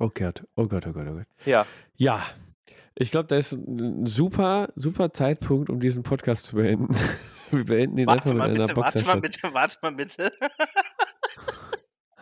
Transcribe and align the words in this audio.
Oh 0.00 0.10
Gott, 0.12 0.42
oh 0.56 0.66
Gott, 0.66 0.86
oh 0.86 0.92
Gott, 0.92 1.06
oh 1.08 1.14
Gott. 1.14 1.26
Ja. 1.44 1.66
Ja, 1.96 2.26
ich 2.94 3.10
glaube, 3.10 3.28
da 3.28 3.36
ist 3.36 3.52
ein 3.52 4.06
super, 4.06 4.72
super 4.74 5.12
Zeitpunkt, 5.12 5.70
um 5.70 5.78
diesen 5.78 6.02
Podcast 6.02 6.46
zu 6.46 6.56
beenden. 6.56 6.88
Wir 7.50 7.64
beenden 7.64 7.98
ihn 7.98 8.06
Warte 8.06 8.30
einfach 8.30 8.34
mit 8.34 8.38
mal 8.38 8.50
einer 8.50 8.66
bitte, 8.66 8.76
warte 8.76 9.04
mal 9.04 9.20
bitte, 9.20 9.54
warte 9.54 9.76
mal 9.82 9.92
bitte. 9.94 10.30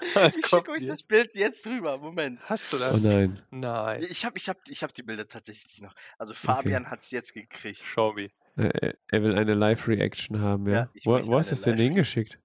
Ich 0.01 0.47
schicke 0.47 0.71
euch 0.71 0.87
das 0.87 1.03
Bild 1.03 1.35
jetzt 1.35 1.67
rüber. 1.67 1.99
Moment. 1.99 2.41
Hast 2.49 2.73
du 2.73 2.77
Oh 2.77 2.81
das? 2.81 3.01
nein. 3.01 3.41
Nein. 3.51 4.03
Ich 4.09 4.25
habe 4.25 4.39
ich 4.39 4.49
hab, 4.49 4.57
ich 4.69 4.83
hab 4.83 4.95
die 4.95 5.03
Bilder 5.03 5.27
tatsächlich 5.29 5.81
noch. 5.83 5.95
Also 6.19 6.35
Fabian 6.35 6.89
hat 6.89 7.03
es 7.03 7.11
jetzt 7.11 7.35
gekriegt. 7.35 7.85
Show 7.87 8.13
me. 8.15 8.31
Äh, 8.57 8.95
Er 9.09 9.23
will 9.23 9.37
eine 9.37 9.55
Live-Reaction 9.55 10.41
haben, 10.41 10.67
ja. 10.69 10.89
Ja, 10.95 11.27
wo 11.27 11.37
hast 11.37 11.51
du 11.51 11.55
es 11.55 11.63
denn 11.63 11.77
hingeschickt? 11.79 12.39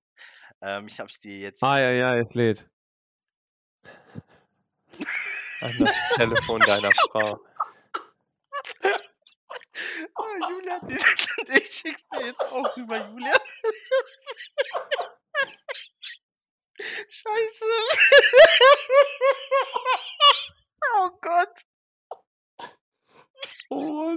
Ähm, 0.61 0.87
ich 0.87 0.99
habe 0.99 1.09
es 1.09 1.19
dir 1.19 1.37
jetzt. 1.39 1.63
Ah, 1.63 1.79
ja, 1.79 1.91
ja, 1.91 2.17
es 2.17 2.33
lädt. 2.33 2.67
An 5.63 5.73
das 5.79 5.95
Telefon 6.15 6.59
deiner 6.61 6.89
Frau. 7.09 7.39
Oh, 10.15 10.35
Julian, 10.49 10.87
ich 11.47 11.65
schick's 11.73 12.05
dir 12.09 12.27
jetzt 12.27 12.41
auch 12.41 12.77
rüber, 12.77 12.97
Julian. 12.97 13.33
Scheiße. 17.09 17.65
Oh 20.95 21.09
Gott. 21.21 21.65
Oh, 23.69 24.15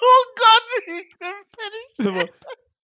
Oh 0.00 0.24
Gott, 0.36 0.68
ich 0.86 1.18
bin 1.18 1.34
fertig. 1.54 2.32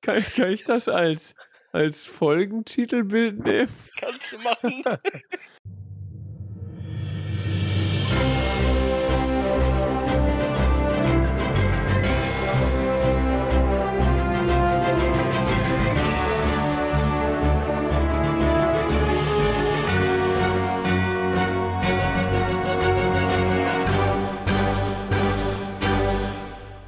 kann, 0.03 0.23
kann 0.34 0.53
ich 0.53 0.65
das 0.65 0.89
als, 0.89 1.34
als 1.73 2.07
Folgentitelbild 2.07 3.45
nehmen? 3.45 3.69
Kannst 3.99 4.33
du 4.33 4.39
machen. 4.39 4.83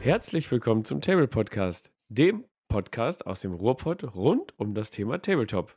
Herzlich 0.00 0.50
willkommen 0.50 0.84
zum 0.84 1.00
Table 1.00 1.28
Podcast, 1.28 1.92
dem 2.08 2.44
Podcast 2.70 3.26
aus 3.26 3.40
dem 3.40 3.52
Ruhrpott 3.52 4.14
rund 4.14 4.58
um 4.58 4.74
das 4.74 4.90
Thema 4.90 5.20
Tabletop. 5.20 5.76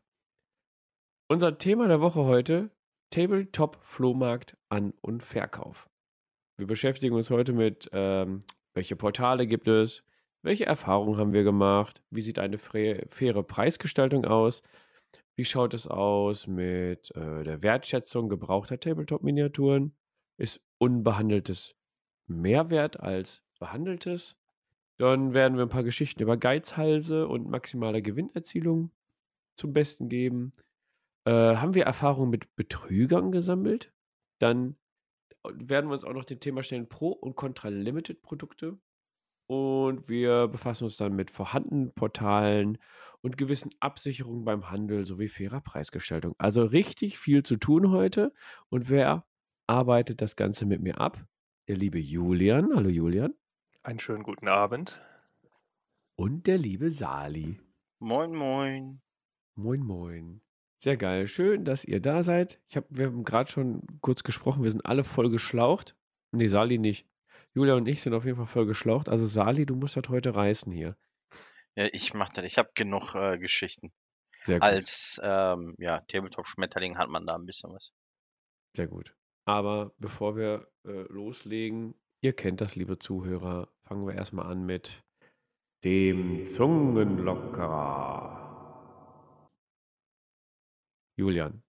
Unser 1.27 1.58
Thema 1.58 1.88
der 1.88 1.99
Woche 1.99 2.23
heute: 2.23 2.69
Tabletop 3.09 3.80
Flohmarkt 3.83 4.55
An- 4.69 4.94
und 5.02 5.23
Verkauf. 5.23 5.89
Wir 6.55 6.67
beschäftigen 6.67 7.16
uns 7.16 7.31
heute 7.31 7.52
mit, 7.52 7.89
ähm, 7.91 8.45
welche 8.75 8.95
Portale 8.95 9.47
gibt 9.47 9.67
es, 9.67 10.03
welche 10.44 10.67
Erfahrungen 10.67 11.17
haben 11.17 11.33
wir 11.33 11.44
gemacht, 11.44 12.03
wie 12.11 12.21
sieht 12.21 12.38
eine 12.38 12.59
faire 12.59 13.44
Preisgestaltung 13.44 14.25
aus, 14.25 14.61
wie 15.36 15.45
schaut 15.45 15.73
es 15.73 15.88
aus 15.88 16.45
mit 16.45 17.09
äh, 17.16 17.44
der 17.44 17.64
Wertschätzung 17.64 18.30
gebrauchter 18.30 18.80
Tabletop-Miniaturen, 18.80 19.95
ist 20.38 20.61
unbehandeltes 20.77 21.75
mehr 22.27 22.69
wert 22.69 22.99
als 22.99 23.41
behandeltes. 23.59 24.38
Dann 24.97 25.33
werden 25.33 25.58
wir 25.58 25.63
ein 25.63 25.69
paar 25.69 25.83
Geschichten 25.83 26.22
über 26.22 26.38
Geizhalse 26.38 27.27
und 27.27 27.49
maximale 27.49 28.02
Gewinnerzielung 28.02 28.91
zum 29.55 29.73
Besten 29.73 30.09
geben. 30.09 30.53
Äh, 31.25 31.31
haben 31.31 31.73
wir 31.73 31.86
Erfahrungen 31.86 32.30
mit 32.30 32.55
Betrügern 32.55 33.31
gesammelt? 33.31 33.91
Dann 34.39 34.75
werden 35.44 35.89
wir 35.89 35.94
uns 35.94 36.03
auch 36.03 36.14
noch 36.14 36.25
dem 36.25 36.39
Thema 36.39 36.64
stellen 36.64 36.88
Pro- 36.88 37.11
und 37.11 37.36
Contra-Limited-Produkte. 37.36 38.77
Und 39.48 40.08
wir 40.08 40.48
befassen 40.48 40.86
uns 40.86 40.98
dann 40.98 41.15
mit 41.15 41.30
vorhandenen 41.30 41.93
Portalen 41.93 42.77
und 43.21 43.37
gewissen 43.37 43.71
Absicherungen 43.80 44.45
beim 44.45 44.70
Handel 44.70 45.05
sowie 45.05 45.27
fairer 45.27 45.61
Preisgestaltung. 45.61 46.33
Also 46.37 46.64
richtig 46.64 47.17
viel 47.17 47.43
zu 47.43 47.58
tun 47.58 47.92
heute. 47.92 48.33
Und 48.70 48.89
wer 48.89 49.25
arbeitet 49.67 50.21
das 50.21 50.36
Ganze 50.36 50.65
mit 50.65 50.81
mir 50.81 50.99
ab? 50.99 51.25
Der 51.67 51.75
liebe 51.75 51.99
Julian. 51.99 52.70
Hallo 52.73 52.89
Julian. 52.89 53.33
Einen 53.86 53.99
schönen 53.99 54.23
guten 54.23 54.48
Abend. 54.48 54.98
Und 56.16 56.48
der 56.48 56.58
liebe 56.58 56.89
Sali. 56.89 57.60
Moin, 57.99 58.33
moin. 58.33 59.02
Moin, 59.55 59.82
moin. 59.82 60.42
Sehr 60.77 60.95
geil. 60.95 61.27
Schön, 61.27 61.66
dass 61.66 61.83
ihr 61.83 61.99
da 61.99 62.23
seid. 62.23 62.61
Ich 62.70 62.77
hab, 62.77 62.86
wir 62.88 63.08
haben 63.08 63.26
gerade 63.26 63.52
schon 63.52 63.82
kurz 63.99 64.23
gesprochen. 64.23 64.64
Wir 64.64 64.72
sind 64.72 64.86
alle 64.86 65.04
voll 65.04 65.30
geschlaucht. 65.30 65.98
Nee, 66.32 66.48
Sali 66.48 66.77
nicht. 66.77 67.10
Julia 67.54 67.76
und 67.76 67.86
ich 67.89 68.02
sind 68.02 68.14
auf 68.14 68.23
jeden 68.23 68.38
Fall 68.38 68.45
voll 68.45 68.66
geschlaucht. 68.66 69.10
Also 69.10 69.27
Sali, 69.27 69.66
du 69.66 69.76
musst 69.76 69.98
das 69.98 70.08
heute 70.08 70.33
reißen 70.33 70.72
hier. 70.72 70.95
Ja, 71.76 71.89
ich 71.92 72.14
mach 72.14 72.30
das. 72.30 72.45
Ich 72.45 72.58
habe 72.58 72.72
genug 72.76 73.16
äh, 73.16 73.38
Geschichten. 73.38 73.92
Sehr 74.43 74.60
gut. 74.60 74.64
Als 74.64 75.20
ähm, 75.22 75.76
ja, 75.77 75.99
Tabletop-Schmetterling 76.08 76.98
hat 76.98 77.10
man 77.10 77.26
da 77.26 77.36
ein 77.36 77.45
bisschen 77.45 77.73
was. 77.73 77.92
Sehr 78.77 78.88
gut. 78.88 79.14
Aber 79.43 79.93
bevor 79.98 80.38
wir 80.38 80.72
äh, 80.86 81.04
loslegen, 81.11 81.95
ihr 82.22 82.32
kennt 82.32 82.61
das, 82.61 82.76
liebe 82.76 82.98
Zuhörer, 82.98 83.73
fangen 83.83 84.05
wir 84.08 84.16
erstmal 84.16 84.48
an 84.48 84.66
mit 84.66 85.04
dem 85.83 86.45
Zungenlockerer. 86.45 88.39
Julian, 91.16 91.64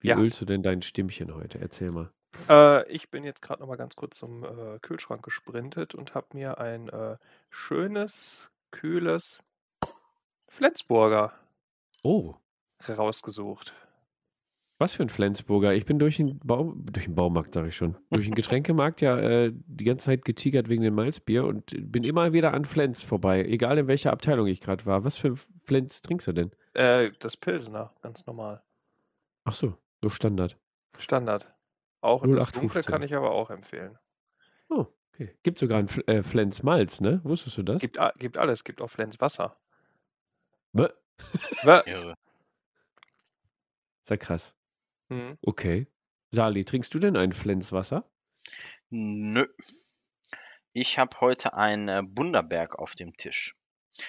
wie 0.00 0.08
Ja. 0.08 0.18
ölst 0.18 0.40
du 0.40 0.44
denn 0.44 0.62
dein 0.62 0.82
Stimmchen 0.82 1.34
heute? 1.34 1.58
Erzähl 1.58 1.90
mal. 1.92 2.10
Äh, 2.48 2.90
ich 2.90 3.10
bin 3.10 3.24
jetzt 3.24 3.42
gerade 3.42 3.60
noch 3.60 3.68
mal 3.68 3.76
ganz 3.76 3.96
kurz 3.96 4.18
zum 4.18 4.44
äh, 4.44 4.78
Kühlschrank 4.80 5.22
gesprintet 5.22 5.94
und 5.94 6.14
habe 6.14 6.26
mir 6.34 6.58
ein 6.58 6.88
äh, 6.88 7.16
schönes, 7.50 8.50
kühles 8.70 9.40
Flensburger 10.48 11.32
Oh, 12.04 12.34
rausgesucht. 12.88 13.74
Was 14.78 14.94
für 14.94 15.02
ein 15.02 15.08
Flensburger. 15.08 15.74
Ich 15.74 15.86
bin 15.86 15.98
durch 15.98 16.16
den, 16.18 16.38
Baum, 16.40 16.84
durch 16.84 17.06
den 17.06 17.14
Baumarkt, 17.14 17.54
sage 17.54 17.68
ich 17.68 17.76
schon, 17.76 17.96
durch 18.10 18.26
den 18.26 18.34
Getränkemarkt 18.34 19.00
ja 19.00 19.18
äh, 19.18 19.52
die 19.54 19.84
ganze 19.84 20.06
Zeit 20.06 20.24
getigert 20.24 20.68
wegen 20.68 20.82
dem 20.82 20.94
Malzbier 20.94 21.46
und 21.46 21.74
bin 21.78 22.04
immer 22.04 22.32
wieder 22.32 22.52
an 22.52 22.64
Flens 22.64 23.02
vorbei, 23.02 23.44
egal 23.44 23.78
in 23.78 23.86
welcher 23.86 24.12
Abteilung 24.12 24.46
ich 24.46 24.60
gerade 24.60 24.84
war. 24.84 25.04
Was 25.04 25.16
für 25.16 25.36
Flens 25.64 26.02
trinkst 26.02 26.26
du 26.26 26.32
denn? 26.32 26.50
Äh, 26.74 27.10
das 27.20 27.36
Pilsener, 27.36 27.94
ganz 28.02 28.26
normal. 28.26 28.62
Ach 29.44 29.54
so, 29.54 29.74
so 30.02 30.10
Standard. 30.10 30.58
Standard. 30.98 31.52
Auch 32.02 32.22
das 32.22 32.30
0815. 32.30 32.60
Dunkle 32.60 32.82
kann 32.82 33.02
ich 33.02 33.14
aber 33.14 33.30
auch 33.30 33.50
empfehlen. 33.50 33.98
Oh, 34.68 34.86
okay. 35.12 35.34
Gibt 35.42 35.58
sogar 35.58 35.78
ein 35.78 35.88
äh, 36.06 36.22
Flens 36.22 36.62
Malz, 36.62 37.00
ne? 37.00 37.20
Wusstest 37.24 37.56
du 37.56 37.62
das? 37.62 37.80
Gibt, 37.80 37.98
gibt 38.18 38.36
alles, 38.36 38.62
gibt 38.62 38.82
auch 38.82 38.90
Flens 38.90 39.20
Wasser. 39.20 39.56
Bäh. 40.72 40.88
Irre. 41.86 42.14
Ist 44.02 44.10
ja 44.10 44.16
krass. 44.18 44.55
Hm. 45.10 45.38
Okay. 45.42 45.86
Sali, 46.30 46.64
trinkst 46.64 46.92
du 46.92 46.98
denn 46.98 47.16
ein 47.16 47.32
Flens 47.32 47.72
Wasser? 47.72 48.10
Nö. 48.90 49.46
Ich 50.72 50.98
habe 50.98 51.20
heute 51.20 51.54
ein 51.54 51.88
äh, 51.88 52.02
Bunderberg 52.04 52.78
auf 52.78 52.94
dem 52.94 53.16
Tisch. 53.16 53.54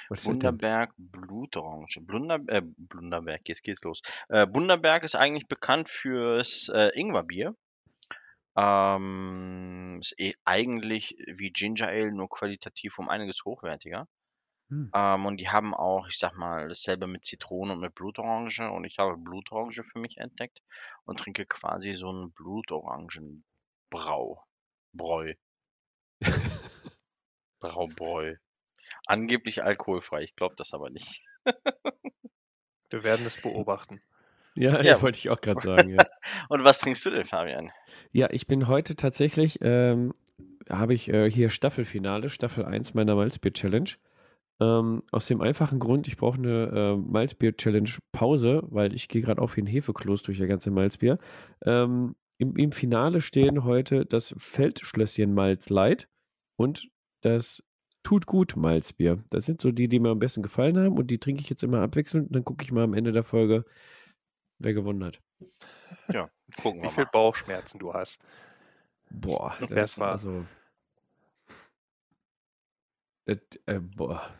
Was 0.09 0.19
ist 0.19 0.23
das 0.23 0.23
denn? 0.23 0.31
Bunderberg 0.33 0.93
Blutorange. 0.97 2.01
Blunder, 2.01 2.39
äh, 2.47 2.61
Blunderberg, 2.63 3.47
jetzt 3.47 3.63
geht's 3.63 3.83
los. 3.83 4.01
Äh, 4.27 4.45
Bunderberg 4.45 5.03
ist 5.03 5.15
eigentlich 5.15 5.47
bekannt 5.47 5.89
fürs 5.89 6.69
äh, 6.69 6.89
Ingwerbier. 6.93 7.55
Ähm, 8.57 9.99
ist 10.01 10.19
eh 10.19 10.33
eigentlich 10.43 11.15
wie 11.27 11.51
Ginger 11.51 11.87
Ale, 11.87 12.11
nur 12.11 12.27
qualitativ 12.27 12.97
um 12.99 13.07
einiges 13.07 13.45
hochwertiger. 13.45 14.07
Hm. 14.69 14.91
Ähm, 14.93 15.25
und 15.25 15.39
die 15.39 15.49
haben 15.49 15.73
auch, 15.73 16.07
ich 16.07 16.17
sag 16.17 16.35
mal, 16.35 16.67
dasselbe 16.67 17.07
mit 17.07 17.25
Zitrone 17.25 17.73
und 17.73 17.79
mit 17.79 17.95
Blutorange. 17.95 18.71
Und 18.71 18.85
ich 18.85 18.99
habe 18.99 19.17
Blutorange 19.17 19.83
für 19.83 19.99
mich 19.99 20.17
entdeckt 20.17 20.61
und 21.05 21.19
trinke 21.19 21.45
quasi 21.45 21.93
so 21.93 22.09
einen 22.09 22.31
Blutorangenbrau. 22.33 24.43
Bräu. 24.93 25.33
Braubräu. 27.59 28.35
Angeblich 29.05 29.63
alkoholfrei, 29.63 30.23
ich 30.23 30.35
glaube 30.35 30.55
das 30.57 30.73
aber 30.73 30.89
nicht. 30.89 31.23
Wir 32.89 33.03
werden 33.03 33.25
es 33.25 33.41
beobachten. 33.41 34.01
Ja, 34.55 34.81
Ja. 34.81 34.95
wollte 35.01 35.19
ich 35.19 35.29
auch 35.29 35.41
gerade 35.41 35.61
sagen. 35.61 35.89
Ja. 35.89 36.05
Und 36.49 36.63
was 36.63 36.79
trinkst 36.79 37.05
du 37.05 37.11
denn, 37.11 37.25
Fabian? 37.25 37.71
ja, 38.11 38.29
ich 38.31 38.47
bin 38.47 38.67
heute 38.67 38.95
tatsächlich, 38.95 39.59
ähm, 39.61 40.13
habe 40.69 40.93
ich 40.93 41.09
äh, 41.09 41.29
hier 41.29 41.49
Staffelfinale, 41.49 42.29
Staffel 42.29 42.65
1 42.65 42.93
meiner 42.93 43.15
Malzbier-Challenge. 43.15 43.91
Ähm, 44.59 45.03
aus 45.11 45.27
dem 45.27 45.41
einfachen 45.41 45.79
Grund, 45.79 46.07
ich 46.07 46.17
brauche 46.17 46.37
eine 46.37 46.65
äh, 46.67 46.95
Malzbier-Challenge-Pause, 46.97 48.63
weil 48.63 48.93
ich 48.93 49.07
gehe 49.07 49.21
gerade 49.21 49.41
auf 49.41 49.55
wie 49.55 49.61
ein 49.61 49.67
Hefekloß 49.67 50.23
durch 50.23 50.39
das 50.39 50.47
ganze 50.47 50.71
Malzbier. 50.71 51.19
Ähm, 51.63 52.15
im, 52.39 52.55
Im 52.55 52.71
Finale 52.71 53.21
stehen 53.21 53.63
heute 53.63 54.05
das 54.05 54.35
Feldschlösschen 54.37 55.33
Malz 55.33 55.69
Light 55.69 56.07
und 56.55 56.89
das 57.21 57.63
Tut 58.03 58.25
gut 58.25 58.55
Malzbier. 58.55 59.21
Das 59.31 59.45
sind 59.45 59.59
so 59.59 59.71
die, 59.73 59.89
die 59.89 59.99
mir 59.99 60.11
am 60.11 60.19
besten 60.19 60.41
gefallen 60.41 60.77
haben 60.77 60.97
und 60.97 61.07
die 61.07 61.19
trinke 61.19 61.41
ich 61.41 61.49
jetzt 61.49 61.61
immer 61.61 61.81
abwechselnd 61.81 62.27
und 62.27 62.35
dann 62.37 62.45
gucke 62.45 62.63
ich 62.63 62.71
mal 62.71 62.85
am 62.85 62.93
Ende 62.93 63.11
der 63.11 63.23
Folge, 63.23 63.65
wer 64.59 64.73
gewonnen 64.73 65.03
hat. 65.03 65.19
Ja, 66.07 66.29
gucken 66.61 66.79
Wie 66.79 66.85
wir 66.85 66.91
viel 66.91 67.03
mal. 67.03 67.09
Bauchschmerzen 67.11 67.79
du 67.79 67.93
hast. 67.93 68.21
Boah, 69.09 69.57
das 69.59 69.71
es 69.71 69.99
war. 69.99 70.11
also. 70.13 70.45
Das, 73.25 73.39
äh, 73.65 73.81
boah. 73.81 74.33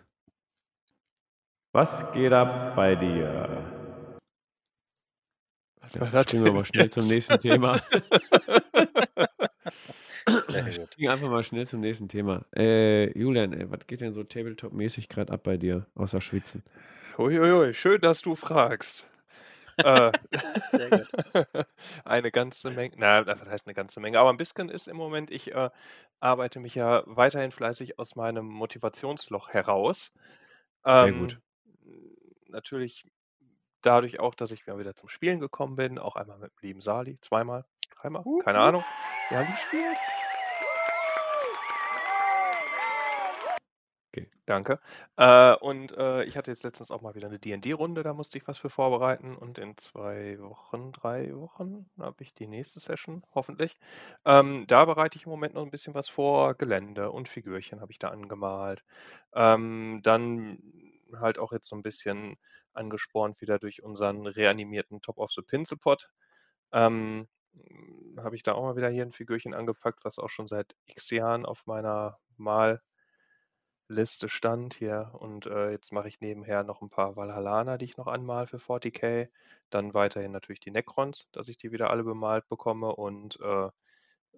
Was 1.78 2.12
geht 2.12 2.34
ab 2.34 2.76
bei 2.76 2.96
dir? 2.96 3.64
Das 5.94 6.28
springen 6.28 6.46
wir 6.46 6.52
mal 6.52 6.66
schnell 6.66 6.90
zum 6.90 7.08
nächsten 7.08 7.38
Thema. 7.38 7.80
Gut. 10.26 10.74
Springen 10.74 11.12
einfach 11.12 11.30
mal 11.30 11.44
schnell 11.44 11.68
zum 11.68 11.82
nächsten 11.82 12.10
Thema. 12.10 12.44
Äh, 12.56 13.16
Julian, 13.16 13.54
ey, 13.54 13.70
was 13.70 13.86
geht 13.86 14.02
denn 14.02 14.12
so 14.12 14.24
Tabletop-mäßig 14.24 15.08
gerade 15.08 15.32
ab 15.32 15.44
bei 15.44 15.58
dir, 15.58 15.86
außer 15.94 16.20
Schwitzen? 16.20 16.64
Uiuiui, 17.20 17.76
schön, 17.76 18.02
dass 18.02 18.24
du 18.24 18.34
fragst. 18.34 19.08
Äh, 19.78 20.12
Sehr 20.72 20.90
gut. 20.90 21.08
eine 22.06 22.32
ganze 22.32 22.72
Menge, 22.72 22.96
na, 22.98 23.28
was 23.28 23.46
heißt 23.46 23.68
eine 23.68 23.76
ganze 23.76 24.00
Menge, 24.00 24.18
aber 24.18 24.32
ein 24.32 24.38
bisschen 24.38 24.70
ist 24.70 24.88
im 24.88 24.98
Moment, 24.98 25.30
ich 25.30 25.54
äh, 25.54 25.70
arbeite 26.22 26.60
mich 26.60 26.74
ja 26.74 27.04
weiterhin 27.06 27.52
fleißig 27.52 28.00
aus 28.00 28.16
meinem 28.16 28.48
Motivationsloch 28.48 29.50
heraus. 29.50 30.12
Sehr 30.84 31.12
gut. 31.12 31.40
Natürlich 32.58 33.06
dadurch 33.84 34.20
auch, 34.20 34.34
dass 34.34 34.50
ich 34.50 34.66
mal 34.66 34.80
wieder 34.80 34.96
zum 34.96 35.10
Spielen 35.10 35.40
gekommen 35.40 35.76
bin, 35.76 36.00
auch 36.00 36.16
einmal 36.16 36.40
mit 36.40 36.52
dem 36.54 36.68
lieben 36.68 36.82
Sali, 36.82 37.20
zweimal, 37.22 37.66
dreimal, 38.02 38.26
Wup, 38.26 38.44
keine 38.44 38.58
wup. 38.58 38.66
Ahnung. 38.66 38.84
Wir 39.30 39.38
haben 39.38 39.52
gespielt. 39.52 39.98
Okay. 44.12 44.28
Danke. 44.48 44.80
Äh, 45.18 45.54
und 45.58 45.96
äh, 45.96 46.24
ich 46.24 46.36
hatte 46.36 46.50
jetzt 46.50 46.64
letztens 46.64 46.90
auch 46.90 47.02
mal 47.02 47.14
wieder 47.14 47.28
eine 47.28 47.38
D&D-Runde, 47.38 48.02
da 48.02 48.16
musste 48.16 48.40
ich 48.40 48.48
was 48.48 48.58
für 48.58 48.72
vorbereiten 48.72 49.36
und 49.36 49.60
in 49.60 49.78
zwei 49.78 50.40
Wochen, 50.40 50.92
drei 50.94 51.36
Wochen 51.36 51.88
habe 52.00 52.24
ich 52.24 52.34
die 52.34 52.48
nächste 52.48 52.80
Session, 52.80 53.22
hoffentlich. 53.36 53.78
Ähm, 54.26 54.66
da 54.66 54.86
bereite 54.86 55.18
ich 55.18 55.26
im 55.26 55.30
Moment 55.30 55.54
noch 55.54 55.62
ein 55.62 55.70
bisschen 55.70 55.94
was 55.94 56.10
vor, 56.10 56.56
Gelände 56.56 57.12
und 57.12 57.30
Figürchen 57.30 57.82
habe 57.82 57.92
ich 57.92 58.00
da 58.00 58.08
angemalt. 58.08 58.84
Ähm, 59.36 60.00
dann 60.02 60.58
halt 61.20 61.40
auch 61.40 61.52
jetzt 61.52 61.68
so 61.68 61.76
ein 61.76 61.84
bisschen 61.84 62.38
angespornt 62.74 63.42
wieder 63.42 63.60
durch 63.60 63.84
unseren 63.84 64.28
reanimierten 64.28 65.02
Top 65.02 65.18
of 65.18 65.32
the 65.32 65.42
Pinselpot. 65.42 66.10
Ähm, 66.72 67.28
habe 68.18 68.36
ich 68.36 68.44
da 68.44 68.54
auch 68.54 68.64
mal 68.64 68.76
wieder 68.76 68.90
hier 68.90 69.04
ein 69.04 69.12
Figürchen 69.12 69.54
angepackt, 69.54 70.04
was 70.06 70.20
auch 70.20 70.30
schon 70.30 70.48
seit 70.48 70.76
x 70.86 71.10
Jahren 71.12 71.46
auf 71.46 71.66
meiner 71.66 72.20
Mal 72.38 72.82
Liste 73.90 74.28
stand 74.28 74.74
hier 74.74 75.12
und 75.14 75.46
äh, 75.46 75.72
jetzt 75.72 75.94
mache 75.94 76.10
ich 76.10 76.20
nebenher 76.20 76.64
noch 76.64 76.82
ein 76.82 76.90
paar 76.90 77.16
Valhallaner, 77.16 77.78
die 77.78 77.86
ich 77.86 77.96
noch 77.98 78.08
anmal 78.08 78.46
für 78.46 78.60
40k. 78.60 79.30
Dann 79.70 79.94
weiterhin 79.94 80.32
natürlich 80.32 80.60
die 80.60 80.72
Necrons, 80.72 81.28
dass 81.32 81.48
ich 81.48 81.58
die 81.58 81.72
wieder 81.72 81.90
alle 81.90 82.04
bemalt 82.04 82.48
bekomme 82.50 82.94
und 82.94 83.40
äh, 83.40 83.70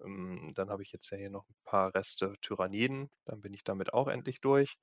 ähm, 0.04 0.52
dann 0.54 0.70
habe 0.70 0.82
ich 0.82 0.92
jetzt 0.92 1.10
ja 1.10 1.18
hier 1.18 1.30
noch 1.30 1.48
ein 1.48 1.56
paar 1.64 1.94
Reste 1.94 2.34
Tyranniden. 2.42 3.10
Dann 3.24 3.40
bin 3.40 3.52
ich 3.52 3.64
damit 3.64 3.92
auch 3.92 4.08
endlich 4.08 4.40
durch. 4.40 4.78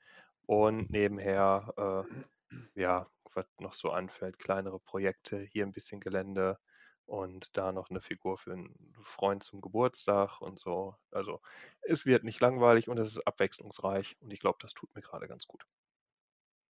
Und 0.47 0.89
nebenher, 0.89 1.73
äh, 1.77 2.81
ja, 2.81 3.07
was 3.35 3.45
noch 3.59 3.75
so 3.75 3.91
anfällt, 3.91 4.39
kleinere 4.39 4.79
Projekte, 4.79 5.39
hier 5.39 5.65
ein 5.65 5.73
bisschen 5.73 5.99
Gelände 5.99 6.57
und 7.05 7.55
da 7.55 7.71
noch 7.71 7.89
eine 7.89 8.01
Figur 8.01 8.37
für 8.37 8.53
einen 8.53 8.95
Freund 9.03 9.43
zum 9.43 9.61
Geburtstag 9.61 10.41
und 10.41 10.59
so. 10.59 10.95
Also 11.11 11.41
es 11.81 12.05
wird 12.05 12.23
nicht 12.23 12.41
langweilig 12.41 12.89
und 12.89 12.97
es 12.97 13.09
ist 13.09 13.27
abwechslungsreich 13.27 14.17
und 14.21 14.31
ich 14.31 14.39
glaube, 14.39 14.57
das 14.61 14.73
tut 14.73 14.93
mir 14.95 15.01
gerade 15.01 15.27
ganz 15.27 15.47
gut. 15.47 15.65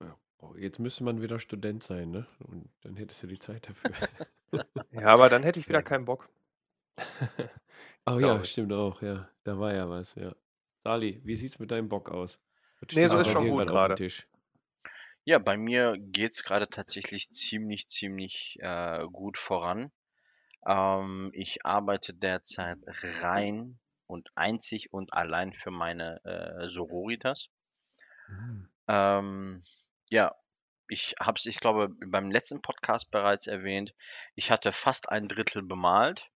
Ja. 0.04 0.18
Oh, 0.40 0.56
jetzt 0.56 0.80
müsste 0.80 1.04
man 1.04 1.22
wieder 1.22 1.40
Student 1.40 1.84
sein, 1.84 2.12
ne? 2.12 2.28
Und 2.40 2.70
dann 2.82 2.96
hättest 2.98 3.24
du 3.24 3.28
die 3.28 3.40
Zeit 3.40 3.70
dafür. 3.70 3.92
Ja, 4.92 5.08
aber 5.08 5.30
dann 5.30 5.44
hätte 5.44 5.60
ich 5.60 5.68
wieder 5.70 5.84
keinen 5.84 6.06
Bock. 6.06 6.30
Oh 8.10 8.20
ja, 8.20 8.42
stimmt 8.46 8.72
auch, 8.72 9.02
ja. 9.02 9.30
Da 9.44 9.60
war 9.60 9.74
ja 9.76 9.90
was, 9.90 10.16
ja. 10.16 10.34
Sali, 10.86 11.20
wie 11.26 11.36
sieht's 11.36 11.60
mit 11.60 11.72
deinem 11.72 11.90
Bock 11.90 12.10
aus? 12.10 12.40
Nee, 12.94 13.08
so 13.08 13.18
ist 13.18 13.32
schon 13.32 13.50
gut 13.50 13.68
gerade? 13.68 13.96
Ja, 15.26 15.40
bei 15.40 15.58
mir 15.58 15.98
geht's 15.98 16.44
gerade 16.44 16.70
tatsächlich 16.70 17.30
ziemlich, 17.32 17.90
ziemlich 17.90 18.58
äh, 18.62 19.06
gut 19.12 19.38
voran. 19.38 19.92
Ähm, 20.66 21.32
ich 21.34 21.66
arbeite 21.66 22.14
derzeit 22.14 22.78
rein 23.22 23.78
und 24.08 24.30
einzig 24.36 24.94
und 24.94 25.14
allein 25.14 25.54
für 25.54 25.72
meine 25.72 26.24
äh, 26.24 26.70
Sororitas. 26.70 27.50
Mhm. 28.30 28.70
Ähm, 28.88 29.62
ja, 30.10 30.34
ich 30.90 31.16
habe 31.20 31.38
es, 31.38 31.46
ich 31.46 31.60
glaube, 31.60 31.90
beim 32.06 32.32
letzten 32.32 32.62
Podcast 32.62 33.12
bereits 33.12 33.48
erwähnt. 33.48 33.94
Ich 34.36 34.52
hatte 34.52 34.72
fast 34.72 35.10
ein 35.10 35.28
Drittel 35.28 35.62
bemalt 35.62 36.32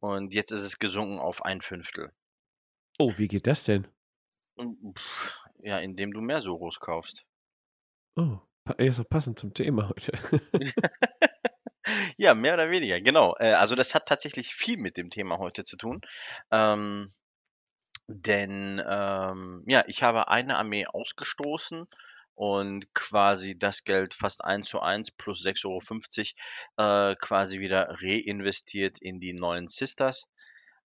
und 0.00 0.32
jetzt 0.32 0.50
ist 0.50 0.62
es 0.62 0.78
gesunken 0.78 1.18
auf 1.18 1.44
ein 1.44 1.60
Fünftel. 1.60 2.12
Oh, 2.98 3.12
wie 3.16 3.28
geht 3.28 3.46
das 3.46 3.64
denn? 3.64 3.86
Pff, 4.94 5.45
ja, 5.60 5.78
indem 5.78 6.12
du 6.12 6.20
mehr 6.20 6.40
Soros 6.40 6.80
kaufst. 6.80 7.24
Oh, 8.16 8.38
ist 8.78 8.98
doch 8.98 9.08
passend 9.08 9.38
zum 9.38 9.54
Thema 9.54 9.88
heute. 9.88 10.12
Ja, 12.16 12.34
mehr 12.34 12.54
oder 12.54 12.70
weniger, 12.70 13.00
genau. 13.00 13.36
Äh, 13.38 13.52
also 13.52 13.74
das 13.74 13.94
hat 13.94 14.06
tatsächlich 14.06 14.54
viel 14.54 14.76
mit 14.78 14.96
dem 14.96 15.10
Thema 15.10 15.38
heute 15.38 15.64
zu 15.64 15.76
tun. 15.76 16.00
Ähm, 16.50 17.10
denn 18.08 18.82
ähm, 18.86 19.64
ja, 19.66 19.84
ich 19.88 20.02
habe 20.02 20.28
eine 20.28 20.56
Armee 20.56 20.86
ausgestoßen 20.86 21.86
und 22.34 22.94
quasi 22.94 23.58
das 23.58 23.84
Geld 23.84 24.14
fast 24.14 24.44
eins 24.44 24.68
zu 24.68 24.80
eins 24.80 25.10
plus 25.10 25.44
6,50 25.44 26.34
Euro 26.76 27.10
äh, 27.10 27.16
quasi 27.16 27.60
wieder 27.60 27.88
reinvestiert 28.00 28.98
in 29.00 29.20
die 29.20 29.32
neuen 29.32 29.66
Sisters. 29.66 30.28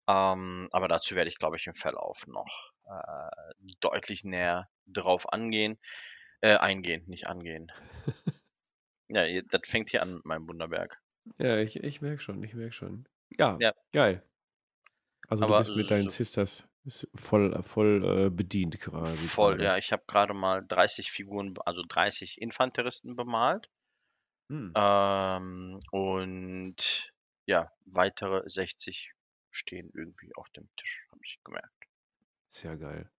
Ähm, 0.07 0.69
aber 0.71 0.87
dazu 0.87 1.15
werde 1.15 1.29
ich, 1.29 1.39
glaube 1.39 1.57
ich, 1.57 1.67
im 1.67 1.75
Verlauf 1.75 2.27
noch 2.27 2.71
äh, 2.89 3.51
deutlich 3.81 4.23
näher 4.23 4.69
drauf 4.87 5.31
angehen. 5.31 5.77
Äh, 6.41 6.57
eingehen, 6.57 7.03
nicht 7.07 7.27
angehen. 7.27 7.71
Ja, 9.11 9.25
das 9.41 9.61
fängt 9.65 9.89
hier 9.89 10.03
an 10.03 10.13
mit 10.13 10.25
meinem 10.25 10.47
Wunderberg. 10.47 11.01
Ja, 11.39 11.57
ich, 11.57 11.77
ich 11.77 11.99
merke 11.99 12.21
schon, 12.21 12.43
ich 12.43 12.53
merke 12.53 12.73
schon. 12.73 13.07
Ja, 13.31 13.57
Ja. 13.59 13.73
geil. 13.91 14.23
Also 15.27 15.45
du 15.45 15.53
Aber 15.53 15.57
bist 15.63 15.75
mit 15.75 15.81
so- 15.85 15.89
deinen 15.89 16.09
Sisters 16.09 16.67
voll, 17.15 17.61
voll 17.63 18.27
äh, 18.27 18.29
bedient 18.29 18.79
quasi. 18.79 19.17
Voll, 19.27 19.53
gerade. 19.53 19.63
ja. 19.63 19.77
Ich 19.77 19.91
habe 19.91 20.03
gerade 20.05 20.35
mal 20.35 20.63
30 20.63 21.11
Figuren, 21.11 21.55
also 21.65 21.81
30 21.87 22.39
Infanteristen 22.39 23.15
bemalt. 23.15 23.67
Hm. 24.49 24.73
Ähm, 24.75 25.79
und 25.91 27.11
ja, 27.47 27.71
weitere 27.85 28.47
60 28.47 29.11
stehen 29.49 29.89
irgendwie 29.95 30.31
auf 30.35 30.49
dem 30.51 30.69
Tisch, 30.77 31.07
habe 31.11 31.21
ich 31.25 31.39
gemerkt. 31.43 31.78
Sehr 32.49 32.77
geil. 32.77 33.09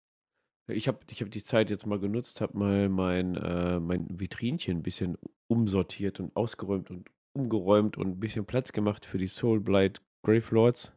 Ich 0.68 0.88
habe 0.88 0.98
ich 1.10 1.20
hab 1.20 1.30
die 1.30 1.42
Zeit 1.42 1.70
jetzt 1.70 1.86
mal 1.86 1.98
genutzt, 1.98 2.40
habe 2.40 2.56
mal 2.56 2.88
mein, 2.88 3.36
äh, 3.36 3.80
mein 3.80 4.06
Vitrinchen 4.20 4.78
ein 4.78 4.82
bisschen 4.82 5.18
umsortiert 5.48 6.20
und 6.20 6.34
ausgeräumt 6.36 6.90
und 6.90 7.08
umgeräumt 7.32 7.96
und 7.96 8.08
ein 8.08 8.20
bisschen 8.20 8.46
Platz 8.46 8.72
gemacht 8.72 9.04
für 9.04 9.18
die 9.18 9.26
Soulblight 9.26 10.00
Gravelords. 10.22 10.92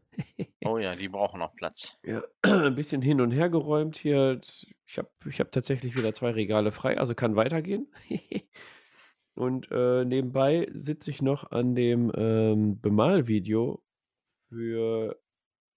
Oh 0.65 0.77
ja, 0.77 0.95
die 0.95 1.09
brauchen 1.09 1.39
noch 1.39 1.55
Platz. 1.55 1.97
Ja, 2.03 2.23
ein 2.43 2.75
bisschen 2.75 3.01
hin 3.01 3.19
und 3.19 3.31
her 3.31 3.49
geräumt 3.49 3.97
hier. 3.97 4.39
Ich 4.85 4.97
habe 4.97 5.09
ich 5.27 5.39
hab 5.39 5.51
tatsächlich 5.51 5.95
wieder 5.95 6.13
zwei 6.13 6.31
Regale 6.31 6.71
frei, 6.71 6.97
also 6.97 7.15
kann 7.15 7.35
weitergehen. 7.35 7.91
und 9.35 9.69
äh, 9.71 10.05
nebenbei 10.05 10.69
sitze 10.73 11.09
ich 11.11 11.21
noch 11.21 11.51
an 11.51 11.75
dem 11.75 12.11
ähm, 12.15 12.79
Bemalvideo 12.79 13.81
für 14.49 15.19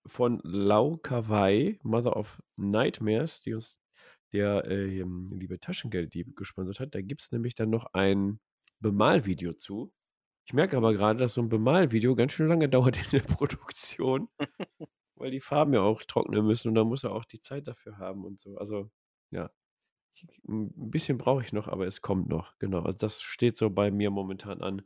von 0.07 0.41
Lau 0.43 0.97
Kawaii, 0.97 1.79
Mother 1.83 2.17
of 2.17 2.43
Nightmares, 2.57 3.43
die 3.43 3.55
uns 3.55 3.79
der 4.33 4.65
äh, 4.67 5.01
ähm, 5.01 5.27
liebe 5.33 5.59
Taschengelddieb 5.61 6.37
gesponsert 6.37 6.81
hat. 6.81 6.95
Da 6.95 7.01
gibt 7.01 7.23
es 7.23 7.33
nämlich 7.33 7.55
dann 7.55 7.71
noch 7.71 7.87
ein 7.93 8.41
Bemalvideo 8.81 9.55
zu. 9.55 9.93
Ich 10.45 10.53
merke 10.53 10.77
aber 10.77 10.93
gerade, 10.93 11.19
dass 11.19 11.35
so 11.35 11.43
ein 11.43 11.49
Bemalvideo 11.49 12.15
ganz 12.15 12.33
schön 12.33 12.49
lange 12.49 12.69
dauert 12.69 12.97
in 12.97 13.11
der 13.11 13.21
Produktion, 13.21 14.29
weil 15.17 15.31
die 15.31 15.41
Farben 15.41 15.75
ja 15.75 15.81
auch 15.81 16.03
trocknen 16.03 16.47
müssen 16.47 16.69
und 16.69 16.75
da 16.75 16.85
muss 16.85 17.05
er 17.05 17.13
auch 17.13 17.25
die 17.25 17.41
Zeit 17.41 17.67
dafür 17.67 17.99
haben 17.99 18.25
und 18.25 18.39
so. 18.41 18.57
Also, 18.57 18.91
ja. 19.31 19.51
Ich, 20.15 20.27
ein 20.49 20.91
bisschen 20.91 21.19
brauche 21.19 21.43
ich 21.43 21.53
noch, 21.53 21.69
aber 21.69 21.87
es 21.87 22.01
kommt 22.01 22.29
noch. 22.29 22.57
Genau. 22.59 22.81
Also, 22.83 22.97
das 22.99 23.21
steht 23.23 23.57
so 23.57 23.71
bei 23.71 23.91
mir 23.91 24.11
momentan 24.11 24.63
an. 24.63 24.83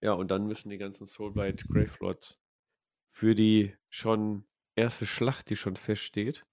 Ja, 0.00 0.12
und 0.12 0.30
dann 0.30 0.46
müssen 0.46 0.68
die 0.68 0.78
ganzen 0.78 1.06
Soulblight 1.06 1.66
Gravelords 1.68 2.38
für 3.14 3.34
die 3.34 3.74
schon 3.88 4.44
erste 4.74 5.06
Schlacht, 5.06 5.48
die 5.48 5.56
schon 5.56 5.76
feststeht, 5.76 6.44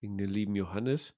gegen 0.00 0.18
den 0.18 0.28
lieben 0.28 0.54
Johannes. 0.54 1.14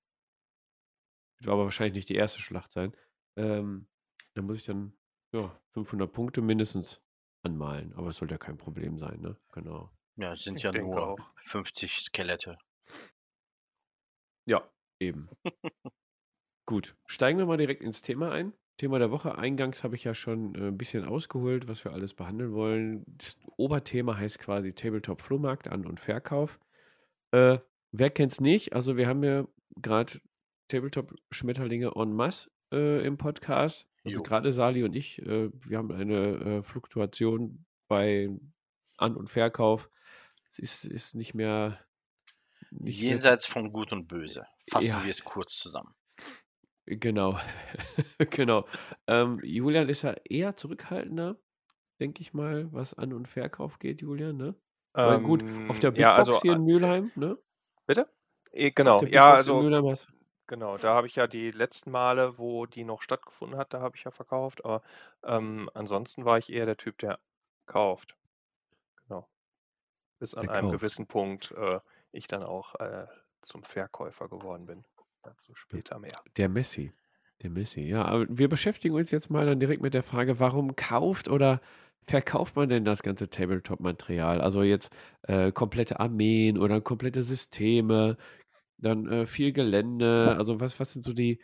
Wird 1.41 1.53
aber 1.53 1.65
wahrscheinlich 1.65 1.95
nicht 1.95 2.09
die 2.09 2.15
erste 2.15 2.41
Schlacht 2.41 2.73
sein. 2.73 2.97
Ähm, 3.37 3.89
da 4.35 4.43
muss 4.43 4.57
ich 4.57 4.65
dann 4.65 4.93
ja, 5.33 5.61
500 5.73 6.13
Punkte 6.13 6.43
mindestens 6.43 7.03
anmalen. 7.43 7.93
Aber 7.95 8.11
es 8.11 8.19
sollte 8.19 8.35
ja 8.35 8.39
kein 8.39 8.57
Problem 8.57 8.99
sein, 8.99 9.21
ne? 9.21 9.37
Genau. 9.53 9.91
Ja, 10.17 10.33
es 10.33 10.45
sind 10.45 10.57
Ich 10.57 10.63
ja 10.63 10.73
nur 10.73 11.09
auch. 11.09 11.35
50 11.45 11.99
Skelette. 12.01 12.59
Ja, 14.47 14.69
eben. 15.01 15.29
Gut, 16.67 16.97
steigen 17.07 17.39
wir 17.39 17.47
mal 17.47 17.57
direkt 17.57 17.83
ins 17.83 18.03
Thema 18.03 18.31
ein. 18.33 18.53
Thema 18.79 18.99
der 18.99 19.11
Woche. 19.11 19.37
Eingangs 19.37 19.85
habe 19.85 19.97
ich 19.97 20.05
ja 20.05 20.15
schon 20.15 20.55
äh, 20.55 20.69
ein 20.69 20.79
bisschen 20.79 21.05
ausgeholt, 21.05 21.69
was 21.69 21.85
wir 21.85 21.93
alles 21.93 22.15
behandeln 22.15 22.53
wollen. 22.53 23.05
Das 23.07 23.37
Oberthema 23.57 24.17
heißt 24.17 24.39
quasi 24.39 24.73
Tabletop 24.73 25.21
Flohmarkt, 25.21 25.69
An- 25.69 25.85
und 25.85 26.01
Verkauf. 26.01 26.59
Äh, 27.33 27.59
wer 27.93 28.21
es 28.21 28.41
nicht? 28.41 28.73
Also 28.73 28.97
wir 28.97 29.07
haben 29.07 29.23
ja 29.25 29.47
gerade 29.77 30.21
Tabletop-Schmetterlinge 30.69 31.93
en 31.97 32.13
masse 32.13 32.51
äh, 32.73 33.05
im 33.05 33.19
Podcast. 33.19 33.87
Also 34.05 34.23
gerade 34.23 34.53
Sali 34.53 34.85
und 34.85 34.95
ich, 34.95 35.19
äh, 35.21 35.51
wir 35.53 35.77
haben 35.77 35.93
eine 35.93 36.59
äh, 36.59 36.63
Fluktuation 36.63 37.67
bei 37.89 38.31
An- 38.97 39.17
und 39.17 39.29
Verkauf. 39.29 39.91
Es 40.51 40.59
ist, 40.59 40.85
ist 40.85 41.15
nicht 41.15 41.35
mehr. 41.35 41.79
Nicht 42.71 43.01
Jenseits 43.01 43.49
mehr, 43.49 43.53
von 43.53 43.73
Gut 43.73 43.93
und 43.93 44.07
Böse. 44.07 44.47
Fassen 44.71 44.89
ja. 44.89 45.03
wir 45.03 45.11
es 45.11 45.25
kurz 45.25 45.59
zusammen. 45.59 45.95
Genau. 46.89 47.39
genau. 48.31 48.65
Ähm, 49.07 49.41
Julian 49.43 49.89
ist 49.89 50.03
ja 50.03 50.15
eher 50.25 50.57
zurückhaltender, 50.57 51.37
denke 52.01 52.23
ich 52.23 52.33
mal, 52.33 52.73
was 52.73 52.95
An- 52.95 53.13
und 53.13 53.29
Verkauf 53.29 53.79
geht, 53.79 54.01
Julian, 54.01 54.37
ne? 54.37 54.55
Ähm, 54.95 55.23
gut, 55.23 55.45
auf 55.69 55.79
der 55.81 55.91
Big 55.91 56.01
ja, 56.01 56.17
Box 56.17 56.29
also, 56.29 56.41
hier 56.41 56.55
in 56.55 56.65
Mülheim, 56.65 57.13
ne? 57.15 57.37
Bitte? 57.87 58.09
E, 58.53 58.71
genau, 58.71 59.03
ja, 59.05 59.35
also. 59.35 59.61
Genau, 60.47 60.79
da 60.79 60.95
habe 60.95 61.07
ich 61.07 61.17
ja 61.17 61.27
die 61.27 61.51
letzten 61.51 61.91
Male, 61.91 62.39
wo 62.39 62.65
die 62.65 62.85
noch 62.85 63.03
stattgefunden 63.03 63.59
hat, 63.59 63.75
da 63.75 63.81
habe 63.81 63.97
ich 63.97 64.05
ja 64.05 64.11
verkauft, 64.11 64.65
aber 64.65 64.81
ähm, 65.23 65.69
ansonsten 65.75 66.25
war 66.25 66.39
ich 66.39 66.51
eher 66.51 66.65
der 66.65 66.79
Typ, 66.79 66.97
der 66.99 67.19
kauft. 67.67 68.17
Genau. 69.07 69.29
Bis 70.19 70.35
an 70.35 70.47
der 70.47 70.55
einem 70.55 70.69
kauft. 70.69 70.81
gewissen 70.81 71.07
Punkt 71.07 71.51
äh, 71.51 71.81
ich 72.13 72.29
dann 72.29 72.43
auch 72.43 72.77
äh, 72.77 73.07
zum 73.43 73.63
Verkäufer 73.63 74.31
geworden 74.31 74.65
bin. 74.65 74.87
Dazu 75.29 75.55
später 75.55 75.99
mehr. 75.99 76.23
Der 76.37 76.49
Messi. 76.49 76.93
Der 77.43 77.51
Messi, 77.51 77.83
ja. 77.83 78.05
Aber 78.05 78.27
wir 78.29 78.49
beschäftigen 78.49 78.95
uns 78.95 79.11
jetzt 79.11 79.31
mal 79.31 79.47
dann 79.47 79.61
direkt 79.61 79.83
mit 79.83 79.95
der 79.95 80.03
Frage, 80.03 80.41
warum 80.41 80.75
kauft 80.75 81.29
oder 81.29 81.61
verkauft 82.07 82.57
man 82.57 82.69
denn 82.69 82.85
das 82.85 83.03
ganze 83.03 83.29
Tabletop-Material? 83.29 84.41
Also 84.41 84.63
jetzt 84.63 84.91
äh, 85.23 85.53
komplette 85.53 86.01
Armeen 86.01 86.57
oder 86.59 86.81
komplette 86.81 87.23
Systeme, 87.23 88.17
dann 88.79 89.07
äh, 89.07 89.27
viel 89.27 89.53
Gelände. 89.53 90.35
Also 90.39 90.61
was, 90.61 90.81
was 90.81 90.95
sind 90.95 91.03
so 91.03 91.13
die, 91.13 91.41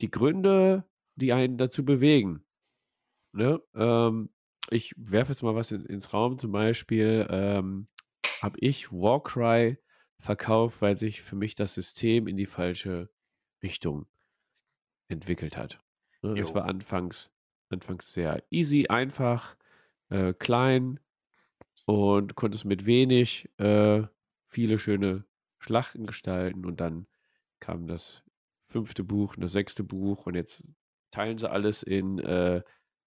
die 0.00 0.10
Gründe, 0.10 0.84
die 1.16 1.32
einen 1.32 1.58
dazu 1.58 1.84
bewegen? 1.84 2.42
Ne? 3.32 3.60
Ähm, 3.74 4.30
ich 4.70 4.94
werfe 4.96 5.32
jetzt 5.32 5.42
mal 5.42 5.54
was 5.54 5.72
in, 5.72 5.84
ins 5.84 6.14
Raum. 6.14 6.38
Zum 6.38 6.52
Beispiel 6.52 7.26
ähm, 7.30 7.86
habe 8.40 8.58
ich 8.60 8.90
Warcry 8.90 9.76
verkauft, 10.20 10.80
weil 10.80 10.96
sich 10.96 11.22
für 11.22 11.36
mich 11.36 11.54
das 11.54 11.74
System 11.74 12.26
in 12.26 12.36
die 12.36 12.46
falsche 12.46 13.10
Richtung 13.62 14.06
entwickelt 15.08 15.56
hat. 15.56 15.80
Ne, 16.22 16.38
es 16.38 16.54
war 16.54 16.64
anfangs, 16.66 17.30
anfangs 17.70 18.12
sehr 18.12 18.42
easy, 18.50 18.86
einfach, 18.88 19.56
äh, 20.10 20.32
klein 20.34 21.00
und 21.86 22.34
konntest 22.34 22.64
mit 22.64 22.86
wenig 22.86 23.48
äh, 23.58 24.02
viele 24.46 24.78
schöne 24.78 25.24
Schlachten 25.58 26.06
gestalten 26.06 26.64
und 26.64 26.80
dann 26.80 27.06
kam 27.58 27.86
das 27.86 28.22
fünfte 28.68 29.04
Buch, 29.04 29.36
das 29.36 29.52
sechste 29.52 29.84
Buch 29.84 30.26
und 30.26 30.34
jetzt 30.34 30.64
teilen 31.10 31.38
sie 31.38 31.50
alles 31.50 31.82
in 31.82 32.18
äh, 32.18 32.62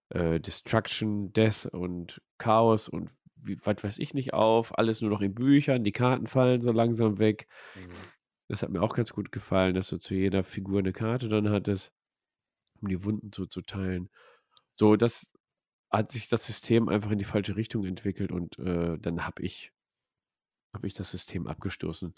äh, 0.09 0.39
Destruction, 0.39 1.33
Death 1.33 1.65
und 1.67 2.21
Chaos 2.37 2.89
und 2.89 3.09
wie, 3.45 3.57
was 3.63 3.83
weiß 3.83 3.99
ich 3.99 4.13
nicht 4.13 4.33
auf, 4.33 4.77
alles 4.77 5.01
nur 5.01 5.09
noch 5.09 5.21
in 5.21 5.33
Büchern, 5.33 5.83
die 5.83 5.91
Karten 5.91 6.27
fallen 6.27 6.61
so 6.61 6.71
langsam 6.71 7.19
weg. 7.19 7.47
Mhm. 7.75 7.91
Das 8.47 8.61
hat 8.61 8.69
mir 8.69 8.81
auch 8.81 8.95
ganz 8.95 9.13
gut 9.13 9.31
gefallen, 9.31 9.75
dass 9.75 9.89
du 9.89 9.97
zu 9.97 10.15
jeder 10.15 10.43
Figur 10.43 10.79
eine 10.79 10.93
Karte 10.93 11.29
dann 11.29 11.49
hattest, 11.49 11.91
um 12.81 12.87
die 12.89 13.03
Wunden 13.03 13.31
zuzuteilen. 13.31 14.09
So, 14.75 14.95
das 14.95 15.31
hat 15.91 16.11
sich 16.11 16.27
das 16.27 16.45
System 16.45 16.89
einfach 16.89 17.11
in 17.11 17.19
die 17.19 17.25
falsche 17.25 17.55
Richtung 17.55 17.85
entwickelt 17.85 18.31
und 18.31 18.57
äh, 18.59 18.97
dann 18.99 19.25
habe 19.25 19.43
ich, 19.43 19.71
hab 20.73 20.83
ich 20.83 20.93
das 20.93 21.11
System 21.11 21.47
abgestoßen. 21.47 22.13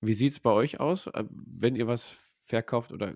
Wie 0.00 0.14
sieht 0.14 0.32
es 0.32 0.40
bei 0.40 0.50
euch 0.50 0.80
aus, 0.80 1.06
äh, 1.08 1.24
wenn 1.30 1.76
ihr 1.76 1.86
was 1.86 2.16
verkauft 2.40 2.92
oder 2.92 3.14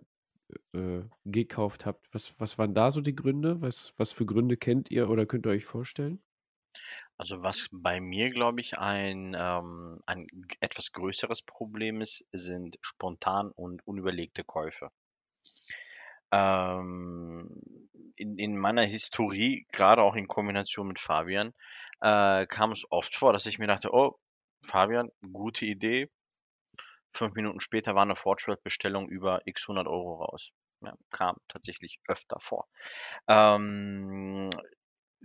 äh, 0.73 1.03
gekauft 1.25 1.87
habt? 1.87 2.13
Was, 2.13 2.39
was 2.39 2.59
waren 2.59 2.75
da 2.75 2.91
so 2.91 3.01
die 3.01 3.17
Gründe? 3.17 3.61
Was, 3.61 3.95
was 3.97 4.13
für 4.13 4.27
Gründe 4.27 4.57
kennt 4.57 4.91
ihr 4.91 5.09
oder 5.09 5.27
könnt 5.27 5.47
ihr 5.47 5.51
euch 5.51 5.65
vorstellen? 5.65 6.23
Also 7.17 7.43
was 7.43 7.69
bei 7.71 8.01
mir, 8.01 8.29
glaube 8.29 8.61
ich, 8.61 8.79
ein, 8.79 9.37
ähm, 9.39 10.01
ein 10.07 10.27
etwas 10.61 10.93
größeres 10.93 11.43
Problem 11.43 12.01
ist, 12.01 12.27
sind 12.33 12.77
spontan 12.81 13.51
und 13.53 13.87
unüberlegte 13.87 14.43
Käufe. 14.43 14.91
Ähm, 16.33 17.49
in, 18.17 18.37
in 18.39 18.59
meiner 18.59 18.85
Historie, 18.85 19.67
gerade 19.71 20.03
auch 20.03 20.17
in 20.17 20.27
Kombination 20.27 20.89
mit 20.89 20.99
Fabian, 20.99 21.53
äh, 22.01 22.47
kam 22.47 22.73
es 22.73 22.85
oft 22.91 23.15
vor, 23.15 23.33
dass 23.33 23.47
ich 23.47 23.59
mir 23.59 23.69
dachte, 23.69 23.93
oh, 23.93 24.19
Fabian, 24.65 25.11
gute 25.33 25.67
Idee. 25.67 26.11
Fünf 27.13 27.35
Minuten 27.35 27.61
später 27.61 27.95
war 27.95 28.03
eine 28.03 28.17
Fortschrittbestellung 28.17 29.09
über 29.09 29.41
x 29.47 29.69
100 29.69 29.87
Euro 29.87 30.25
raus. 30.25 30.51
Ja, 30.81 30.95
kam 31.11 31.37
tatsächlich 31.49 32.01
öfter 32.09 32.39
vor. 32.41 32.67
Ähm, 33.29 34.51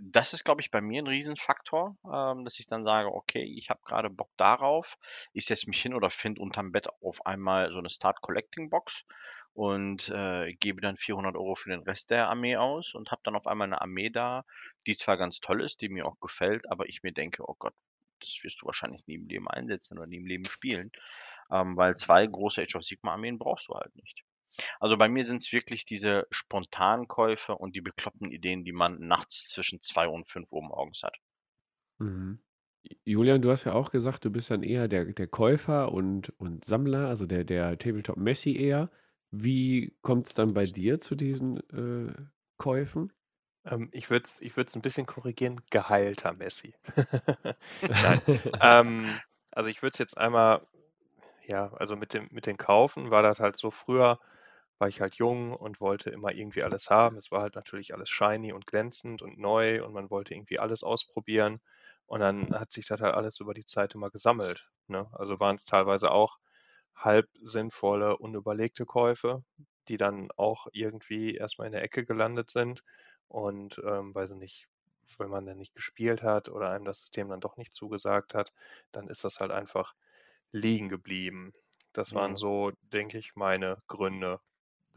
das 0.02 0.32
ist, 0.32 0.44
glaube 0.44 0.60
ich, 0.60 0.70
bei 0.70 0.80
mir 0.80 1.02
ein 1.02 1.06
Riesenfaktor, 1.06 1.96
ähm, 2.04 2.44
dass 2.44 2.58
ich 2.58 2.66
dann 2.66 2.84
sage, 2.84 3.12
okay, 3.12 3.42
ich 3.42 3.70
habe 3.70 3.80
gerade 3.84 4.10
Bock 4.10 4.30
darauf. 4.36 4.96
Ich 5.32 5.46
setze 5.46 5.68
mich 5.68 5.80
hin 5.82 5.94
oder 5.94 6.10
finde 6.10 6.40
unterm 6.40 6.72
Bett 6.72 6.88
auf 7.02 7.26
einmal 7.26 7.70
so 7.70 7.78
eine 7.78 7.90
Start 7.90 8.20
Collecting 8.22 8.70
Box 8.70 9.04
und 9.52 10.08
äh, 10.08 10.54
gebe 10.54 10.80
dann 10.80 10.96
400 10.96 11.36
Euro 11.36 11.54
für 11.54 11.70
den 11.70 11.80
Rest 11.80 12.10
der 12.10 12.28
Armee 12.28 12.56
aus 12.56 12.94
und 12.94 13.10
habe 13.10 13.20
dann 13.24 13.36
auf 13.36 13.46
einmal 13.46 13.66
eine 13.66 13.80
Armee 13.80 14.10
da, 14.10 14.44
die 14.86 14.96
zwar 14.96 15.16
ganz 15.16 15.40
toll 15.40 15.62
ist, 15.62 15.82
die 15.82 15.88
mir 15.88 16.06
auch 16.06 16.18
gefällt, 16.20 16.70
aber 16.70 16.88
ich 16.88 17.02
mir 17.02 17.12
denke, 17.12 17.42
oh 17.46 17.56
Gott, 17.58 17.74
das 18.20 18.38
wirst 18.42 18.62
du 18.62 18.66
wahrscheinlich 18.66 19.06
nie 19.06 19.14
im 19.16 19.26
Leben 19.26 19.48
einsetzen 19.48 19.98
oder 19.98 20.06
nie 20.06 20.16
im 20.16 20.26
Leben 20.26 20.44
spielen, 20.44 20.92
ähm, 21.50 21.76
weil 21.76 21.96
zwei 21.96 22.26
große 22.26 22.62
Age 22.62 22.76
of 22.76 22.84
Sigma 22.84 23.12
Armeen 23.12 23.38
brauchst 23.38 23.68
du 23.68 23.74
halt 23.74 23.94
nicht. 23.96 24.24
Also 24.78 24.96
bei 24.96 25.08
mir 25.08 25.24
sind 25.24 25.42
es 25.42 25.52
wirklich 25.52 25.84
diese 25.84 26.26
Spontankäufe 26.30 27.54
und 27.54 27.76
die 27.76 27.80
bekloppten 27.80 28.30
Ideen, 28.30 28.64
die 28.64 28.72
man 28.72 28.98
nachts 28.98 29.48
zwischen 29.48 29.80
zwei 29.80 30.08
und 30.08 30.28
fünf 30.28 30.52
Uhr 30.52 30.62
morgens 30.62 31.02
hat. 31.02 31.16
Mhm. 31.98 32.40
Julian, 33.04 33.42
du 33.42 33.50
hast 33.50 33.64
ja 33.64 33.74
auch 33.74 33.90
gesagt, 33.90 34.24
du 34.24 34.30
bist 34.30 34.50
dann 34.50 34.62
eher 34.62 34.88
der, 34.88 35.04
der 35.04 35.26
Käufer 35.26 35.92
und, 35.92 36.30
und 36.38 36.64
Sammler, 36.64 37.08
also 37.08 37.26
der, 37.26 37.44
der 37.44 37.78
Tabletop-Messi 37.78 38.56
eher. 38.56 38.90
Wie 39.30 39.94
kommt 40.00 40.26
es 40.26 40.34
dann 40.34 40.54
bei 40.54 40.66
dir 40.66 40.98
zu 40.98 41.14
diesen 41.14 41.58
äh, 41.70 42.14
Käufen? 42.56 43.12
Ähm, 43.64 43.90
ich 43.92 44.10
würde 44.10 44.24
es 44.24 44.40
ich 44.40 44.56
ein 44.56 44.82
bisschen 44.82 45.06
korrigieren, 45.06 45.60
geheilter 45.70 46.32
Messi. 46.32 46.74
Nein. 47.82 48.20
ähm, 48.60 49.20
also 49.52 49.68
ich 49.68 49.82
würde 49.82 49.92
es 49.92 49.98
jetzt 49.98 50.16
einmal, 50.16 50.66
ja, 51.46 51.72
also 51.74 51.96
mit 51.96 52.14
dem, 52.14 52.28
mit 52.30 52.46
den 52.46 52.56
Kaufen 52.56 53.10
war 53.10 53.22
das 53.22 53.40
halt 53.40 53.56
so 53.56 53.70
früher, 53.70 54.18
war 54.80 54.88
ich 54.88 55.02
halt 55.02 55.16
jung 55.16 55.52
und 55.52 55.80
wollte 55.80 56.08
immer 56.08 56.32
irgendwie 56.32 56.62
alles 56.62 56.88
haben. 56.88 57.18
Es 57.18 57.30
war 57.30 57.42
halt 57.42 57.54
natürlich 57.54 57.92
alles 57.92 58.08
shiny 58.08 58.52
und 58.54 58.66
glänzend 58.66 59.20
und 59.20 59.38
neu 59.38 59.84
und 59.84 59.92
man 59.92 60.10
wollte 60.10 60.34
irgendwie 60.34 60.58
alles 60.58 60.82
ausprobieren. 60.82 61.60
Und 62.06 62.20
dann 62.20 62.58
hat 62.58 62.72
sich 62.72 62.86
das 62.86 63.02
halt 63.02 63.14
alles 63.14 63.40
über 63.40 63.52
die 63.52 63.66
Zeit 63.66 63.94
immer 63.94 64.10
gesammelt. 64.10 64.70
Ne? 64.88 65.06
Also 65.12 65.38
waren 65.38 65.56
es 65.56 65.66
teilweise 65.66 66.10
auch 66.10 66.38
halb 66.96 67.28
sinnvolle, 67.42 68.16
unüberlegte 68.16 68.86
Käufe, 68.86 69.44
die 69.88 69.98
dann 69.98 70.30
auch 70.36 70.66
irgendwie 70.72 71.34
erstmal 71.34 71.66
in 71.66 71.72
der 71.74 71.82
Ecke 71.82 72.06
gelandet 72.06 72.48
sind. 72.48 72.82
Und 73.28 73.82
ähm, 73.84 74.14
weiß 74.14 74.30
ich 74.30 74.36
nicht, 74.36 74.68
wenn 75.18 75.28
man 75.28 75.44
dann 75.44 75.58
nicht 75.58 75.74
gespielt 75.74 76.22
hat 76.22 76.48
oder 76.48 76.70
einem 76.70 76.86
das 76.86 77.00
System 77.00 77.28
dann 77.28 77.40
doch 77.40 77.58
nicht 77.58 77.74
zugesagt 77.74 78.32
hat, 78.32 78.50
dann 78.92 79.08
ist 79.08 79.24
das 79.24 79.40
halt 79.40 79.50
einfach 79.50 79.94
liegen 80.52 80.88
geblieben. 80.88 81.52
Das 81.92 82.14
waren 82.14 82.32
mhm. 82.32 82.36
so, 82.36 82.72
denke 82.80 83.18
ich, 83.18 83.36
meine 83.36 83.82
Gründe, 83.86 84.40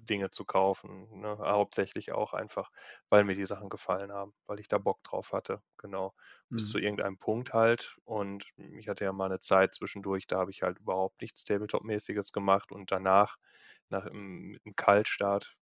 Dinge 0.05 0.29
zu 0.31 0.45
kaufen. 0.45 1.21
Ne? 1.21 1.37
Hauptsächlich 1.39 2.11
auch 2.11 2.33
einfach, 2.33 2.71
weil 3.09 3.23
mir 3.23 3.35
die 3.35 3.45
Sachen 3.45 3.69
gefallen 3.69 4.11
haben, 4.11 4.33
weil 4.47 4.59
ich 4.59 4.67
da 4.67 4.77
Bock 4.77 5.03
drauf 5.03 5.33
hatte. 5.33 5.61
Genau. 5.77 6.13
Mhm. 6.51 6.53
Bis 6.53 6.69
zu 6.69 6.77
irgendeinem 6.79 7.17
Punkt 7.17 7.53
halt. 7.53 7.97
Und 8.05 8.45
ich 8.57 8.87
hatte 8.89 9.05
ja 9.05 9.13
mal 9.13 9.25
eine 9.25 9.39
Zeit 9.39 9.73
zwischendurch, 9.73 10.27
da 10.27 10.39
habe 10.39 10.51
ich 10.51 10.61
halt 10.63 10.79
überhaupt 10.79 11.21
nichts 11.21 11.43
Tabletop-mäßiges 11.45 12.31
gemacht 12.31 12.71
und 12.71 12.91
danach, 12.91 13.37
nach 13.89 14.05
mit 14.11 14.61
einem 14.65 14.75
Kaltstart, 14.75 15.55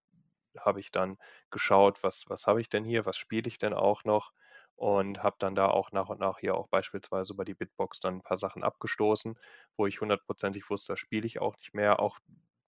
habe 0.60 0.80
ich 0.80 0.92
dann 0.92 1.18
geschaut, 1.50 2.04
was, 2.04 2.26
was 2.28 2.48
habe 2.48 2.62
ich 2.62 2.70
denn 2.70 2.84
hier, 2.84 3.06
was 3.06 3.18
spiele 3.18 3.48
ich 3.48 3.58
denn 3.58 3.74
auch 3.74 4.04
noch 4.04 4.34
und 4.76 5.24
habe 5.24 5.36
dann 5.40 5.56
da 5.56 5.68
auch 5.70 5.92
nach 5.92 6.10
und 6.10 6.20
nach 6.20 6.40
hier 6.40 6.56
auch 6.56 6.68
beispielsweise 6.68 7.34
über 7.34 7.46
die 7.46 7.54
Bitbox 7.54 8.00
dann 8.00 8.16
ein 8.18 8.22
paar 8.22 8.38
Sachen 8.38 8.64
abgestoßen, 8.64 9.38
wo 9.78 9.88
ich 9.88 10.02
hundertprozentig 10.02 10.70
wusste, 10.70 10.98
spiele 10.98 11.26
ich 11.26 11.40
auch 11.40 11.56
nicht 11.58 11.74
mehr, 11.74 12.00
auch 12.00 12.20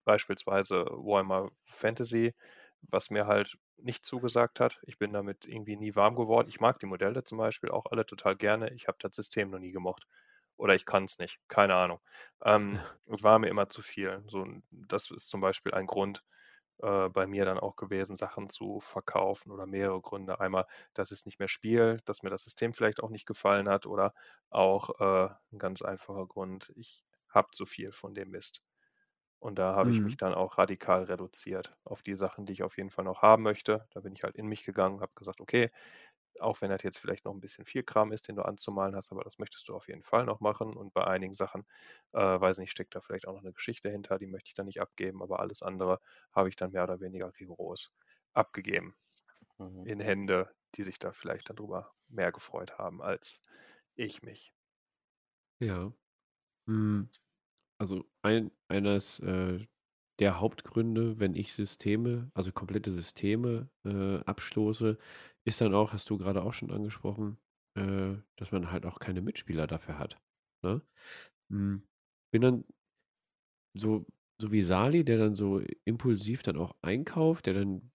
beispielsweise 0.06 0.86
Warhammer 0.92 1.52
Fantasy, 1.66 2.34
was 2.82 3.10
mir 3.10 3.28
halt 3.28 3.58
nicht 3.78 4.06
zugesagt 4.06 4.60
hat. 4.60 4.80
Ich 4.84 4.98
bin 4.98 5.14
damit 5.14 5.46
irgendwie 5.46 5.76
nie 5.78 5.96
warm 5.96 6.16
geworden. 6.16 6.48
Ich 6.50 6.60
mag 6.60 6.80
die 6.80 6.86
Modelle 6.86 7.24
zum 7.24 7.38
Beispiel 7.38 7.72
auch 7.72 7.86
alle 7.92 8.06
total 8.06 8.36
gerne. 8.36 8.72
Ich 8.74 8.88
habe 8.88 8.98
das 9.02 9.16
System 9.16 9.50
noch 9.50 9.60
nie 9.60 9.72
gemocht. 9.72 10.08
Oder 10.58 10.76
ich 10.76 10.86
kann 10.86 11.06
es 11.06 11.18
nicht. 11.20 11.40
Keine 11.48 11.76
Ahnung. 11.76 12.00
Ähm, 12.44 12.80
war 13.06 13.40
mir 13.40 13.48
immer 13.50 13.70
zu 13.70 13.82
viel. 13.82 14.24
So, 14.28 14.46
das 14.72 15.12
ist 15.12 15.30
zum 15.30 15.42
Beispiel 15.42 15.74
ein 15.74 15.88
Grund, 15.88 16.24
äh, 16.80 17.10
bei 17.10 17.28
mir 17.28 17.46
dann 17.46 17.60
auch 17.60 17.76
gewesen, 17.76 18.16
Sachen 18.16 18.50
zu 18.50 18.80
verkaufen 18.82 19.52
oder 19.52 19.66
mehrere 19.68 20.02
Gründe. 20.02 20.40
Einmal, 20.40 20.66
dass 20.94 21.12
es 21.12 21.26
nicht 21.26 21.40
mehr 21.40 21.48
spiele, 21.48 21.98
dass 22.06 22.24
mir 22.24 22.30
das 22.30 22.44
System 22.44 22.74
vielleicht 22.74 23.02
auch 23.04 23.10
nicht 23.10 23.26
gefallen 23.26 23.70
hat 23.70 23.86
oder 23.86 24.14
auch 24.50 25.00
äh, 25.00 25.30
ein 25.52 25.60
ganz 25.60 25.82
einfacher 25.82 26.26
Grund, 26.28 26.72
ich 26.76 27.06
habe 27.30 27.50
zu 27.52 27.66
viel 27.66 27.92
von 27.92 28.14
dem 28.14 28.30
Mist. 28.32 28.62
Und 29.44 29.60
da 29.60 29.76
habe 29.76 29.92
ich 29.92 30.04
mich 30.06 30.16
Mhm. 30.16 30.18
dann 30.18 30.34
auch 30.34 30.58
radikal 30.58 31.04
reduziert 31.04 31.76
auf 31.84 32.02
die 32.04 32.16
Sachen, 32.18 32.46
die 32.46 32.54
ich 32.54 32.64
auf 32.64 32.78
jeden 32.78 32.92
Fall 32.92 33.06
noch 33.06 33.22
haben 33.22 33.44
möchte. 33.44 33.88
Da 33.92 34.00
bin 34.02 34.14
ich 34.14 34.24
halt 34.24 34.36
in 34.38 34.48
mich 34.48 34.64
gegangen, 34.64 35.02
habe 35.02 35.12
gesagt, 35.16 35.42
okay, 35.42 35.72
auch 36.40 36.62
wenn 36.62 36.70
das 36.72 36.84
jetzt 36.84 36.98
vielleicht 37.00 37.26
noch 37.26 37.34
ein 37.34 37.40
bisschen 37.42 37.66
viel 37.66 37.84
Kram 37.84 38.12
ist, 38.12 38.28
den 38.28 38.36
du 38.36 38.44
anzumalen 38.44 38.96
hast, 38.96 39.12
aber 39.12 39.24
das 39.24 39.40
möchtest 39.40 39.70
du 39.70 39.76
auf 39.76 39.88
jeden 39.88 40.04
Fall 40.04 40.26
noch 40.26 40.40
machen. 40.40 40.76
Und 40.78 40.94
bei 40.94 41.06
einigen 41.06 41.36
Sachen, 41.36 41.66
äh, 42.14 42.20
weiß 42.20 42.58
nicht, 42.60 42.72
steckt 42.72 42.96
da 42.96 43.02
vielleicht 43.02 43.28
auch 43.28 43.34
noch 43.34 43.42
eine 43.44 43.54
Geschichte 43.54 43.90
hinter, 43.90 44.18
die 44.20 44.28
möchte 44.28 44.50
ich 44.50 44.56
dann 44.56 44.66
nicht 44.68 44.82
abgeben, 44.82 45.22
aber 45.24 45.40
alles 45.42 45.62
andere 45.64 46.00
habe 46.34 46.50
ich 46.50 46.56
dann 46.56 46.72
mehr 46.72 46.84
oder 46.86 47.00
weniger 47.02 47.32
rigoros 47.40 47.92
abgegeben 48.34 48.96
Mhm. 49.60 49.86
in 49.86 50.00
Hände, 50.02 50.54
die 50.76 50.84
sich 50.84 51.00
da 51.00 51.14
vielleicht 51.14 51.50
dann 51.50 51.56
drüber 51.58 51.94
mehr 52.08 52.32
gefreut 52.34 52.78
haben 52.80 53.02
als 53.02 53.42
ich 53.96 54.24
mich. 54.24 54.54
Ja. 55.60 55.94
Hm, 56.68 57.10
also 57.84 58.06
ein, 58.24 58.52
eines 58.70 59.20
äh, 59.20 59.60
der 60.20 60.40
Hauptgründe, 60.40 61.20
wenn 61.20 61.36
ich 61.36 61.54
Systeme, 61.54 62.32
also 62.34 62.52
komplette 62.52 62.92
Systeme 62.92 63.70
äh, 63.86 64.20
abstoße, 64.26 64.98
ist 65.46 65.62
dann 65.62 65.74
auch, 65.76 65.94
hast 65.94 66.10
du 66.10 66.18
gerade 66.18 66.44
auch 66.44 66.54
schon 66.54 66.72
angesprochen, 66.72 67.38
äh, 67.76 68.16
dass 68.38 68.52
man 68.52 68.72
halt 68.72 68.86
auch 68.86 69.00
keine 69.00 69.22
Mitspieler 69.22 69.68
dafür 69.68 70.00
hat. 70.00 70.20
Ne? 70.64 70.82
Hm, 71.52 71.84
bin 72.32 72.42
dann 72.42 72.66
so, 73.74 74.06
so 74.40 74.52
wie 74.52 74.64
Sali, 74.64 75.04
der 75.04 75.18
dann 75.18 75.36
so 75.36 75.62
impulsiv 75.86 76.44
dann 76.44 76.58
auch 76.58 76.76
einkauft, 76.82 77.46
der 77.46 77.54
dann 77.56 77.92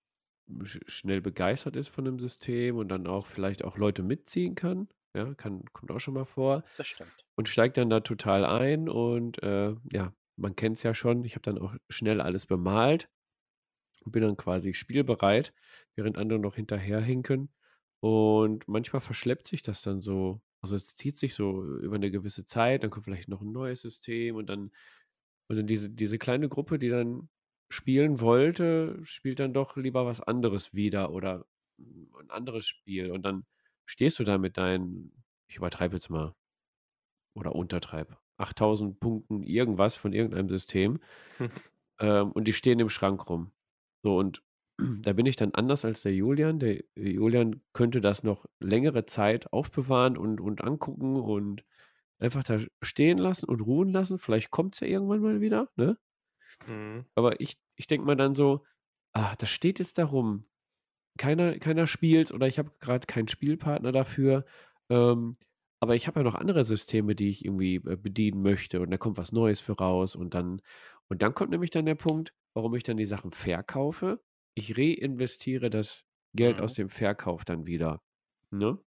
sch 0.65 0.79
schnell 0.87 1.21
begeistert 1.21 1.77
ist 1.77 1.89
von 1.89 2.05
dem 2.05 2.19
System 2.19 2.77
und 2.77 2.89
dann 2.89 3.07
auch 3.07 3.27
vielleicht 3.27 3.65
auch 3.65 3.77
Leute 3.77 4.03
mitziehen 4.03 4.55
kann. 4.55 4.89
Ja, 5.15 5.35
kann, 5.35 5.65
kommt 5.73 5.91
auch 5.91 6.01
schon 6.01 6.15
mal 6.15 6.25
vor. 6.25 6.65
Das 6.77 6.89
stimmt. 6.89 7.11
Und 7.37 7.49
steigt 7.49 7.77
dann 7.77 7.91
da 7.91 8.01
total 8.01 8.45
ein 8.45 8.89
und 8.89 9.43
äh, 9.43 9.75
ja, 9.93 10.13
man 10.37 10.57
kennt 10.57 10.77
es 10.77 10.83
ja 10.83 10.95
schon. 10.95 11.25
Ich 11.25 11.35
habe 11.35 11.43
dann 11.43 11.59
auch 11.59 11.75
schnell 11.89 12.21
alles 12.21 12.47
bemalt 12.47 13.09
und 14.05 14.13
bin 14.13 14.23
dann 14.23 14.37
quasi 14.37 14.75
spielbereit, 14.75 15.53
während 15.97 16.19
andere 16.19 16.39
noch 16.39 16.55
hinterherhinken. 16.57 17.51
Und 18.01 18.69
manchmal 18.69 19.01
verschleppt 19.01 19.47
sich 19.47 19.63
das 19.63 19.83
dann 19.83 20.01
so. 20.01 20.41
Also 20.61 20.77
es 20.77 20.97
zieht 20.97 21.17
sich 21.17 21.35
so 21.35 21.65
über 21.79 21.97
eine 21.97 22.11
gewisse 22.11 22.45
Zeit, 22.45 22.83
dann 22.83 22.91
kommt 22.91 23.05
vielleicht 23.05 23.29
noch 23.29 23.41
ein 23.43 23.53
neues 23.53 23.83
System 23.83 24.37
und 24.37 24.49
dann, 24.49 24.73
und 25.49 25.57
dann 25.57 25.67
diese, 25.67 25.91
diese 25.91 26.19
kleine 26.19 26.49
Gruppe, 26.49 26.79
die 26.79 26.89
dann 26.89 27.29
spielen 27.71 28.21
wollte, 28.21 28.99
spielt 29.05 29.41
dann 29.41 29.53
doch 29.53 29.77
lieber 29.77 30.07
was 30.07 30.21
anderes 30.21 30.75
wieder 30.75 31.13
oder 31.13 31.47
mm, 31.79 32.17
ein 32.21 32.31
anderes 32.31 32.67
Spiel. 32.67 33.11
Und 33.11 33.23
dann 33.23 33.47
stehst 33.89 34.19
du 34.19 34.25
da 34.25 34.39
mit 34.39 34.57
deinen, 34.57 35.25
ich 35.49 35.57
übertreibe 35.57 35.97
jetzt 35.97 36.11
mal, 36.11 36.35
oder 37.35 37.55
untertreibe, 37.55 38.19
8000 38.37 39.01
Punkten 39.01 39.43
irgendwas 39.43 39.97
von 39.97 40.13
irgendeinem 40.13 40.49
System 40.49 41.01
ähm, 42.01 42.33
und 42.33 42.45
die 42.45 42.53
stehen 42.53 42.81
im 42.81 42.91
Schrank 42.91 43.29
rum. 43.29 43.53
So, 44.03 44.17
und 44.19 44.43
da 44.79 45.13
bin 45.13 45.27
ich 45.27 45.37
dann 45.37 45.55
anders 45.55 45.85
als 45.85 46.03
der 46.03 46.15
Julian. 46.15 46.59
Der 46.59 46.83
Julian 46.97 47.63
könnte 47.73 48.01
das 48.01 48.23
noch 48.23 48.47
längere 48.61 49.07
Zeit 49.07 49.53
aufbewahren 49.53 50.17
und, 50.17 50.41
und 50.41 50.63
angucken 50.63 51.17
und 51.17 51.65
einfach 52.19 52.45
da 52.45 52.61
stehen 52.83 53.19
lassen 53.19 53.47
und 53.47 53.61
ruhen 53.61 53.91
lassen. 53.91 54.19
Vielleicht 54.19 54.51
kommt 54.51 54.75
es 54.75 54.81
ja 54.81 54.89
irgendwann 54.89 55.21
mal 55.21 55.41
wieder, 55.41 55.71
ne? 55.77 55.99
Mhm. 56.67 57.05
Aber 57.15 57.41
ich, 57.41 57.59
ich 57.77 57.87
denke 57.87 58.07
mal 58.07 58.17
dann 58.17 58.35
so, 58.35 58.65
ah, 59.13 59.35
das 59.37 59.51
steht 59.51 59.79
jetzt 59.79 59.99
da 59.99 60.05
rum. 60.05 60.45
Keiner, 61.19 61.59
keiner 61.59 61.87
spielt 61.87 62.33
oder 62.33 62.47
ich 62.49 62.59
habe 62.59 62.73
gerade 62.81 63.07
keinen 63.07 63.29
Spielpartner 63.29 63.93
dafür. 63.93 64.47
Ähm, 64.91 65.37
aber 65.81 65.97
ich 65.97 66.07
habe 66.09 66.21
ja 66.21 66.25
noch 66.25 66.35
andere 66.37 66.65
Systeme, 66.65 67.15
die 67.17 67.29
ich 67.31 67.45
irgendwie 67.45 67.77
äh, 67.77 67.97
bedienen 67.97 68.43
möchte 68.43 68.81
und 68.81 68.91
da 68.91 68.99
kommt 68.99 69.19
was 69.19 69.33
Neues 69.33 69.61
für 69.61 69.75
raus 69.75 70.17
und 70.17 70.35
dann, 70.35 70.63
und 71.09 71.23
dann 71.23 71.35
kommt 71.35 71.51
nämlich 71.51 71.71
dann 71.71 71.87
der 71.87 71.95
Punkt, 71.97 72.35
warum 72.55 72.75
ich 72.75 72.83
dann 72.85 72.97
die 72.97 73.07
Sachen 73.07 73.33
verkaufe. 73.33 74.23
Ich 74.55 74.77
reinvestiere 74.79 75.71
das 75.71 76.05
Geld 76.35 76.61
Mhm. 76.61 76.63
aus 76.63 76.75
dem 76.75 76.89
Verkauf 76.91 77.45
dann 77.45 77.67
wieder. 77.67 78.03
Ne? 78.51 78.79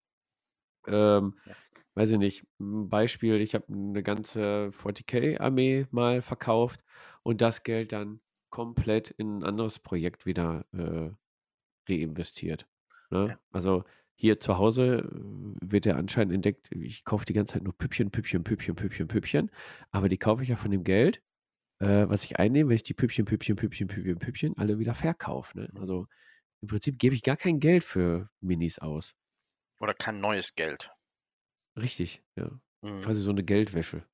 Ähm, 0.86 1.38
Ja. 1.44 1.54
weiß 1.94 2.12
ich 2.12 2.18
nicht, 2.18 2.46
ein 2.60 2.88
Beispiel, 2.88 3.40
ich 3.40 3.54
habe 3.54 3.66
eine 3.72 4.02
ganze 4.02 4.72
40k-Armee 4.72 5.86
mal 5.90 6.22
verkauft 6.22 6.84
und 7.22 7.40
das 7.40 7.62
Geld 7.64 7.92
dann 7.92 8.20
komplett 8.50 9.10
in 9.10 9.38
ein 9.38 9.44
anderes 9.44 9.78
Projekt 9.78 10.26
wieder 10.26 10.66
äh, 10.72 11.10
reinvestiert. 11.88 12.66
Ne? 13.10 13.28
Ja. 13.30 13.40
Also 13.50 13.84
hier 14.14 14.38
zu 14.38 14.58
Hause 14.58 14.98
äh, 14.98 15.70
wird 15.72 15.86
ja 15.86 15.96
anscheinend 15.96 16.34
entdeckt, 16.34 16.70
ich 16.72 17.04
kaufe 17.04 17.24
die 17.24 17.32
ganze 17.32 17.54
Zeit 17.54 17.62
nur 17.62 17.76
Püppchen, 17.76 18.10
Püppchen, 18.10 18.44
Püppchen, 18.44 18.76
Püppchen, 18.76 19.08
Püppchen, 19.08 19.50
aber 19.90 20.08
die 20.08 20.18
kaufe 20.18 20.42
ich 20.42 20.48
ja 20.50 20.56
von 20.56 20.70
dem 20.70 20.84
Geld, 20.84 21.22
äh, 21.78 22.06
was 22.08 22.24
ich 22.24 22.38
einnehme, 22.38 22.70
wenn 22.70 22.76
ich 22.76 22.82
die 22.82 22.94
Püppchen, 22.94 23.24
Püppchen, 23.24 23.56
Püppchen, 23.56 23.88
Püppchen, 23.88 24.18
Püppchen 24.18 24.56
alle 24.58 24.78
wieder 24.78 24.94
verkaufe. 24.94 25.58
Ne? 25.58 25.68
Mhm. 25.72 25.80
Also 25.80 26.06
im 26.60 26.68
Prinzip 26.68 26.98
gebe 26.98 27.14
ich 27.14 27.22
gar 27.22 27.36
kein 27.36 27.60
Geld 27.60 27.82
für 27.84 28.28
Minis 28.40 28.78
aus. 28.78 29.14
Oder 29.80 29.94
kein 29.94 30.20
neues 30.20 30.54
Geld. 30.54 30.90
Richtig, 31.76 32.22
ja. 32.36 32.50
Mhm. 32.82 33.00
Quasi 33.00 33.22
so 33.22 33.30
eine 33.30 33.42
Geldwäsche. 33.42 34.04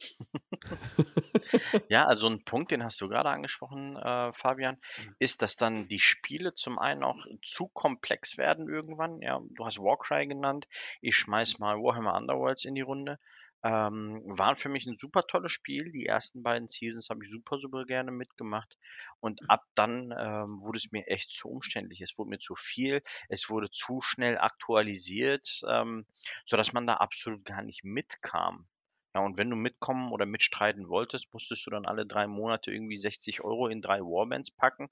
Ja, 1.88 2.04
also 2.06 2.28
ein 2.28 2.44
Punkt, 2.44 2.70
den 2.70 2.84
hast 2.84 3.00
du 3.00 3.08
gerade 3.08 3.30
angesprochen, 3.30 3.96
äh, 3.96 4.32
Fabian, 4.32 4.78
Mhm. 4.98 5.16
ist, 5.18 5.42
dass 5.42 5.56
dann 5.56 5.88
die 5.88 5.98
Spiele 6.00 6.54
zum 6.54 6.78
einen 6.78 7.02
auch 7.02 7.24
zu 7.42 7.68
komplex 7.68 8.36
werden 8.38 8.68
irgendwann. 8.68 9.20
Ja, 9.20 9.40
du 9.50 9.64
hast 9.64 9.78
Warcry 9.78 10.26
genannt. 10.26 10.66
Ich 11.00 11.16
schmeiß 11.16 11.58
mal 11.58 11.76
Warhammer 11.76 12.14
Underworlds 12.14 12.64
in 12.64 12.74
die 12.74 12.80
Runde. 12.82 13.18
Ähm, 13.64 14.20
waren 14.26 14.56
für 14.56 14.68
mich 14.68 14.86
ein 14.86 14.96
super 14.98 15.26
tolles 15.26 15.50
Spiel. 15.50 15.90
Die 15.90 16.06
ersten 16.06 16.42
beiden 16.42 16.68
Seasons 16.68 17.08
habe 17.10 17.24
ich 17.24 17.30
super, 17.32 17.58
super 17.58 17.84
gerne 17.84 18.12
mitgemacht. 18.12 18.76
Und 19.20 19.40
ab 19.48 19.62
dann 19.74 20.12
ähm, 20.16 20.60
wurde 20.60 20.76
es 20.78 20.92
mir 20.92 21.06
echt 21.08 21.32
zu 21.32 21.48
umständlich. 21.48 22.00
Es 22.00 22.16
wurde 22.18 22.30
mir 22.30 22.38
zu 22.38 22.54
viel. 22.54 23.02
Es 23.28 23.48
wurde 23.50 23.70
zu 23.70 24.00
schnell 24.00 24.38
aktualisiert, 24.38 25.60
ähm, 25.68 26.06
sodass 26.44 26.72
man 26.72 26.86
da 26.86 26.94
absolut 26.94 27.44
gar 27.44 27.62
nicht 27.62 27.82
mitkam. 27.82 28.68
Ja, 29.16 29.22
und 29.22 29.38
wenn 29.38 29.48
du 29.48 29.56
mitkommen 29.56 30.12
oder 30.12 30.26
mitstreiten 30.26 30.90
wolltest, 30.90 31.32
musstest 31.32 31.64
du 31.66 31.70
dann 31.70 31.86
alle 31.86 32.04
drei 32.04 32.26
Monate 32.26 32.70
irgendwie 32.70 32.98
60 32.98 33.42
Euro 33.42 33.66
in 33.66 33.80
drei 33.80 34.00
Warbands 34.00 34.50
packen, 34.50 34.90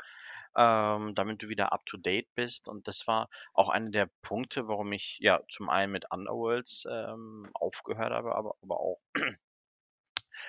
ähm, 0.57 1.15
damit 1.15 1.43
du 1.43 1.51
wieder 1.51 1.75
up 1.75 1.85
to 1.85 1.99
date 1.99 2.35
bist. 2.35 2.67
Und 2.67 2.89
das 2.89 3.07
war 3.07 3.29
auch 3.53 3.69
einer 3.69 3.91
der 3.91 4.09
Punkte, 4.23 4.67
warum 4.67 4.93
ich 4.93 5.19
ja 5.21 5.43
zum 5.51 5.69
einen 5.69 5.93
mit 5.93 6.07
Underworlds 6.11 6.89
ähm, 6.91 7.51
aufgehört 7.53 8.15
habe, 8.15 8.35
aber, 8.35 8.55
aber 8.63 8.81
auch 8.81 8.99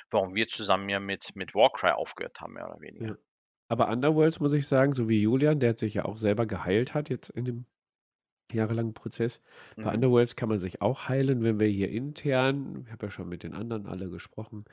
warum 0.09 0.35
wir 0.35 0.47
zusammen 0.47 0.88
ja 0.88 1.01
mit, 1.01 1.35
mit 1.35 1.53
Warcry 1.53 1.91
aufgehört 1.91 2.39
haben, 2.39 2.53
mehr 2.53 2.69
oder 2.69 2.79
weniger. 2.79 3.07
Ja. 3.07 3.15
Aber 3.67 3.89
Underworlds 3.89 4.39
muss 4.39 4.53
ich 4.53 4.69
sagen, 4.69 4.93
so 4.93 5.09
wie 5.09 5.21
Julian, 5.21 5.59
der 5.59 5.77
sich 5.77 5.95
ja 5.95 6.05
auch 6.05 6.15
selber 6.15 6.45
geheilt 6.45 6.93
hat 6.93 7.09
jetzt 7.09 7.29
in 7.29 7.43
dem 7.43 7.65
jahrelangen 8.53 8.93
Prozess. 8.93 9.41
Bei 9.81 9.89
Mhm. 9.89 9.95
Underworlds 9.95 10.36
kann 10.36 10.49
man 10.49 10.60
sich 10.60 10.81
auch 10.81 11.10
heilen, 11.10 11.43
wenn 11.43 11.60
wir 11.60 11.67
hier 11.67 11.89
intern, 11.89 12.84
ich 12.86 12.91
habe 12.91 13.08
ja 13.08 13.12
schon 13.12 13.29
mit 13.29 13.43
den 13.43 13.53
anderen 13.53 13.86
alle 13.88 14.10
gesprochen, 14.10 14.65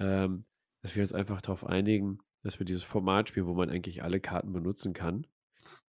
ähm, 0.00 0.46
dass 0.82 0.94
wir 0.96 1.02
uns 1.02 1.12
einfach 1.14 1.42
darauf 1.42 1.66
einigen, 1.66 2.18
dass 2.44 2.58
wir 2.58 2.66
dieses 2.66 2.84
Format 2.84 3.28
spielen, 3.30 3.46
wo 3.46 3.54
man 3.54 3.70
eigentlich 3.70 4.02
alle 4.04 4.20
Karten 4.20 4.52
benutzen 4.52 4.92
kann. 4.94 5.26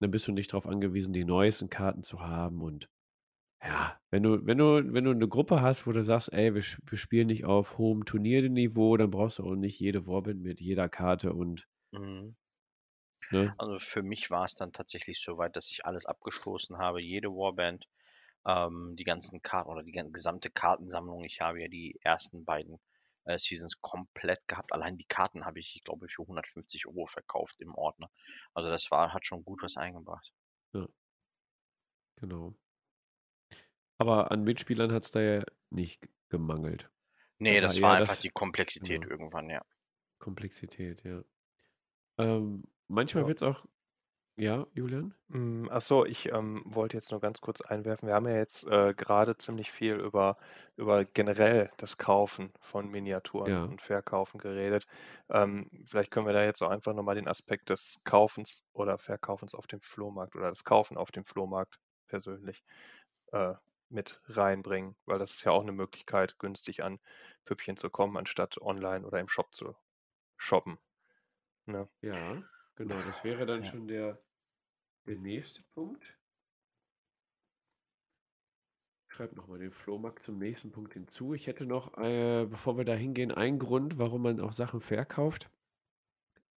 Dann 0.02 0.12
bist 0.12 0.28
du 0.28 0.34
nicht 0.34 0.54
darauf 0.54 0.68
angewiesen, 0.68 1.14
die 1.14 1.26
neuesten 1.26 1.70
Karten 1.70 2.04
zu 2.04 2.22
haben 2.22 2.62
und 2.62 2.90
ja, 3.64 3.98
wenn 4.12 4.24
du, 4.24 4.46
wenn 4.46 4.58
du, 4.58 4.94
wenn 4.94 5.06
du 5.06 5.12
eine 5.12 5.28
Gruppe 5.28 5.62
hast, 5.62 5.88
wo 5.88 5.92
du 5.94 6.04
sagst, 6.04 6.34
ey, 6.34 6.54
wir, 6.54 6.62
sch- 6.64 6.80
wir 6.86 6.98
spielen 6.98 7.28
nicht 7.28 7.46
auf 7.46 7.78
hohem 7.78 8.06
Turnierniveau, 8.06 8.98
dann 8.98 9.10
brauchst 9.12 9.40
du 9.40 9.44
auch 9.46 9.56
nicht 9.56 9.80
jede 9.80 10.06
Warband 10.08 10.42
mit 10.44 10.60
jeder 10.62 10.90
Karte 10.90 11.34
und 11.34 11.68
Mhm. 11.94 12.36
Ne, 13.34 13.56
Also 13.58 13.80
für 13.80 14.04
mich 14.04 14.30
war 14.32 14.46
es 14.46 14.56
dann 14.56 14.72
tatsächlich 14.74 15.20
so 15.22 15.38
weit, 15.38 15.56
dass 15.56 15.70
ich 15.72 15.86
alles 15.86 16.06
abgestoßen 16.06 16.78
habe, 16.78 17.02
jede 17.02 17.30
Warband, 17.30 17.88
ähm, 18.46 18.96
die 18.98 19.04
ganzen 19.06 19.42
Karten 19.42 19.70
oder 19.72 19.84
die 19.84 19.92
gesamte 19.94 20.50
Kartensammlung. 20.52 21.24
Ich 21.26 21.42
habe 21.42 21.62
ja 21.62 21.68
die 21.70 22.00
ersten 22.04 22.46
beiden 22.46 22.80
äh, 23.26 23.38
Seasons 23.40 23.82
komplett 23.82 24.48
gehabt. 24.48 24.74
Allein 24.74 24.98
die 24.98 25.06
Karten 25.06 25.46
habe 25.46 25.60
ich, 25.60 25.76
ich 25.76 25.84
glaube, 25.84 26.08
für 26.10 26.28
150 26.28 26.88
Euro 26.88 27.08
verkauft 27.08 27.60
im 27.62 27.76
Ordner. 27.76 28.10
Also 28.54 28.70
das 28.70 28.92
war, 28.92 29.14
hat 29.14 29.26
schon 29.26 29.46
gut 29.46 29.64
was 29.64 29.78
eingebracht. 29.78 30.34
genau. 32.22 32.56
Aber 33.98 34.30
an 34.32 34.44
Mitspielern 34.44 34.92
hat 34.92 35.02
es 35.04 35.10
da 35.12 35.20
ja 35.22 35.44
nicht 35.72 36.08
gemangelt. 36.30 36.92
Nee, 37.38 37.62
Da 37.62 37.62
das 37.62 37.80
war 37.84 37.92
war 37.92 37.98
einfach 37.98 38.16
das- 38.16 38.22
die 38.22 38.30
Komplexität 38.32 39.02
genau. 39.02 39.08
irgendwann, 39.08 39.48
ja. 39.52 39.64
Komplexität, 40.20 41.04
ja. 41.04 41.24
Ähm, 42.18 42.64
manchmal 42.94 43.26
Ja. 43.26 43.28
wird 43.28 43.38
es 43.40 43.44
auch 43.44 43.66
Ja, 44.38 44.68
Julian? 44.74 45.16
Hm, 45.30 45.70
ach 45.72 45.82
so, 45.82 46.06
ich, 46.06 46.28
ähm, 46.32 46.62
wollte 46.66 46.98
jetzt 46.98 47.12
nur 47.12 47.22
ganz 47.22 47.40
kurz 47.42 47.62
einwerfen. 47.62 48.08
Wir 48.08 48.16
haben 48.16 48.28
ja 48.28 48.36
jetzt, 48.36 48.66
äh, 48.68 48.94
grade 48.94 49.38
ziemlich 49.38 49.72
viel 49.72 49.96
über 50.00 50.38
über 50.76 51.06
generell 51.06 51.72
das 51.78 51.98
Kaufen 51.98 52.52
von 52.60 52.90
Miniaturen 52.90 53.56
Ja. 53.56 53.70
und 53.70 53.82
Verkaufen 53.82 54.38
geredet. 54.40 54.86
Ähm, 55.30 55.70
vielleicht 55.86 56.12
können 56.12 56.26
wir 56.28 56.34
da 56.34 56.44
jetzt 56.44 56.62
auch 56.62 56.70
einfach 56.70 56.94
noch 56.94 57.04
mal 57.04 57.16
den 57.16 57.28
Aspekt 57.30 57.70
des 57.70 58.02
Kaufens 58.04 58.64
oder 58.74 58.98
Verkaufens 58.98 59.56
auf 59.56 59.66
dem 59.68 59.82
Flohmarkt 59.82 60.36
oder 60.36 60.50
das 60.50 60.64
Kaufen 60.66 60.98
auf 60.98 61.12
dem 61.12 61.24
Flohmarkt 61.24 61.78
persönlich, 62.08 62.64
äh, 63.32 63.54
mit 63.90 64.20
reinbringen, 64.26 64.96
weil 65.06 65.20
das 65.20 65.32
ist 65.32 65.44
ja 65.46 65.52
auch 65.52 65.64
'ne 65.64 65.72
Möglichkeit, 65.72 66.38
günstig 66.40 66.84
an 66.84 67.00
Püppchen 67.46 67.78
zu 67.78 67.90
kommen, 67.90 68.18
anstatt 68.18 68.60
online 68.62 69.06
oder 69.06 69.20
im 69.20 69.30
Shop 69.30 69.54
zu 69.54 69.76
shoppen, 70.38 70.80
ne? 71.68 71.90
Ja, 72.04 72.44
genau, 72.76 73.02
das 73.04 73.24
wäre 73.24 73.46
dann 73.46 73.64
Ja. 73.64 73.72
schon 73.72 73.88
der 73.88 74.22
der 75.06 75.18
nächste 75.18 75.64
Punkt. 75.74 76.18
Schreibe 79.08 79.36
noch 79.36 79.48
mal 79.48 79.60
den 79.60 79.72
Flohmarkt 79.72 80.24
zum 80.24 80.40
nächsten 80.40 80.72
Punkt 80.72 80.94
hinzu. 80.94 81.34
Ich 81.34 81.48
hätte 81.48 81.66
noch, 81.66 81.98
äh, 81.98 82.46
bevor 82.50 82.78
wir 82.78 82.84
da 82.86 82.94
hingehen, 82.96 83.32
einen 83.32 83.60
Grund, 83.60 83.98
warum 83.98 84.24
man 84.24 84.40
auch 84.42 84.54
Sachen 84.54 84.82
verkauft. 84.82 85.50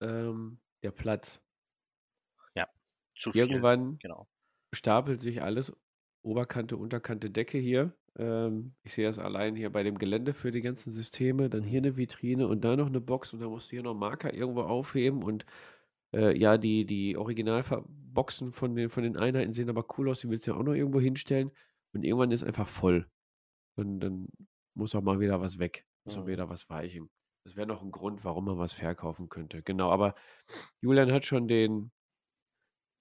Ähm, 0.00 0.58
der 0.82 0.90
Platz. 0.90 1.42
Ja, 2.54 2.66
zu 3.14 3.32
viel, 3.32 3.40
Irgendwann 3.42 3.98
genau. 3.98 4.26
stapelt 4.74 5.20
sich 5.20 5.42
alles, 5.42 5.72
Oberkante, 6.22 6.76
Unterkante, 6.76 7.30
Decke 7.30 7.58
hier. 7.58 7.94
Ähm, 8.16 8.74
ich 8.82 8.94
sehe 8.94 9.06
das 9.06 9.18
allein 9.18 9.56
hier 9.56 9.70
bei 9.70 9.82
dem 9.82 9.98
Gelände 9.98 10.34
für 10.34 10.50
die 10.50 10.62
ganzen 10.62 10.92
Systeme. 10.92 11.50
Dann 11.50 11.64
hier 11.64 11.78
eine 11.78 11.96
Vitrine 11.96 12.48
und 12.48 12.62
da 12.64 12.76
noch 12.76 12.86
eine 12.86 13.00
Box 13.00 13.32
und 13.32 13.40
da 13.40 13.48
musst 13.48 13.68
du 13.68 13.76
hier 13.76 13.82
noch 13.82 13.94
Marker 13.94 14.32
irgendwo 14.34 14.62
aufheben 14.62 15.22
und 15.22 15.46
äh, 16.16 16.38
ja, 16.38 16.58
die, 16.58 16.86
die 16.86 17.16
Originalboxen 17.18 18.52
von 18.52 18.74
den, 18.76 18.90
von 18.90 19.04
den 19.04 19.18
Einheiten 19.18 19.52
sehen 19.54 19.70
aber 19.70 19.86
cool 19.98 20.10
aus, 20.10 20.20
die 20.22 20.30
willst 20.30 20.48
du 20.48 20.52
ja 20.52 20.58
auch 20.58 20.64
noch 20.64 20.74
irgendwo 20.74 21.00
hinstellen 21.00 21.52
und 21.94 22.04
irgendwann 22.04 22.32
ist 22.32 22.44
einfach 22.44 22.68
voll. 22.68 23.08
Und 23.76 24.00
dann 24.00 24.28
muss 24.74 24.94
auch 24.94 25.02
mal 25.02 25.20
wieder 25.20 25.40
was 25.40 25.58
weg, 25.58 25.86
muss 26.04 26.16
auch 26.18 26.24
Mhm. 26.24 26.28
wieder 26.28 26.48
was 26.48 26.68
weichen. 26.70 27.10
Das 27.44 27.56
wäre 27.56 27.66
noch 27.68 27.82
ein 27.82 27.92
Grund, 27.92 28.24
warum 28.24 28.46
man 28.46 28.58
was 28.58 28.72
verkaufen 28.74 29.28
könnte. 29.28 29.62
Genau, 29.62 29.90
aber 29.90 30.14
Julian 30.82 31.12
hat 31.12 31.26
schon 31.26 31.48
den, 31.48 31.92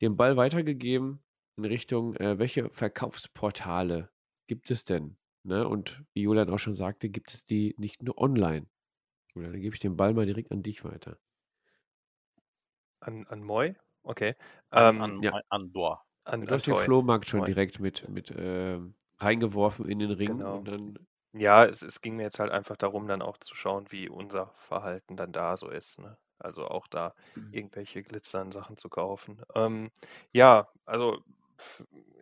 den 0.02 0.18
Ball 0.18 0.38
weitergegeben 0.38 1.24
in 1.58 1.66
Richtung, 1.66 2.16
äh, 2.16 2.38
welche 2.38 2.70
Verkaufsportale 2.70 4.10
gibt 4.48 4.72
es 4.72 4.86
denn? 4.86 5.18
Ne? 5.44 5.68
Und 5.68 6.04
wie 6.14 6.22
Julian 6.24 6.50
auch 6.50 6.60
schon 6.60 6.74
sagte, 6.74 7.10
gibt 7.10 7.34
es 7.34 7.46
die 7.46 7.76
nicht 7.78 8.04
nur 8.04 8.18
online. 8.18 8.68
Julian, 9.36 9.54
dann 9.54 9.62
gebe 9.62 9.76
ich 9.76 9.82
den 9.82 9.98
Ball 9.98 10.14
mal 10.14 10.26
direkt 10.26 10.52
an 10.52 10.64
dich 10.64 10.84
weiter. 10.84 11.20
An 13.06 13.26
an 13.30 13.44
Moi? 13.44 13.76
Okay. 14.04 14.36
An 14.74 14.90
Ähm, 14.90 15.00
an 15.00 15.24
Ja. 15.24 15.36
an 15.50 15.72
Dor. 15.74 16.04
an 16.26 16.48
Du 16.48 16.54
an 16.54 16.56
hast 16.56 16.68
den. 16.68 16.76
Flohmarkt 16.76 17.28
schon 17.28 17.44
Moi. 17.44 17.46
direkt 17.46 17.80
mit, 17.80 18.08
mit 18.10 18.32
ähm, 18.36 18.96
reingeworfen 19.18 19.88
in 19.90 20.00
den 20.00 20.12
Ring 20.12 20.44
Genau. 20.44 20.66
und 20.66 20.68
dann, 20.68 21.08
Ja, 21.34 21.66
es 21.66 21.82
es 21.84 22.02
ging 22.02 22.16
mir 22.18 22.24
jetzt 22.24 22.40
halt 22.40 22.52
einfach 22.52 22.78
darum, 22.78 23.08
dann 23.08 23.22
auch 23.22 23.38
zu 23.38 23.56
schauen, 23.56 23.92
wie 23.92 24.10
unser 24.10 24.54
Verhalten 24.58 25.18
dann 25.18 25.32
da 25.34 25.58
so 25.58 25.70
ist, 25.70 26.00
ne? 26.00 26.18
Also, 26.40 26.68
auch 26.68 26.88
da 26.88 27.14
irgendwelche 27.52 28.04
glitzernden 28.04 28.52
Sachen 28.54 28.78
zu 28.78 28.90
kaufen. 28.90 29.42
Ähm, 29.56 29.92
ja, 30.34 30.70
also, 30.86 31.20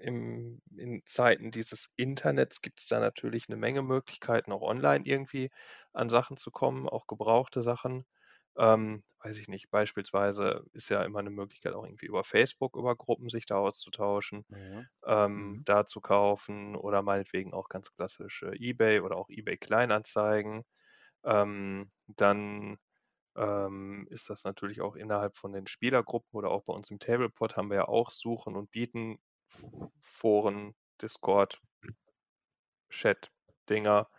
im 0.02 0.62
in 0.78 1.04
Zeiten 1.06 1.52
dieses 1.52 1.90
Internets 1.98 2.62
gibt's 2.62 2.88
da 2.88 3.00
natürlich 3.00 3.50
'ne 3.50 3.58
Menge 3.58 3.82
Möglichkeiten, 3.84 4.52
auch 4.52 4.62
online 4.64 5.06
irgendwie 5.06 5.52
an 5.94 6.10
Sachen 6.10 6.38
zu 6.38 6.52
kommen, 6.52 6.90
auch 6.90 7.08
gebrauchte 7.08 7.64
Sachen. 7.64 8.06
Ähm, 8.58 9.04
weiß 9.24 9.38
ich 9.38 9.48
nicht, 9.48 9.70
beispielsweise 9.72 10.66
ist 10.74 10.90
ja 10.90 11.04
immer 11.04 11.22
'ne 11.24 11.30
Möglichkeit, 11.32 11.74
auch 11.74 11.86
irgendwie 11.86 12.06
über 12.08 12.24
Facebook, 12.24 12.76
über 12.78 12.96
Gruppen 12.96 13.30
sich 13.30 13.46
da 13.46 13.58
auszutauschen, 13.58 14.46
Mhm. 14.50 14.88
ähm, 15.06 15.60
Mhm. 15.60 15.66
da 15.66 15.86
zu 15.86 16.02
kaufen 16.02 16.76
oder 16.76 17.02
meinetwegen 17.04 17.54
auch 17.54 17.70
ganz 17.70 17.92
klassisch, 17.94 18.44
äh, 18.44 18.56
eBay 18.58 19.02
oder 19.02 19.18
auch 19.18 19.30
eBay 19.30 19.58
Kleinanzeigen. 19.58 20.64
Ähm, 21.26 21.90
dann, 22.08 22.78
ähm, 23.38 24.08
ist 24.12 24.30
das 24.30 24.44
natürlich 24.46 24.82
auch 24.82 24.96
innerhalb 24.98 25.38
von 25.38 25.54
den 25.54 25.68
Spielergruppen 25.68 26.38
oder 26.38 26.52
auch 26.52 26.64
bei 26.66 26.74
uns 26.74 26.92
im 26.92 27.00
Tablepot 27.00 27.58
haben 27.58 27.70
wir 27.72 27.78
ja 27.78 27.88
auch 27.90 28.12
Suchen 28.12 28.56
und 28.58 28.72
Bieten 28.72 29.20
Foren, 30.02 30.76
Discord 31.02 31.62
Chat-Dinger, 32.90 34.10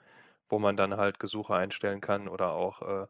wo 0.48 0.58
man 0.58 0.76
dann 0.76 0.96
halt 0.96 1.18
Gesuche 1.20 1.54
einstellen 1.54 2.00
kann 2.00 2.28
oder 2.28 2.52
auch, 2.52 2.82
äh, 2.82 3.06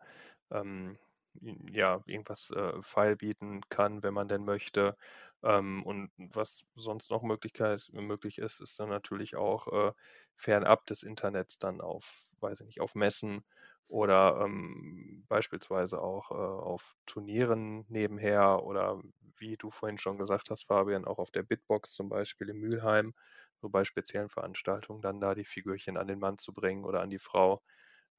ähm, 0.53 0.99
ja, 1.41 2.03
irgendwas, 2.07 2.51
äh, 2.51 2.73
feilbieten 2.83 3.63
kann, 3.69 4.03
wenn 4.03 4.15
man 4.15 4.29
denn 4.29 4.45
möchte. 4.45 4.97
Ähm, 5.43 5.83
und 5.85 6.11
was 6.17 6.65
sonst 6.75 7.11
noch 7.11 7.23
Möglichkeit 7.23 7.89
möglich 7.93 8.39
ist, 8.39 8.61
ist 8.61 8.79
dann 8.81 8.89
natürlich 8.89 9.37
auch, 9.37 9.69
äh, 9.91 9.93
fernab 10.37 10.87
des 10.87 11.03
Internets 11.03 11.59
dann 11.59 11.81
auf, 11.81 12.27
weiß 12.41 12.61
ich 12.61 12.67
nicht, 12.67 12.81
auf 12.81 12.95
Messen 12.95 13.45
oder, 13.89 14.41
ähm, 14.45 15.25
beispielsweise 15.29 16.01
auch, 16.01 16.31
äh, 16.31 16.35
auf 16.35 16.97
Turnieren 17.07 17.85
nebenher 17.89 18.63
oder 18.65 19.01
wie 19.37 19.57
du 19.57 19.71
vorhin 19.71 19.99
schon 19.99 20.19
gesagt 20.19 20.51
hast, 20.51 20.65
Fabian, 20.67 21.05
auch 21.05 21.19
auf 21.19 21.31
der 21.31 21.43
Bitbox 21.43 21.93
zum 21.93 22.09
Beispiel 22.09 22.49
in 22.51 22.59
Mülheim, 22.59 23.15
so 23.61 23.69
bei 23.69 23.85
speziellen 23.85 24.29
Veranstaltungen 24.31 25.03
dann 25.03 25.21
da 25.21 25.35
die 25.35 25.45
Figürchen 25.45 25.97
an 25.97 26.07
den 26.09 26.19
Mann 26.21 26.39
zu 26.39 26.53
bringen 26.55 26.85
oder 26.85 27.01
an 27.03 27.11
die 27.11 27.19
Frau, 27.19 27.63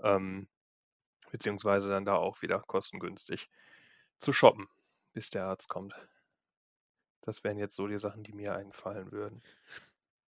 ähm, 0.03 0.47
beziehungsweise 1.35 1.89
dann 1.89 2.05
da 2.05 2.15
auch 2.15 2.41
wieder 2.41 2.61
kostengünstig 2.61 3.49
zu 4.19 4.33
shoppen, 4.33 4.67
bis 5.13 5.29
der 5.29 5.45
Arzt 5.47 5.69
kommt. 5.69 5.93
Das 7.19 7.43
wären 7.43 7.57
jetzt 7.57 7.75
so 7.75 7.87
die 7.87 7.99
Sachen, 7.99 8.23
die 8.23 8.31
mir 8.31 8.55
einfallen 8.55 9.11
würden. 9.11 9.43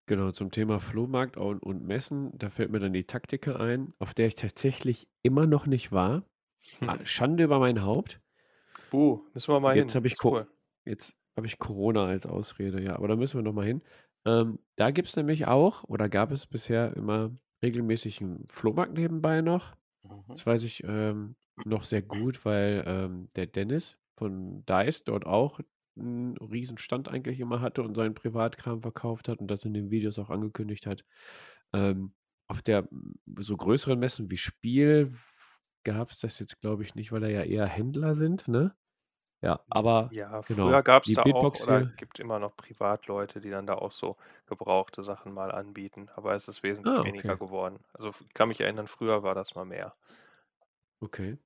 Genau, 0.08 0.32
zum 0.32 0.52
Thema 0.52 0.80
Flohmarkt 0.80 1.36
und, 1.38 1.60
und 1.63 1.84
Messen, 1.84 2.32
da 2.38 2.50
fällt 2.52 2.72
mir 2.72 2.80
dann 2.80 2.94
die 2.94 3.06
Taktika 3.06 3.56
ein, 3.56 3.94
auf 4.00 4.13
der 4.13 4.28
ich 4.28 4.36
tatsächlich 4.36 5.08
immer 5.24 5.48
noch 5.48 5.65
nicht 5.65 5.91
war. 5.91 6.26
Ah, 6.86 6.98
Hm. 6.98 7.06
Schande 7.06 7.46
über 7.46 7.60
mein 7.60 7.84
Haupt. 7.84 8.22
Uh, 8.91 9.20
müssen 9.34 9.54
wir 9.54 9.60
mal 9.60 9.76
Jetzt 9.76 9.94
hin. 9.94 10.04
ich, 10.04 10.15
cool. 10.24 10.48
jetzt 10.86 11.15
habe 11.38 11.48
ich 11.48 11.60
Corona 11.60 12.06
als 12.06 12.26
Ausrede, 12.26 12.82
ja, 12.82 12.96
aber 12.96 13.08
da 13.08 13.15
müssen 13.15 13.38
wir 13.38 13.44
noch 13.44 13.54
mal 13.54 13.65
hin. 13.65 13.82
Ähm, 14.26 14.60
da 14.76 14.91
gibt 14.91 15.08
es 15.08 15.15
nämlich 15.15 15.48
auch, 15.48 15.84
oder 15.86 16.10
gab 16.10 16.32
es 16.32 16.48
bisher 16.48 16.96
immer 16.96 17.32
regelmäßig 17.63 18.22
einen 18.22 18.48
Flohmarkt 18.48 18.94
nebenbei 18.94 19.41
noch. 19.41 19.76
Mhm. 20.10 20.38
Das 20.38 20.46
weiß 20.46 20.63
ich 20.63 20.84
ähm, 20.86 21.36
noch 21.63 21.84
sehr 21.84 22.02
gut, 22.02 22.46
weil 22.46 22.84
ähm, 22.86 23.30
der 23.36 23.48
Dennis 23.48 23.98
von 24.18 24.65
Dice 24.65 25.04
dort 25.04 25.26
auch 25.26 25.60
einen 25.98 26.38
riesen 26.38 26.78
Stand 26.78 27.08
eigentlich 27.08 27.39
immer 27.39 27.62
hatte 27.62 27.82
und 27.84 27.96
seinen 27.96 28.13
Privatkram 28.15 28.82
verkauft 28.82 29.30
hat 29.30 29.39
und 29.39 29.48
das 29.48 29.63
in 29.65 29.74
den 29.74 29.91
Videos 29.91 30.20
auch 30.20 30.30
angekündigt 30.30 30.86
hat. 30.88 31.06
Ähm, 31.74 32.13
auf 32.48 32.62
der 32.62 32.88
so 33.39 33.58
größeren 33.58 33.98
Messen 34.00 34.30
wie 34.32 34.38
Spiel 34.38 35.13
gab 35.84 36.12
es 36.12 36.20
das 36.20 36.39
jetzt, 36.39 36.60
glaube 36.62 36.84
ich, 36.84 36.96
nicht, 36.96 37.12
weil 37.12 37.22
da 37.22 37.28
ja 37.30 37.44
eher 37.44 37.68
Händler 37.68 38.15
sind, 38.15 38.48
ne? 38.48 38.76
Ja, 39.41 39.63
aber 39.69 40.12
Ja, 40.12 40.41
genau, 40.45 40.71
früher 40.71 40.82
gab's 40.84 41.08
die 41.08 41.13
da 41.13 41.24
auch 41.24 41.54
Bitbox 41.54 41.60
oder 41.60 41.84
hier. 41.84 41.93
gibt 41.98 42.19
immer 42.19 42.39
noch 42.39 42.56
Privatleute, 42.56 43.39
die 43.41 43.50
dann 43.52 43.65
da 43.67 43.76
auch 43.76 43.91
so 43.91 44.17
gebrauchte 44.48 45.04
Sachen 45.04 45.32
mal 45.34 45.52
anbieten, 45.52 46.10
aber 46.15 46.34
es 46.36 46.48
ist 46.48 46.63
wesentlich 46.63 46.91
Ah, 46.91 47.04
weniger 47.04 47.36
okay. 47.36 47.38
geworden. 47.38 47.80
Also, 47.93 48.13
kann 48.34 48.48
mich 48.50 48.62
erinnern, 48.62 48.88
früher 48.88 49.21
war 49.24 49.36
das 49.36 49.54
mal 49.56 49.65
mehr. 49.65 49.95
Okay. 51.02 51.38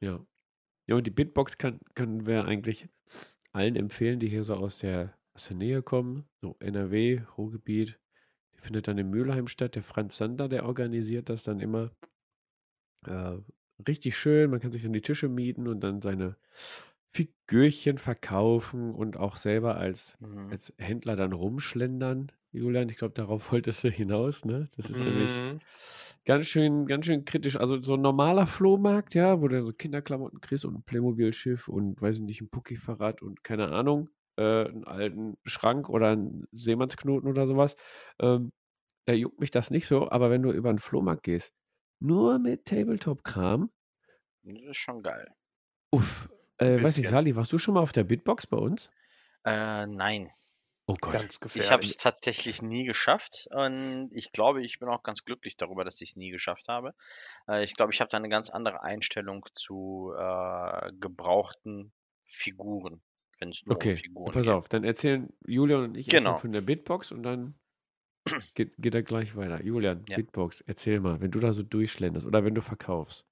Ja. 0.00 0.24
Ja, 0.88 0.96
und 0.96 1.06
die 1.06 1.10
Bitbox 1.12 1.58
kann, 1.58 1.80
können 1.94 2.26
wir 2.26 2.46
eigentlich 2.46 2.88
allen 3.52 3.76
empfehlen, 3.76 4.20
die 4.20 4.28
hier 4.28 4.44
so 4.44 4.54
aus 4.56 4.78
der, 4.78 5.18
aus 5.34 5.48
der 5.48 5.56
Nähe 5.56 5.82
kommen. 5.82 6.28
So 6.42 6.56
NRW, 6.60 7.22
Ruhrgebiet. 7.38 8.00
Die 8.54 8.60
findet 8.60 8.88
dann 8.88 8.98
in 8.98 9.10
Mülheim 9.10 9.48
statt. 9.48 9.76
Der 9.76 9.82
Franz 9.84 10.16
Sander, 10.18 10.48
der 10.48 10.66
organisiert 10.66 11.28
das 11.30 11.44
dann 11.44 11.60
immer. 11.60 11.92
Äh, 13.06 13.38
richtig 13.86 14.16
schön. 14.16 14.50
Man 14.50 14.60
kann 14.60 14.72
sich 14.72 14.82
dann 14.82 14.92
die 14.92 15.00
Tische 15.02 15.28
mieten 15.28 15.68
und 15.68 15.80
dann 15.80 16.00
seine 16.02 16.36
Figürchen 17.14 17.98
verkaufen 17.98 18.94
und 18.94 19.16
auch 19.16 19.36
selber 19.36 19.76
als, 19.76 20.18
Mhm. 20.20 20.50
als 20.50 20.74
Händler 20.78 21.16
dann 21.16 21.32
rumschlendern. 21.32 22.32
Julian, 22.52 22.88
ich 22.88 22.96
glaube, 22.96 23.14
darauf 23.14 23.52
wolltest 23.52 23.84
du 23.84 23.90
hinaus, 23.90 24.44
ne? 24.44 24.70
Das 24.76 24.90
ist 24.90 25.04
nämlich 25.06 25.42
Mhm. 25.42 25.60
ganz 26.24 26.46
schön, 26.46 26.86
ganz 26.86 27.06
schön 27.06 27.24
kritisch. 27.24 27.56
Also 27.56 27.82
so 27.82 27.94
ein 27.94 28.02
normaler 28.02 28.46
Flohmarkt, 28.46 29.14
ja, 29.14 29.40
wo 29.40 29.48
du 29.48 29.64
so 29.64 29.72
Kinderklamotten 29.72 30.40
kriegst 30.40 30.64
und 30.64 30.74
ein 30.76 30.82
Playmobil-Schiff 30.84 31.68
und 31.68 32.00
weiß 32.00 32.16
ich 32.16 32.22
nicht, 32.22 32.40
ein 32.42 32.50
Pucki-Fahrrad 32.50 33.22
und 33.22 33.44
keine 33.44 33.70
Ahnung, 33.72 34.10
äh, 34.36 34.66
einen 34.66 34.84
alten 34.84 35.36
Schrank 35.44 35.88
oder 35.88 36.10
einen 36.10 36.46
Seemannsknoten 36.52 37.28
oder 37.30 37.46
sowas. 37.46 37.76
Ähm, 38.20 38.52
da 39.06 39.14
juckt 39.14 39.40
mich 39.40 39.50
das 39.52 39.70
nicht 39.70 39.86
so, 39.86 40.10
aber 40.10 40.30
wenn 40.30 40.42
du 40.42 40.52
über 40.52 40.70
einen 40.70 40.78
Flohmarkt 40.80 41.24
gehst, 41.24 41.54
nur 42.00 42.38
mit 42.38 42.66
Tabletop-Kram, 42.66 43.70
Das 44.42 44.62
ist 44.62 44.76
schon 44.78 45.02
geil. 45.02 45.34
uff. 45.92 46.28
Äh, 46.66 46.82
weiß 46.82 46.96
nicht, 46.96 47.04
bisschen. 47.04 47.10
Sali, 47.10 47.36
warst 47.36 47.52
du 47.52 47.58
schon 47.58 47.74
mal 47.74 47.80
auf 47.80 47.92
der 47.92 48.04
Bitbox 48.04 48.46
bei 48.46 48.56
uns? 48.56 48.90
Äh, 49.44 49.86
nein. 49.86 50.30
Oh 50.86 50.96
Gott. 51.00 51.12
Ganz 51.14 51.40
Ich 51.54 51.70
habe 51.72 51.88
es 51.88 51.96
tatsächlich 51.96 52.60
nie 52.60 52.84
geschafft 52.84 53.48
und 53.52 54.10
ich 54.12 54.32
glaube, 54.32 54.62
ich 54.62 54.78
bin 54.78 54.88
auch 54.90 55.02
ganz 55.02 55.24
glücklich 55.24 55.56
darüber, 55.56 55.82
dass 55.84 56.00
ich 56.02 56.10
es 56.10 56.16
nie 56.16 56.30
geschafft 56.30 56.68
habe. 56.68 56.94
Äh, 57.48 57.64
ich 57.64 57.74
glaube, 57.74 57.92
ich 57.92 58.00
habe 58.00 58.10
da 58.10 58.18
eine 58.18 58.28
ganz 58.28 58.50
andere 58.50 58.82
Einstellung 58.82 59.46
zu, 59.54 60.12
äh, 60.18 60.92
gebrauchten 61.00 61.92
Figuren, 62.26 63.00
wenn 63.38 63.48
es 63.50 63.64
nur 63.64 63.76
um 63.76 63.76
Okay, 63.76 63.96
Figuren 63.96 64.32
pass 64.34 64.44
geht. 64.44 64.52
auf, 64.52 64.68
dann 64.68 64.84
erzählen 64.84 65.32
Julian 65.46 65.84
und 65.84 65.94
ich 65.96 66.12
erstmal 66.12 66.32
Genau. 66.34 66.40
von 66.40 66.52
der 66.52 66.60
Bitbox 66.60 67.12
und 67.12 67.22
dann 67.22 67.54
geht, 68.54 68.74
geht 68.76 68.94
er 68.94 69.02
gleich 69.02 69.36
weiter. 69.36 69.62
Julian, 69.64 70.04
Ja. 70.06 70.16
Bitbox, 70.16 70.60
erzähl 70.66 71.00
mal, 71.00 71.18
wenn 71.22 71.30
du 71.30 71.40
da 71.40 71.54
so 71.54 71.62
durchschlenderst 71.62 72.26
oder 72.26 72.44
wenn 72.44 72.54
du 72.54 72.60
verkaufst. 72.60 73.26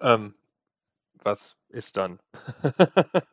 Ähm, 0.00 0.34
was 1.24 1.56
ist 1.68 1.96
dann? 1.96 2.20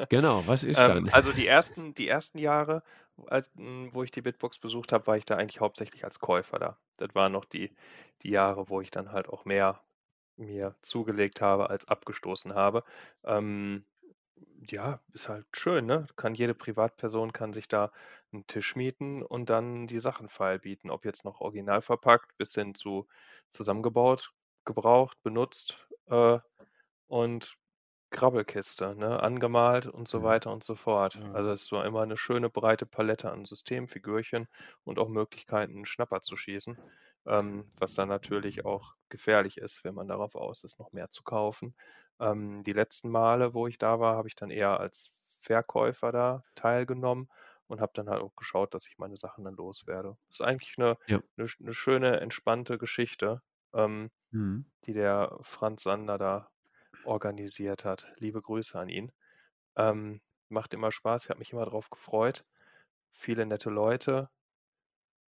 Genau, 0.09 0.43
was 0.47 0.63
ist 0.63 0.79
Ähm, 0.79 0.87
dann? 0.87 1.09
also 1.13 1.31
die 1.31 1.47
ersten, 1.47 1.93
die 1.93 2.07
ersten 2.07 2.39
Jahre, 2.39 2.83
als, 3.27 3.51
m, 3.57 3.89
wo 3.93 4.03
ich 4.03 4.11
die 4.11 4.21
Bitbox 4.21 4.59
besucht 4.59 4.91
habe, 4.91 5.07
war 5.07 5.17
ich 5.17 5.25
da 5.25 5.35
eigentlich 5.35 5.59
hauptsächlich 5.61 6.03
als 6.03 6.19
Käufer 6.19 6.59
da. 6.59 6.79
Das 6.97 7.09
waren 7.15 7.31
noch 7.31 7.45
die, 7.45 7.75
die 8.23 8.29
Jahre, 8.31 8.69
wo 8.69 8.81
ich 8.81 8.91
dann 8.91 9.11
halt 9.11 9.29
auch 9.29 9.45
mehr 9.45 9.81
mir 10.37 10.75
zugelegt 10.81 11.41
habe 11.41 11.69
als 11.69 11.87
abgestoßen 11.87 12.55
habe. 12.55 12.83
Ähm, 13.23 13.85
ja, 14.69 15.01
ist 15.13 15.29
halt 15.29 15.45
schön, 15.53 15.85
ne? 15.85 16.07
Kann 16.15 16.33
jede 16.33 16.53
Privatperson 16.55 17.33
kann 17.33 17.53
sich 17.53 17.67
da 17.67 17.91
einen 18.31 18.47
Tisch 18.47 18.75
mieten 18.75 19.21
und 19.23 19.49
dann 19.49 19.87
die 19.87 19.99
Sachen 19.99 20.29
feilbieten, 20.29 20.89
ob 20.91 21.05
jetzt 21.05 21.25
noch 21.25 21.41
original 21.41 21.81
verpackt 21.81 22.37
bis 22.37 22.53
hin 22.55 22.75
zu 22.75 23.07
zusammengebaut, 23.49 24.31
gebraucht, 24.65 25.21
benutzt 25.23 25.77
äh, 26.07 26.39
und 27.07 27.57
Grabbelkiste, 28.11 28.95
ne? 28.95 29.21
Angemalt 29.21 29.85
und 29.87 30.07
so 30.07 30.21
Mhm. 30.21 30.23
weiter 30.23 30.51
und 30.51 30.63
so 30.63 30.75
fort. 30.75 31.21
Mhm. 31.21 31.31
Also 31.31 31.51
es 31.51 31.71
war 31.71 31.85
immer 31.85 32.01
eine 32.01 32.17
schöne 32.17 32.49
breite 32.49 32.85
Palette 32.87 33.31
an 33.31 33.45
Systemfigürchen 33.45 34.47
und 34.83 34.97
auch 34.99 35.09
Möglichkeiten, 35.09 35.75
einen 35.75 35.85
Schnapper 35.85 36.21
zu 36.21 36.35
schießen, 36.35 36.79
ähm, 37.27 37.71
was 37.77 37.93
dann 37.93 38.09
natürlich 38.09 38.65
auch 38.65 38.95
gefährlich 39.09 39.57
ist, 39.59 39.83
wenn 39.83 39.93
man 39.95 40.07
darauf 40.07 40.35
aus 40.35 40.63
ist, 40.63 40.79
noch 40.79 40.91
mehr 40.91 41.09
zu 41.09 41.23
kaufen. 41.23 41.75
Ähm, 42.19 42.63
die 42.63 42.73
letzten 42.73 43.09
Male, 43.09 43.53
wo 43.53 43.67
ich 43.67 43.77
da 43.77 43.99
war, 43.99 44.15
habe 44.17 44.27
ich 44.27 44.35
dann 44.35 44.49
eher 44.49 44.79
als 44.79 45.11
Verkäufer 45.41 46.11
da 46.11 46.43
teilgenommen 46.55 47.29
und 47.67 47.79
habe 47.79 47.91
dann 47.95 48.09
halt 48.09 48.21
auch 48.21 48.35
geschaut, 48.35 48.73
dass 48.73 48.87
ich 48.87 48.97
meine 48.97 49.17
Sachen 49.17 49.43
dann 49.45 49.55
loswerde. 49.55 50.17
Das 50.27 50.39
ist 50.39 50.41
eigentlich 50.45 50.75
eine, 50.77 50.97
Ja. 51.07 51.21
eine, 51.37 51.47
eine 51.59 51.73
schöne, 51.75 52.19
entspannte 52.21 52.77
Geschichte, 52.79 53.41
ähm, 53.73 54.09
Mhm. 54.31 54.63
die 54.85 54.93
der 54.93 55.37
Franz 55.41 55.83
Sander 55.83 56.17
da 56.17 56.49
organisiert 57.05 57.85
hat. 57.85 58.07
Liebe 58.19 58.41
Grüße 58.41 58.77
an 58.79 58.89
ihn. 58.89 59.11
Ähm, 59.75 60.21
macht 60.49 60.73
immer 60.73 60.91
Spaß, 60.91 61.23
ich 61.23 61.29
habe 61.29 61.39
mich 61.39 61.53
immer 61.53 61.65
drauf 61.65 61.89
gefreut. 61.89 62.43
Viele 63.11 63.45
nette 63.45 63.69
Leute. 63.69 64.29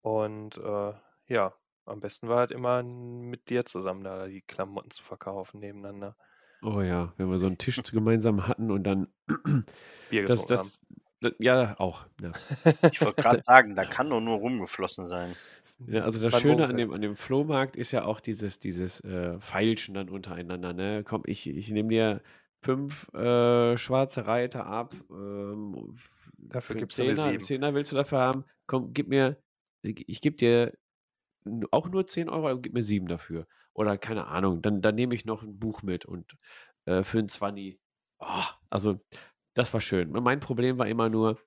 Und 0.03 0.57
äh, 0.59 0.93
ja, 1.27 1.55
am 1.85 2.01
besten 2.01 2.29
war 2.29 2.39
halt 2.39 2.53
immer 2.53 2.83
mit 2.83 3.51
dir 3.51 3.65
zusammen 3.65 4.05
da 4.05 4.27
die 4.27 4.43
Klamotten 4.43 4.91
zu 4.91 5.03
verkaufen 5.03 5.61
nebeneinander. 5.61 6.17
Oh 6.63 6.81
ja, 6.81 7.13
wenn 7.17 7.31
wir 7.31 7.39
so 7.39 7.47
einen 7.47 7.59
Tisch 7.59 7.83
gemeinsam 7.93 8.47
hatten 8.47 8.71
und 8.71 8.85
dann 8.85 9.09
Bier 10.11 10.25
das, 10.25 10.43
getrunken 10.43 10.59
haben. 10.59 10.71
das, 11.21 11.33
das, 11.33 11.35
ja, 11.39 11.79
auch. 11.79 12.07
Ja. 12.21 12.33
Ich 12.93 13.01
wollte 13.01 13.23
gerade 13.23 13.43
sagen, 13.43 13.75
da 13.75 13.85
kann 13.85 14.11
doch 14.11 14.21
nur 14.21 14.39
rumgeflossen 14.39 15.05
sein. 15.05 15.37
Ja, 15.87 16.05
also 16.05 16.21
das 16.21 16.41
Schöne 16.41 16.65
an 16.65 16.71
munkelt. 16.71 16.81
dem, 16.81 16.93
an 16.93 17.01
dem 17.01 17.17
Flohmarkt 17.17 17.77
ist 17.77 17.93
ja 17.93 18.05
auch 18.05 18.21
dieses, 18.21 18.59
dieses 18.59 19.01
äh, 19.01 19.41
Feilschen 19.41 19.95
dann 19.95 20.09
untereinander. 20.09 20.73
Ne? 20.73 21.05
Komm, 21.05 21.23
ich, 21.27 21.49
ich 21.49 21.71
nehme 21.71 21.89
dir 21.89 22.23
fünf 22.63 23.13
äh, 23.15 23.77
schwarze 23.77 24.27
Reiter 24.27 24.67
ab. 24.67 24.95
Ähm, 25.11 25.95
Dafür 26.39 26.77
du 26.77 26.83
mir 26.83 26.89
Zehner, 26.89 27.31
sieben. 27.31 27.45
Zehner 27.45 27.75
willst 27.75 27.93
du 27.93 27.97
dafür 27.97 28.19
haben? 28.19 28.45
Komm, 28.67 28.93
gib 28.93 29.09
mir, 29.09 29.37
ich, 29.83 30.21
gebe 30.21 30.37
dir 30.37 30.77
auch 31.71 31.89
nur 31.89 32.07
10 32.07 32.29
Euro, 32.29 32.49
aber 32.49 32.61
gib 32.61 32.75
mir 32.75 32.83
sieben 32.83 33.09
dafür. 33.09 33.47
Oder 33.73 33.97
keine 33.97 34.27
Ahnung, 34.27 34.63
dann, 34.63 34.83
dann 34.83 34.95
nehme 34.95 35.15
ich 35.15 35.25
noch 35.25 35.43
ein 35.43 35.59
Buch 35.59 35.83
mit 35.83 36.05
und 36.05 36.37
äh, 36.85 37.03
für 37.03 37.19
ein 37.19 37.29
20. 37.29 37.79
Oh, 38.19 38.45
also, 38.69 39.01
das 39.55 39.73
war 39.73 39.81
schön. 39.81 40.11
Mein 40.11 40.41
Problem 40.41 40.79
war 40.79 40.87
immer 40.87 41.09
nur, 41.09 41.39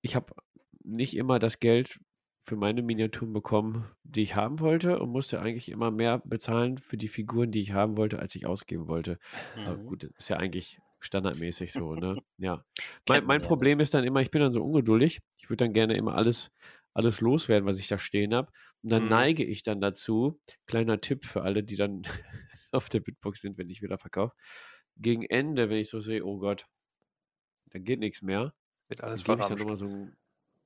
ich 0.00 0.16
habe 0.16 0.34
nicht 0.82 1.16
immer 1.16 1.38
das 1.38 1.60
Geld 1.60 2.00
für 2.44 2.56
meine 2.56 2.82
Miniaturen 2.82 3.32
bekommen, 3.32 3.86
die 4.04 4.22
ich 4.22 4.34
haben 4.36 4.60
wollte 4.60 4.98
und 4.98 5.10
musste 5.10 5.40
eigentlich 5.40 5.70
immer 5.70 5.90
mehr 5.90 6.18
bezahlen 6.24 6.78
für 6.78 6.96
die 6.96 7.08
Figuren, 7.08 7.50
die 7.52 7.60
ich 7.60 7.72
haben 7.72 7.96
wollte, 7.96 8.18
als 8.18 8.34
ich 8.34 8.46
ausgeben 8.46 8.88
wollte. 8.88 9.18
Aber 9.62 9.78
Mhm. 9.78 9.86
gut, 9.86 10.04
das 10.04 10.10
ist 10.18 10.28
ja 10.28 10.36
eigentlich 10.38 10.80
standardmäßig 11.00 11.72
so, 11.72 11.94
ne? 11.94 12.20
Ja. 12.38 12.64
Mein, 13.06 13.24
mein. 13.24 13.42
Problem 13.42 13.80
ist 13.80 13.94
dann 13.94 14.04
immer, 14.04 14.20
ich 14.20 14.30
bin 14.30 14.40
dann 14.42 14.52
so 14.52 14.62
ungeduldig. 14.62 15.20
Ich 15.38 15.48
würde 15.50 15.64
dann 15.64 15.72
gerne 15.72 15.96
immer 15.96 16.14
alles, 16.14 16.50
alles 16.94 17.20
loswerden, 17.20 17.66
was 17.66 17.78
ich 17.78 17.88
da 17.88 17.98
stehen 17.98 18.34
habe. 18.34 18.50
Und 18.82 18.90
dann 18.92 19.04
Mhm. 19.04 19.08
neige 19.08 19.44
ich 19.44 19.62
dann 19.62 19.80
dazu, 19.80 20.40
kleiner 20.66 21.00
Tipp 21.00 21.24
für 21.24 21.42
alle, 21.42 21.62
die 21.64 21.76
dann 21.76 22.02
auf 22.72 22.88
der 22.88 23.00
Bitbox 23.00 23.40
sind, 23.40 23.58
wenn 23.58 23.70
ich 23.70 23.82
wieder 23.82 23.98
verkaufe. 23.98 24.34
Gegen 24.96 25.24
Ende, 25.24 25.70
wenn 25.70 25.78
ich 25.78 25.88
so 25.90 26.00
sehe, 26.00 26.24
oh 26.24 26.38
Gott, 26.38 26.66
da 27.70 27.78
geht 27.78 28.00
nichts 28.00 28.22
mehr, 28.22 28.54
Wird 28.88 29.02
dann 29.08 29.22
alles 29.22 29.24
gebe 29.24 29.40
ich 29.40 29.46
dann 29.46 29.58
nochmal 29.58 29.76
so 29.76 29.86
ein, 29.88 30.16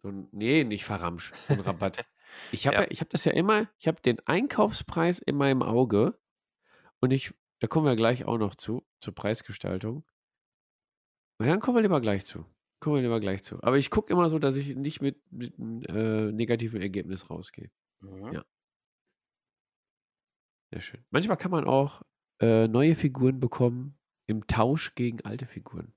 so 0.02 0.08
ein, 0.08 0.28
nee, 0.32 0.64
nicht 0.64 0.84
verramscht, 0.84 1.34
so 1.48 1.54
ein 1.54 1.60
Rabatt. 1.60 2.04
Ich 2.52 2.66
habe 2.66 2.76
Ja. 2.76 2.82
ja. 2.82 2.88
ich 2.90 3.00
habe 3.00 3.08
das 3.08 3.24
ja 3.24 3.32
immer, 3.32 3.68
ich 3.78 3.88
habe 3.88 4.02
den 4.02 4.20
Einkaufspreis 4.26 5.18
in 5.18 5.34
meinem 5.34 5.62
Auge 5.62 6.20
und 7.00 7.10
ich, 7.10 7.32
da 7.60 7.68
kommen 7.68 7.86
wir 7.86 7.96
gleich 7.96 8.26
auch 8.26 8.36
noch 8.36 8.54
zu, 8.54 8.86
zur 9.00 9.14
Preisgestaltung. 9.14 10.04
Und 11.38 11.46
dann 11.46 11.60
kommen 11.60 11.78
wir 11.78 11.82
lieber 11.82 12.00
gleich 12.00 12.26
zu. 12.26 12.44
Kommen 12.80 12.96
wir 12.96 13.02
lieber 13.02 13.20
gleich 13.20 13.42
zu. 13.42 13.62
Aber 13.62 13.78
ich 13.78 13.90
gucke 13.90 14.12
immer 14.12 14.28
so, 14.28 14.38
dass 14.38 14.56
ich 14.56 14.76
nicht 14.76 15.00
mit, 15.00 15.20
mit 15.32 15.58
einem 15.58 15.82
äh, 15.84 16.32
negativen 16.32 16.82
Ergebnis 16.82 17.30
rausgehe. 17.30 17.70
Mhm. 18.00 18.32
Ja. 18.32 18.44
Sehr 20.70 20.82
schön. 20.82 21.04
Manchmal 21.10 21.38
kann 21.38 21.50
man 21.50 21.64
auch 21.64 22.02
äh, 22.40 22.68
neue 22.68 22.94
Figuren 22.94 23.40
bekommen 23.40 23.98
im 24.26 24.46
Tausch 24.46 24.94
gegen 24.94 25.22
alte 25.24 25.46
Figuren. 25.46 25.94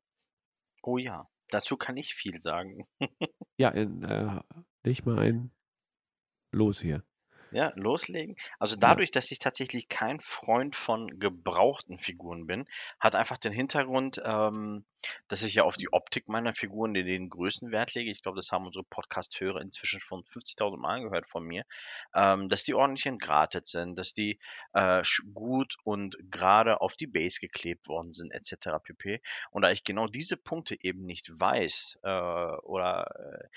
Oh 0.83 0.97
ja, 0.97 1.29
dazu 1.53 1.77
kann 1.77 1.97
ich 1.97 2.15
viel 2.15 2.41
sagen. 2.41 2.87
Ja, 3.57 3.69
äh, 3.69 4.41
leg 4.83 5.05
mal 5.05 5.19
ein 5.19 5.51
Los 6.51 6.81
hier. 6.81 7.03
Ja, 7.53 7.73
loslegen. 7.75 8.37
Also 8.59 8.77
dadurch, 8.77 9.11
dass 9.11 9.29
ich 9.29 9.39
tatsächlich 9.39 9.89
kein 9.89 10.21
Freund 10.21 10.73
von 10.73 11.19
gebrauchten 11.19 11.99
Figuren 11.99 12.47
bin, 12.47 12.65
hat 12.97 13.13
einfach 13.13 13.37
den 13.37 13.51
Hintergrund, 13.51 14.21
ähm, 14.23 14.85
dass 15.27 15.43
ich 15.43 15.55
ja 15.55 15.63
auf 15.63 15.75
die 15.75 15.91
Optik 15.91 16.29
meiner 16.29 16.53
Figuren 16.53 16.93
den, 16.93 17.05
den 17.05 17.29
größten 17.29 17.71
Wert 17.71 17.93
lege. 17.93 18.09
Ich 18.09 18.21
glaube, 18.21 18.37
das 18.37 18.53
haben 18.53 18.65
unsere 18.65 18.85
Podcast-Hörer 18.85 19.59
inzwischen 19.59 19.99
schon 19.99 20.23
50.000 20.23 20.77
Mal 20.77 21.01
gehört 21.01 21.27
von 21.27 21.43
mir, 21.43 21.65
ähm, 22.15 22.47
dass 22.47 22.63
die 22.63 22.73
ordentlich 22.73 23.05
entgratet 23.05 23.67
sind, 23.67 23.99
dass 23.99 24.13
die 24.13 24.39
äh, 24.71 25.03
gut 25.33 25.75
und 25.83 26.15
gerade 26.31 26.79
auf 26.79 26.95
die 26.95 27.07
Base 27.07 27.41
geklebt 27.41 27.89
worden 27.89 28.13
sind, 28.13 28.31
etc. 28.31 28.79
pp. 28.81 29.21
Und 29.51 29.63
da 29.63 29.71
ich 29.71 29.83
genau 29.83 30.07
diese 30.07 30.37
Punkte 30.37 30.77
eben 30.81 31.05
nicht 31.05 31.29
weiß 31.37 31.99
äh, 32.03 32.09
oder 32.09 33.07
äh, 33.19 33.47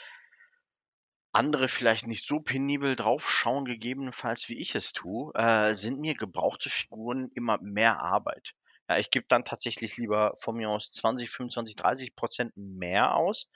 andere 1.35 1.69
vielleicht 1.69 2.07
nicht 2.07 2.27
so 2.27 2.39
penibel 2.39 2.97
draufschauen, 2.97 3.65
gegebenenfalls 3.65 4.49
wie 4.49 4.59
ich 4.59 4.75
es 4.75 4.93
tue, 4.93 5.33
äh, 5.35 5.75
sind 5.75 6.01
mir 6.01 6.15
gebrauchte 6.15 6.71
Figuren 6.71 7.31
immer 7.35 7.59
mehr 7.61 8.01
Arbeit. 8.01 8.53
Ja, 8.89 8.99
ich 8.99 9.11
gebe 9.11 9.27
dann 9.29 9.45
tatsächlich 9.45 9.97
lieber 9.97 10.35
von 10.39 10.57
mir 10.57 10.69
aus 10.69 10.93
20, 10.93 11.31
25, 11.31 11.77
30 11.77 12.15
Prozent 12.17 12.53
mehr 12.57 13.15
aus, 13.15 13.51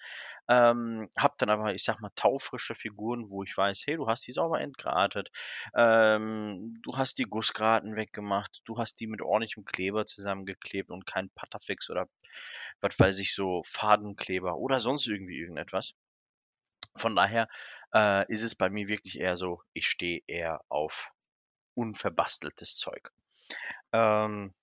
ähm, 0.49 1.11
hab 1.19 1.37
dann 1.39 1.51
aber, 1.51 1.75
ich 1.75 1.85
sag 1.85 2.01
mal, 2.01 2.11
taufrische 2.17 2.75
Figuren, 2.75 3.29
wo 3.31 3.43
ich 3.45 3.55
weiß, 3.57 3.83
hey, 3.87 3.97
du 3.97 4.07
hast 4.09 4.27
die 4.27 4.33
sauber 4.33 4.61
entgratet, 4.61 5.31
ähm, 5.77 6.81
du 6.83 6.97
hast 6.97 7.19
die 7.19 7.25
Gussgraten 7.25 7.97
weggemacht, 7.97 8.63
du 8.65 8.79
hast 8.79 8.97
die 9.01 9.07
mit 9.07 9.21
ordentlichem 9.23 9.65
Kleber 9.67 10.07
zusammengeklebt 10.07 10.91
und 10.91 11.07
kein 11.07 11.31
Patafix 11.31 11.91
oder 11.91 12.09
was 12.81 12.99
weiß 12.99 13.19
ich, 13.19 13.35
so 13.35 13.63
Fadenkleber 13.67 14.57
oder 14.57 14.81
sonst 14.81 15.07
irgendwie 15.07 15.39
irgendetwas. 15.39 15.95
Von 16.99 17.17
daher 17.17 17.49
äh, 17.95 18.31
ist 18.33 18.43
es 18.43 18.55
bei 18.55 18.71
mir 18.71 18.89
wirklich 18.89 19.21
eher 19.21 19.37
so, 19.37 19.63
ich 19.73 19.89
stehe 19.89 20.23
eher 20.27 20.61
auf 20.69 21.11
unverbasteltes 21.75 22.77
Zeug. 22.77 23.13
Ähm, 23.93 24.55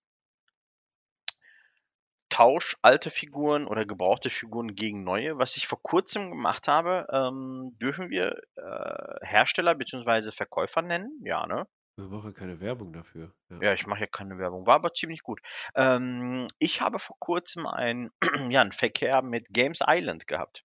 Tausch 2.30 2.76
alte 2.82 3.12
Figuren 3.12 3.66
oder 3.66 3.86
gebrauchte 3.86 4.30
Figuren 4.30 4.76
gegen 4.76 5.06
neue. 5.06 5.38
Was 5.38 5.56
ich 5.56 5.68
vor 5.68 5.82
kurzem 5.82 6.32
gemacht 6.32 6.68
habe, 6.68 7.08
ähm, 7.10 7.78
dürfen 7.80 8.10
wir 8.10 8.42
äh, 8.58 9.26
Hersteller 9.26 9.74
bzw. 9.74 10.34
Verkäufer 10.34 10.82
nennen? 10.82 11.18
Ja, 11.24 11.48
ne? 11.48 11.66
Wir 11.96 12.08
machen 12.08 12.34
keine 12.34 12.60
Werbung 12.60 12.92
dafür. 12.92 13.34
Ja. 13.50 13.62
Ja, 13.62 13.74
ich 13.74 13.88
mache 13.88 14.02
ja 14.02 14.08
keine 14.08 14.38
Werbung, 14.38 14.68
war 14.68 14.76
aber 14.76 14.94
ziemlich 14.94 15.24
gut. 15.24 15.40
Ähm, 15.76 16.48
ich 16.60 16.82
habe 16.82 17.00
vor 17.00 17.16
kurzem 17.20 17.68
ein, 17.68 18.12
ja, 18.50 18.60
einen 18.60 18.74
Verkehr 18.74 19.22
mit 19.22 19.48
Games 19.52 19.80
Island 19.88 20.28
gehabt. 20.28 20.65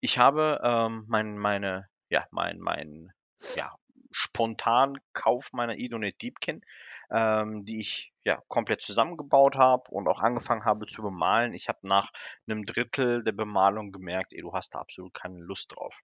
Ich 0.00 0.18
habe 0.18 0.60
ähm, 0.62 1.04
mein, 1.08 1.36
meine, 1.36 1.88
ja, 2.08 2.26
mein, 2.30 2.58
mein, 2.60 3.12
ja, 3.56 3.74
spontan 4.10 4.98
Kauf 5.12 5.52
meiner 5.52 5.76
Idonet 5.76 6.22
Deepkin, 6.22 6.62
ähm, 7.10 7.64
die 7.64 7.80
ich 7.80 8.12
ja 8.24 8.40
komplett 8.48 8.82
zusammengebaut 8.82 9.56
habe 9.56 9.90
und 9.90 10.06
auch 10.08 10.20
angefangen 10.20 10.64
habe 10.64 10.86
zu 10.86 11.02
bemalen. 11.02 11.52
Ich 11.52 11.68
habe 11.68 11.80
nach 11.82 12.10
einem 12.46 12.64
Drittel 12.64 13.24
der 13.24 13.32
Bemalung 13.32 13.90
gemerkt, 13.90 14.32
ey, 14.32 14.40
du 14.40 14.52
hast 14.52 14.74
da 14.74 14.78
absolut 14.78 15.14
keine 15.14 15.40
Lust 15.40 15.72
drauf. 15.74 16.00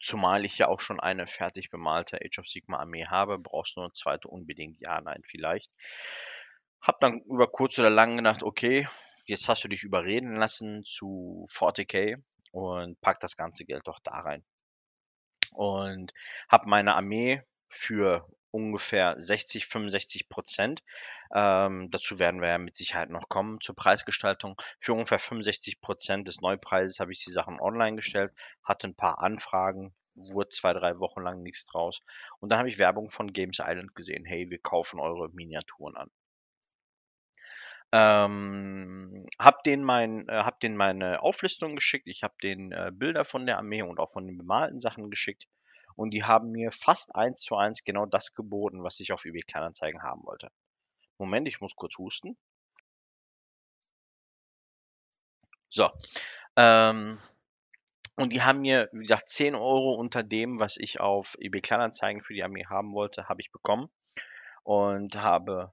Zumal 0.00 0.44
ich 0.44 0.58
ja 0.58 0.68
auch 0.68 0.80
schon 0.80 1.00
eine 1.00 1.26
fertig 1.26 1.70
bemalte 1.70 2.18
Age 2.22 2.40
of 2.40 2.48
Sigma 2.48 2.78
Armee 2.78 3.06
habe, 3.06 3.38
brauchst 3.38 3.76
du 3.76 3.80
nur 3.80 3.86
eine 3.86 3.92
zweite 3.92 4.28
unbedingt, 4.28 4.78
ja, 4.80 5.00
nein, 5.00 5.22
vielleicht. 5.24 5.70
Hab 6.82 7.00
dann 7.00 7.20
über 7.22 7.46
kurz 7.50 7.78
oder 7.78 7.88
lang 7.88 8.18
gedacht, 8.18 8.42
okay, 8.42 8.86
jetzt 9.26 9.48
hast 9.48 9.64
du 9.64 9.68
dich 9.68 9.84
überreden 9.84 10.36
lassen 10.36 10.82
zu 10.84 11.46
40k 11.50 12.22
und 12.52 13.00
pack 13.00 13.20
das 13.20 13.36
ganze 13.36 13.64
Geld 13.64 13.86
doch 13.88 13.98
da 14.00 14.20
rein. 14.20 14.44
Und 15.52 16.14
habe 16.48 16.68
meine 16.68 16.94
Armee 16.94 17.42
für 17.68 18.26
ungefähr 18.52 19.14
60, 19.18 19.66
65 19.66 20.28
Prozent. 20.28 20.82
Ähm, 21.34 21.90
dazu 21.90 22.18
werden 22.18 22.40
wir 22.40 22.50
ja 22.50 22.58
mit 22.58 22.76
Sicherheit 22.76 23.10
noch 23.10 23.28
kommen 23.28 23.60
zur 23.60 23.74
Preisgestaltung. 23.74 24.60
Für 24.80 24.92
ungefähr 24.92 25.18
65 25.18 25.80
Prozent 25.80 26.28
des 26.28 26.40
Neupreises 26.40 27.00
habe 27.00 27.12
ich 27.12 27.24
die 27.24 27.32
Sachen 27.32 27.60
online 27.60 27.96
gestellt, 27.96 28.32
hatte 28.62 28.88
ein 28.88 28.94
paar 28.94 29.22
Anfragen, 29.22 29.94
wurde 30.14 30.50
zwei, 30.50 30.74
drei 30.74 30.98
Wochen 30.98 31.22
lang 31.22 31.42
nichts 31.42 31.64
draus. 31.64 32.00
Und 32.40 32.50
dann 32.50 32.58
habe 32.58 32.68
ich 32.68 32.78
Werbung 32.78 33.10
von 33.10 33.32
Games 33.32 33.58
Island 33.60 33.94
gesehen. 33.94 34.24
Hey, 34.26 34.50
wir 34.50 34.58
kaufen 34.58 35.00
eure 35.00 35.30
Miniaturen 35.30 35.96
an. 35.96 36.10
Ähm, 37.92 39.26
hab 39.38 39.62
denen 39.64 39.84
mein, 39.84 40.28
äh, 40.28 40.42
hab 40.44 40.60
denen 40.60 40.76
meine 40.76 41.22
Auflistung 41.22 41.76
geschickt. 41.76 42.06
Ich 42.08 42.22
habe 42.22 42.34
den 42.42 42.72
äh, 42.72 42.90
Bilder 42.92 43.24
von 43.24 43.46
der 43.46 43.58
Armee 43.58 43.82
und 43.82 44.00
auch 44.00 44.12
von 44.12 44.26
den 44.26 44.38
bemalten 44.38 44.78
Sachen 44.78 45.10
geschickt. 45.10 45.46
Und 45.94 46.12
die 46.14 46.24
haben 46.24 46.50
mir 46.52 46.72
fast 46.72 47.14
eins 47.14 47.40
zu 47.40 47.56
eins 47.56 47.84
genau 47.84 48.06
das 48.06 48.34
geboten, 48.34 48.82
was 48.82 48.98
ich 49.00 49.12
auf 49.12 49.24
eBay 49.24 49.42
Kleinanzeigen 49.42 50.02
haben 50.02 50.24
wollte. 50.24 50.50
Moment, 51.18 51.46
ich 51.48 51.60
muss 51.60 51.76
kurz 51.76 51.98
husten. 51.98 52.36
So. 55.70 55.90
Ähm, 56.56 57.18
und 58.16 58.32
die 58.32 58.42
haben 58.42 58.60
mir, 58.60 58.88
wie 58.92 59.02
gesagt, 59.02 59.28
10 59.28 59.54
Euro 59.54 59.94
unter 59.94 60.22
dem, 60.22 60.58
was 60.58 60.76
ich 60.76 61.00
auf 61.00 61.36
eBay 61.40 61.60
Kleinanzeigen 61.62 62.22
für 62.22 62.34
die 62.34 62.42
Armee 62.44 62.66
haben 62.66 62.94
wollte, 62.94 63.28
habe 63.28 63.40
ich 63.40 63.52
bekommen. 63.52 63.88
Und 64.64 65.16
habe, 65.16 65.72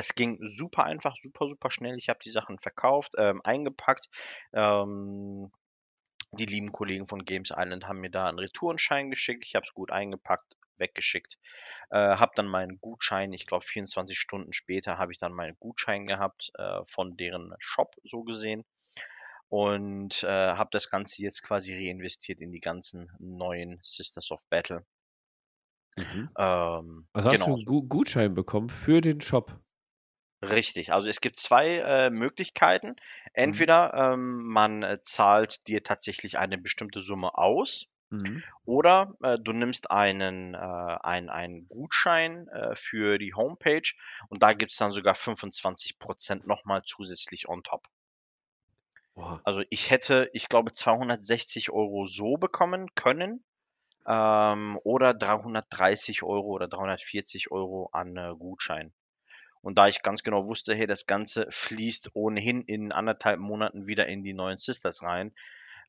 es 0.00 0.14
ging 0.14 0.38
super 0.40 0.84
einfach, 0.84 1.14
super, 1.16 1.48
super 1.48 1.70
schnell. 1.70 1.96
Ich 1.96 2.08
habe 2.08 2.18
die 2.24 2.30
Sachen 2.30 2.58
verkauft, 2.58 3.12
ähm, 3.18 3.40
eingepackt. 3.44 4.08
Ähm, 4.52 5.52
die 6.32 6.46
lieben 6.46 6.72
Kollegen 6.72 7.06
von 7.08 7.24
Games 7.24 7.52
Island 7.54 7.86
haben 7.86 8.00
mir 8.00 8.10
da 8.10 8.28
einen 8.28 8.38
Retourenschein 8.38 9.10
geschickt. 9.10 9.44
Ich 9.44 9.54
habe 9.54 9.64
es 9.66 9.74
gut 9.74 9.90
eingepackt, 9.90 10.56
weggeschickt. 10.76 11.38
Äh, 11.90 11.98
habe 11.98 12.32
dann 12.34 12.46
meinen 12.46 12.80
Gutschein, 12.80 13.32
ich 13.32 13.46
glaube 13.46 13.64
24 13.64 14.18
Stunden 14.18 14.52
später 14.52 14.98
habe 14.98 15.12
ich 15.12 15.18
dann 15.18 15.32
meinen 15.32 15.56
Gutschein 15.58 16.06
gehabt 16.06 16.50
äh, 16.56 16.80
von 16.86 17.16
deren 17.16 17.54
Shop 17.58 17.96
so 18.04 18.22
gesehen 18.22 18.64
und 19.48 20.22
äh, 20.22 20.28
habe 20.28 20.70
das 20.72 20.88
Ganze 20.88 21.22
jetzt 21.22 21.42
quasi 21.42 21.74
reinvestiert 21.74 22.40
in 22.40 22.52
die 22.52 22.60
ganzen 22.60 23.10
neuen 23.18 23.80
Sisters 23.82 24.30
of 24.30 24.46
Battle. 24.48 24.86
Mhm. 25.96 26.30
Ähm, 26.38 27.08
Also 27.12 27.30
hast 27.30 27.38
genau. 27.38 27.46
du 27.46 27.54
einen 27.54 27.64
Gu 27.64 27.82
Gutschein 27.82 28.34
bekommen 28.34 28.70
für 28.70 29.00
den 29.00 29.20
Shop? 29.20 29.60
Richtig, 30.42 30.92
also 30.92 31.08
es 31.08 31.20
gibt 31.20 31.36
zwei 31.36 31.78
äh, 31.78 32.10
Möglichkeiten. 32.10 32.88
Mhm. 32.88 32.94
Entweder 33.34 33.92
ähm, 33.94 34.42
man 34.44 34.82
äh, 34.82 34.98
zahlt 35.02 35.66
dir 35.66 35.82
tatsächlich 35.82 36.38
eine 36.38 36.56
bestimmte 36.58 37.00
Summe 37.00 37.36
aus 37.36 37.86
Mhm. 38.10 38.42
oder 38.64 39.14
äh, 39.22 39.38
du 39.38 39.52
nimmst 39.52 39.90
einen, 39.90 40.54
äh, 40.54 40.58
ein, 40.58 41.28
einen 41.28 41.68
Gutschein 41.68 42.48
äh, 42.48 42.74
für 42.74 43.18
die 43.18 43.34
Homepage 43.34 43.92
und 44.28 44.42
da 44.42 44.52
gibt 44.52 44.72
es 44.72 44.78
dann 44.78 44.92
sogar 44.92 45.14
25% 45.14 46.46
nochmal 46.46 46.82
zusätzlich 46.84 47.48
on 47.48 47.62
top. 47.62 47.86
Boah. 49.14 49.40
Also 49.44 49.62
ich 49.70 49.90
hätte, 49.90 50.30
ich 50.32 50.48
glaube, 50.48 50.72
260 50.72 51.70
Euro 51.70 52.06
so 52.06 52.36
bekommen 52.36 52.94
können 52.94 53.44
ähm, 54.06 54.78
oder 54.84 55.14
330 55.14 56.22
Euro 56.22 56.48
oder 56.48 56.68
340 56.68 57.50
Euro 57.52 57.90
an 57.92 58.16
äh, 58.16 58.34
Gutschein. 58.38 58.92
Und 59.62 59.76
da 59.76 59.88
ich 59.88 60.02
ganz 60.02 60.22
genau 60.22 60.46
wusste, 60.46 60.74
hey, 60.74 60.86
das 60.86 61.06
Ganze 61.06 61.46
fließt 61.50 62.10
ohnehin 62.14 62.62
in 62.62 62.92
anderthalb 62.92 63.40
Monaten 63.40 63.86
wieder 63.86 64.06
in 64.06 64.22
die 64.22 64.32
neuen 64.32 64.56
Sisters 64.56 65.02
rein, 65.02 65.32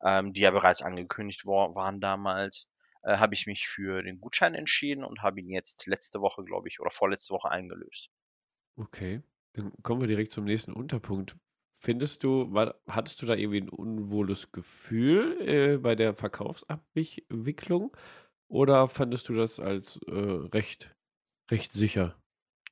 ähm, 0.03 0.33
die 0.33 0.41
ja 0.41 0.51
bereits 0.51 0.81
angekündigt 0.81 1.45
war, 1.45 1.73
waren 1.75 2.01
damals, 2.01 2.69
äh, 3.03 3.17
habe 3.17 3.33
ich 3.33 3.47
mich 3.47 3.67
für 3.67 4.03
den 4.03 4.19
Gutschein 4.19 4.55
entschieden 4.55 5.03
und 5.03 5.21
habe 5.21 5.39
ihn 5.39 5.49
jetzt 5.49 5.87
letzte 5.87 6.21
Woche, 6.21 6.43
glaube 6.43 6.67
ich, 6.67 6.79
oder 6.79 6.91
vorletzte 6.91 7.33
Woche 7.33 7.49
eingelöst. 7.49 8.09
Okay, 8.75 9.21
dann 9.53 9.71
kommen 9.83 10.01
wir 10.01 10.07
direkt 10.07 10.31
zum 10.31 10.45
nächsten 10.45 10.73
Unterpunkt. 10.73 11.35
Findest 11.83 12.23
du, 12.23 12.53
war, 12.53 12.75
hattest 12.87 13.21
du 13.21 13.25
da 13.25 13.33
irgendwie 13.33 13.61
ein 13.61 13.69
unwohles 13.69 14.51
Gefühl 14.51 15.41
äh, 15.41 15.77
bei 15.77 15.95
der 15.95 16.13
Verkaufsabwicklung 16.13 17.95
oder 18.47 18.87
fandest 18.87 19.29
du 19.29 19.33
das 19.33 19.59
als 19.59 19.99
äh, 20.07 20.11
recht, 20.13 20.95
recht 21.49 21.71
sicher? 21.71 22.20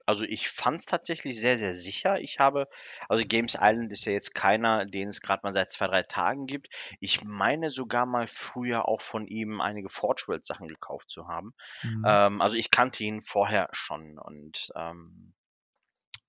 Also 0.09 0.25
ich 0.25 0.49
fand 0.49 0.79
es 0.79 0.87
tatsächlich 0.87 1.39
sehr, 1.39 1.59
sehr 1.59 1.71
sicher. 1.71 2.19
Ich 2.19 2.39
habe, 2.39 2.67
also 3.07 3.23
Games 3.23 3.53
Island 3.53 3.91
ist 3.91 4.05
ja 4.05 4.11
jetzt 4.11 4.33
keiner, 4.33 4.87
den 4.87 5.09
es 5.09 5.21
gerade 5.21 5.41
mal 5.43 5.53
seit 5.53 5.69
zwei, 5.69 5.85
drei 5.85 6.01
Tagen 6.01 6.47
gibt. 6.47 6.69
Ich 6.99 7.23
meine 7.23 7.69
sogar 7.69 8.07
mal 8.07 8.25
früher 8.25 8.87
auch 8.87 9.01
von 9.01 9.27
ihm 9.27 9.61
einige 9.61 9.89
Forge 9.89 10.23
World 10.25 10.43
Sachen 10.43 10.67
gekauft 10.67 11.11
zu 11.11 11.27
haben. 11.27 11.53
Mhm. 11.83 12.03
Ähm, 12.07 12.41
also 12.41 12.55
ich 12.55 12.71
kannte 12.71 13.03
ihn 13.03 13.21
vorher 13.21 13.69
schon 13.71 14.17
und 14.17 14.71
ähm, 14.75 15.35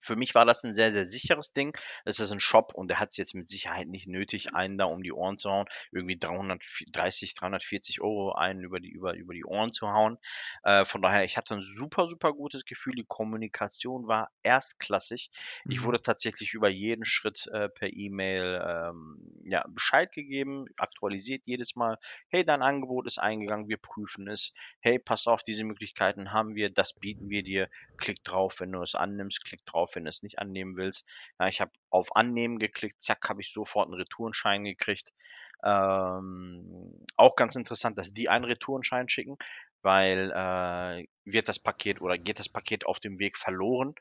für 0.00 0.16
mich 0.16 0.34
war 0.34 0.44
das 0.46 0.64
ein 0.64 0.72
sehr, 0.72 0.92
sehr 0.92 1.04
sicheres 1.04 1.52
Ding. 1.52 1.76
Es 2.04 2.18
ist 2.18 2.32
ein 2.32 2.40
Shop 2.40 2.72
und 2.74 2.90
er 2.90 3.00
hat 3.00 3.10
es 3.10 3.16
jetzt 3.16 3.34
mit 3.34 3.48
Sicherheit 3.48 3.88
nicht 3.88 4.06
nötig, 4.08 4.54
einen 4.54 4.78
da 4.78 4.86
um 4.86 5.02
die 5.02 5.12
Ohren 5.12 5.36
zu 5.38 5.50
hauen, 5.50 5.66
irgendwie 5.92 6.18
330, 6.18 7.34
340 7.34 8.00
Euro 8.00 8.32
einen 8.32 8.62
über 8.62 8.80
die, 8.80 8.90
über, 8.90 9.14
über 9.14 9.34
die 9.34 9.44
Ohren 9.44 9.72
zu 9.72 9.88
hauen. 9.88 10.18
Äh, 10.62 10.84
von 10.84 11.02
daher, 11.02 11.24
ich 11.24 11.36
hatte 11.36 11.54
ein 11.54 11.62
super, 11.62 12.08
super 12.08 12.32
gutes 12.32 12.64
Gefühl. 12.64 12.94
Die 12.94 13.04
Kommunikation 13.06 14.06
war 14.06 14.30
erstklassig. 14.42 15.30
Ich 15.68 15.82
Mhm. 15.82 15.84
wurde 15.84 16.02
tatsächlich 16.02 16.54
über 16.54 16.68
jeden 16.68 17.04
Schritt 17.04 17.46
äh, 17.52 17.68
per 17.68 17.88
E-Mail 17.92 18.62
ähm, 18.66 19.42
ja, 19.46 19.64
Bescheid 19.68 20.12
gegeben, 20.12 20.66
aktualisiert 20.76 21.46
jedes 21.46 21.76
Mal. 21.76 21.98
Hey, 22.28 22.44
dein 22.44 22.62
Angebot 22.62 23.06
ist 23.06 23.18
eingegangen, 23.18 23.68
wir 23.68 23.78
prüfen 23.78 24.28
es. 24.28 24.52
Hey, 24.80 24.98
pass 24.98 25.26
auf, 25.26 25.42
diese 25.42 25.64
Möglichkeiten 25.64 26.32
haben 26.32 26.54
wir, 26.54 26.70
das 26.70 26.94
bieten 26.94 27.28
wir 27.30 27.42
dir. 27.42 27.68
Klick 27.98 28.22
drauf, 28.24 28.60
wenn 28.60 28.72
du 28.72 28.82
es 28.82 28.94
annimmst, 28.94 29.44
klick 29.44 29.64
drauf, 29.66 29.89
wenn 29.94 30.04
du 30.04 30.08
es 30.08 30.22
nicht 30.22 30.38
annehmen 30.38 30.76
willst. 30.76 31.06
Ja, 31.38 31.48
ich 31.48 31.60
habe 31.60 31.72
auf 31.90 32.16
Annehmen 32.16 32.58
geklickt, 32.58 33.00
zack, 33.02 33.28
habe 33.28 33.40
ich 33.40 33.52
sofort 33.52 33.88
einen 33.88 34.00
Retourenschein 34.00 34.64
gekriegt. 34.64 35.12
Ähm, 35.62 37.04
auch 37.16 37.36
ganz 37.36 37.54
interessant, 37.54 37.98
dass 37.98 38.12
die 38.12 38.28
einen 38.28 38.44
Retourenschein 38.44 39.08
schicken, 39.08 39.36
weil 39.82 40.30
äh, 40.30 41.06
wird 41.24 41.48
das 41.48 41.58
Paket 41.58 42.00
oder 42.00 42.18
geht 42.18 42.38
das 42.38 42.48
Paket 42.48 42.86
auf 42.86 42.98
dem 42.98 43.18
Weg 43.18 43.36
verloren, 43.36 43.94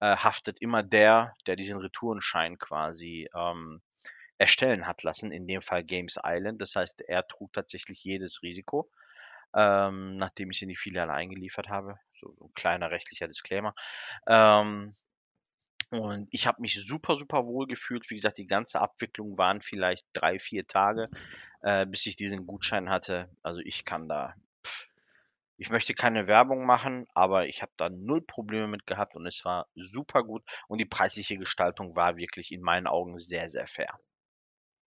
äh, 0.00 0.16
haftet 0.16 0.60
immer 0.60 0.82
der, 0.82 1.36
der 1.46 1.56
diesen 1.56 1.80
Retourenschein 1.80 2.58
quasi 2.58 3.28
ähm, 3.34 3.80
erstellen 4.38 4.86
hat 4.86 5.02
lassen, 5.02 5.30
in 5.32 5.46
dem 5.46 5.62
Fall 5.62 5.84
Games 5.84 6.18
Island. 6.22 6.60
Das 6.60 6.74
heißt, 6.74 7.02
er 7.02 7.26
trug 7.26 7.52
tatsächlich 7.52 8.02
jedes 8.02 8.42
Risiko, 8.42 8.90
ähm, 9.54 10.16
nachdem 10.16 10.50
ich 10.50 10.62
in 10.62 10.68
die 10.68 10.76
Filiale 10.76 11.12
eingeliefert 11.12 11.68
habe. 11.68 11.98
So, 12.18 12.34
so 12.38 12.46
ein 12.46 12.54
kleiner 12.54 12.90
rechtlicher 12.90 13.28
Disclaimer. 13.28 13.74
Ähm, 14.26 14.92
und 16.00 16.28
ich 16.30 16.46
habe 16.46 16.60
mich 16.60 16.74
super, 16.84 17.16
super 17.16 17.46
wohl 17.46 17.66
gefühlt. 17.66 18.08
Wie 18.10 18.16
gesagt, 18.16 18.38
die 18.38 18.46
ganze 18.46 18.80
Abwicklung 18.80 19.38
waren 19.38 19.60
vielleicht 19.60 20.06
drei, 20.12 20.38
vier 20.38 20.66
Tage, 20.66 21.08
äh, 21.62 21.86
bis 21.86 22.06
ich 22.06 22.16
diesen 22.16 22.46
Gutschein 22.46 22.90
hatte. 22.90 23.28
Also 23.42 23.60
ich 23.60 23.84
kann 23.84 24.08
da, 24.08 24.34
pff, 24.64 24.88
ich 25.56 25.70
möchte 25.70 25.94
keine 25.94 26.26
Werbung 26.26 26.66
machen, 26.66 27.06
aber 27.14 27.46
ich 27.46 27.62
habe 27.62 27.72
da 27.76 27.88
null 27.88 28.20
Probleme 28.22 28.66
mit 28.66 28.86
gehabt 28.86 29.14
und 29.14 29.26
es 29.26 29.44
war 29.44 29.66
super 29.74 30.24
gut. 30.24 30.42
Und 30.68 30.80
die 30.80 30.86
preisliche 30.86 31.38
Gestaltung 31.38 31.96
war 31.96 32.16
wirklich 32.16 32.52
in 32.52 32.60
meinen 32.60 32.86
Augen 32.86 33.18
sehr, 33.18 33.48
sehr 33.48 33.66
fair. 33.66 33.98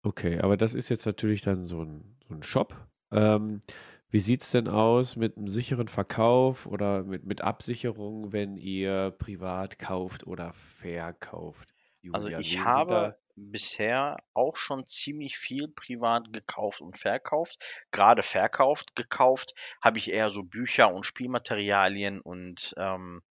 Okay, 0.03 0.39
aber 0.39 0.57
das 0.57 0.73
ist 0.73 0.89
jetzt 0.89 1.05
natürlich 1.05 1.41
dann 1.41 1.65
so 1.65 1.83
ein, 1.83 2.17
so 2.27 2.35
ein 2.35 2.43
Shop. 2.43 2.75
Ähm, 3.11 3.61
wie 4.09 4.19
sieht 4.19 4.41
es 4.41 4.51
denn 4.51 4.67
aus 4.67 5.15
mit 5.15 5.37
einem 5.37 5.47
sicheren 5.47 5.87
Verkauf 5.87 6.65
oder 6.65 7.03
mit, 7.03 7.25
mit 7.25 7.41
Absicherung, 7.41 8.31
wenn 8.31 8.55
ihr 8.57 9.11
privat 9.11 9.79
kauft 9.79 10.25
oder 10.25 10.53
verkauft? 10.53 11.73
Also 12.11 12.27
Julian, 12.27 12.41
ich 12.41 12.51
wie 12.51 12.53
sind 12.53 12.65
habe 12.65 13.17
bisher 13.35 14.17
auch 14.33 14.55
schon 14.55 14.85
ziemlich 14.85 15.37
viel 15.37 15.67
privat 15.67 16.33
gekauft 16.33 16.81
und 16.81 16.97
verkauft. 16.97 17.63
Gerade 17.91 18.23
verkauft, 18.23 18.95
gekauft 18.95 19.53
habe 19.81 19.99
ich 19.99 20.11
eher 20.11 20.29
so 20.29 20.43
Bücher 20.43 20.93
und 20.93 21.05
Spielmaterialien 21.05 22.19
und 22.19 22.73
ähm, 22.77 23.21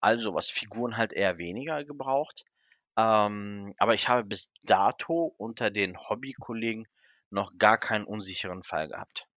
all 0.00 0.18
sowas. 0.20 0.50
Figuren 0.50 0.96
halt 0.96 1.12
eher 1.12 1.38
weniger 1.38 1.84
gebraucht. 1.84 2.44
Ähm, 2.96 3.74
aber 3.78 3.94
ich 3.94 4.08
habe 4.08 4.24
bis 4.24 4.50
dato 4.64 5.34
unter 5.38 5.70
den 5.70 5.96
Hobbykollegen 5.96 6.88
noch 7.30 7.52
gar 7.56 7.78
keinen 7.78 8.04
unsicheren 8.04 8.64
Fall 8.64 8.88
gehabt. 8.88 9.28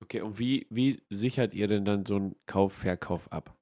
Okay, 0.00 0.20
und 0.20 0.38
wie, 0.38 0.66
wie 0.70 1.02
sichert 1.10 1.54
ihr 1.54 1.66
denn 1.66 1.84
dann 1.84 2.06
so 2.06 2.16
einen 2.16 2.36
Kauf, 2.46 2.72
Verkauf 2.72 3.30
ab? 3.32 3.56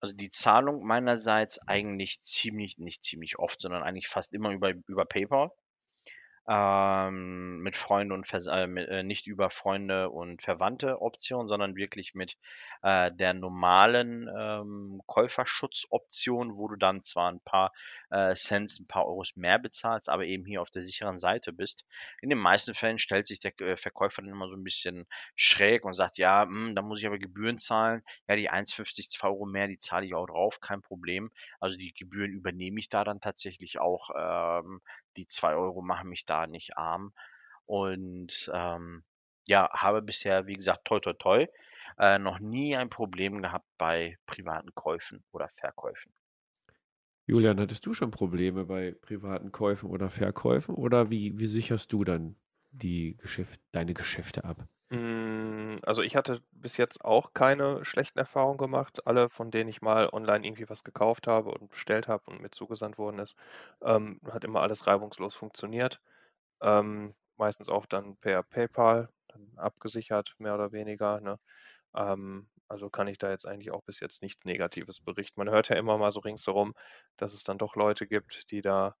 Also 0.00 0.14
die 0.14 0.30
Zahlung 0.30 0.84
meinerseits 0.86 1.58
eigentlich 1.66 2.22
ziemlich, 2.22 2.78
nicht 2.78 3.04
ziemlich 3.04 3.38
oft, 3.38 3.60
sondern 3.60 3.82
eigentlich 3.82 4.08
fast 4.08 4.32
immer 4.32 4.50
über, 4.50 4.72
über 4.86 5.04
PayPal. 5.04 5.50
Ähm, 6.50 7.60
mit 7.60 7.76
Freunde 7.76 8.12
und 8.12 8.26
Vers 8.26 8.48
äh, 8.48 8.66
mit, 8.66 8.88
äh, 8.88 9.04
nicht 9.04 9.28
über 9.28 9.50
Freunde 9.50 10.10
und 10.10 10.42
Verwandte 10.42 11.00
Option, 11.00 11.46
sondern 11.46 11.76
wirklich 11.76 12.16
mit 12.16 12.36
äh, 12.82 13.12
der 13.12 13.34
normalen 13.34 14.28
ähm, 14.36 15.00
Käuferschutzoption, 15.06 16.56
wo 16.56 16.66
du 16.66 16.74
dann 16.74 17.04
zwar 17.04 17.30
ein 17.30 17.40
paar 17.40 17.72
äh, 18.10 18.34
Cents, 18.34 18.80
ein 18.80 18.88
paar 18.88 19.06
Euros 19.06 19.36
mehr 19.36 19.60
bezahlst, 19.60 20.08
aber 20.08 20.24
eben 20.24 20.44
hier 20.44 20.60
auf 20.60 20.70
der 20.70 20.82
sicheren 20.82 21.18
Seite 21.18 21.52
bist. 21.52 21.86
In 22.20 22.30
den 22.30 22.38
meisten 22.38 22.74
Fällen 22.74 22.98
stellt 22.98 23.28
sich 23.28 23.38
der 23.38 23.58
äh, 23.60 23.76
Verkäufer 23.76 24.22
dann 24.22 24.32
immer 24.32 24.48
so 24.48 24.56
ein 24.56 24.64
bisschen 24.64 25.06
schräg 25.36 25.84
und 25.84 25.94
sagt, 25.94 26.18
ja, 26.18 26.46
mh, 26.46 26.68
hm, 26.70 26.74
da 26.74 26.82
muss 26.82 26.98
ich 26.98 27.06
aber 27.06 27.18
Gebühren 27.18 27.58
zahlen. 27.58 28.02
Ja, 28.28 28.34
die 28.34 28.50
1,50, 28.50 29.08
2 29.08 29.28
Euro 29.28 29.46
mehr, 29.46 29.68
die 29.68 29.78
zahle 29.78 30.04
ich 30.04 30.14
auch 30.14 30.26
drauf, 30.26 30.60
kein 30.60 30.82
Problem. 30.82 31.30
Also 31.60 31.76
die 31.76 31.94
Gebühren 31.94 32.32
übernehme 32.32 32.80
ich 32.80 32.88
da 32.88 33.04
dann 33.04 33.20
tatsächlich 33.20 33.78
auch. 33.78 34.10
Ähm, 34.18 34.80
die 35.16 35.26
2 35.26 35.54
Euro 35.54 35.82
machen 35.82 36.08
mich 36.08 36.26
da 36.26 36.46
nicht 36.46 36.76
arm. 36.76 37.12
Und 37.66 38.50
ähm, 38.54 39.04
ja, 39.46 39.70
habe 39.72 40.02
bisher, 40.02 40.46
wie 40.46 40.54
gesagt, 40.54 40.84
toi 40.84 41.00
toi 41.00 41.14
toi, 41.14 41.46
äh, 41.98 42.18
noch 42.18 42.38
nie 42.40 42.76
ein 42.76 42.90
Problem 42.90 43.42
gehabt 43.42 43.66
bei 43.78 44.18
privaten 44.26 44.74
Käufen 44.74 45.24
oder 45.32 45.48
Verkäufen. 45.56 46.12
Julian, 47.26 47.60
hattest 47.60 47.86
du 47.86 47.94
schon 47.94 48.10
Probleme 48.10 48.64
bei 48.66 48.92
privaten 49.00 49.52
Käufen 49.52 49.88
oder 49.88 50.10
Verkäufen 50.10 50.74
oder 50.74 51.10
wie, 51.10 51.38
wie 51.38 51.46
sicherst 51.46 51.92
du 51.92 52.04
dann 52.04 52.36
die 52.70 53.16
Geschäft, 53.16 53.60
deine 53.72 53.94
Geschäfte 53.94 54.44
ab? 54.44 54.68
Hm, 54.92 55.78
also 55.84 56.02
ich 56.02 56.16
hatte 56.16 56.42
bis 56.50 56.76
jetzt 56.76 57.04
auch 57.04 57.32
keine 57.32 57.84
schlechten 57.84 58.18
Erfahrungen 58.18 58.58
gemacht. 58.58 59.06
Alle, 59.06 59.28
von 59.30 59.50
denen 59.52 59.70
ich 59.70 59.82
mal 59.82 60.08
online 60.12 60.44
irgendwie 60.44 60.68
was 60.68 60.82
gekauft 60.82 61.28
habe 61.28 61.50
und 61.52 61.70
bestellt 61.70 62.08
habe 62.08 62.24
und 62.28 62.40
mir 62.42 62.50
zugesandt 62.50 62.98
worden 62.98 63.20
ist, 63.20 63.36
ähm, 63.82 64.20
hat 64.28 64.42
immer 64.44 64.60
alles 64.62 64.86
reibungslos 64.88 65.36
funktioniert. 65.36 66.00
Ähm, 66.62 67.14
meistens 67.36 67.68
auch 67.68 67.86
dann 67.86 68.16
per 68.18 68.42
PayPal, 68.44 69.10
dann 69.28 69.52
abgesichert, 69.56 70.34
mehr 70.38 70.54
oder 70.54 70.72
weniger. 70.72 71.20
Ne? 71.20 71.38
Ähm, 71.94 72.48
also 72.68 72.90
kann 72.90 73.08
ich 73.08 73.18
da 73.18 73.30
jetzt 73.30 73.46
eigentlich 73.46 73.70
auch 73.72 73.82
bis 73.84 74.00
jetzt 74.00 74.22
nichts 74.22 74.44
Negatives 74.44 75.00
berichten. 75.00 75.40
Man 75.40 75.50
hört 75.50 75.68
ja 75.70 75.76
immer 75.76 75.98
mal 75.98 76.10
so 76.12 76.20
ringsherum, 76.20 76.74
dass 77.16 77.34
es 77.34 77.44
dann 77.44 77.58
doch 77.58 77.76
Leute 77.76 78.06
gibt, 78.06 78.50
die 78.50 78.62
da 78.62 78.96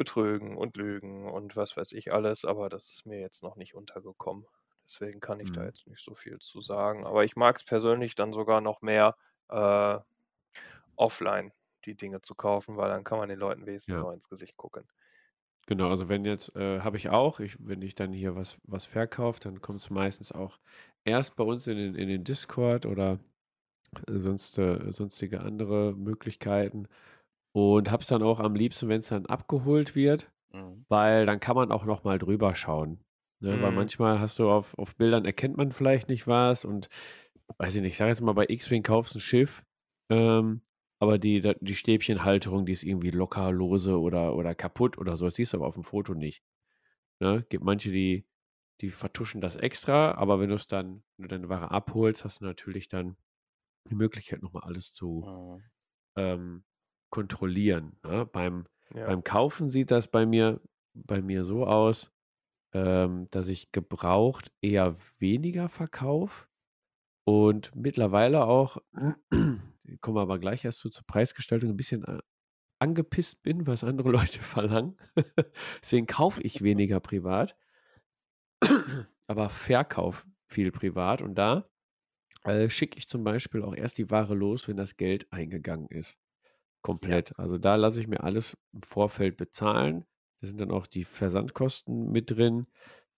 betrügen 0.00 0.58
und 0.58 0.76
lügen 0.78 1.30
und 1.30 1.56
was 1.56 1.76
weiß 1.76 1.92
ich 1.92 2.12
alles, 2.12 2.44
aber 2.46 2.70
das 2.70 2.90
ist 2.90 3.06
mir 3.06 3.20
jetzt 3.20 3.44
noch 3.44 3.56
nicht 3.56 3.74
untergekommen. 3.76 4.46
Deswegen 4.88 5.20
kann 5.20 5.40
ich 5.40 5.52
da 5.52 5.64
Mhm. 5.64 5.66
jetzt 5.66 5.86
nicht 5.88 6.02
so 6.04 6.14
viel 6.16 6.38
zu 6.40 6.60
sagen. 6.62 7.06
Aber 7.06 7.24
ich 7.24 7.36
mag 7.36 7.56
es 7.56 7.64
persönlich 7.64 8.16
dann 8.16 8.32
sogar 8.34 8.60
noch 8.62 8.82
mehr 8.82 9.16
äh, 9.50 9.98
offline 10.96 11.52
die 11.86 11.96
Dinge 11.96 12.22
zu 12.22 12.34
kaufen, 12.34 12.76
weil 12.76 12.90
dann 12.90 13.04
kann 13.04 13.18
man 13.18 13.28
den 13.28 13.38
Leuten 13.38 13.66
wenigstens 13.66 13.96
Ja. 13.96 14.04
noch 14.04 14.12
ins 14.12 14.28
Gesicht 14.28 14.56
gucken. 14.56 14.88
Genau, 15.66 15.88
also 15.90 16.08
wenn 16.08 16.24
jetzt, 16.24 16.56
äh, 16.56 16.80
habe 16.80 16.96
ich 16.96 17.10
auch, 17.10 17.38
ich, 17.38 17.56
wenn 17.60 17.80
ich 17.82 17.94
dann 17.94 18.12
hier 18.12 18.34
was, 18.34 18.58
was 18.64 18.86
verkaufe, 18.86 19.38
dann 19.40 19.60
kommt 19.60 19.80
es 19.80 19.90
meistens 19.90 20.32
auch 20.32 20.58
erst 21.04 21.36
bei 21.36 21.44
uns 21.44 21.66
in 21.66 21.76
den, 21.76 21.94
in 21.94 22.08
den 22.08 22.24
Discord 22.24 22.86
oder 22.86 23.20
äh, 24.08 24.18
sonst, 24.18 24.58
äh, 24.58 24.92
sonstige 24.92 25.40
andere 25.42 25.94
Möglichkeiten 25.94 26.88
und 27.52 27.90
habe 27.90 28.02
es 28.02 28.08
dann 28.08 28.22
auch 28.22 28.40
am 28.40 28.54
liebsten, 28.54 28.88
wenn 28.88 29.00
es 29.00 29.08
dann 29.08 29.26
abgeholt 29.26 29.94
wird, 29.96 30.30
Mhm. 30.52 30.84
weil 30.88 31.26
dann 31.26 31.40
kann 31.40 31.56
man 31.56 31.72
auch 31.72 31.84
noch 31.84 32.04
mal 32.04 32.18
drüber 32.18 32.54
schauen. 32.54 33.00
Ne? 33.40 33.60
Weil 33.60 33.70
Mhm. 33.70 33.76
manchmal 33.76 34.20
hast 34.20 34.38
du 34.38 34.50
auf, 34.50 34.78
auf 34.78 34.96
Bildern 34.96 35.24
erkennt 35.24 35.56
man 35.56 35.72
vielleicht 35.72 36.08
nicht 36.08 36.26
was 36.26 36.64
und 36.64 36.88
weiß 37.58 37.74
ich 37.76 37.82
nicht, 37.82 37.92
ich 37.92 37.96
sage 37.98 38.10
jetzt 38.10 38.20
mal 38.22 38.34
bei 38.34 38.46
X-Wing 38.48 38.82
kaufst 38.82 39.14
ein 39.16 39.20
Schiff, 39.20 39.64
ähm, 40.10 40.62
aber 41.00 41.18
die, 41.18 41.40
die 41.60 41.74
Stäbchenhalterung, 41.76 42.66
die 42.66 42.72
ist 42.72 42.82
irgendwie 42.84 43.10
locker, 43.10 43.50
lose 43.52 43.98
oder, 43.98 44.36
oder 44.36 44.54
kaputt 44.54 44.98
oder 44.98 45.16
so. 45.16 45.26
Das 45.26 45.36
siehst 45.36 45.52
du 45.54 45.58
aber 45.58 45.66
auf 45.66 45.74
dem 45.74 45.84
Foto 45.84 46.14
nicht. 46.14 46.42
Ne? 47.20 47.44
Gibt 47.48 47.64
manche, 47.64 47.90
die, 47.90 48.26
die 48.80 48.90
vertuschen 48.90 49.40
das 49.40 49.56
extra, 49.56 50.12
aber 50.12 50.40
wenn 50.40 50.50
du 50.50 50.56
es 50.56 50.66
dann, 50.66 51.02
wenn 51.16 51.24
du 51.24 51.28
deine 51.28 51.48
Ware 51.48 51.70
abholst, 51.70 52.24
hast 52.24 52.40
du 52.40 52.44
natürlich 52.44 52.88
dann 52.88 53.16
die 53.90 53.94
Möglichkeit, 53.94 54.42
nochmal 54.42 54.64
alles 54.64 54.92
zu 54.94 55.24
Mhm. 55.26 55.62
ähm, 56.16 56.64
kontrollieren. 57.10 57.96
Ne? 58.04 58.26
Beim, 58.26 58.66
Ja. 58.94 59.06
beim 59.06 59.22
Kaufen 59.24 59.68
sieht 59.70 59.90
das 59.90 60.08
bei 60.08 60.26
mir, 60.26 60.60
bei 60.94 61.22
mir 61.22 61.44
so 61.44 61.66
aus, 61.66 62.10
ähm, 62.72 63.28
dass 63.30 63.48
ich 63.48 63.72
gebraucht 63.72 64.52
eher 64.60 64.96
weniger 65.18 65.68
verkaufe 65.68 66.46
und 67.24 67.74
mittlerweile 67.74 68.44
auch, 68.46 68.78
kommen 70.00 70.16
wir 70.16 70.20
aber 70.22 70.38
gleich 70.38 70.64
erst 70.64 70.78
zu, 70.78 70.88
zur 70.90 71.04
Preisgestaltung, 71.06 71.70
ein 71.70 71.76
bisschen 71.76 72.04
äh, 72.04 72.18
angepisst 72.80 73.42
bin, 73.42 73.66
was 73.66 73.84
andere 73.84 74.10
Leute 74.12 74.40
verlangen. 74.40 74.96
Deswegen 75.82 76.06
kaufe 76.06 76.40
ich 76.42 76.62
weniger 76.62 77.00
privat, 77.00 77.56
aber 79.26 79.50
verkauf 79.50 80.26
viel 80.48 80.72
privat 80.72 81.22
und 81.22 81.34
da 81.36 81.68
äh, 82.44 82.70
schicke 82.70 82.98
ich 82.98 83.08
zum 83.08 83.24
Beispiel 83.24 83.62
auch 83.62 83.74
erst 83.74 83.98
die 83.98 84.10
Ware 84.10 84.34
los, 84.34 84.68
wenn 84.68 84.76
das 84.76 84.96
Geld 84.96 85.32
eingegangen 85.32 85.88
ist. 85.88 86.18
Komplett. 86.82 87.38
Also 87.38 87.58
da 87.58 87.76
lasse 87.76 88.00
ich 88.00 88.08
mir 88.08 88.22
alles 88.22 88.56
im 88.72 88.82
Vorfeld 88.82 89.36
bezahlen. 89.36 90.04
Da 90.40 90.46
sind 90.46 90.60
dann 90.60 90.70
auch 90.70 90.86
die 90.86 91.04
Versandkosten 91.04 92.10
mit 92.10 92.30
drin. 92.30 92.66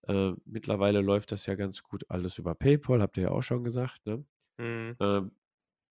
Äh, 0.07 0.33
mittlerweile 0.45 1.01
läuft 1.01 1.31
das 1.31 1.45
ja 1.45 1.55
ganz 1.55 1.81
gut 1.83 2.03
alles 2.09 2.37
über 2.37 2.55
PayPal, 2.55 3.01
habt 3.01 3.15
ihr 3.17 3.23
ja 3.23 3.31
auch 3.31 3.43
schon 3.43 3.63
gesagt. 3.63 4.05
Ne? 4.05 4.25
Mhm. 4.57 4.95
Ähm, 4.99 5.31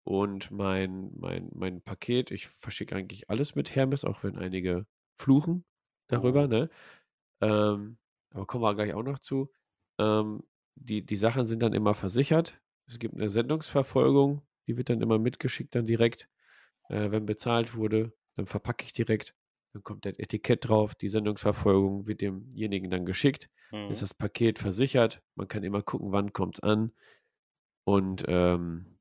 und 0.03 0.49
mein, 0.49 1.11
mein, 1.15 1.49
mein 1.53 1.81
Paket, 1.81 2.31
ich 2.31 2.47
verschicke 2.47 2.95
eigentlich 2.95 3.29
alles 3.29 3.53
mit 3.53 3.75
Hermes, 3.75 4.05
auch 4.05 4.23
wenn 4.23 4.37
einige 4.37 4.87
fluchen 5.19 5.65
darüber. 6.07 6.45
Mhm. 6.45 6.49
Ne? 6.49 6.69
Ähm, 7.41 7.97
aber 8.31 8.47
kommen 8.47 8.63
wir 8.63 8.75
gleich 8.75 8.93
auch 8.93 9.03
noch 9.03 9.19
zu. 9.19 9.51
Ähm, 9.99 10.43
die, 10.75 11.05
die 11.05 11.15
Sachen 11.15 11.45
sind 11.45 11.61
dann 11.61 11.73
immer 11.73 11.93
versichert. 11.93 12.59
Es 12.87 12.97
gibt 12.97 13.15
eine 13.15 13.29
Sendungsverfolgung, 13.29 14.41
die 14.67 14.77
wird 14.77 14.89
dann 14.89 15.01
immer 15.01 15.19
mitgeschickt, 15.19 15.75
dann 15.75 15.85
direkt. 15.85 16.29
Äh, 16.89 17.11
wenn 17.11 17.25
bezahlt 17.25 17.75
wurde, 17.75 18.13
dann 18.35 18.45
verpacke 18.47 18.85
ich 18.85 18.93
direkt. 18.93 19.35
Dann 19.73 19.83
kommt 19.83 20.05
das 20.05 20.17
Etikett 20.19 20.67
drauf. 20.67 20.95
Die 20.95 21.09
Sendungsverfolgung 21.09 22.07
wird 22.07 22.21
demjenigen 22.21 22.89
dann 22.89 23.05
geschickt. 23.05 23.49
Ist 23.87 24.01
Mhm. 24.01 24.01
das 24.01 24.13
Paket 24.15 24.59
versichert. 24.59 25.21
Man 25.35 25.47
kann 25.47 25.63
immer 25.63 25.83
gucken, 25.83 26.11
wann 26.11 26.33
kommt 26.33 26.57
es 26.57 26.63
an. 26.63 26.91
Und 27.85 28.25
ähm, 28.27 28.99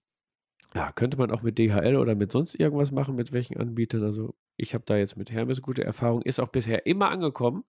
ja, 0.74 0.92
könnte 0.92 1.16
man 1.16 1.30
auch 1.30 1.42
mit 1.42 1.58
DHL 1.58 1.96
oder 1.96 2.14
mit 2.14 2.32
sonst 2.32 2.54
irgendwas 2.54 2.90
machen, 2.92 3.14
mit 3.16 3.32
welchen 3.32 3.56
Anbietern. 3.58 4.02
Also 4.02 4.34
ich 4.56 4.74
habe 4.74 4.84
da 4.86 4.96
jetzt 4.96 5.16
mit 5.16 5.30
Hermes 5.30 5.62
gute 5.62 5.84
Erfahrung. 5.84 6.22
Ist 6.22 6.40
auch 6.40 6.48
bisher 6.48 6.86
immer 6.86 7.10
angekommen. 7.10 7.64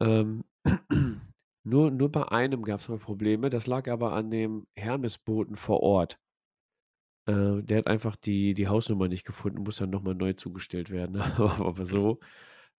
Ähm, 0.00 0.44
nur, 1.64 1.90
nur 1.90 2.12
bei 2.12 2.28
einem 2.28 2.62
gab 2.62 2.80
es 2.80 2.88
mal 2.88 2.98
Probleme. 2.98 3.48
Das 3.50 3.66
lag 3.66 3.88
aber 3.88 4.12
an 4.12 4.30
dem 4.30 4.66
Hermes-Boten 4.76 5.56
vor 5.56 5.80
Ort. 5.80 6.18
Äh, 7.26 7.62
der 7.62 7.78
hat 7.78 7.86
einfach 7.86 8.16
die, 8.16 8.54
die 8.54 8.68
Hausnummer 8.68 9.08
nicht 9.08 9.24
gefunden, 9.24 9.62
muss 9.62 9.76
dann 9.76 9.90
nochmal 9.90 10.14
neu 10.14 10.32
zugestellt 10.32 10.90
werden. 10.90 11.16
aber 11.38 11.84
so 11.84 12.18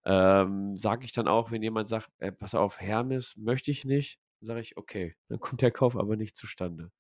ähm, 0.05 0.77
sage 0.77 1.05
ich 1.05 1.13
dann 1.13 1.29
auch, 1.29 1.51
wenn 1.51 1.63
jemand 1.63 1.89
sagt, 1.89 2.11
äh, 2.19 2.33
pass 2.33 2.55
auf, 2.55 2.81
Hermes 2.81 3.37
möchte 3.37 3.71
ich 3.71 3.85
nicht, 3.85 4.19
sage 4.41 4.61
ich, 4.61 4.77
okay, 4.77 5.15
dann 5.29 5.39
kommt 5.39 5.63
der 5.63 5.71
Kauf 5.71 5.97
aber 5.97 6.17
nicht 6.17 6.37
zustande. 6.37 6.91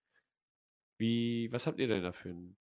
Wie, 0.98 1.50
was 1.50 1.66
habt 1.66 1.80
ihr 1.80 1.88
denn 1.88 2.02
da 2.02 2.12
für 2.12 2.30
einen 2.30 2.56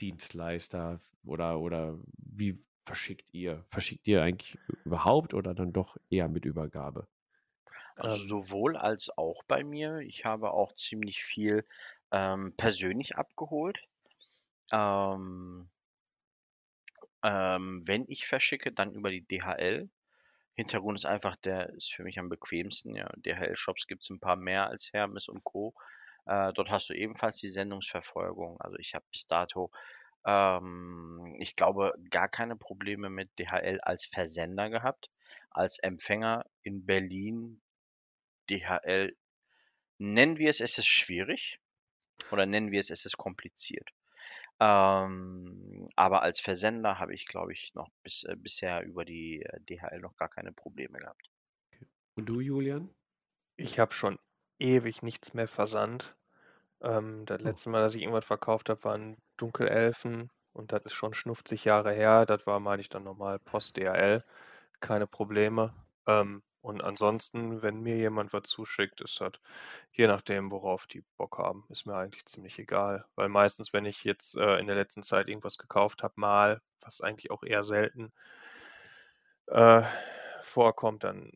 Dienstleister 0.00 1.00
oder, 1.24 1.60
oder 1.60 1.98
wie 2.16 2.58
verschickt 2.86 3.34
ihr? 3.34 3.66
Verschickt 3.70 4.08
ihr 4.08 4.22
eigentlich 4.22 4.58
überhaupt 4.84 5.34
oder 5.34 5.54
dann 5.54 5.74
doch 5.74 5.98
eher 6.08 6.28
mit 6.28 6.46
Übergabe? 6.46 7.06
Also 7.96 8.26
sowohl 8.26 8.76
als 8.76 9.10
auch 9.18 9.42
bei 9.44 9.64
mir. 9.64 9.98
Ich 9.98 10.24
habe 10.24 10.52
auch 10.52 10.72
ziemlich 10.74 11.22
viel 11.24 11.66
ähm, 12.12 12.54
persönlich 12.56 13.16
abgeholt. 13.16 13.87
Ähm, 14.72 15.68
ähm, 17.22 17.82
wenn 17.86 18.04
ich 18.08 18.26
verschicke, 18.26 18.72
dann 18.72 18.92
über 18.92 19.10
die 19.10 19.26
DHL. 19.26 19.88
Hintergrund 20.54 20.98
ist 20.98 21.06
einfach, 21.06 21.36
der 21.36 21.70
ist 21.70 21.92
für 21.92 22.02
mich 22.02 22.18
am 22.18 22.28
bequemsten. 22.28 22.94
Ja, 22.94 23.08
DHL-Shops 23.16 23.86
gibt 23.86 24.02
es 24.02 24.10
ein 24.10 24.20
paar 24.20 24.36
mehr 24.36 24.68
als 24.68 24.92
Hermes 24.92 25.28
und 25.28 25.44
Co. 25.44 25.74
Äh, 26.26 26.52
dort 26.52 26.70
hast 26.70 26.90
du 26.90 26.94
ebenfalls 26.94 27.38
die 27.38 27.48
Sendungsverfolgung. 27.48 28.60
Also 28.60 28.76
ich 28.78 28.94
habe 28.94 29.04
bis 29.10 29.26
dato, 29.26 29.70
ähm, 30.26 31.36
ich 31.38 31.56
glaube, 31.56 31.94
gar 32.10 32.28
keine 32.28 32.56
Probleme 32.56 33.08
mit 33.08 33.30
DHL 33.38 33.80
als 33.82 34.06
Versender 34.06 34.68
gehabt. 34.68 35.10
Als 35.50 35.78
Empfänger 35.78 36.44
in 36.62 36.84
Berlin 36.84 37.62
DHL, 38.50 39.16
nennen 39.98 40.38
wir 40.38 40.50
es, 40.50 40.60
es 40.60 40.78
ist 40.78 40.86
schwierig 40.86 41.60
oder 42.30 42.46
nennen 42.46 42.70
wir 42.72 42.80
es, 42.80 42.90
es 42.90 43.06
ist 43.06 43.16
kompliziert. 43.16 43.88
Ähm, 44.60 45.86
aber 45.96 46.22
als 46.22 46.40
Versender 46.40 46.98
habe 46.98 47.14
ich, 47.14 47.26
glaube 47.26 47.52
ich, 47.52 47.74
noch 47.74 47.88
bis, 48.02 48.24
äh, 48.24 48.36
bisher 48.36 48.82
über 48.84 49.04
die 49.04 49.42
äh, 49.42 49.60
DHL 49.60 50.00
noch 50.00 50.16
gar 50.16 50.28
keine 50.28 50.52
Probleme 50.52 50.98
gehabt. 50.98 51.30
Und 52.16 52.26
du, 52.26 52.40
Julian? 52.42 52.94
ich 53.56 53.78
habe 53.78 53.92
schon 53.92 54.18
ewig 54.58 55.02
nichts 55.02 55.34
mehr 55.34 55.48
versandt. 55.48 56.16
Ähm, 56.82 57.26
das 57.26 57.42
Oh. 57.42 57.42
letzte 57.42 57.70
Mal, 57.70 57.82
dass 57.82 57.94
ich 57.94 58.02
irgendwas 58.02 58.26
verkauft 58.26 58.70
habe, 58.70 58.84
waren 58.84 59.18
Dunkelelfen 59.38 60.30
und 60.52 60.72
das 60.72 60.84
ist 60.86 60.94
schon 60.94 61.14
50 61.14 61.64
Jahre 61.66 61.92
her. 61.92 62.26
Das 62.26 62.46
war, 62.46 62.60
meine 62.60 62.82
ich, 62.82 62.88
dann 62.90 63.04
normal 63.04 63.38
Post 63.40 63.76
DHL. 63.78 64.24
Keine 64.80 65.06
Probleme. 65.08 65.74
Ähm, 66.06 66.42
und 66.62 66.82
ansonsten, 66.82 67.62
wenn 67.62 67.80
mir 67.80 67.96
jemand 67.96 68.32
was 68.32 68.44
zuschickt, 68.44 69.00
ist 69.00 69.20
das 69.20 69.32
je 69.92 70.06
nachdem, 70.08 70.50
worauf 70.52 70.86
die 70.86 71.04
Bock 71.18 71.38
haben, 71.38 71.64
ist 71.70 71.86
mir 71.86 71.96
eigentlich 71.96 72.26
ziemlich 72.26 72.58
egal. 72.58 73.06
Weil 73.16 73.28
meistens, 73.30 73.72
wenn 73.72 73.86
ich 73.86 74.04
jetzt 74.04 74.36
äh, 74.36 74.58
in 74.58 74.66
der 74.68 74.76
letzten 74.76 75.02
Zeit 75.02 75.28
irgendwas 75.28 75.58
gekauft 75.58 76.02
habe, 76.02 76.14
mal, 76.16 76.62
was 76.82 77.00
eigentlich 77.02 77.30
auch 77.32 77.42
eher 77.44 77.64
selten 77.64 78.12
äh, 79.46 79.82
vorkommt, 80.42 81.04
dann 81.04 81.32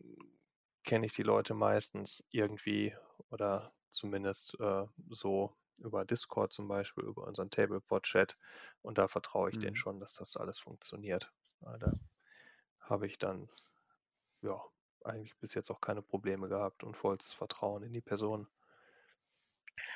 kenne 0.85 1.07
ich 1.07 1.15
die 1.15 1.23
Leute 1.23 1.55
meistens 1.55 2.25
irgendwie 2.31 2.95
oder 3.31 3.73
zumindest 3.91 4.59
äh, 4.61 4.87
so 5.11 5.57
über 5.79 6.05
Discord 6.05 6.53
zum 6.53 6.69
Beispiel, 6.69 7.05
über 7.05 7.25
unseren 7.27 7.51
Tablepod-Chat 7.51 8.37
und 8.83 8.99
da 8.99 9.09
vertraue 9.09 9.51
ich 9.51 9.59
denen 9.59 9.75
Mhm. 9.75 9.77
schon, 9.77 10.01
dass 10.01 10.15
das 10.15 10.37
alles 10.37 10.59
funktioniert. 10.59 11.33
Ja, 11.61 11.79
da 11.79 11.93
habe 12.81 13.07
ich 13.07 13.19
dann 13.19 13.51
ja 14.43 14.61
eigentlich 15.07 15.37
bis 15.37 15.55
jetzt 15.55 15.71
auch 15.71 15.81
keine 15.81 16.03
Probleme 16.03 16.49
gehabt 16.49 16.85
und 16.85 16.97
vollstes 16.97 17.33
Vertrauen 17.33 17.83
in 17.83 17.93
die 17.93 18.01
Person. 18.01 18.47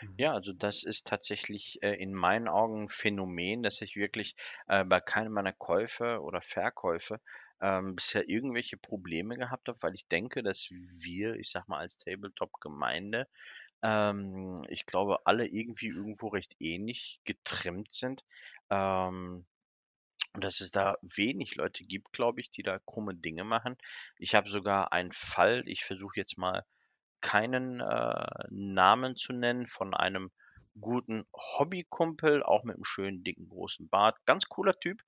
Mhm. 0.00 0.14
Ja, 0.18 0.32
also 0.32 0.52
das 0.52 0.84
ist 0.84 1.06
tatsächlich 1.06 1.82
äh, 1.82 1.94
in 1.94 2.12
meinen 2.14 2.48
Augen 2.48 2.84
ein 2.84 2.88
Phänomen, 2.88 3.62
dass 3.62 3.80
ich 3.82 3.96
wirklich 3.96 4.36
äh, 4.68 4.84
bei 4.84 5.00
keinem 5.00 5.32
meiner 5.32 5.52
Käufe 5.52 6.20
oder 6.20 6.40
Verkäufe 6.40 7.20
ähm, 7.60 7.96
bisher 7.96 8.28
irgendwelche 8.28 8.76
Probleme 8.76 9.36
gehabt 9.36 9.68
habe, 9.68 9.78
weil 9.80 9.94
ich 9.94 10.08
denke, 10.08 10.42
dass 10.42 10.68
wir, 10.70 11.36
ich 11.36 11.50
sag 11.50 11.68
mal, 11.68 11.78
als 11.78 11.98
Tabletop-Gemeinde, 11.98 13.28
ähm, 13.82 14.64
ich 14.68 14.86
glaube, 14.86 15.26
alle 15.26 15.46
irgendwie 15.46 15.88
irgendwo 15.88 16.28
recht 16.28 16.56
ähnlich 16.60 17.20
getrimmt 17.24 17.92
sind. 17.92 18.24
Ähm, 18.70 19.46
und 20.36 20.44
dass 20.44 20.60
es 20.60 20.70
da 20.70 20.98
wenig 21.00 21.54
Leute 21.54 21.82
gibt, 21.84 22.12
glaube 22.12 22.42
ich, 22.42 22.50
die 22.50 22.62
da 22.62 22.78
krumme 22.78 23.14
Dinge 23.14 23.42
machen. 23.42 23.78
Ich 24.18 24.34
habe 24.34 24.50
sogar 24.50 24.92
einen 24.92 25.12
Fall, 25.12 25.62
ich 25.64 25.82
versuche 25.82 26.20
jetzt 26.20 26.36
mal 26.36 26.62
keinen 27.22 27.80
äh, 27.80 28.26
Namen 28.50 29.16
zu 29.16 29.32
nennen, 29.32 29.66
von 29.66 29.94
einem 29.94 30.30
guten 30.78 31.24
Hobbykumpel, 31.32 32.42
auch 32.42 32.64
mit 32.64 32.76
einem 32.76 32.84
schönen, 32.84 33.24
dicken, 33.24 33.48
großen 33.48 33.88
Bart. 33.88 34.18
Ganz 34.26 34.46
cooler 34.50 34.78
Typ, 34.78 35.00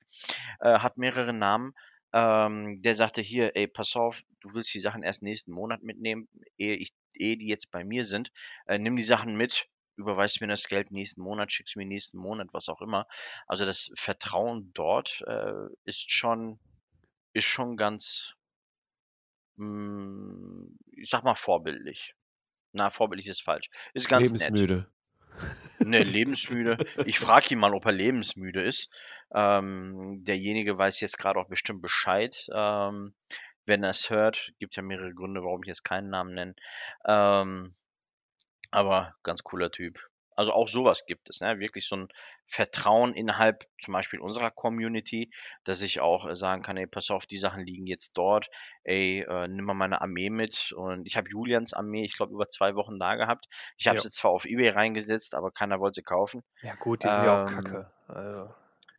äh, 0.61 0.79
hat 0.79 0.97
mehrere 0.97 1.35
Namen. 1.35 1.75
Ähm, 2.15 2.81
der 2.81 2.95
sagte 2.95 3.21
hier, 3.21 3.55
ey, 3.55 3.67
pass 3.67 3.97
auf, 3.97 4.23
du 4.41 4.55
willst 4.55 4.73
die 4.73 4.81
Sachen 4.81 5.03
erst 5.03 5.23
nächsten 5.23 5.53
Monat 5.53 5.83
mitnehmen, 5.83 6.27
ehe, 6.57 6.77
ich, 6.77 6.95
ehe 7.13 7.37
die 7.37 7.49
jetzt 7.49 7.71
bei 7.71 7.85
mir 7.85 8.07
sind. 8.07 8.33
Äh, 8.65 8.79
nimm 8.79 8.97
die 8.97 9.03
Sachen 9.03 9.37
mit, 9.37 9.69
überweist 9.99 10.41
mir 10.41 10.47
das 10.47 10.69
Geld 10.69 10.91
nächsten 10.91 11.21
Monat, 11.21 11.53
schickst 11.53 11.77
mir 11.77 11.85
nächsten 11.85 12.19
Monat, 12.19 12.49
was 12.53 12.69
auch 12.69 12.81
immer. 12.81 13.07
Also 13.47 13.67
das 13.67 13.91
Vertrauen 13.95 14.71
dort 14.73 15.23
äh, 15.27 15.69
ist 15.85 16.11
schon, 16.11 16.59
ist 17.33 17.47
schon 17.47 17.77
ganz, 17.77 18.35
mh, 19.57 20.69
ich 20.93 21.11
sag 21.11 21.25
mal, 21.25 21.35
vorbildlich. 21.35 22.15
Na, 22.73 22.91
vorbildlich 22.91 23.29
ist 23.29 23.43
falsch. 23.43 23.69
Ist 23.93 24.09
ganz 24.09 24.31
nett. 24.33 24.41
Lebensmüde. 24.41 24.91
Ne, 25.81 26.03
lebensmüde. 26.05 26.79
Ich 27.07 27.19
frage 27.19 27.55
ihn 27.55 27.59
mal, 27.59 27.75
ob 27.75 27.85
er 27.87 27.93
lebensmüde 27.93 28.63
ist. 28.63 28.91
Ähm, 29.35 30.23
derjenige 30.25 30.79
weiß 30.79 31.01
jetzt 31.01 31.19
gerade 31.19 31.41
auch 31.41 31.49
bestimmt 31.49 31.83
Bescheid. 31.83 32.47
Ähm, 32.53 33.15
wenn 33.65 33.83
er 33.83 33.91
es 33.91 34.11
hört, 34.11 34.53
gibt 34.59 34.77
ja 34.77 34.83
mehrere 34.83 35.13
Gründe, 35.13 35.43
warum 35.43 35.63
ich 35.63 35.69
jetzt 35.69 35.85
keinen 35.85 36.09
Namen 36.09 36.35
nenne. 36.35 36.55
Ähm, 37.07 37.75
aber 38.71 39.15
ganz 39.23 39.43
cooler 39.45 39.71
Typ. 39.71 40.01
Also 40.37 40.53
auch 40.53 40.69
sowas 40.69 41.05
gibt 41.07 41.29
es, 41.31 41.41
ne? 41.41 41.59
Wirklich 41.59 41.87
so 41.89 41.97
ein 41.97 42.09
Vertrauen 42.47 43.13
innerhalb 43.13 43.65
zum 43.81 43.93
Beispiel 43.93 44.21
unserer 44.21 44.53
Community, 44.53 45.33
dass 45.65 45.83
ich 45.83 45.99
auch 46.01 46.27
äh, 46.29 46.37
sagen 46.37 46.63
kann, 46.63 46.77
ey, 46.77 46.87
pass 46.87 47.11
auf, 47.11 47.27
die 47.27 47.39
Sachen 47.39 47.65
liegen 47.65 47.87
jetzt 47.89 48.13
dort. 48.17 48.49
Ey, 48.85 49.21
äh, 49.29 49.49
nimm 49.49 49.65
mal 49.65 49.75
meine 49.75 50.01
Armee 50.01 50.31
mit. 50.31 50.71
Und 50.77 51.07
ich 51.07 51.17
habe 51.17 51.29
Julians 51.29 51.73
Armee, 51.75 52.05
ich 52.05 52.17
glaube, 52.17 52.33
über 52.35 52.49
zwei 52.49 52.77
Wochen 52.77 53.01
da 53.01 53.17
gehabt. 53.17 53.47
Ich 53.77 53.89
habe 53.89 53.99
Ja. 53.99 54.01
sie 54.01 54.11
zwar 54.11 54.31
auf 54.31 54.45
Ebay 54.45 54.69
reingesetzt, 54.71 55.35
aber 55.35 55.51
keiner 55.51 55.81
wollte 55.81 55.97
sie 55.97 56.03
kaufen. 56.05 56.45
Ja 56.61 56.77
gut, 56.77 57.03
die 57.03 57.11
sind 57.11 57.25
ja 57.25 57.33
auch 57.33 57.45
Ähm, 57.45 57.45
kacke. 57.45 57.91
Also, 58.07 58.55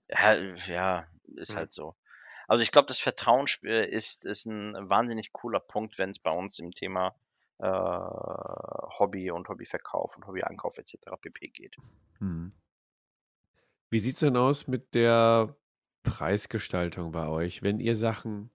Ja, 0.08 0.34
ja, 0.68 1.08
ist 1.36 1.56
hm. 1.56 1.56
halt 1.56 1.72
so. 1.72 1.96
Also 2.48 2.64
ich 2.64 2.72
glaube, 2.72 2.88
das 2.88 3.00
Vertrauen 3.00 3.46
äh, 3.64 3.88
ist, 3.90 4.26
ist 4.26 4.46
ein 4.46 4.74
wahnsinnig 4.90 5.32
cooler 5.34 5.60
Punkt, 5.60 5.98
wenn 5.98 6.10
es 6.12 6.20
bei 6.20 6.32
uns 6.32 6.60
im 6.60 6.72
Thema 6.72 7.16
äh, 7.60 7.68
Hobby 7.68 9.32
und 9.32 9.48
Hobbyverkauf 9.48 10.16
und 10.18 10.28
Hobbyeinkauf 10.28 10.78
etc. 10.78 10.98
pp. 11.22 11.50
geht. 11.50 11.78
Mhm. 12.20 12.54
Wie 13.90 14.00
sieht 14.00 14.16
es 14.16 14.20
denn 14.20 14.38
aus 14.38 14.68
mit 14.68 14.94
der 14.94 15.56
Preisgestaltung 16.04 17.12
bei 17.12 17.28
euch? 17.28 17.64
Wenn 17.64 17.80
ihr 17.80 17.96
Sachen 17.96 18.52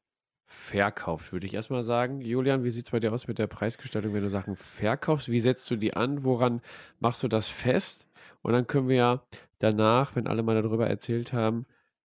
verkauft, 0.47 1.33
würde 1.33 1.47
ich 1.47 1.55
erstmal 1.55 1.83
sagen. 1.83 2.21
Julian, 2.21 2.65
wie 2.65 2.71
sieht 2.71 2.87
es 2.87 2.91
bei 2.91 3.01
dir 3.01 3.13
aus 3.13 3.27
mit 3.27 3.39
der 3.39 3.47
Preisgestaltung, 3.47 4.15
wenn 4.15 4.23
du 4.23 4.31
Sachen 4.31 4.57
verkaufst? 4.57 5.29
Wie 5.29 5.41
setzt 5.41 5.71
du 5.71 5.77
die 5.77 5.95
an? 5.95 6.25
Woran 6.25 6.61
machst 7.01 7.23
du 7.23 7.29
das 7.29 7.49
fest? 7.49 8.07
Und 8.43 8.53
dann 8.53 8.67
können 8.67 8.89
wir 8.89 8.97
ja 8.97 9.23
danach, 9.59 10.15
wenn 10.17 10.27
alle 10.27 10.43
mal 10.43 10.61
darüber 10.61 10.87
erzählt 10.89 11.33
haben, 11.33 11.63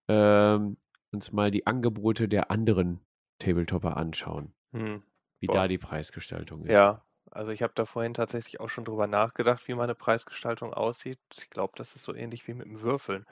ähm, 0.09 0.77
uns 1.13 1.33
mal 1.33 1.51
die 1.51 1.67
Angebote 1.67 2.29
der 2.29 2.51
anderen 2.51 3.01
Tabletopper 3.39 3.97
anschauen, 3.97 4.53
Hm. 4.73 5.03
Wie 5.41 5.49
Boah. 5.49 5.51
da 5.51 5.69
die 5.69 5.79
Preisgestaltung 5.79 6.65
ist. 6.67 6.89
Ja, 6.89 7.05
also 7.31 7.53
ich 7.53 7.63
habe 7.63 7.75
da 7.75 7.87
vorhin 7.87 8.15
tatsächlich 8.15 8.61
auch 8.61 8.69
schon 8.71 8.85
drüber 8.85 9.07
nachgedacht, 9.07 9.69
wie 9.69 9.75
meine 9.75 9.95
Preisgestaltung 9.95 10.75
aussieht. 10.75 11.21
Ich 11.37 11.51
glaube, 11.51 11.75
das 11.77 11.97
ist 11.97 12.05
so 12.05 12.15
ähnlich 12.15 12.47
wie 12.49 12.55
mit 12.55 12.67
dem 12.67 12.83
Würfeln. 12.83 13.27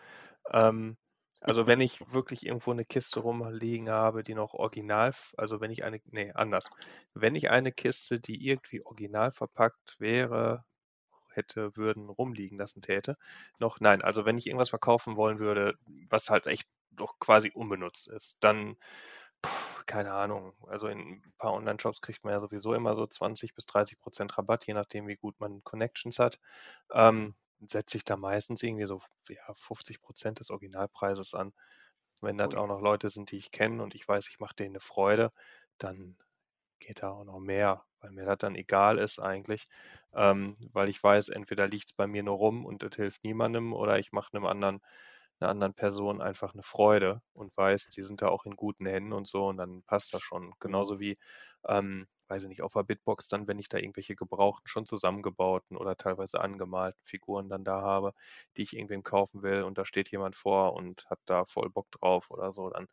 Ähm, 0.53 0.99
also 1.43 1.67
wenn 1.69 1.81
ich 1.81 2.01
wirklich 2.13 2.47
irgendwo 2.47 2.73
eine 2.73 2.85
Kiste 2.87 3.21
rumliegen 3.21 3.91
habe, 3.91 4.23
die 4.25 4.35
noch 4.35 4.55
original, 4.55 5.15
also 5.37 5.61
wenn 5.61 5.71
ich 5.73 5.85
eine, 5.85 6.01
nee, 6.07 6.33
anders. 6.35 6.71
Wenn 7.15 7.37
ich 7.37 7.51
eine 7.51 7.73
Kiste, 7.73 8.21
die 8.21 8.47
irgendwie 8.49 8.85
original 8.87 9.33
verpackt 9.33 9.97
wäre, 10.01 10.65
hätte, 11.33 11.77
würden, 11.77 12.09
rumliegen 12.11 12.59
lassen 12.59 12.83
täte, 12.83 13.17
noch, 13.59 13.81
nein, 13.81 14.03
also 14.03 14.25
wenn 14.27 14.39
ich 14.39 14.47
irgendwas 14.47 14.71
verkaufen 14.71 15.17
wollen 15.17 15.39
würde, 15.39 15.75
was 16.11 16.31
halt 16.31 16.47
echt 16.47 16.69
doch 16.91 17.19
quasi 17.19 17.51
unbenutzt 17.55 18.09
ist, 18.09 18.37
dann 18.41 18.77
Puh, 19.43 19.83
keine 19.87 20.13
Ahnung. 20.13 20.55
Also 20.69 20.89
in 20.89 20.99
ein 21.01 21.35
paar 21.39 21.53
Online-Shops 21.55 22.01
kriegt 22.01 22.25
man 22.25 22.33
ja 22.33 22.41
sowieso 22.41 22.75
immer 22.75 22.95
so 22.95 23.07
20 23.07 23.55
bis 23.55 23.67
30 23.67 23.99
Prozent 23.99 24.37
Rabatt, 24.39 24.67
je 24.67 24.75
nachdem, 24.75 25.07
wie 25.09 25.17
gut 25.17 25.39
man 25.41 25.63
Connections 25.65 26.19
hat. 26.19 26.39
Ähm, 26.93 27.35
setze 27.69 27.97
ich 27.99 28.05
da 28.05 28.17
meistens 28.17 28.63
irgendwie 28.63 28.87
so 28.87 29.01
ja, 29.29 29.55
50 29.55 30.01
Prozent 30.01 30.41
des 30.41 30.51
Originalpreises 30.51 31.35
an. 31.35 31.53
Wenn 32.23 32.39
das 32.39 32.55
Ui. 32.55 32.57
auch 32.57 32.67
noch 32.69 32.81
Leute 32.81 33.11
sind, 33.11 33.31
die 33.33 33.37
ich 33.39 33.51
kenne 33.53 33.83
und 33.83 33.95
ich 33.95 34.07
weiß, 34.09 34.29
ich 34.29 34.39
mache 34.41 34.55
denen 34.57 34.73
eine 34.77 34.81
Freude, 34.81 35.33
dann 35.79 36.17
geht 36.81 37.03
da 37.03 37.11
auch 37.11 37.25
noch 37.25 37.39
mehr, 37.41 37.85
weil 38.01 38.11
mir 38.13 38.25
das 38.25 38.39
dann 38.39 38.55
egal 38.57 38.99
ist 38.99 39.19
eigentlich. 39.21 39.69
Ähm, 40.15 40.57
weil 40.73 40.89
ich 40.89 41.03
weiß, 41.03 41.29
entweder 41.31 41.69
liegt 41.69 41.91
es 41.91 41.93
bei 41.95 42.07
mir 42.07 42.23
nur 42.23 42.37
rum 42.37 42.65
und 42.67 42.83
das 42.83 42.95
hilft 42.97 43.25
niemandem 43.25 43.73
oder 43.73 43.99
ich 43.99 44.13
mache 44.13 44.35
einem 44.35 44.47
anderen 44.47 44.81
einer 45.43 45.51
anderen 45.51 45.75
Person 45.75 46.21
einfach 46.23 46.55
eine 46.55 46.63
Freude 46.63 47.23
und 47.35 47.57
weiß, 47.57 47.89
die 47.89 48.03
sind 48.03 48.23
da 48.23 48.29
auch 48.29 48.47
in 48.47 48.57
guten 48.57 48.87
Händen 48.87 49.13
und 49.13 49.27
so 49.27 49.49
und 49.49 49.57
dann 49.59 49.83
passt 49.85 50.15
das 50.15 50.23
schon. 50.23 50.55
Genauso 50.61 51.01
wie, 51.01 51.19
ähm, 51.67 52.07
weiß 52.29 52.45
ich 52.45 52.49
nicht, 52.49 52.63
auf 52.63 52.73
der 52.73 52.85
Bitbox 52.85 53.29
dann, 53.29 53.47
wenn 53.49 53.59
ich 53.59 53.69
da 53.69 53.79
irgendwelche 53.79 54.17
gebrauchten, 54.17 54.69
schon 54.69 54.87
zusammengebauten 54.87 55.77
oder 55.77 55.97
teilweise 55.97 56.41
angemalten 56.41 57.01
Figuren 57.05 57.49
dann 57.49 57.65
da 57.65 57.83
habe, 57.83 58.15
die 58.57 58.63
ich 58.63 58.75
irgendwem 58.75 59.03
kaufen 59.03 59.43
will 59.43 59.63
und 59.63 59.79
da 59.79 59.85
steht 59.85 60.11
jemand 60.11 60.37
vor 60.37 60.75
und 60.75 61.05
hat 61.11 61.21
da 61.27 61.45
voll 61.45 61.71
Bock 61.71 61.91
drauf 61.91 62.31
oder 62.31 62.53
so, 62.53 62.71
dann 62.71 62.89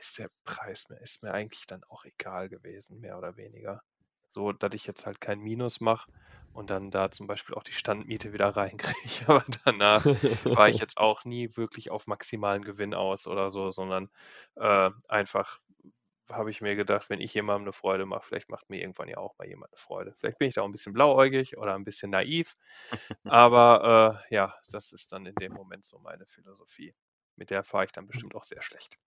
ist 0.00 0.18
der 0.18 0.30
Preis 0.44 0.88
mir, 0.88 1.00
ist 1.00 1.22
mir 1.22 1.32
eigentlich 1.32 1.66
dann 1.66 1.82
auch 1.88 2.04
egal 2.04 2.48
gewesen, 2.48 3.00
mehr 3.00 3.18
oder 3.18 3.36
weniger. 3.36 3.82
So, 4.30 4.52
dass 4.52 4.74
ich 4.74 4.86
jetzt 4.86 5.06
halt 5.06 5.20
kein 5.20 5.40
Minus 5.40 5.80
mache 5.80 6.10
und 6.52 6.70
dann 6.70 6.90
da 6.90 7.10
zum 7.10 7.26
Beispiel 7.26 7.54
auch 7.54 7.62
die 7.62 7.72
Standmiete 7.72 8.32
wieder 8.32 8.48
reinkriege. 8.56 9.28
Aber 9.28 9.44
danach 9.64 10.04
war 10.44 10.68
ich 10.68 10.78
jetzt 10.80 10.98
auch 10.98 11.24
nie 11.24 11.56
wirklich 11.56 11.90
auf 11.90 12.06
maximalen 12.06 12.64
Gewinn 12.64 12.94
aus 12.94 13.26
oder 13.26 13.50
so, 13.50 13.70
sondern 13.70 14.10
äh, 14.56 14.90
einfach 15.08 15.60
habe 16.30 16.50
ich 16.50 16.60
mir 16.60 16.76
gedacht, 16.76 17.08
wenn 17.08 17.20
ich 17.20 17.32
jemandem 17.34 17.64
eine 17.64 17.72
Freude 17.72 18.04
mache, 18.06 18.26
vielleicht 18.26 18.50
macht 18.50 18.68
mir 18.68 18.80
irgendwann 18.80 19.08
ja 19.08 19.16
auch 19.18 19.36
mal 19.38 19.48
jemand 19.48 19.72
eine 19.72 19.78
Freude. 19.78 20.14
Vielleicht 20.18 20.38
bin 20.38 20.48
ich 20.48 20.54
da 20.54 20.62
auch 20.62 20.66
ein 20.66 20.72
bisschen 20.72 20.92
blauäugig 20.92 21.56
oder 21.56 21.74
ein 21.74 21.84
bisschen 21.84 22.10
naiv, 22.10 22.54
aber 23.24 24.22
äh, 24.30 24.34
ja, 24.34 24.54
das 24.70 24.92
ist 24.92 25.12
dann 25.12 25.26
in 25.26 25.34
dem 25.36 25.52
Moment 25.52 25.84
so 25.84 25.98
meine 25.98 26.26
Philosophie. 26.26 26.94
Mit 27.36 27.50
der 27.50 27.62
fahre 27.64 27.84
ich 27.86 27.92
dann 27.92 28.06
bestimmt 28.06 28.34
auch 28.34 28.44
sehr 28.44 28.62
schlecht. 28.62 28.98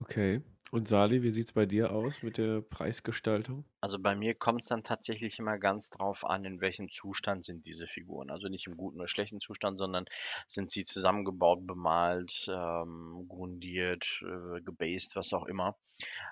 Okay. 0.00 0.42
Und 0.72 0.88
Sali, 0.88 1.22
wie 1.22 1.30
sieht 1.30 1.46
es 1.46 1.52
bei 1.52 1.64
dir 1.64 1.92
aus 1.92 2.24
mit 2.24 2.38
der 2.38 2.60
Preisgestaltung? 2.60 3.64
Also 3.80 4.00
bei 4.00 4.16
mir 4.16 4.34
kommt 4.34 4.62
es 4.62 4.68
dann 4.68 4.82
tatsächlich 4.82 5.38
immer 5.38 5.58
ganz 5.58 5.90
drauf 5.90 6.24
an, 6.24 6.44
in 6.44 6.60
welchem 6.60 6.90
Zustand 6.90 7.44
sind 7.44 7.66
diese 7.66 7.86
Figuren. 7.86 8.30
Also 8.30 8.48
nicht 8.48 8.66
im 8.66 8.76
guten 8.76 8.98
oder 8.98 9.06
schlechten 9.06 9.40
Zustand, 9.40 9.78
sondern 9.78 10.06
sind 10.48 10.72
sie 10.72 10.84
zusammengebaut, 10.84 11.64
bemalt, 11.68 12.46
ähm, 12.48 13.26
grundiert, 13.28 14.22
äh, 14.22 14.60
gebased, 14.60 15.14
was 15.14 15.32
auch 15.32 15.46
immer. 15.46 15.76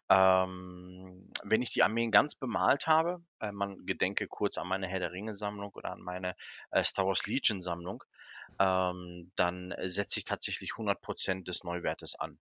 Ähm, 0.08 1.30
wenn 1.44 1.62
ich 1.62 1.70
die 1.70 1.84
Armeen 1.84 2.10
ganz 2.10 2.34
bemalt 2.34 2.88
habe, 2.88 3.22
äh, 3.38 3.52
man 3.52 3.86
gedenke 3.86 4.26
kurz 4.26 4.58
an 4.58 4.66
meine 4.66 4.88
Herr 4.88 4.98
der 4.98 5.12
Ringe-Sammlung 5.12 5.70
oder 5.74 5.92
an 5.92 6.02
meine 6.02 6.34
äh, 6.72 6.82
Star 6.82 7.06
Wars 7.06 7.24
Legion-Sammlung, 7.28 8.02
ähm, 8.58 9.30
dann 9.36 9.72
setze 9.84 10.18
ich 10.18 10.24
tatsächlich 10.24 10.72
100% 10.72 11.44
des 11.44 11.62
Neuwertes 11.62 12.16
an. 12.16 12.38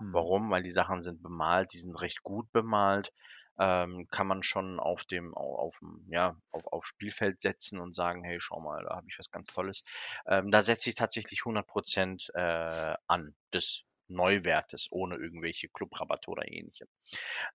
Mhm. 0.00 0.12
Warum? 0.12 0.50
Weil 0.50 0.62
die 0.62 0.70
Sachen 0.70 1.00
sind 1.02 1.22
bemalt, 1.22 1.72
die 1.72 1.78
sind 1.78 1.94
recht 2.00 2.22
gut 2.22 2.50
bemalt. 2.52 3.12
Ähm, 3.60 4.06
kann 4.10 4.28
man 4.28 4.44
schon 4.44 4.78
auf 4.78 5.04
dem, 5.04 5.34
auf, 5.34 5.76
ja, 6.08 6.36
auf, 6.52 6.64
auf 6.68 6.86
Spielfeld 6.86 7.40
setzen 7.40 7.80
und 7.80 7.92
sagen, 7.92 8.22
hey, 8.22 8.38
schau 8.40 8.60
mal, 8.60 8.84
da 8.84 8.94
habe 8.96 9.06
ich 9.10 9.18
was 9.18 9.32
ganz 9.32 9.48
Tolles. 9.52 9.84
Ähm, 10.26 10.52
da 10.52 10.62
setze 10.62 10.88
ich 10.90 10.94
tatsächlich 10.94 11.44
100% 11.44 12.30
äh, 12.34 12.94
an 13.08 13.34
des 13.52 13.82
Neuwertes, 14.06 14.86
ohne 14.90 15.16
irgendwelche 15.16 15.68
Clubrabatte 15.68 16.30
oder 16.30 16.46
ähnliche. 16.50 16.86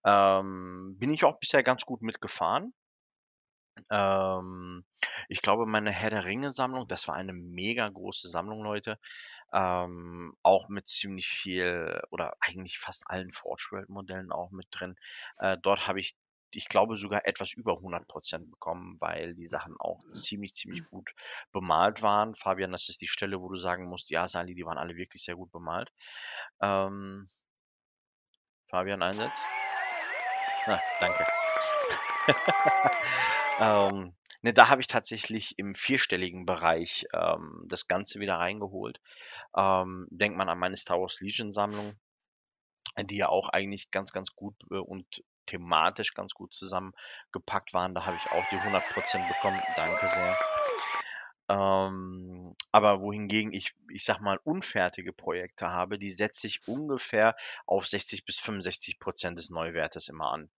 Ähm, 0.05 0.95
bin 0.99 1.13
ich 1.13 1.23
auch 1.25 1.39
bisher 1.39 1.63
ganz 1.63 1.85
gut 1.85 2.01
mitgefahren. 2.01 2.73
Ähm, 3.89 4.85
ich 5.29 5.41
glaube, 5.41 5.65
meine 5.65 5.91
Herr 5.91 6.09
der 6.09 6.25
Ringe-Sammlung, 6.25 6.87
das 6.87 7.07
war 7.07 7.15
eine 7.15 7.33
mega 7.33 7.87
große 7.89 8.29
Sammlung, 8.29 8.61
Leute. 8.63 8.99
Ähm, 9.53 10.35
auch 10.41 10.67
mit 10.67 10.89
ziemlich 10.89 11.27
viel 11.27 12.01
oder 12.09 12.35
eigentlich 12.39 12.79
fast 12.79 13.03
allen 13.07 13.31
Forge 13.31 13.67
World 13.71 13.89
Modellen 13.89 14.31
auch 14.31 14.51
mit 14.51 14.67
drin. 14.71 14.95
Äh, 15.37 15.57
dort 15.61 15.87
habe 15.87 15.99
ich, 15.99 16.15
ich 16.51 16.67
glaube, 16.69 16.95
sogar 16.95 17.27
etwas 17.27 17.53
über 17.53 17.73
100% 17.73 18.49
bekommen, 18.49 18.99
weil 18.99 19.35
die 19.35 19.45
Sachen 19.45 19.75
auch 19.79 20.01
ziemlich, 20.09 20.55
ziemlich 20.55 20.83
gut 20.89 21.13
bemalt 21.51 22.01
waren. 22.01 22.35
Fabian, 22.35 22.71
das 22.71 22.89
ist 22.89 23.01
die 23.01 23.07
Stelle, 23.07 23.41
wo 23.41 23.49
du 23.49 23.57
sagen 23.57 23.85
musst, 23.85 24.09
ja, 24.09 24.27
Sali, 24.27 24.55
die 24.55 24.65
waren 24.65 24.77
alle 24.77 24.95
wirklich 24.95 25.23
sehr 25.23 25.35
gut 25.35 25.51
bemalt. 25.51 25.91
Ähm, 26.59 27.29
Fabian 28.69 29.03
einsetzt. 29.03 29.35
Ah, 30.65 30.79
danke. 30.99 31.25
ähm, 33.59 34.15
ne, 34.43 34.53
da 34.53 34.69
habe 34.69 34.81
ich 34.81 34.87
tatsächlich 34.87 35.57
im 35.57 35.75
vierstelligen 35.75 36.45
Bereich 36.45 37.05
ähm, 37.13 37.63
das 37.67 37.87
Ganze 37.87 38.19
wieder 38.19 38.35
reingeholt. 38.35 39.01
Ähm, 39.55 40.07
denkt 40.11 40.37
man 40.37 40.49
an 40.49 40.59
meine 40.59 40.77
Star 40.77 40.99
Wars 40.99 41.19
Legion 41.21 41.51
Sammlung, 41.51 41.95
die 42.99 43.17
ja 43.17 43.29
auch 43.29 43.49
eigentlich 43.49 43.91
ganz, 43.91 44.11
ganz 44.13 44.35
gut 44.35 44.55
äh, 44.71 44.75
und 44.77 45.23
thematisch 45.45 46.13
ganz 46.13 46.33
gut 46.33 46.53
zusammengepackt 46.53 47.73
waren. 47.73 47.95
Da 47.95 48.05
habe 48.05 48.17
ich 48.17 48.31
auch 48.31 48.45
die 48.45 48.59
100% 48.59 49.27
bekommen. 49.27 49.63
Danke 49.67 50.09
sehr. 50.09 50.39
Ähm, 51.49 52.55
aber 52.71 53.01
wohingegen 53.01 53.51
ich, 53.53 53.75
ich 53.91 54.05
sag 54.05 54.21
mal, 54.21 54.39
unfertige 54.43 55.11
Projekte 55.13 55.69
habe, 55.69 55.99
die 55.99 56.11
setze 56.11 56.47
ich 56.47 56.67
ungefähr 56.67 57.35
auf 57.65 57.85
60 57.85 58.25
bis 58.25 58.39
65 58.39 58.99
Prozent 58.99 59.37
des 59.37 59.49
Neuwertes 59.49 60.07
immer 60.07 60.31
an. 60.31 60.49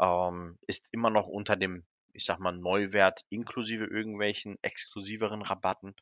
Ähm, 0.00 0.58
ist 0.66 0.88
immer 0.92 1.10
noch 1.10 1.26
unter 1.26 1.56
dem, 1.56 1.84
ich 2.14 2.24
sag 2.24 2.38
mal, 2.38 2.52
Neuwert 2.52 3.24
inklusive 3.28 3.84
irgendwelchen 3.84 4.56
exklusiveren 4.62 5.42
Rabatten 5.42 5.94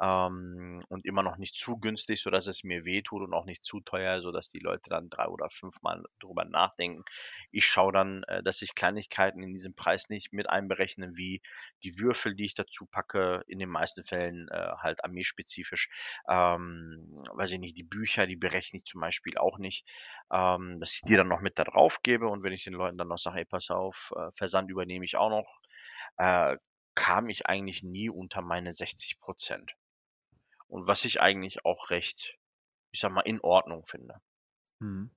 ähm, 0.00 0.82
und 0.88 1.04
immer 1.04 1.22
noch 1.22 1.36
nicht 1.36 1.56
zu 1.56 1.78
günstig, 1.78 2.20
sodass 2.20 2.46
es 2.46 2.64
mir 2.64 2.84
wehtut 2.84 3.22
und 3.22 3.34
auch 3.34 3.44
nicht 3.44 3.62
zu 3.62 3.80
teuer, 3.80 4.22
sodass 4.22 4.48
die 4.48 4.58
Leute 4.58 4.88
dann 4.88 5.10
drei 5.10 5.26
oder 5.26 5.50
fünfmal 5.50 6.02
drüber 6.20 6.44
nachdenken. 6.44 7.04
Ich 7.50 7.66
schaue 7.66 7.92
dann, 7.92 8.22
äh, 8.24 8.42
dass 8.42 8.62
ich 8.62 8.74
Kleinigkeiten 8.74 9.42
in 9.42 9.52
diesem 9.52 9.74
Preis 9.74 10.08
nicht 10.08 10.32
mit 10.32 10.48
einberechne, 10.48 11.16
wie 11.16 11.42
die 11.84 11.98
Würfel, 11.98 12.34
die 12.34 12.46
ich 12.46 12.54
dazu 12.54 12.86
packe, 12.86 13.42
in 13.46 13.58
den 13.58 13.68
meisten 13.68 14.04
Fällen 14.04 14.48
äh, 14.48 14.72
halt 14.78 15.04
armeespezifisch. 15.04 15.90
Ähm, 16.28 17.14
weiß 17.34 17.52
ich 17.52 17.58
nicht, 17.58 17.76
die 17.76 17.84
Bücher, 17.84 18.26
die 18.26 18.36
berechne 18.36 18.78
ich 18.78 18.86
zum 18.86 19.02
Beispiel 19.02 19.36
auch 19.36 19.58
nicht, 19.58 19.86
ähm, 20.32 20.80
dass 20.80 20.94
ich 20.94 21.02
die 21.02 21.16
dann 21.16 21.28
noch 21.28 21.40
mit 21.40 21.58
da 21.58 21.64
drauf 21.64 22.02
gebe 22.02 22.28
und 22.28 22.42
wenn 22.42 22.52
ich 22.52 22.64
den 22.64 22.74
Leuten 22.74 22.96
dann 22.96 23.08
noch 23.08 23.18
sage, 23.18 23.40
ey, 23.40 23.44
pass 23.44 23.70
auf, 23.70 24.12
äh, 24.16 24.30
Versand 24.34 24.70
übernehme 24.70 25.04
ich 25.04 25.16
auch 25.16 25.30
noch, 25.30 25.60
äh, 26.16 26.56
kam 26.94 27.28
ich 27.28 27.46
eigentlich 27.46 27.82
nie 27.82 28.08
unter 28.10 28.42
meine 28.42 28.72
60 28.72 29.20
Prozent. 29.20 29.74
Und 30.70 30.86
was 30.88 31.04
ich 31.04 31.20
eigentlich 31.20 31.64
auch 31.64 31.90
recht, 31.90 32.38
ich 32.92 33.00
sag 33.00 33.12
mal, 33.12 33.22
in 33.22 33.40
Ordnung 33.40 33.84
finde. 33.86 34.20
Mhm. 34.80 35.10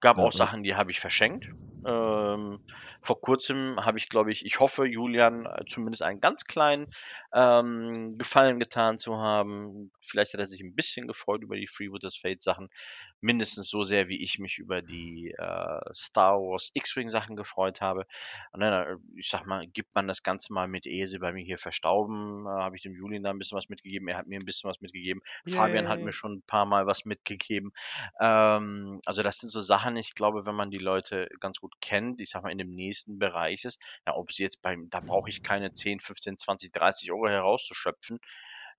Gab 0.00 0.18
Ja, 0.18 0.24
auch 0.24 0.32
Sachen, 0.32 0.62
die 0.62 0.74
habe 0.76 0.90
ich 0.90 1.00
verschenkt. 1.00 1.46
Ähm, 1.84 2.60
vor 3.04 3.20
Kurzem 3.20 3.76
habe 3.84 3.98
ich, 3.98 4.08
glaube 4.08 4.32
ich 4.32 4.44
ich 4.46 4.60
hoffe, 4.60 4.86
Julian 4.86 5.46
äh, 5.46 5.64
zumindest 5.68 6.02
einen 6.02 6.20
ganz 6.20 6.44
kleinen, 6.46 6.86
ähm, 7.34 8.10
Gefallen 8.16 8.58
getan 8.58 8.98
zu 8.98 9.18
haben. 9.18 9.90
Vielleicht 10.00 10.32
hat 10.32 10.40
er 10.40 10.46
sich 10.46 10.62
ein 10.62 10.74
bisschen 10.74 11.06
gefreut 11.06 11.42
über 11.42 11.56
die 11.56 11.66
Freebooters 11.66 12.16
Fate 12.16 12.42
Sachen. 12.42 12.68
Mindestens 13.20 13.68
so 13.68 13.84
sehr, 13.84 14.08
wie 14.08 14.22
ich 14.22 14.38
mich 14.38 14.58
über 14.58 14.80
die, 14.80 15.34
äh, 15.36 15.80
Star 15.94 16.40
Wars 16.40 16.70
X-Wing 16.72 17.10
Sachen 17.10 17.36
gefreut 17.36 17.80
habe. 17.80 18.06
Und 18.52 18.60
dann, 18.60 18.72
äh, 18.72 18.96
ich 19.16 19.28
sag 19.28 19.44
mal, 19.46 19.66
gibt 19.66 19.94
man 19.94 20.08
das 20.08 20.22
Ganze 20.22 20.52
mal 20.52 20.66
mit 20.66 20.86
Ese 20.86 21.18
bei 21.18 21.32
mir 21.32 21.44
hier 21.44 21.58
verstauben, 21.58 22.46
äh, 22.46 22.48
habe 22.48 22.76
ich 22.76 22.82
dem 22.82 22.94
Julian 22.94 23.22
da 23.22 23.30
ein 23.30 23.38
bisschen 23.38 23.56
was 23.56 23.68
mitgegeben. 23.68 24.08
Er 24.08 24.16
hat 24.16 24.26
mir 24.26 24.38
ein 24.38 24.46
bisschen 24.46 24.70
was 24.70 24.80
mitgegeben. 24.80 25.20
Fabian 25.46 25.88
hat 25.88 26.00
mir 26.00 26.12
schon 26.14 26.36
ein 26.36 26.42
paar 26.42 26.64
Mal 26.64 26.86
was 26.86 27.04
mitgegeben. 27.04 27.72
Ähm, 28.20 29.00
also 29.04 29.22
das 29.22 29.38
sind 29.38 29.50
so 29.50 29.60
Sachen, 29.60 29.96
ich 29.96 30.14
glaube, 30.14 30.46
wenn 30.46 30.54
man 30.54 30.70
die 30.70 30.78
Leute 30.78 31.28
ganz 31.40 31.58
gut 31.60 31.74
kennt, 31.82 32.20
ich 32.20 32.30
sag 32.30 32.42
mal, 32.42 32.50
in 32.50 32.58
dem 32.58 32.70
nächsten 32.70 32.93
Bereich 33.06 33.64
ist, 33.64 33.80
ja, 34.06 34.14
ob 34.14 34.32
sie 34.32 34.42
jetzt 34.42 34.62
beim, 34.62 34.90
da 34.90 35.00
brauche 35.00 35.30
ich 35.30 35.42
keine 35.42 35.72
10, 35.72 36.00
15, 36.00 36.38
20, 36.38 36.72
30 36.72 37.12
Euro 37.12 37.28
herauszuschöpfen. 37.28 38.20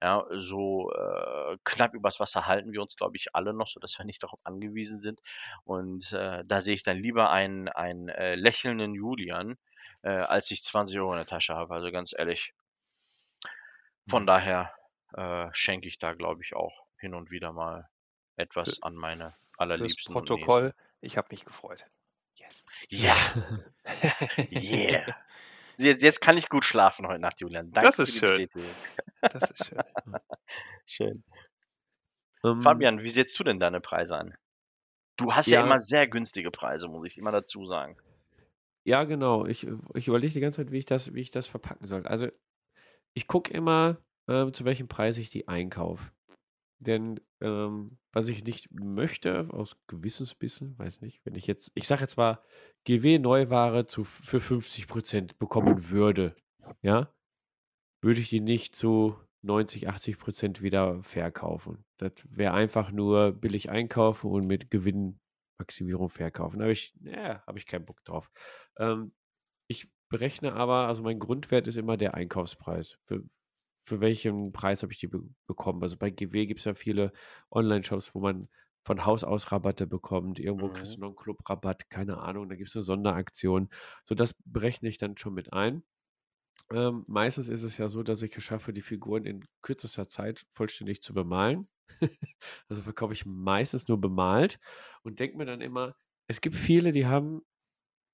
Ja, 0.01 0.25
so 0.29 0.91
äh, 0.91 1.57
knapp 1.63 1.93
übers 1.93 2.19
Wasser 2.19 2.47
halten 2.47 2.73
wir 2.73 2.81
uns, 2.81 2.97
glaube 2.97 3.15
ich, 3.15 3.33
alle 3.33 3.53
noch, 3.53 3.67
sodass 3.67 3.97
wir 3.97 4.05
nicht 4.05 4.21
darauf 4.21 4.39
angewiesen 4.43 4.99
sind. 4.99 5.21
Und 5.63 6.11
äh, 6.11 6.43
da 6.45 6.59
sehe 6.61 6.73
ich 6.73 6.83
dann 6.83 6.97
lieber 6.97 7.29
einen, 7.29 7.69
einen 7.69 8.09
äh, 8.09 8.35
lächelnden 8.35 8.93
Julian, 8.93 9.57
äh, 10.01 10.09
als 10.09 10.51
ich 10.51 10.63
20 10.63 10.99
Euro 10.99 11.11
in 11.11 11.17
der 11.17 11.27
Tasche 11.27 11.55
habe. 11.55 11.73
Also 11.73 11.91
ganz 11.91 12.13
ehrlich. 12.17 12.53
Von 14.07 14.23
mhm. 14.23 14.27
daher 14.27 14.73
äh, 15.13 15.47
schenke 15.53 15.87
ich 15.87 15.97
da, 15.97 16.13
glaube 16.13 16.43
ich, 16.43 16.55
auch 16.55 16.85
hin 16.97 17.13
und 17.13 17.31
wieder 17.31 17.53
mal 17.53 17.89
etwas 18.35 18.81
an 18.83 18.95
meine 18.95 19.35
allerliebsten. 19.57 20.13
Protokoll, 20.13 20.73
ich 21.01 21.17
habe 21.17 21.27
mich 21.31 21.45
gefreut. 21.45 21.85
Yes. 22.35 22.63
Ja. 22.89 23.15
yeah. 24.51 25.15
Jetzt, 25.77 26.03
jetzt 26.03 26.21
kann 26.21 26.37
ich 26.37 26.49
gut 26.49 26.65
schlafen 26.65 27.07
heute 27.07 27.19
Nacht, 27.19 27.41
Julian. 27.41 27.71
Danke 27.71 27.89
das 27.89 27.99
ist 27.99 28.17
schön. 28.17 28.47
Das 29.21 29.51
ist 29.51 29.65
schön. 29.65 29.79
schön. 30.85 31.23
Um, 32.41 32.51
ähm. 32.51 32.61
Fabian, 32.61 33.03
wie 33.03 33.09
setzt 33.09 33.37
du 33.39 33.43
denn 33.43 33.59
deine 33.59 33.81
Preise 33.81 34.17
an? 34.17 34.37
Du 35.17 35.33
hast 35.33 35.47
ja, 35.47 35.59
ja, 35.59 35.65
immer 35.65 35.79
sehr 35.79 36.07
günstige 36.07 36.51
Preise, 36.51 36.87
muss 36.87 37.05
ich 37.05 37.17
immer 37.17 37.31
dazu 37.31 37.65
sagen. 37.65 37.97
Ja, 38.83 39.03
genau. 39.03 39.45
Ich, 39.45 39.65
ich 39.93 40.07
überlege 40.07 40.33
die 40.33 40.39
ganze 40.41 40.57
Zeit, 40.57 40.71
wie 40.71 40.77
ich 40.77 40.85
das, 40.85 41.13
wie 41.13 41.21
ich 41.21 41.31
das 41.31 41.47
verpacken 41.47 41.87
soll. 41.87 42.05
Also, 42.05 42.27
ich 43.13 43.27
gucke 43.27 43.51
immer, 43.51 43.97
äh, 44.27 44.51
zu 44.51 44.65
welchem 44.65 44.87
Preis 44.87 45.17
ich 45.17 45.29
die 45.29 45.47
einkaufe. 45.47 46.11
Denn 46.85 47.19
ähm, 47.41 47.97
was 48.11 48.27
ich 48.27 48.43
nicht 48.43 48.69
möchte, 48.71 49.47
aus 49.51 49.77
Gewissensbissen, 49.87 50.77
weiß 50.77 51.01
nicht, 51.01 51.25
wenn 51.25 51.35
ich 51.35 51.47
jetzt, 51.47 51.71
ich 51.75 51.87
sage 51.87 52.01
jetzt 52.01 52.17
mal, 52.17 52.39
GW-Neuware 52.85 53.85
für 53.87 54.37
50% 54.37 55.37
bekommen 55.37 55.89
würde, 55.89 56.35
ja, 56.81 57.13
würde 58.01 58.19
ich 58.19 58.29
die 58.29 58.39
nicht 58.39 58.75
zu 58.75 59.17
90, 59.41 59.89
80% 59.89 60.61
wieder 60.61 61.01
verkaufen. 61.03 61.83
Das 61.97 62.13
wäre 62.29 62.53
einfach 62.53 62.91
nur 62.91 63.31
billig 63.31 63.69
einkaufen 63.69 64.31
und 64.31 64.47
mit 64.47 64.71
Gewinnmaximierung 64.71 66.09
verkaufen. 66.09 66.59
Da 66.59 66.63
habe 66.63 66.73
ich, 66.73 66.93
ja, 67.01 67.43
habe 67.45 67.57
ich 67.57 67.65
keinen 67.65 67.85
Bock 67.85 68.03
drauf. 68.03 68.31
Ähm, 68.77 69.13
ich 69.67 69.89
berechne 70.09 70.53
aber, 70.53 70.87
also 70.87 71.03
mein 71.03 71.19
Grundwert 71.19 71.67
ist 71.67 71.77
immer 71.77 71.97
der 71.97 72.13
Einkaufspreis. 72.13 72.97
Für, 73.05 73.23
für 73.85 74.01
welchen 74.01 74.51
Preis 74.51 74.81
habe 74.83 74.91
ich 74.91 74.99
die 74.99 75.07
be 75.07 75.21
bekommen. 75.47 75.83
Also 75.83 75.97
bei 75.97 76.09
GW 76.09 76.47
gibt 76.47 76.59
es 76.59 76.65
ja 76.65 76.73
viele 76.73 77.13
Online-Shops, 77.51 78.15
wo 78.15 78.19
man 78.19 78.49
von 78.83 79.05
Haus 79.05 79.23
aus 79.23 79.51
Rabatte 79.51 79.87
bekommt. 79.87 80.39
Irgendwo 80.39 80.69
kriegst 80.69 80.93
du 80.93 80.97
mhm. 80.97 81.01
noch 81.01 81.07
einen 81.09 81.15
Clubrabatt, 81.15 81.89
keine 81.89 82.19
Ahnung, 82.19 82.49
da 82.49 82.55
gibt 82.55 82.69
es 82.69 82.75
eine 82.75 82.83
Sonderaktion. 82.83 83.69
So, 84.03 84.15
das 84.15 84.35
berechne 84.45 84.89
ich 84.89 84.97
dann 84.97 85.17
schon 85.17 85.33
mit 85.33 85.53
ein. 85.53 85.83
Ähm, 86.71 87.03
meistens 87.07 87.47
ist 87.47 87.63
es 87.63 87.77
ja 87.77 87.89
so, 87.89 88.03
dass 88.03 88.21
ich 88.21 88.35
es 88.35 88.43
schaffe, 88.43 88.73
die 88.73 88.81
Figuren 88.81 89.25
in 89.25 89.45
kürzester 89.61 90.09
Zeit 90.09 90.45
vollständig 90.53 91.01
zu 91.01 91.13
bemalen. 91.13 91.67
also 92.69 92.81
verkaufe 92.81 93.13
ich 93.13 93.25
meistens 93.25 93.87
nur 93.87 93.99
bemalt 93.99 94.59
und 95.03 95.19
denke 95.19 95.37
mir 95.37 95.45
dann 95.45 95.61
immer, 95.61 95.95
es 96.27 96.41
gibt 96.41 96.55
viele, 96.55 96.91
die 96.91 97.05
haben 97.05 97.41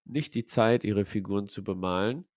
nicht 0.05 0.35
die 0.35 0.45
Zeit, 0.45 0.83
ihre 0.83 1.05
Figuren 1.05 1.47
zu 1.47 1.63
bemalen 1.63 2.27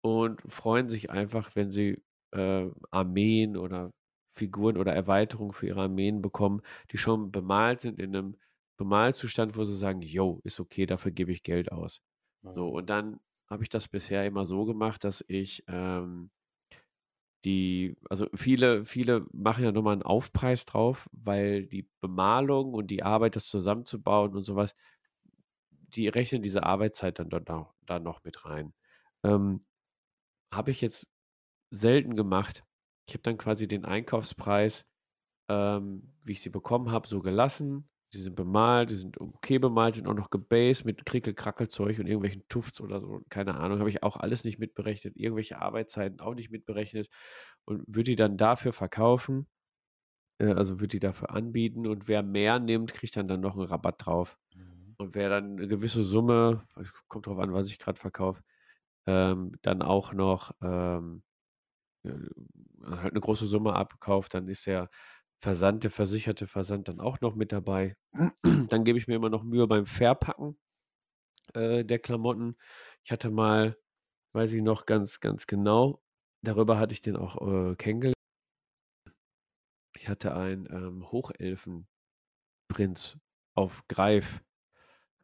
und 0.00 0.40
freuen 0.50 0.88
sich 0.88 1.10
einfach, 1.10 1.54
wenn 1.54 1.70
sie 1.70 2.02
äh, 2.32 2.66
Armeen 2.90 3.56
oder 3.56 3.92
Figuren 4.32 4.76
oder 4.76 4.94
Erweiterungen 4.94 5.52
für 5.52 5.66
ihre 5.66 5.82
Armeen 5.82 6.22
bekommen, 6.22 6.62
die 6.92 6.98
schon 6.98 7.30
bemalt 7.30 7.80
sind 7.80 7.98
in 7.98 8.16
einem 8.16 8.36
Bemalzustand, 8.76 9.56
wo 9.56 9.64
sie 9.64 9.76
sagen, 9.76 10.00
yo, 10.02 10.40
ist 10.44 10.60
okay, 10.60 10.86
dafür 10.86 11.10
gebe 11.10 11.32
ich 11.32 11.42
Geld 11.42 11.72
aus. 11.72 12.00
So, 12.42 12.68
mhm. 12.68 12.74
und 12.74 12.90
dann 12.90 13.20
habe 13.48 13.62
ich 13.62 13.68
das 13.68 13.88
bisher 13.88 14.24
immer 14.24 14.46
so 14.46 14.64
gemacht, 14.64 15.04
dass 15.04 15.24
ich 15.28 15.64
ähm, 15.68 16.30
die, 17.44 17.96
also 18.08 18.28
viele, 18.34 18.84
viele 18.84 19.26
machen 19.32 19.64
ja 19.64 19.72
nochmal 19.72 19.94
einen 19.94 20.02
Aufpreis 20.02 20.64
drauf, 20.66 21.08
weil 21.12 21.66
die 21.66 21.88
Bemalung 22.00 22.74
und 22.74 22.88
die 22.88 23.02
Arbeit, 23.02 23.36
das 23.36 23.46
zusammenzubauen 23.46 24.34
und 24.34 24.42
sowas, 24.44 24.74
die 25.94 26.08
rechnen 26.08 26.42
diese 26.42 26.62
Arbeitszeit 26.62 27.18
dann 27.18 27.28
da 27.28 27.98
noch 27.98 28.24
mit 28.24 28.44
rein. 28.44 28.72
Ähm, 29.24 29.60
habe 30.52 30.70
ich 30.70 30.80
jetzt 30.80 31.06
selten 31.70 32.16
gemacht. 32.16 32.64
Ich 33.06 33.14
habe 33.14 33.22
dann 33.22 33.38
quasi 33.38 33.68
den 33.68 33.84
Einkaufspreis, 33.84 34.86
ähm, 35.48 36.14
wie 36.24 36.32
ich 36.32 36.42
sie 36.42 36.50
bekommen 36.50 36.90
habe, 36.92 37.08
so 37.08 37.20
gelassen. 37.22 37.88
die 38.12 38.18
sind 38.18 38.34
bemalt, 38.36 38.90
die 38.90 38.96
sind 38.96 39.20
okay 39.20 39.58
bemalt, 39.58 39.94
sind 39.94 40.08
auch 40.08 40.14
noch 40.14 40.30
gebased 40.30 40.84
mit 40.84 41.06
Krickel-Krackelzeug 41.06 41.98
und 42.00 42.06
irgendwelchen 42.06 42.44
Tufts 42.48 42.80
oder 42.80 43.00
so, 43.00 43.22
keine 43.28 43.54
Ahnung, 43.56 43.78
habe 43.78 43.90
ich 43.90 44.02
auch 44.02 44.16
alles 44.16 44.44
nicht 44.44 44.58
mitberechnet, 44.58 45.16
irgendwelche 45.16 45.60
Arbeitszeiten 45.60 46.20
auch 46.20 46.34
nicht 46.34 46.50
mitberechnet 46.50 47.08
und 47.66 47.84
würde 47.86 48.10
die 48.10 48.16
dann 48.16 48.36
dafür 48.36 48.72
verkaufen, 48.72 49.46
äh, 50.38 50.52
also 50.52 50.80
würde 50.80 50.88
die 50.88 51.00
dafür 51.00 51.30
anbieten 51.30 51.86
und 51.86 52.08
wer 52.08 52.22
mehr 52.22 52.58
nimmt, 52.60 52.92
kriegt 52.94 53.16
dann 53.16 53.28
dann 53.28 53.40
noch 53.40 53.56
einen 53.56 53.66
Rabatt 53.66 54.06
drauf. 54.06 54.38
Mhm. 54.54 54.94
Und 54.98 55.14
wer 55.14 55.28
dann 55.30 55.52
eine 55.58 55.68
gewisse 55.68 56.02
Summe, 56.04 56.64
kommt 57.08 57.26
drauf 57.26 57.38
an, 57.38 57.52
was 57.52 57.68
ich 57.68 57.78
gerade 57.78 57.98
verkaufe, 58.00 58.42
ähm, 59.06 59.52
dann 59.62 59.82
auch 59.82 60.12
noch 60.12 60.52
ähm, 60.62 61.22
äh, 61.28 61.29
halt 62.04 63.12
eine 63.12 63.20
große 63.20 63.46
Summe 63.46 63.74
abkauft, 63.74 64.34
dann 64.34 64.48
ist 64.48 64.66
der 64.66 64.90
Versand, 65.40 65.84
der 65.84 65.90
versicherte 65.90 66.46
Versand 66.46 66.88
dann 66.88 67.00
auch 67.00 67.20
noch 67.20 67.34
mit 67.34 67.52
dabei. 67.52 67.96
Dann 68.68 68.84
gebe 68.84 68.98
ich 68.98 69.08
mir 69.08 69.14
immer 69.16 69.30
noch 69.30 69.42
Mühe 69.42 69.66
beim 69.66 69.86
Verpacken 69.86 70.58
äh, 71.54 71.84
der 71.84 71.98
Klamotten. 71.98 72.56
Ich 73.02 73.10
hatte 73.12 73.30
mal, 73.30 73.76
weiß 74.32 74.52
ich 74.52 74.62
noch 74.62 74.86
ganz, 74.86 75.20
ganz 75.20 75.46
genau, 75.46 76.02
darüber 76.42 76.78
hatte 76.78 76.92
ich 76.92 77.02
den 77.02 77.16
auch 77.16 77.36
äh, 77.70 77.76
kennengelernt. 77.76 78.16
Ich 79.96 80.08
hatte 80.08 80.34
einen 80.34 80.66
ähm, 80.70 81.10
Hochelfenprinz 81.10 81.86
auf 83.54 83.86
Greif 83.88 84.42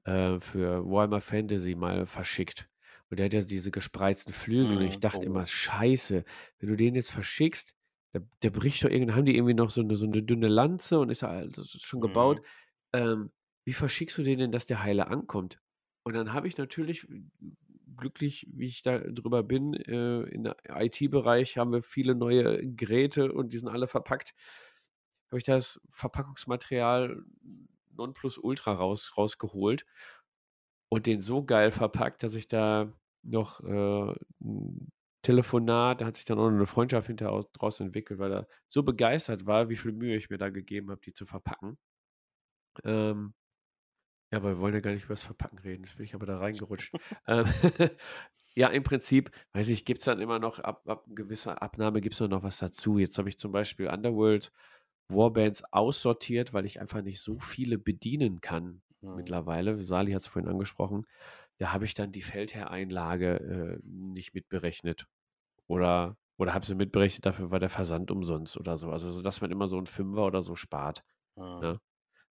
äh, 0.04 0.38
für 0.40 0.84
Warhammer 0.84 1.20
Fantasy 1.20 1.74
mal 1.74 2.06
verschickt. 2.06 2.68
Und 3.10 3.18
der 3.18 3.26
hat 3.26 3.34
ja 3.34 3.42
diese 3.42 3.70
gespreizten 3.70 4.32
Flügel. 4.34 4.78
Und 4.78 4.84
ich 4.84 4.98
Mhm. 4.98 5.00
dachte 5.00 5.26
Oh. 5.26 5.26
immer, 5.26 5.46
scheiße, 5.46 6.24
wenn 6.58 6.68
du 6.68 6.76
den 6.76 6.94
jetzt 6.94 7.10
verschickst, 7.12 7.74
der, 8.14 8.22
der 8.42 8.50
bricht 8.50 8.84
doch 8.84 8.90
irgendwie, 8.90 9.12
haben 9.14 9.26
die 9.26 9.36
irgendwie 9.36 9.54
noch 9.54 9.70
so 9.70 9.80
eine, 9.82 9.96
so 9.96 10.06
eine 10.06 10.22
dünne 10.22 10.48
Lanze 10.48 10.98
und 10.98 11.10
ist 11.10 11.22
ja, 11.22 11.46
das 11.46 11.74
ist 11.74 11.86
schon 11.86 12.00
gebaut. 12.00 12.40
Mhm. 12.40 12.44
Ähm, 12.92 13.32
wie 13.64 13.72
verschickst 13.74 14.18
du 14.18 14.22
den 14.22 14.38
denn, 14.38 14.52
dass 14.52 14.66
der 14.66 14.82
heile 14.82 15.08
ankommt? 15.08 15.60
Und 16.04 16.14
dann 16.14 16.32
habe 16.32 16.48
ich 16.48 16.56
natürlich, 16.56 17.06
glücklich, 17.96 18.46
wie 18.52 18.66
ich 18.66 18.82
da 18.82 18.98
drüber 18.98 19.42
bin, 19.42 19.74
äh, 19.74 20.20
im 20.22 20.52
IT-Bereich 20.68 21.56
haben 21.56 21.72
wir 21.72 21.82
viele 21.82 22.14
neue 22.14 22.60
Geräte 22.74 23.32
und 23.32 23.52
die 23.54 23.58
sind 23.58 23.68
alle 23.68 23.88
verpackt. 23.88 24.34
Habe 25.30 25.38
ich 25.38 25.44
das 25.44 25.80
Verpackungsmaterial 25.90 27.22
Nonplusultra 27.96 28.72
raus, 28.72 29.16
rausgeholt 29.16 29.86
und 30.88 31.06
den 31.06 31.20
so 31.20 31.44
geil 31.44 31.70
verpackt, 31.70 32.22
dass 32.22 32.34
ich 32.34 32.48
da 32.48 32.92
noch 33.22 33.60
äh, 33.64 34.14
ein 34.40 34.92
Telefonat, 35.22 36.00
da 36.00 36.06
hat 36.06 36.16
sich 36.16 36.24
dann 36.24 36.38
auch 36.38 36.48
noch 36.48 36.56
eine 36.56 36.66
Freundschaft 36.66 37.08
hinterher 37.08 37.44
draus 37.52 37.80
entwickelt, 37.80 38.20
weil 38.20 38.32
er 38.32 38.48
so 38.68 38.84
begeistert 38.84 39.44
war, 39.46 39.68
wie 39.68 39.76
viel 39.76 39.92
Mühe 39.92 40.16
ich 40.16 40.30
mir 40.30 40.38
da 40.38 40.50
gegeben 40.50 40.90
habe, 40.90 41.00
die 41.04 41.12
zu 41.12 41.26
verpacken. 41.26 41.78
Ähm, 42.84 43.34
ja, 44.32 44.38
aber 44.38 44.50
wir 44.50 44.58
wollen 44.60 44.74
ja 44.74 44.80
gar 44.80 44.92
nicht 44.92 45.04
über 45.04 45.14
das 45.14 45.22
Verpacken 45.22 45.58
reden. 45.58 45.84
Jetzt 45.84 45.96
bin 45.96 46.04
ich 46.04 46.14
aber 46.14 46.26
da 46.26 46.38
reingerutscht. 46.38 46.94
ähm, 47.26 47.46
ja, 48.54 48.68
im 48.68 48.84
Prinzip, 48.84 49.30
weiß 49.52 49.68
ich, 49.70 49.84
gibt 49.84 50.00
es 50.00 50.04
dann 50.04 50.20
immer 50.20 50.38
noch, 50.38 50.60
ab, 50.60 50.88
ab 50.88 51.06
gewisser 51.08 51.60
Abnahme 51.60 52.00
gibt 52.00 52.14
es 52.14 52.20
noch 52.20 52.42
was 52.44 52.58
dazu. 52.58 52.98
Jetzt 52.98 53.18
habe 53.18 53.28
ich 53.28 53.38
zum 53.38 53.50
Beispiel 53.50 53.88
Underworld 53.88 54.52
Warbands 55.08 55.64
aussortiert, 55.72 56.52
weil 56.52 56.66
ich 56.66 56.80
einfach 56.80 57.02
nicht 57.02 57.20
so 57.20 57.38
viele 57.40 57.78
bedienen 57.78 58.40
kann 58.40 58.82
Mhm. 59.06 59.16
mittlerweile. 59.16 59.82
Sali 59.82 60.12
hat 60.12 60.22
es 60.22 60.28
vorhin 60.28 60.50
angesprochen. 60.50 61.06
Da 61.58 61.72
habe 61.72 61.84
ich 61.84 61.94
dann 61.94 62.12
die 62.12 62.22
Feldherreinlage 62.22 63.80
äh, 63.82 63.86
nicht 63.86 64.34
mitberechnet. 64.34 65.06
Oder, 65.68 66.16
oder 66.38 66.54
habe 66.54 66.66
sie 66.66 66.74
mitberechnet, 66.74 67.26
dafür 67.26 67.50
war 67.50 67.58
der 67.58 67.70
Versand 67.70 68.10
umsonst 68.10 68.56
oder 68.56 68.76
so. 68.76 68.90
Also, 68.90 69.10
so, 69.10 69.22
dass 69.22 69.40
man 69.40 69.50
immer 69.50 69.68
so 69.68 69.78
ein 69.78 69.86
Fünfer 69.86 70.26
oder 70.26 70.42
so 70.42 70.54
spart. 70.56 71.02
Mhm. 71.36 71.60
Ne? 71.60 71.80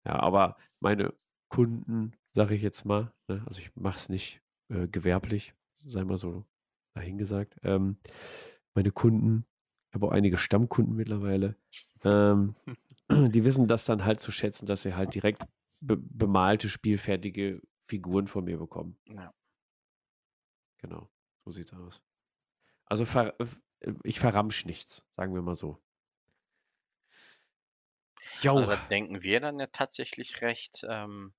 Ja, 0.05 0.19
aber 0.19 0.57
meine 0.79 1.13
Kunden, 1.49 2.13
sage 2.33 2.55
ich 2.55 2.61
jetzt 2.61 2.85
mal, 2.85 3.13
ne, 3.27 3.43
also 3.45 3.61
ich 3.61 3.75
mache 3.75 3.97
es 3.97 4.09
nicht 4.09 4.41
äh, 4.69 4.87
gewerblich, 4.87 5.53
sei 5.85 6.03
mal 6.03 6.17
so 6.17 6.45
dahingesagt. 6.93 7.57
Ähm, 7.63 7.97
meine 8.73 8.91
Kunden, 8.91 9.45
ich 9.89 9.95
habe 9.95 10.07
auch 10.07 10.11
einige 10.11 10.37
Stammkunden 10.37 10.95
mittlerweile, 10.95 11.55
ähm, 12.03 12.55
die 13.09 13.43
wissen 13.43 13.67
das 13.67 13.85
dann 13.85 14.03
halt 14.03 14.19
zu 14.19 14.31
schätzen, 14.31 14.65
dass 14.65 14.81
sie 14.83 14.95
halt 14.95 15.13
direkt 15.13 15.43
be 15.83 15.97
bemalte, 15.97 16.69
spielfertige 16.69 17.61
Figuren 17.87 18.27
von 18.27 18.45
mir 18.45 18.57
bekommen. 18.57 18.97
Ja. 19.05 19.33
Genau, 20.77 21.09
so 21.45 21.51
sieht's 21.51 21.73
aus. 21.73 22.01
Also 22.85 23.05
ver 23.05 23.35
ich 24.03 24.19
verramsch 24.19 24.65
nichts, 24.65 25.05
sagen 25.15 25.33
wir 25.35 25.41
mal 25.41 25.55
so. 25.55 25.81
Jo. 28.41 28.57
Also 28.57 28.75
denken 28.89 29.23
wir 29.23 29.39
dann 29.41 29.59
ja 29.59 29.67
tatsächlich 29.67 30.41
recht 30.41 30.85
ähm, 30.89 31.33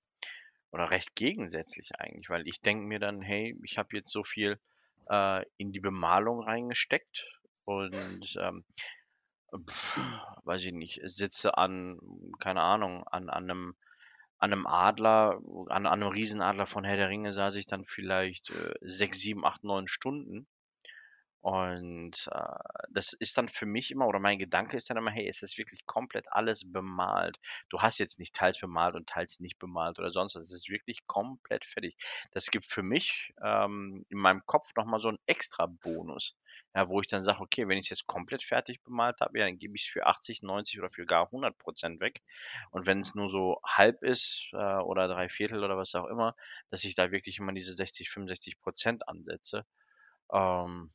oder 0.70 0.90
recht 0.90 1.14
gegensätzlich 1.14 1.94
eigentlich, 1.96 2.28
weil 2.28 2.46
ich 2.46 2.60
denke 2.60 2.86
mir 2.86 2.98
dann, 2.98 3.22
hey, 3.22 3.58
ich 3.62 3.78
habe 3.78 3.96
jetzt 3.96 4.10
so 4.10 4.24
viel 4.24 4.60
äh, 5.08 5.44
in 5.56 5.72
die 5.72 5.80
Bemalung 5.80 6.42
reingesteckt 6.42 7.40
und 7.64 8.34
ähm, 8.38 8.64
pff, 9.68 9.98
weiß 10.44 10.64
ich 10.64 10.72
nicht, 10.72 11.00
sitze 11.04 11.56
an, 11.56 11.98
keine 12.40 12.60
Ahnung, 12.60 13.06
an, 13.08 13.30
an 13.30 13.44
einem 13.44 13.76
an 14.44 14.52
einem 14.52 14.66
Adler, 14.66 15.40
an, 15.68 15.86
an 15.86 16.02
einem 16.02 16.10
Riesenadler 16.10 16.66
von 16.66 16.84
Herr 16.84 16.96
der 16.96 17.08
Ringe 17.08 17.32
saß 17.32 17.54
ich 17.56 17.66
dann 17.66 17.84
vielleicht 17.86 18.50
äh, 18.50 18.74
sechs, 18.82 19.18
sieben, 19.20 19.44
acht, 19.44 19.64
neun 19.64 19.88
Stunden. 19.88 20.46
Und 21.44 22.26
äh, 22.32 22.56
das 22.88 23.12
ist 23.12 23.36
dann 23.36 23.50
für 23.50 23.66
mich 23.66 23.90
immer, 23.90 24.06
oder 24.06 24.18
mein 24.18 24.38
Gedanke 24.38 24.78
ist 24.78 24.88
dann 24.88 24.96
immer, 24.96 25.10
hey, 25.10 25.28
ist 25.28 25.58
wirklich 25.58 25.84
komplett 25.84 26.24
alles 26.32 26.72
bemalt. 26.72 27.38
Du 27.68 27.82
hast 27.82 27.98
jetzt 27.98 28.18
nicht 28.18 28.34
teils 28.34 28.58
bemalt 28.58 28.94
und 28.94 29.10
teils 29.10 29.40
nicht 29.40 29.58
bemalt 29.58 29.98
oder 29.98 30.10
sonst 30.10 30.36
was. 30.36 30.44
Es 30.44 30.54
ist 30.54 30.70
wirklich 30.70 31.06
komplett 31.06 31.66
fertig. 31.66 31.98
Das 32.32 32.46
gibt 32.46 32.64
für 32.64 32.82
mich 32.82 33.34
ähm, 33.44 34.06
in 34.08 34.16
meinem 34.16 34.40
Kopf 34.46 34.70
nochmal 34.74 35.00
so 35.00 35.08
einen 35.08 35.18
extra 35.26 35.66
Bonus. 35.66 36.34
Ja, 36.74 36.88
wo 36.88 37.02
ich 37.02 37.08
dann 37.08 37.22
sage, 37.22 37.40
okay, 37.40 37.68
wenn 37.68 37.76
ich 37.76 37.86
es 37.86 37.90
jetzt 37.90 38.06
komplett 38.06 38.42
fertig 38.42 38.82
bemalt 38.82 39.20
habe, 39.20 39.38
ja, 39.38 39.44
dann 39.44 39.58
gebe 39.58 39.76
ich 39.76 39.82
es 39.82 39.88
für 39.88 40.06
80, 40.06 40.40
90 40.42 40.78
oder 40.78 40.88
für 40.88 41.04
gar 41.04 41.26
100 41.26 41.58
Prozent 41.58 42.00
weg. 42.00 42.22
Und 42.70 42.86
wenn 42.86 43.00
es 43.00 43.14
nur 43.14 43.28
so 43.28 43.60
halb 43.66 44.02
ist 44.02 44.48
äh, 44.52 44.78
oder 44.78 45.08
drei 45.08 45.28
Viertel 45.28 45.62
oder 45.62 45.76
was 45.76 45.94
auch 45.94 46.06
immer, 46.06 46.36
dass 46.70 46.84
ich 46.84 46.94
da 46.94 47.12
wirklich 47.12 47.36
immer 47.38 47.52
diese 47.52 47.74
60, 47.74 48.08
65 48.08 48.58
Prozent 48.62 49.06
ansetze. 49.06 49.66
Ähm, 50.32 50.90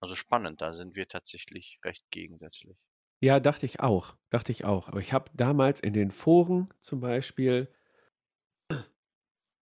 also 0.00 0.16
spannend, 0.16 0.60
da 0.60 0.72
sind 0.72 0.96
wir 0.96 1.06
tatsächlich 1.08 1.78
recht 1.84 2.10
gegensätzlich. 2.10 2.76
Ja, 3.20 3.38
dachte 3.40 3.64
ich 3.66 3.78
auch. 3.80 4.16
Dachte 4.30 4.50
ich 4.52 4.64
auch. 4.64 4.88
Aber 4.88 4.98
ich 5.00 5.12
habe 5.12 5.30
damals 5.34 5.78
in 5.80 5.92
den 5.92 6.10
Foren 6.10 6.72
zum 6.80 6.98
Beispiel, 7.00 7.72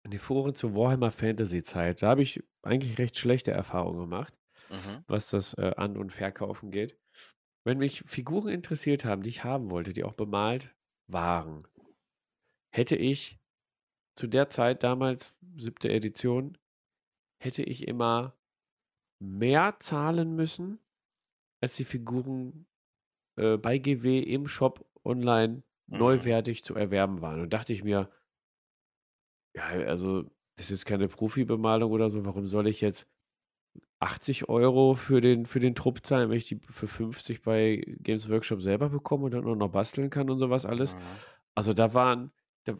in 0.03 0.11
den 0.11 0.19
Foren 0.19 0.53
zur 0.55 0.73
Warhammer 0.75 1.11
Fantasy 1.11 1.63
Zeit, 1.63 2.01
da 2.01 2.09
habe 2.09 2.21
ich 2.21 2.43
eigentlich 2.61 2.97
recht 2.97 3.17
schlechte 3.17 3.51
Erfahrungen 3.51 3.99
gemacht, 3.99 4.33
Mhm. 4.69 5.05
was 5.07 5.29
das 5.31 5.53
äh, 5.55 5.73
An- 5.77 5.97
und 5.97 6.11
Verkaufen 6.11 6.71
geht. 6.71 6.97
Wenn 7.65 7.79
mich 7.79 8.03
Figuren 8.03 8.49
interessiert 8.49 9.05
haben, 9.05 9.23
die 9.23 9.29
ich 9.29 9.43
haben 9.43 9.71
wollte, 9.71 9.93
die 9.93 10.03
auch 10.03 10.13
bemalt 10.13 10.75
waren, 11.07 11.67
hätte 12.71 12.95
ich 12.95 13.39
zu 14.17 14.27
der 14.27 14.49
Zeit 14.49 14.83
damals, 14.83 15.35
siebte 15.57 15.89
Edition, 15.89 16.57
hätte 17.41 17.63
ich 17.63 17.87
immer 17.87 18.37
mehr 19.19 19.77
zahlen 19.79 20.35
müssen, 20.35 20.79
als 21.61 21.75
die 21.75 21.85
Figuren 21.85 22.67
äh, 23.37 23.57
bei 23.57 23.79
GW 23.79 24.19
im 24.19 24.47
Shop 24.47 24.85
online 25.05 25.63
Mhm. 25.91 25.97
neuwertig 25.99 26.63
zu 26.63 26.75
erwerben 26.75 27.21
waren. 27.21 27.41
Und 27.41 27.53
dachte 27.53 27.73
ich 27.73 27.83
mir, 27.83 28.11
ja, 29.53 29.63
also 29.65 30.23
das 30.57 30.71
ist 30.71 30.85
keine 30.85 31.07
Profi-Bemalung 31.07 31.91
oder 31.91 32.09
so, 32.09 32.25
warum 32.25 32.47
soll 32.47 32.67
ich 32.67 32.81
jetzt 32.81 33.07
80 33.99 34.49
Euro 34.49 34.95
für 34.95 35.21
den, 35.21 35.45
für 35.47 35.59
den 35.61 35.75
Trupp 35.75 36.05
zahlen, 36.05 36.29
wenn 36.29 36.37
ich 36.37 36.47
die 36.47 36.59
für 36.69 36.87
50 36.87 37.43
bei 37.43 37.83
Games 37.99 38.29
Workshop 38.29 38.61
selber 38.61 38.89
bekomme 38.89 39.25
und 39.25 39.31
dann 39.33 39.47
auch 39.47 39.55
noch 39.55 39.71
basteln 39.71 40.09
kann 40.09 40.29
und 40.29 40.39
sowas 40.39 40.65
alles? 40.65 40.95
Mhm. 40.95 41.25
Also 41.55 41.73
da 41.73 41.93
waren, 41.93 42.31
da 42.65 42.77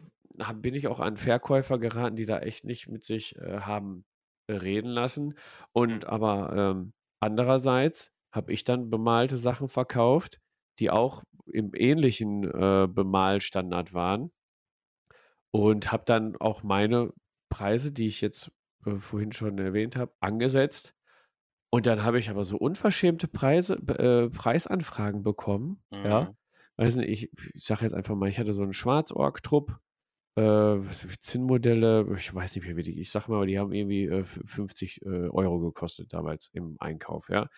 bin 0.54 0.74
ich 0.74 0.88
auch 0.88 1.00
an 1.00 1.16
Verkäufer 1.18 1.78
geraten, 1.78 2.16
die 2.16 2.26
da 2.26 2.40
echt 2.40 2.64
nicht 2.64 2.88
mit 2.88 3.04
sich 3.04 3.36
äh, 3.38 3.60
haben 3.60 4.06
reden 4.50 4.90
lassen. 4.90 5.34
Und 5.72 6.04
Mhm. 6.04 6.08
aber 6.08 6.52
ähm, 6.56 6.92
andererseits 7.20 8.12
habe 8.34 8.52
ich 8.52 8.64
dann 8.64 8.90
bemalte 8.90 9.36
Sachen 9.36 9.68
verkauft, 9.68 10.40
die 10.78 10.90
auch 10.90 11.22
im 11.46 11.72
ähnlichen 11.74 12.44
äh, 12.44 12.88
Bemalstandard 12.88 13.94
waren. 13.94 14.32
Und 15.52 15.90
habe 15.92 16.04
dann 16.06 16.36
auch 16.36 16.62
meine 16.62 17.12
Preise, 17.48 17.92
die 17.92 18.06
ich 18.06 18.20
jetzt 18.20 18.50
äh, 18.84 18.96
vorhin 18.96 19.32
schon 19.32 19.58
erwähnt 19.58 19.96
habe, 19.96 20.12
angesetzt. 20.20 20.94
Und 21.70 21.86
dann 21.86 22.02
habe 22.04 22.18
ich 22.18 22.30
aber 22.30 22.44
so 22.44 22.58
unverschämte 22.58 23.28
Preise, 23.28 23.74
äh, 23.76 24.30
Preisanfragen 24.30 25.22
bekommen. 25.22 25.82
Ja. 26.04 26.28
Mhm. 26.28 26.36
Weiß 26.76 26.96
nicht, 26.96 27.08
ich, 27.10 27.30
ich 27.54 27.64
sage 27.64 27.82
jetzt 27.84 27.94
einfach 27.94 28.14
mal, 28.16 28.28
ich 28.28 28.38
hatte 28.38 28.52
so 28.54 28.62
einen 28.62 28.72
Schwarzorg-Trupp, 28.74 29.78
äh, 30.36 30.78
Zinnmodelle, 31.20 32.06
ich 32.16 32.34
weiß 32.34 32.54
nicht 32.56 32.66
mehr, 32.66 32.76
wie 32.76 32.82
die, 32.82 33.00
ich 33.00 33.10
sag 33.10 33.28
mal, 33.28 33.46
die 33.46 33.58
haben 33.58 33.72
irgendwie 33.72 34.04
äh, 34.06 34.20
f- 34.20 34.40
50 34.46 35.02
äh, 35.02 35.28
Euro 35.28 35.60
gekostet 35.60 36.12
damals 36.12 36.48
im 36.52 36.76
Einkauf, 36.80 37.28
ja. 37.30 37.48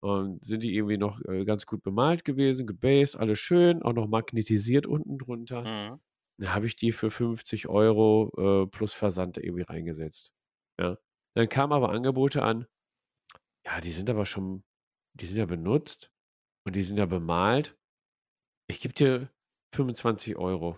Und 0.00 0.42
sind 0.44 0.62
die 0.62 0.74
irgendwie 0.74 0.96
noch 0.98 1.20
äh, 1.26 1.44
ganz 1.44 1.66
gut 1.66 1.82
bemalt 1.82 2.24
gewesen, 2.24 2.66
gebased, 2.66 3.16
alles 3.16 3.38
schön, 3.38 3.82
auch 3.82 3.92
noch 3.92 4.08
magnetisiert 4.08 4.86
unten 4.86 5.18
drunter. 5.18 5.62
Mhm. 5.62 6.00
Da 6.38 6.54
habe 6.54 6.66
ich 6.66 6.76
die 6.76 6.92
für 6.92 7.10
50 7.10 7.68
Euro 7.68 8.64
äh, 8.64 8.66
plus 8.68 8.94
Versand 8.94 9.36
irgendwie 9.38 9.62
reingesetzt. 9.62 10.32
Ja. 10.80 10.96
Dann 11.34 11.48
kamen 11.50 11.72
aber 11.74 11.90
Angebote 11.90 12.42
an, 12.42 12.66
ja, 13.64 13.80
die 13.80 13.92
sind 13.92 14.10
aber 14.10 14.26
schon, 14.26 14.64
die 15.14 15.26
sind 15.26 15.36
ja 15.38 15.46
benutzt 15.46 16.10
und 16.66 16.76
die 16.76 16.82
sind 16.82 16.96
ja 16.98 17.06
bemalt. 17.06 17.78
Ich 18.68 18.80
gebe 18.80 18.94
dir 18.94 19.30
25 19.74 20.36
Euro. 20.36 20.76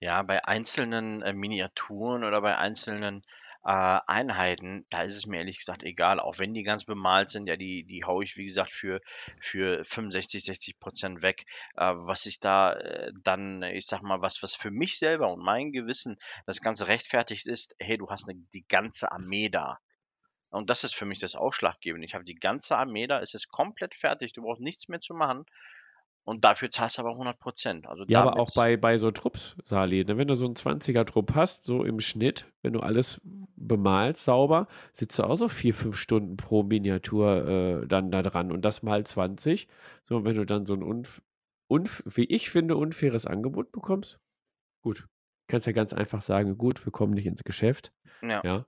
Ja, 0.00 0.22
bei 0.22 0.44
einzelnen, 0.44 1.22
äh, 1.22 1.32
Miniaturen 1.32 2.24
oder 2.24 2.40
bei 2.40 2.56
einzelnen, 2.56 3.22
äh, 3.64 4.00
Einheiten, 4.06 4.86
da 4.90 5.02
ist 5.02 5.16
es 5.16 5.26
mir 5.26 5.38
ehrlich 5.38 5.58
gesagt 5.58 5.82
egal, 5.82 6.20
auch 6.20 6.38
wenn 6.38 6.54
die 6.54 6.62
ganz 6.62 6.84
bemalt 6.84 7.30
sind, 7.30 7.46
ja, 7.48 7.56
die 7.56 7.84
die 7.84 8.04
haue 8.04 8.24
ich, 8.24 8.36
wie 8.36 8.46
gesagt, 8.46 8.70
für 8.72 9.00
für 9.40 9.84
65, 9.84 10.44
60% 10.44 11.22
weg. 11.22 11.44
Äh, 11.76 11.92
was 11.96 12.26
ich 12.26 12.40
da, 12.40 12.72
äh, 12.74 13.12
dann, 13.22 13.62
ich 13.62 13.86
sag 13.86 14.02
mal, 14.02 14.20
was 14.22 14.42
was 14.42 14.54
für 14.56 14.70
mich 14.70 14.98
selber 14.98 15.32
und 15.32 15.42
mein 15.44 15.72
Gewissen 15.72 16.16
das 16.46 16.60
Ganze 16.60 16.86
rechtfertigt 16.88 17.46
ist: 17.46 17.74
„Hey, 17.78 17.98
du 17.98 18.08
hast 18.10 18.26
'ne 18.28 18.34
die 18.52 18.66
ganze 18.68 19.10
Armee 19.12 19.48
da.“ 19.48 19.78
Und 20.50 20.68
das 20.70 20.84
ist 20.84 20.94
für 20.94 21.06
mich 21.06 21.20
das 21.20 21.34
Ausschlaggebende. 21.36 22.06
Ich 22.06 22.14
habe 22.14 22.24
die 22.24 22.34
ganze 22.34 22.76
Armee 22.76 23.06
da, 23.06 23.20
es 23.20 23.34
ist 23.34 23.48
komplett 23.48 23.94
fertig, 23.94 24.32
du 24.34 24.42
brauchst 24.42 24.60
nichts 24.62 24.88
mehr 24.88 25.00
zu 25.00 25.14
machen. 25.14 25.44
Und 26.28 26.44
dafür 26.44 26.70
zahlst 26.70 26.98
du 26.98 27.02
aber 27.02 27.12
100% 27.12 27.86
Also 27.86 28.04
Ja, 28.06 28.20
aber 28.20 28.38
auch 28.38 28.50
bei, 28.54 28.76
bei 28.76 28.98
so 28.98 29.10
Trupps, 29.10 29.56
Sali, 29.64 30.04
ne? 30.04 30.18
wenn 30.18 30.28
du 30.28 30.34
so 30.34 30.44
einen 30.44 30.56
20er-Trupp 30.56 31.34
hast, 31.34 31.64
so 31.64 31.84
im 31.84 32.00
Schnitt, 32.00 32.44
wenn 32.60 32.74
du 32.74 32.80
alles 32.80 33.22
bemalst, 33.56 34.26
sauber, 34.26 34.68
sitzt 34.92 35.18
du 35.18 35.22
auch 35.22 35.36
so 35.36 35.48
vier, 35.48 35.72
fünf 35.72 35.96
Stunden 35.96 36.36
pro 36.36 36.62
Miniatur 36.64 37.48
äh, 37.48 37.86
dann 37.86 38.10
da 38.10 38.22
dran 38.22 38.52
und 38.52 38.60
das 38.62 38.82
mal 38.82 39.06
20. 39.06 39.68
So, 40.04 40.22
wenn 40.26 40.36
du 40.36 40.44
dann 40.44 40.66
so 40.66 40.74
ein, 40.74 40.82
unf 40.82 41.22
unf 41.66 42.02
wie 42.04 42.24
ich 42.24 42.50
finde, 42.50 42.76
unfaires 42.76 43.24
Angebot 43.24 43.72
bekommst, 43.72 44.20
gut. 44.82 45.08
Kannst 45.46 45.66
ja 45.66 45.72
ganz 45.72 45.94
einfach 45.94 46.20
sagen, 46.20 46.58
gut, 46.58 46.84
wir 46.84 46.92
kommen 46.92 47.14
nicht 47.14 47.24
ins 47.24 47.42
Geschäft. 47.42 47.90
Ja. 48.20 48.42
Ja, 48.44 48.66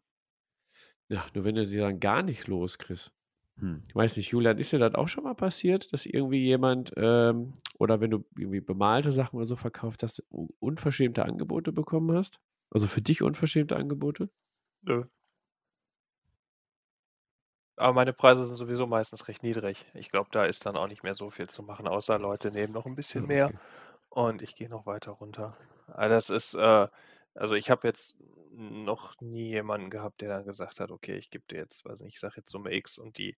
ja 1.10 1.26
nur 1.34 1.44
wenn 1.44 1.56
du 1.56 1.66
sie 1.66 1.76
dann 1.76 2.00
gar 2.00 2.22
nicht 2.22 2.48
loskriegst, 2.48 3.12
hm. 3.58 3.82
Ich 3.88 3.94
weiß 3.94 4.16
nicht, 4.16 4.30
Julian, 4.30 4.58
ist 4.58 4.72
dir 4.72 4.78
das 4.78 4.94
auch 4.94 5.08
schon 5.08 5.24
mal 5.24 5.34
passiert, 5.34 5.92
dass 5.92 6.06
irgendwie 6.06 6.44
jemand 6.44 6.92
ähm, 6.96 7.54
oder 7.78 8.00
wenn 8.00 8.10
du 8.10 8.24
irgendwie 8.36 8.60
bemalte 8.60 9.12
Sachen 9.12 9.36
oder 9.36 9.46
so 9.46 9.56
verkauft 9.56 10.02
hast, 10.02 10.22
unverschämte 10.60 11.24
Angebote 11.24 11.72
bekommen 11.72 12.16
hast? 12.16 12.40
Also 12.70 12.86
für 12.86 13.02
dich 13.02 13.22
unverschämte 13.22 13.76
Angebote? 13.76 14.30
Nö. 14.82 15.04
Aber 17.76 17.94
meine 17.94 18.12
Preise 18.12 18.44
sind 18.44 18.56
sowieso 18.56 18.86
meistens 18.86 19.26
recht 19.28 19.42
niedrig. 19.42 19.86
Ich 19.94 20.08
glaube, 20.08 20.28
da 20.32 20.44
ist 20.44 20.66
dann 20.66 20.76
auch 20.76 20.86
nicht 20.86 21.02
mehr 21.02 21.14
so 21.14 21.30
viel 21.30 21.48
zu 21.48 21.62
machen, 21.62 21.88
außer 21.88 22.18
Leute 22.18 22.50
nehmen 22.50 22.72
noch 22.72 22.86
ein 22.86 22.94
bisschen 22.94 23.26
Ja, 23.26 23.26
mehr 23.26 23.52
und 24.10 24.42
ich 24.42 24.54
gehe 24.56 24.68
noch 24.68 24.86
weiter 24.86 25.12
runter. 25.12 25.56
Aber 25.88 26.08
das 26.08 26.30
ist, 26.30 26.54
äh, 26.54 26.88
also 27.34 27.54
ich 27.54 27.70
habe 27.70 27.86
jetzt 27.86 28.18
noch 28.50 29.18
nie 29.20 29.48
jemanden 29.48 29.90
gehabt, 29.90 30.20
der 30.20 30.28
dann 30.28 30.44
gesagt 30.44 30.80
hat, 30.80 30.90
okay, 30.90 31.16
ich 31.16 31.30
gebe 31.30 31.44
dir 31.48 31.58
jetzt, 31.58 31.84
weiß 31.84 32.00
nicht, 32.00 32.14
ich 32.14 32.20
sage 32.20 32.34
jetzt 32.38 32.50
Summe 32.50 32.72
X 32.74 32.98
und 32.98 33.18
die 33.18 33.36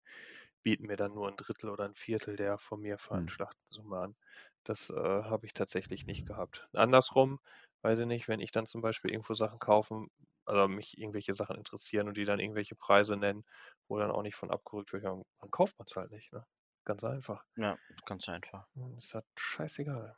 bieten 0.62 0.86
mir 0.86 0.96
dann 0.96 1.14
nur 1.14 1.28
ein 1.28 1.36
Drittel 1.36 1.70
oder 1.70 1.84
ein 1.84 1.94
Viertel 1.94 2.36
der 2.36 2.58
von 2.58 2.80
mir 2.80 2.98
veranschlagten 2.98 3.66
Summe 3.66 3.98
an. 3.98 4.16
Das 4.64 4.90
äh, 4.90 4.94
habe 4.94 5.46
ich 5.46 5.54
tatsächlich 5.54 6.06
nicht 6.06 6.26
gehabt. 6.26 6.68
Andersrum, 6.72 7.40
weiß 7.82 7.98
ich 8.00 8.06
nicht, 8.06 8.28
wenn 8.28 8.40
ich 8.40 8.52
dann 8.52 8.66
zum 8.66 8.80
Beispiel 8.80 9.10
irgendwo 9.10 9.34
Sachen 9.34 9.58
kaufen, 9.58 10.10
also 10.44 10.68
mich 10.68 10.98
irgendwelche 10.98 11.34
Sachen 11.34 11.56
interessieren 11.56 12.08
und 12.08 12.16
die 12.16 12.24
dann 12.24 12.40
irgendwelche 12.40 12.74
Preise 12.74 13.16
nennen, 13.16 13.44
wo 13.88 13.98
dann 13.98 14.10
auch 14.10 14.22
nicht 14.22 14.36
von 14.36 14.50
abgerückt 14.50 14.92
wird, 14.92 15.04
dann 15.04 15.24
kauft 15.50 15.78
man 15.78 15.86
es 15.86 15.96
halt 15.96 16.10
nicht. 16.10 16.32
Ne? 16.32 16.46
Ganz 16.84 17.04
einfach. 17.04 17.44
Ja, 17.56 17.78
ganz 18.06 18.28
einfach. 18.28 18.66
Ist 18.98 19.14
halt 19.14 19.26
scheißegal. 19.36 20.16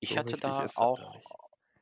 Ich 0.00 0.10
so 0.10 0.16
hatte 0.16 0.36
da 0.36 0.66
auch, 0.76 1.20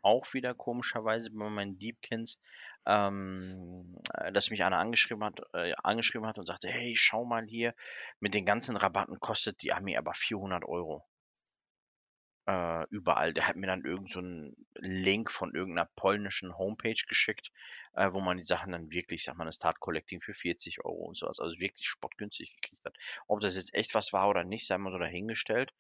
auch 0.03 0.33
wieder 0.35 0.55
komischerweise 0.55 1.31
bei 1.31 1.49
meinen 1.49 1.79
Deepkins, 1.79 2.41
ähm, 2.87 3.99
äh, 4.15 4.33
dass 4.33 4.51
mich 4.51 4.65
einer 4.65 4.79
angeschrieben 4.79 5.25
hat, 5.25 5.41
äh, 5.55 5.73
angeschrieben 5.83 6.27
hat 6.27 6.39
und 6.39 6.47
sagte, 6.47 6.69
hey, 6.69 6.95
schau 6.97 7.25
mal 7.25 7.47
hier, 7.47 7.75
mit 8.21 8.35
den 8.35 8.47
ganzen 8.47 8.77
Rabatten 8.77 9.21
kostet 9.21 9.63
die 9.63 9.73
Armee 9.73 9.97
aber 9.97 10.15
400 10.15 10.65
Euro. 10.65 11.05
Äh, 12.47 12.85
überall. 12.91 13.33
Der 13.33 13.47
hat 13.47 13.57
mir 13.57 13.69
dann 13.69 13.85
irgendeinen 13.85 14.51
so 14.75 14.81
Link 14.81 15.31
von 15.31 15.55
irgendeiner 15.55 15.89
polnischen 15.95 16.57
Homepage 16.59 17.01
geschickt, 17.09 17.53
äh, 17.95 18.13
wo 18.13 18.21
man 18.21 18.37
die 18.37 18.45
Sachen 18.45 18.73
dann 18.73 18.91
wirklich, 18.91 19.23
sag 19.25 19.37
mal, 19.37 19.45
das 19.45 19.57
Start 19.57 19.79
Collecting 19.79 20.21
für 20.21 20.35
40 20.35 20.85
Euro 20.85 21.05
und 21.05 21.17
sowas, 21.17 21.39
also 21.39 21.59
wirklich 21.61 21.87
spottgünstig 21.87 22.57
gekriegt 22.61 22.85
hat. 22.85 22.97
Ob 23.29 23.41
das 23.41 23.55
jetzt 23.57 23.75
echt 23.75 23.95
was 23.95 24.13
war 24.13 24.29
oder 24.29 24.43
nicht, 24.45 24.67
sei 24.67 24.77
mal 24.79 24.91
so 24.93 24.99
dahingestellt. 24.99 25.73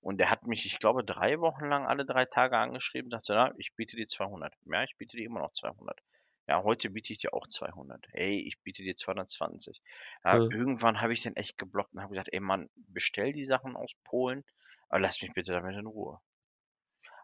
Und 0.00 0.18
der 0.18 0.30
hat 0.30 0.46
mich, 0.46 0.66
ich 0.66 0.78
glaube, 0.78 1.04
drei 1.04 1.40
Wochen 1.40 1.66
lang 1.66 1.86
alle 1.86 2.04
drei 2.04 2.24
Tage 2.24 2.56
angeschrieben, 2.58 3.10
dachte, 3.10 3.34
na, 3.34 3.52
ich 3.58 3.74
biete 3.74 3.96
dir 3.96 4.06
200. 4.06 4.54
Ja, 4.66 4.82
ich 4.84 4.96
biete 4.96 5.16
dir 5.16 5.26
immer 5.26 5.40
noch 5.40 5.52
200. 5.52 6.00
Ja, 6.48 6.62
heute 6.62 6.90
biete 6.90 7.12
ich 7.12 7.18
dir 7.20 7.34
auch 7.34 7.46
200. 7.46 8.06
Ey, 8.12 8.40
ich 8.40 8.60
biete 8.62 8.82
dir 8.82 8.96
220. 8.96 9.80
Ja, 10.24 10.38
mhm. 10.38 10.50
Irgendwann 10.50 11.00
habe 11.00 11.12
ich 11.12 11.22
den 11.22 11.36
echt 11.36 11.58
geblockt 11.58 11.94
und 11.94 12.00
habe 12.02 12.12
gesagt, 12.14 12.30
ey 12.32 12.40
Mann, 12.40 12.68
bestell 12.74 13.32
die 13.32 13.44
Sachen 13.44 13.76
aus 13.76 13.92
Polen, 14.04 14.44
aber 14.88 15.00
lass 15.00 15.22
mich 15.22 15.32
bitte 15.32 15.52
damit 15.52 15.76
in 15.76 15.86
Ruhe. 15.86 16.20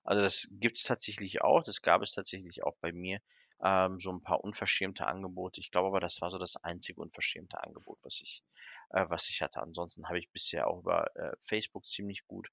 Also 0.03 0.23
das 0.23 0.49
gibt 0.51 0.79
es 0.79 0.83
tatsächlich 0.83 1.41
auch, 1.43 1.63
das 1.63 1.83
gab 1.83 2.03
es 2.03 2.13
tatsächlich 2.13 2.65
auch 2.65 2.77
bei 2.81 2.91
mir, 2.93 3.21
ähm, 3.63 3.99
so 4.01 4.13
ein 4.13 4.23
paar 4.23 4.45
unverschämte 4.45 5.07
Angebote. 5.07 5.61
Ich 5.61 5.71
glaube 5.71 5.89
aber, 5.89 6.01
das 6.01 6.21
war 6.21 6.31
so 6.31 6.39
das 6.39 6.57
einzige 6.57 7.01
unverschämte 7.01 7.63
Angebot, 7.63 7.99
was 8.03 8.21
ich 8.23 8.43
äh, 8.91 9.07
was 9.09 9.29
ich 9.29 9.43
hatte. 9.43 9.61
Ansonsten 9.61 10.07
habe 10.07 10.19
ich 10.19 10.31
bisher 10.31 10.69
auch 10.69 10.81
über 10.81 11.15
äh, 11.17 11.37
Facebook 11.43 11.87
ziemlich 11.87 12.27
gut 12.27 12.49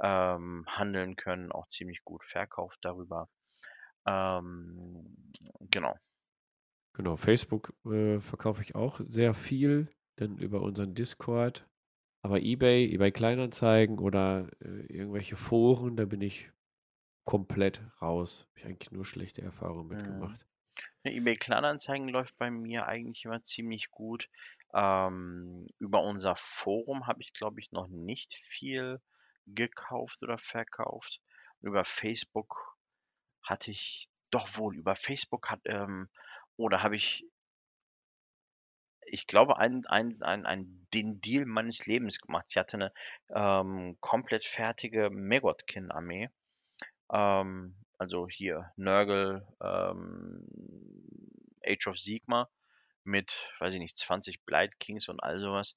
ähm, 0.00 0.64
handeln 0.68 1.16
können, 1.16 1.52
auch 1.52 1.68
ziemlich 1.68 2.04
gut 2.04 2.24
verkauft 2.24 2.78
darüber. 2.82 3.28
Ähm, 4.06 5.32
genau. 5.70 5.96
Genau, 6.94 7.16
Facebook 7.16 7.74
äh, 7.86 8.20
verkaufe 8.20 8.62
ich 8.62 8.74
auch 8.74 9.00
sehr 9.00 9.34
viel, 9.34 9.88
dann 10.16 10.38
über 10.38 10.62
unseren 10.62 10.94
Discord. 10.94 11.66
Aber 12.22 12.40
eBay, 12.40 12.92
eBay 12.92 13.12
Kleinanzeigen 13.12 13.98
oder 13.98 14.48
äh, 14.60 14.86
irgendwelche 14.86 15.36
Foren, 15.36 15.96
da 15.96 16.04
bin 16.04 16.20
ich 16.20 16.50
komplett 17.24 17.80
raus. 18.02 18.46
Habe 18.48 18.58
ich 18.58 18.66
eigentlich 18.66 18.90
nur 18.90 19.04
schlechte 19.04 19.42
Erfahrungen 19.42 19.88
mitgemacht. 19.88 20.47
Ja, 21.04 21.10
eBay 21.12 21.34
Kleinanzeigen 21.36 22.08
läuft 22.08 22.36
bei 22.38 22.50
mir 22.50 22.86
eigentlich 22.86 23.24
immer 23.24 23.42
ziemlich 23.42 23.90
gut. 23.90 24.28
Ähm, 24.74 25.66
über 25.78 26.02
unser 26.02 26.36
Forum 26.36 27.06
habe 27.06 27.20
ich, 27.22 27.32
glaube 27.32 27.60
ich, 27.60 27.72
noch 27.72 27.88
nicht 27.88 28.34
viel 28.34 29.00
gekauft 29.46 30.22
oder 30.22 30.38
verkauft. 30.38 31.20
über 31.60 31.84
Facebook 31.84 32.76
hatte 33.42 33.70
ich 33.70 34.08
doch 34.30 34.56
wohl, 34.58 34.76
über 34.76 34.94
Facebook 34.96 35.50
hat, 35.50 35.60
ähm, 35.64 36.08
oder 36.56 36.82
habe 36.82 36.96
ich, 36.96 37.26
ich 39.06 39.26
glaube, 39.26 39.58
ein, 39.58 39.84
ein, 39.86 40.14
ein, 40.22 40.46
ein, 40.46 40.86
den 40.94 41.20
Deal 41.20 41.46
meines 41.46 41.86
Lebens 41.86 42.20
gemacht. 42.20 42.46
Ich 42.50 42.56
hatte 42.58 42.76
eine 42.76 42.92
ähm, 43.30 43.96
komplett 44.00 44.44
fertige 44.44 45.10
Megotkin-Armee. 45.10 46.30
Ähm, 47.12 47.76
also 47.98 48.28
hier 48.28 48.72
Nurgle, 48.76 49.46
ähm, 49.62 50.46
Age 51.66 51.88
of 51.88 51.98
Sigma 51.98 52.48
mit, 53.04 53.52
weiß 53.58 53.74
ich 53.74 53.80
nicht, 53.80 53.96
20 53.96 54.44
Blight 54.44 54.78
Kings 54.78 55.08
und 55.08 55.22
all 55.22 55.38
sowas. 55.38 55.74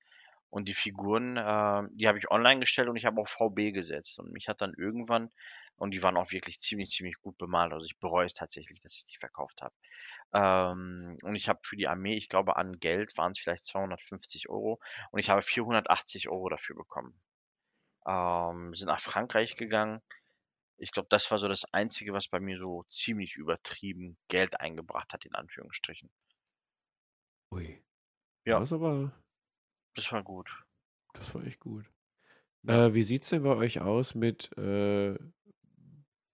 Und 0.50 0.68
die 0.68 0.74
Figuren, 0.74 1.38
äh, 1.38 1.84
die 1.94 2.08
habe 2.08 2.18
ich 2.18 2.30
online 2.30 2.60
gestellt 2.60 2.90
und 2.90 2.98
ich 2.98 3.06
habe 3.06 3.22
auch 3.22 3.28
VB 3.30 3.72
gesetzt. 3.72 4.20
Und 4.20 4.32
mich 4.34 4.50
hat 4.50 4.62
dann 4.62 4.74
irgendwann, 4.78 5.32
und 5.78 5.92
die 5.92 6.04
waren 6.04 6.18
auch 6.18 6.32
wirklich 6.32 6.60
ziemlich, 6.60 6.92
ziemlich 6.92 7.16
gut 7.22 7.38
bemalt. 7.38 7.72
Also 7.74 7.86
ich 7.86 7.98
bereue 8.00 8.26
es 8.26 8.34
tatsächlich, 8.34 8.82
dass 8.82 8.96
ich 8.98 9.06
die 9.06 9.18
verkauft 9.18 9.62
habe. 9.62 9.74
Ähm, 10.34 11.18
und 11.24 11.36
ich 11.36 11.48
habe 11.50 11.60
für 11.64 11.78
die 11.78 11.88
Armee, 11.88 12.18
ich 12.18 12.30
glaube, 12.30 12.58
an 12.58 12.80
Geld 12.80 13.18
waren 13.18 13.32
es 13.32 13.40
vielleicht 13.40 13.66
250 13.66 14.50
Euro. 14.50 14.80
Und 15.12 15.20
ich 15.20 15.30
habe 15.30 15.42
480 15.42 16.30
Euro 16.30 16.50
dafür 16.50 16.76
bekommen. 16.76 17.20
Ähm, 18.06 18.76
sind 18.76 18.88
nach 18.88 19.00
Frankreich 19.00 19.56
gegangen. 19.56 20.02
Ich 20.82 20.92
glaube, 20.92 21.10
das 21.10 21.30
war 21.30 21.38
so 21.38 21.48
das 21.48 21.64
Einzige, 21.74 22.12
was 22.12 22.28
bei 22.28 22.40
mir 22.40 22.58
so 22.58 22.84
ziemlich 22.90 23.36
übertrieben 23.36 24.18
Geld 24.30 24.60
eingebracht 24.60 25.14
hat, 25.14 25.26
in 25.26 25.36
Anführungsstrichen. 25.36 26.10
Ui. 27.52 27.84
Ja. 28.46 28.60
Das 28.60 28.74
aber. 28.74 29.12
Das 29.94 30.12
war 30.12 30.24
gut. 30.24 30.50
Das 31.14 31.36
war 31.36 31.44
echt 31.46 31.60
gut. 31.60 31.86
Ja. 32.64 32.88
Äh, 32.88 32.94
wie 32.96 33.04
sieht 33.04 33.24
es 33.24 33.30
denn 33.30 33.44
bei 33.44 33.56
euch 33.56 33.80
aus 33.80 34.16
mit 34.16 34.56
äh, 34.58 35.20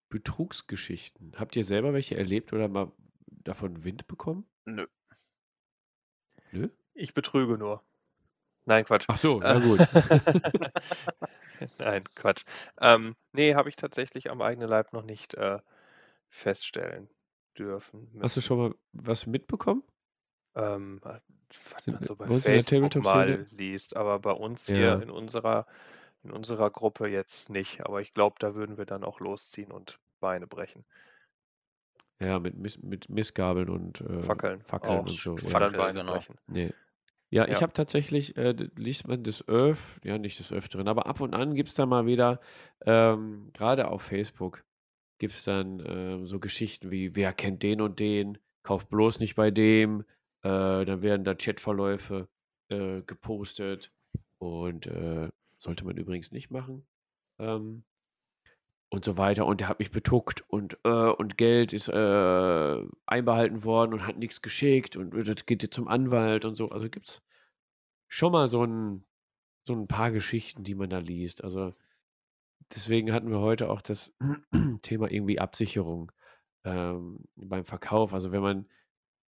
Betrugsgeschichten? 0.10 1.34
Habt 1.38 1.58
ihr 1.58 1.66
selber 1.66 1.94
welche 1.94 2.16
erlebt 2.16 2.54
oder 2.54 2.70
mal 2.70 2.94
davon 3.26 3.84
Wind 3.84 4.08
bekommen? 4.08 4.50
Nö. 4.66 4.88
Nö? 6.54 6.70
Ich 6.94 7.14
betrüge 7.14 7.58
nur. 7.58 7.86
Nein, 8.68 8.84
Quatsch. 8.84 9.06
Ach 9.08 9.18
so, 9.18 9.40
na 9.40 9.60
gut. 9.60 9.80
Nein, 11.80 12.04
Quatsch. 12.16 12.44
Ähm, 12.82 13.16
nee, 13.32 13.56
habe 13.56 13.70
ich 13.70 13.78
tatsächlich 13.78 14.30
am 14.30 14.42
eigenen 14.42 14.68
Leib 14.68 14.92
noch 14.92 15.04
nicht 15.04 15.34
äh, 15.36 15.60
feststellen 16.30 17.10
dürfen. 17.58 18.12
Hast 18.22 18.36
du 18.36 18.42
schon 18.42 18.58
mal 18.58 18.76
was 18.92 19.26
mitbekommen? 19.26 19.84
ähm, 20.56 21.00
was 21.02 21.88
man 21.88 22.04
so 22.04 22.16
bei 22.18 22.28
Facebook 22.28 23.04
mal 23.04 23.48
liest. 23.52 23.96
Aber 23.96 24.20
bei 24.20 24.32
uns 24.32 24.66
hier 24.66 24.78
Ja. 24.80 24.96
in 24.96 25.10
unserer 25.10 25.66
in 26.24 26.32
unserer 26.32 26.70
Gruppe 26.70 27.08
jetzt 27.08 27.50
nicht, 27.50 27.86
aber 27.86 28.02
ich 28.02 28.14
glaube, 28.14 28.36
da 28.40 28.54
würden 28.54 28.78
wir 28.78 28.86
dann 28.86 29.06
auch 29.06 29.22
losziehen 29.22 29.72
und 29.72 30.00
Beine 30.20 30.46
brechen. 30.46 30.84
Ja, 32.20 32.40
mit, 32.40 32.84
mit 32.84 33.08
Missgabeln 33.08 33.70
und 33.70 34.02
äh, 34.02 34.24
Fackeln. 34.24 34.62
Fackeln 34.64 35.00
auch. 35.00 35.06
und 35.06 35.14
so. 35.16 35.34
Und 35.34 35.44
Ja. 35.44 35.60
dann 35.60 35.72
Fackel, 35.72 35.78
Beine 35.78 36.00
genau. 36.00 36.14
brechen. 36.14 36.36
Nee. 36.48 36.74
Ja, 37.34 37.46
ich 37.46 37.52
Ja. 37.56 37.62
habe 37.62 37.74
tatsächlich, 37.74 38.38
äh, 38.38 38.56
liest 38.78 39.08
man 39.08 39.24
des 39.24 39.48
Öf, 39.50 40.00
ja 40.04 40.18
nicht 40.18 40.40
des 40.40 40.52
Öfteren, 40.54 40.88
aber 40.88 41.08
ab 41.08 41.20
und 41.20 41.34
an 41.34 41.56
gibt 41.56 41.70
es 41.70 41.76
da 41.76 41.86
mal 41.86 42.06
wieder, 42.06 42.40
ähm, 42.86 43.50
gerade 43.54 43.90
auf 43.90 44.02
Facebook, 44.02 44.64
gibt 45.20 45.34
es 45.34 45.44
dann 45.44 45.84
ähm, 45.86 46.26
so 46.26 46.40
Geschichten 46.40 46.90
wie, 46.92 47.16
wer 47.16 47.34
kennt 47.34 47.64
den 47.64 47.82
und 47.82 48.00
den, 48.00 48.38
kauft 48.64 48.90
bloß 48.90 49.20
nicht 49.20 49.36
bei 49.36 49.52
dem, 49.52 50.02
äh, 50.44 50.86
dann 50.86 51.02
werden 51.02 51.26
da 51.26 51.36
Chatverläufe 51.36 52.30
äh, 52.70 53.02
gepostet 53.02 53.92
und 54.38 54.88
äh, 54.88 55.30
sollte 55.58 55.84
man 55.86 55.98
übrigens 55.98 56.32
nicht 56.32 56.50
machen. 56.50 56.88
Ähm, 57.40 57.84
und 58.90 59.06
so 59.06 59.18
weiter. 59.18 59.46
Und 59.46 59.62
der 59.62 59.70
hat 59.70 59.80
mich 59.80 59.92
betuckt 59.92 60.42
und, 60.50 60.78
äh, 60.84 60.90
und 60.90 61.38
Geld 61.38 61.74
ist 61.74 61.90
äh, 61.90 62.82
einbehalten 63.06 63.64
worden 63.64 63.94
und 63.94 64.08
hat 64.08 64.18
nichts 64.18 64.42
geschickt 64.42 64.96
und 64.96 65.28
das 65.28 65.46
geht 65.46 65.64
jetzt 65.64 65.76
zum 65.76 65.88
Anwalt 65.88 66.46
und 66.46 66.56
so. 66.56 66.70
Also 66.70 66.90
gibt 66.90 67.08
es 67.10 67.22
schon 68.08 68.32
mal 68.32 68.48
so 68.48 68.64
ein, 68.66 69.06
so 69.64 69.74
ein 69.74 69.88
paar 69.88 70.12
Geschichten, 70.12 70.64
die 70.64 70.76
man 70.76 70.90
da 70.90 71.00
liest. 71.00 71.44
Also 71.44 71.74
deswegen 72.74 73.14
hatten 73.14 73.30
wir 73.30 73.40
heute 73.40 73.70
auch 73.70 73.82
das 73.82 74.14
Thema 74.82 75.12
irgendwie 75.12 75.40
Absicherung 75.40 76.12
ähm, 76.66 77.20
beim 77.36 77.66
Verkauf. 77.66 78.14
Also 78.14 78.32
wenn 78.32 78.42
man, 78.42 78.68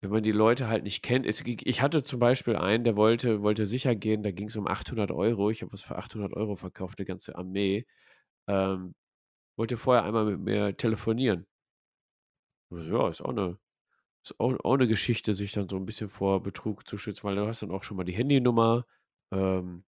wenn 0.02 0.12
man 0.12 0.24
die 0.24 0.32
Leute 0.32 0.68
halt 0.68 0.84
nicht 0.84 1.04
kennt. 1.04 1.26
Es, 1.26 1.44
ich 1.46 1.82
hatte 1.82 2.04
zum 2.04 2.20
Beispiel 2.20 2.56
einen, 2.56 2.84
der 2.84 2.96
wollte, 2.96 3.42
wollte 3.42 3.66
sicher 3.66 3.96
gehen, 3.96 4.24
da 4.24 4.32
ging 4.32 4.48
es 4.50 4.56
um 4.56 4.68
800 4.68 5.12
Euro. 5.12 5.50
Ich 5.50 5.62
habe 5.64 5.74
was 5.74 5.82
für 5.84 5.98
800 5.98 6.34
Euro 6.34 6.56
verkauft, 6.56 7.00
eine 7.00 7.06
ganze 7.08 7.36
Armee. 7.36 7.86
Ähm, 8.48 8.96
wollte 9.58 9.78
vorher 9.78 10.04
einmal 10.06 10.26
mit 10.26 10.40
mir 10.40 10.76
telefonieren. 10.78 11.48
Ja, 12.72 13.10
ist 13.10 13.22
auch 13.22 13.30
eine, 13.30 13.58
ist 14.24 14.40
auch, 14.40 14.54
auch 14.66 14.74
eine 14.76 14.88
Geschichte, 14.88 15.36
sich 15.36 15.54
dann 15.54 15.70
so 15.70 15.78
ein 15.78 15.86
bisschen 15.86 16.10
vor 16.10 16.44
Betrug 16.44 16.88
zu 16.88 16.98
schützen, 16.98 17.24
weil 17.26 17.36
du 17.36 17.48
hast 17.48 17.62
dann 17.64 17.72
auch 17.72 17.84
schon 17.84 17.98
mal 17.98 18.06
die 18.06 18.14
Handynummer, 18.14 18.86
ähm, 19.32 19.86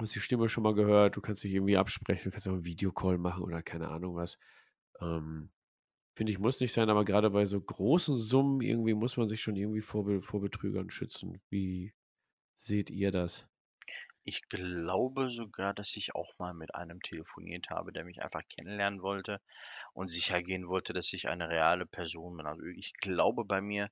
hast 0.00 0.14
die 0.16 0.20
Stimme 0.20 0.48
schon 0.50 0.64
mal 0.64 0.74
gehört, 0.74 1.16
du 1.16 1.22
kannst 1.22 1.44
dich 1.44 1.54
irgendwie 1.54 1.78
absprechen, 1.78 2.32
kannst 2.32 2.48
auch 2.48 2.52
einen 2.54 2.66
Videocall 2.66 3.18
machen 3.18 3.44
oder 3.44 3.62
keine 3.62 3.88
Ahnung 3.90 4.16
was. 4.16 4.38
Ähm, 5.00 5.50
Finde 6.16 6.32
ich, 6.32 6.40
muss 6.40 6.60
nicht 6.60 6.72
sein, 6.74 6.90
aber 6.90 7.04
gerade 7.06 7.30
bei 7.30 7.46
so 7.46 7.60
großen 7.60 8.18
Summen 8.18 8.60
irgendwie 8.62 8.94
muss 8.94 9.16
man 9.16 9.28
sich 9.28 9.42
schon 9.42 9.56
irgendwie 9.56 9.82
vor, 9.82 10.22
vor 10.22 10.42
Betrügern 10.42 10.90
schützen. 10.90 11.40
Wie 11.50 11.94
seht 12.58 12.90
ihr 12.90 13.12
das? 13.12 13.47
Ich 14.28 14.42
glaube 14.48 15.30
sogar, 15.30 15.72
dass 15.74 15.96
ich 15.96 16.14
auch 16.14 16.38
mal 16.38 16.54
mit 16.54 16.74
einem 16.74 17.00
telefoniert 17.00 17.70
habe, 17.70 17.92
der 17.92 18.04
mich 18.04 18.20
einfach 18.22 18.42
kennenlernen 18.48 19.02
wollte 19.02 19.40
und 19.94 20.08
sicher 20.08 20.42
gehen 20.42 20.68
wollte, 20.68 20.92
dass 20.92 21.12
ich 21.12 21.28
eine 21.28 21.48
reale 21.48 21.86
Person 21.86 22.36
bin. 22.36 22.46
Also 22.46 22.64
ich 22.64 22.92
glaube, 22.94 23.44
bei 23.44 23.60
mir 23.60 23.90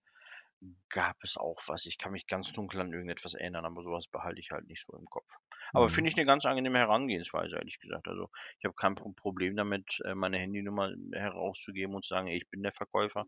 gab 0.88 1.16
es 1.22 1.36
auch 1.36 1.60
was. 1.66 1.86
Ich 1.86 1.98
kann 1.98 2.12
mich 2.12 2.26
ganz 2.26 2.52
dunkel 2.52 2.80
an 2.80 2.92
irgendetwas 2.92 3.34
erinnern, 3.34 3.64
aber 3.66 3.82
sowas 3.82 4.06
behalte 4.08 4.40
ich 4.40 4.50
halt 4.50 4.66
nicht 4.68 4.84
so 4.86 4.96
im 4.96 5.06
Kopf. 5.06 5.28
Aber 5.74 5.90
Mhm. 5.90 5.90
finde 5.90 6.10
ich 6.10 6.16
eine 6.16 6.26
ganz 6.26 6.44
angenehme 6.46 6.78
Herangehensweise, 6.78 7.56
ehrlich 7.56 7.78
gesagt. 7.78 8.08
Also 8.08 8.30
ich 8.58 8.64
habe 8.64 8.74
kein 8.74 8.94
Pro- 8.94 9.12
Problem 9.12 9.56
damit, 9.56 10.00
äh, 10.04 10.14
meine 10.14 10.38
Handynummer 10.38 10.92
herauszugeben 11.12 11.94
und 11.94 12.04
zu 12.04 12.14
sagen, 12.14 12.28
ich 12.28 12.48
bin 12.50 12.62
der 12.62 12.72
Verkäufer. 12.72 13.26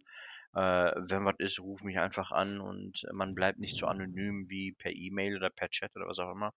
Äh, 0.54 0.58
wenn 1.08 1.24
was 1.24 1.36
ist, 1.38 1.60
ruf 1.60 1.82
mich 1.82 1.98
einfach 1.98 2.32
an 2.32 2.60
und 2.60 3.06
man 3.12 3.34
bleibt 3.34 3.58
nicht 3.58 3.76
so 3.76 3.86
anonym 3.86 4.48
wie 4.48 4.72
per 4.72 4.92
E-Mail 4.92 5.36
oder 5.36 5.50
per 5.50 5.68
Chat 5.70 5.94
oder 5.96 6.06
was 6.06 6.18
auch 6.18 6.32
immer. 6.32 6.52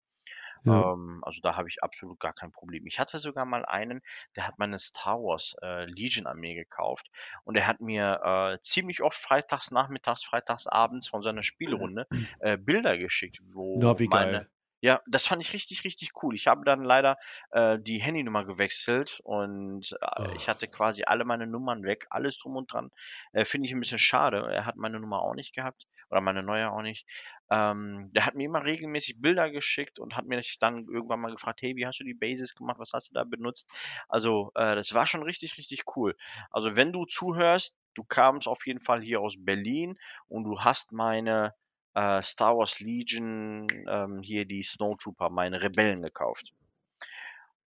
Ja. 0.64 0.92
Ähm, 0.94 1.22
also 1.26 1.42
da 1.42 1.56
habe 1.58 1.68
ich 1.70 1.84
absolut 1.84 2.20
gar 2.20 2.34
kein 2.34 2.52
Problem. 2.52 2.86
Ich 2.88 3.00
hatte 3.00 3.20
sogar 3.20 3.46
mal 3.46 3.66
einen, 3.66 4.02
der 4.36 4.48
hat 4.48 4.60
meine 4.60 4.78
Star 4.78 5.18
Wars 5.18 5.56
äh, 5.62 5.86
Legion 5.86 6.28
Armee 6.28 6.56
gekauft 6.56 7.10
und 7.44 7.56
er 7.56 7.68
hat 7.68 7.80
mir 7.82 8.22
äh, 8.24 8.62
ziemlich 8.64 9.02
oft 9.02 9.18
freitags 9.18 9.72
nachmittags, 9.72 10.24
freitags 10.24 10.68
abends 10.68 11.08
von 11.10 11.24
seiner 11.24 11.44
Spielrunde 11.44 12.08
äh, 12.40 12.58
Bilder 12.58 12.98
geschickt, 12.98 13.40
wo 13.44 13.90
Na, 13.90 14.00
wie 14.00 14.08
meine 14.08 14.08
geil. 14.08 14.50
ja, 14.84 15.00
das 15.06 15.28
fand 15.28 15.44
ich 15.44 15.54
richtig, 15.54 15.84
richtig 15.84 16.10
cool. 16.24 16.34
Ich 16.34 16.48
habe 16.48 16.66
dann 16.66 16.84
leider 16.84 17.18
äh, 17.52 17.78
die 17.80 18.00
Handynummer 18.02 18.46
gewechselt 18.46 19.20
und 19.24 19.96
äh, 20.02 20.36
ich 20.36 20.50
Oh. 20.50 20.50
hatte 20.50 20.68
quasi 20.68 21.04
alle 21.04 21.24
meine 21.24 21.46
Nummern 21.46 21.84
weg, 21.84 22.08
alles 22.10 22.40
drum 22.40 22.56
und 22.56 22.74
dran. 22.74 22.90
Äh, 23.32 23.46
Finde 23.46 23.68
ich 23.68 23.74
ein 23.74 23.80
bisschen 23.80 24.00
schade. 24.00 24.44
Er 24.52 24.66
hat 24.66 24.78
meine 24.78 25.00
Nummer 25.00 25.22
auch 25.22 25.36
nicht 25.36 25.54
gehabt 25.54 25.86
oder 26.12 26.22
meine 26.22 26.44
neue 26.44 26.72
auch 26.72 26.82
nicht. 26.82 27.08
Ähm, 27.50 28.10
der 28.14 28.26
hat 28.26 28.36
mir 28.36 28.46
immer 28.46 28.64
regelmäßig 28.64 29.22
Bilder 29.22 29.50
geschickt 29.50 30.00
und 30.00 30.16
hat 30.16 30.26
mich 30.26 30.58
dann 30.60 30.88
irgendwann 30.88 31.20
mal 31.20 31.32
gefragt, 31.32 31.62
hey, 31.62 31.76
wie 31.76 31.86
hast 31.86 32.00
du 32.00 32.04
die 32.04 32.14
Basis 32.14 32.56
gemacht? 32.56 32.80
Was 32.80 32.94
hast 32.94 33.10
du 33.10 33.14
da 33.14 33.24
benutzt? 33.24 33.70
Also, 34.08 34.52
äh, 34.56 34.76
das 34.76 34.94
war 34.94 35.06
schon 35.06 35.24
richtig, 35.24 35.58
richtig 35.58 35.84
cool. 35.96 36.16
Also, 36.50 36.76
wenn 36.76 36.94
du 36.94 37.06
zuhörst, 37.06 37.76
du 37.96 38.04
kamst 38.04 38.48
auf 38.48 38.66
jeden 38.66 38.82
Fall 38.82 39.02
hier 39.02 39.22
aus 39.22 39.36
Berlin 39.38 39.98
und 40.28 40.44
du 40.44 40.62
hast 40.62 40.92
meine 40.92 41.54
äh, 41.94 42.22
Star 42.22 42.58
Wars 42.58 42.80
Legion, 42.80 43.68
ähm, 43.88 44.22
hier 44.22 44.46
die 44.46 44.64
Snowtrooper, 44.64 45.30
meine 45.30 45.62
Rebellen 45.62 46.02
gekauft. 46.02 46.54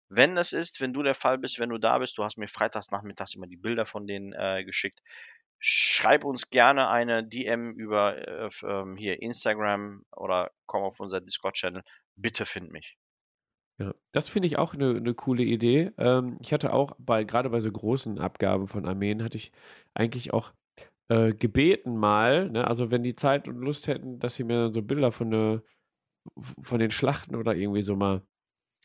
Wenn 0.09 0.36
es 0.36 0.53
ist, 0.53 0.80
wenn 0.80 0.93
du 0.93 1.03
der 1.03 1.14
Fall 1.14 1.38
bist, 1.38 1.59
wenn 1.59 1.68
du 1.68 1.78
da 1.78 1.99
bist, 1.99 2.18
du 2.18 2.24
hast 2.24 2.36
mir 2.36 2.49
freitags 2.49 2.91
nachmittags 2.91 3.34
immer 3.34 3.47
die 3.47 3.57
Bilder 3.57 3.86
von 3.86 4.07
denen 4.07 4.32
äh, 4.32 4.64
geschickt, 4.64 5.01
schreib 5.61 6.25
uns 6.25 6.51
gerne 6.51 6.89
eine 6.89 7.23
DM 7.23 7.73
über 7.73 8.17
äh, 8.17 8.51
ähm, 8.65 8.97
hier 8.97 9.23
Instagram 9.23 10.05
oder 10.17 10.51
komm 10.67 10.83
auf 10.83 10.99
unser 10.99 11.21
Discord-Channel. 11.21 11.83
Bitte 12.17 12.47
find 12.47 12.73
mich. 12.73 12.97
Ja, 13.79 13.95
das 14.13 14.29
finde 14.29 14.47
ich 14.47 14.59
auch 14.59 14.75
eine 14.75 15.01
ne 15.01 15.15
coole 15.15 15.43
Idee. 15.43 15.93
Ähm, 15.99 16.37
ich 16.41 16.53
hatte 16.53 16.73
auch 16.73 16.93
bei, 16.99 17.25
gerade 17.25 17.51
bei 17.51 17.61
so 17.61 17.71
großen 17.71 18.19
Abgaben 18.19 18.69
von 18.69 18.87
Armeen, 18.87 19.23
hatte 19.23 19.37
ich 19.37 19.53
eigentlich 19.95 20.33
auch 20.33 20.53
äh, 21.09 21.35
gebeten 21.35 21.97
mal, 21.97 22.51
ne, 22.51 22.67
also 22.67 22.91
wenn 22.91 23.03
die 23.03 23.17
Zeit 23.17 23.49
und 23.49 23.59
Lust 23.59 23.87
hätten, 23.89 24.19
dass 24.19 24.37
sie 24.37 24.45
mir 24.45 24.73
so 24.73 24.83
Bilder 24.83 25.13
von, 25.13 25.29
ne, 25.29 25.63
von 26.63 26.79
den 26.79 26.91
Schlachten 26.91 27.35
oder 27.37 27.55
irgendwie 27.55 27.83
so 27.83 27.97
mal, 27.97 28.23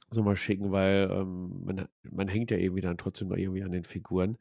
so 0.09 0.23
mal 0.23 0.35
schicken, 0.35 0.71
weil 0.71 1.09
ähm, 1.11 1.63
man, 1.65 1.89
man 2.03 2.27
hängt 2.27 2.51
ja 2.51 2.57
irgendwie 2.57 2.81
dann 2.81 2.97
trotzdem 2.97 3.29
noch 3.29 3.37
irgendwie 3.37 3.63
an 3.63 3.71
den 3.71 3.83
Figuren. 3.85 4.37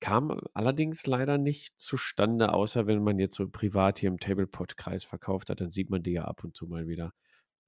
Kam 0.00 0.38
allerdings 0.54 1.06
leider 1.06 1.38
nicht 1.38 1.78
zustande, 1.80 2.52
außer 2.52 2.86
wenn 2.86 3.02
man 3.02 3.18
jetzt 3.18 3.34
so 3.34 3.48
privat 3.48 3.98
hier 3.98 4.08
im 4.08 4.20
Tablepot-Kreis 4.20 5.04
verkauft 5.04 5.50
hat, 5.50 5.60
dann 5.60 5.70
sieht 5.72 5.90
man 5.90 6.02
die 6.02 6.12
ja 6.12 6.24
ab 6.24 6.44
und 6.44 6.54
zu 6.56 6.66
mal 6.68 6.86
wieder 6.86 7.12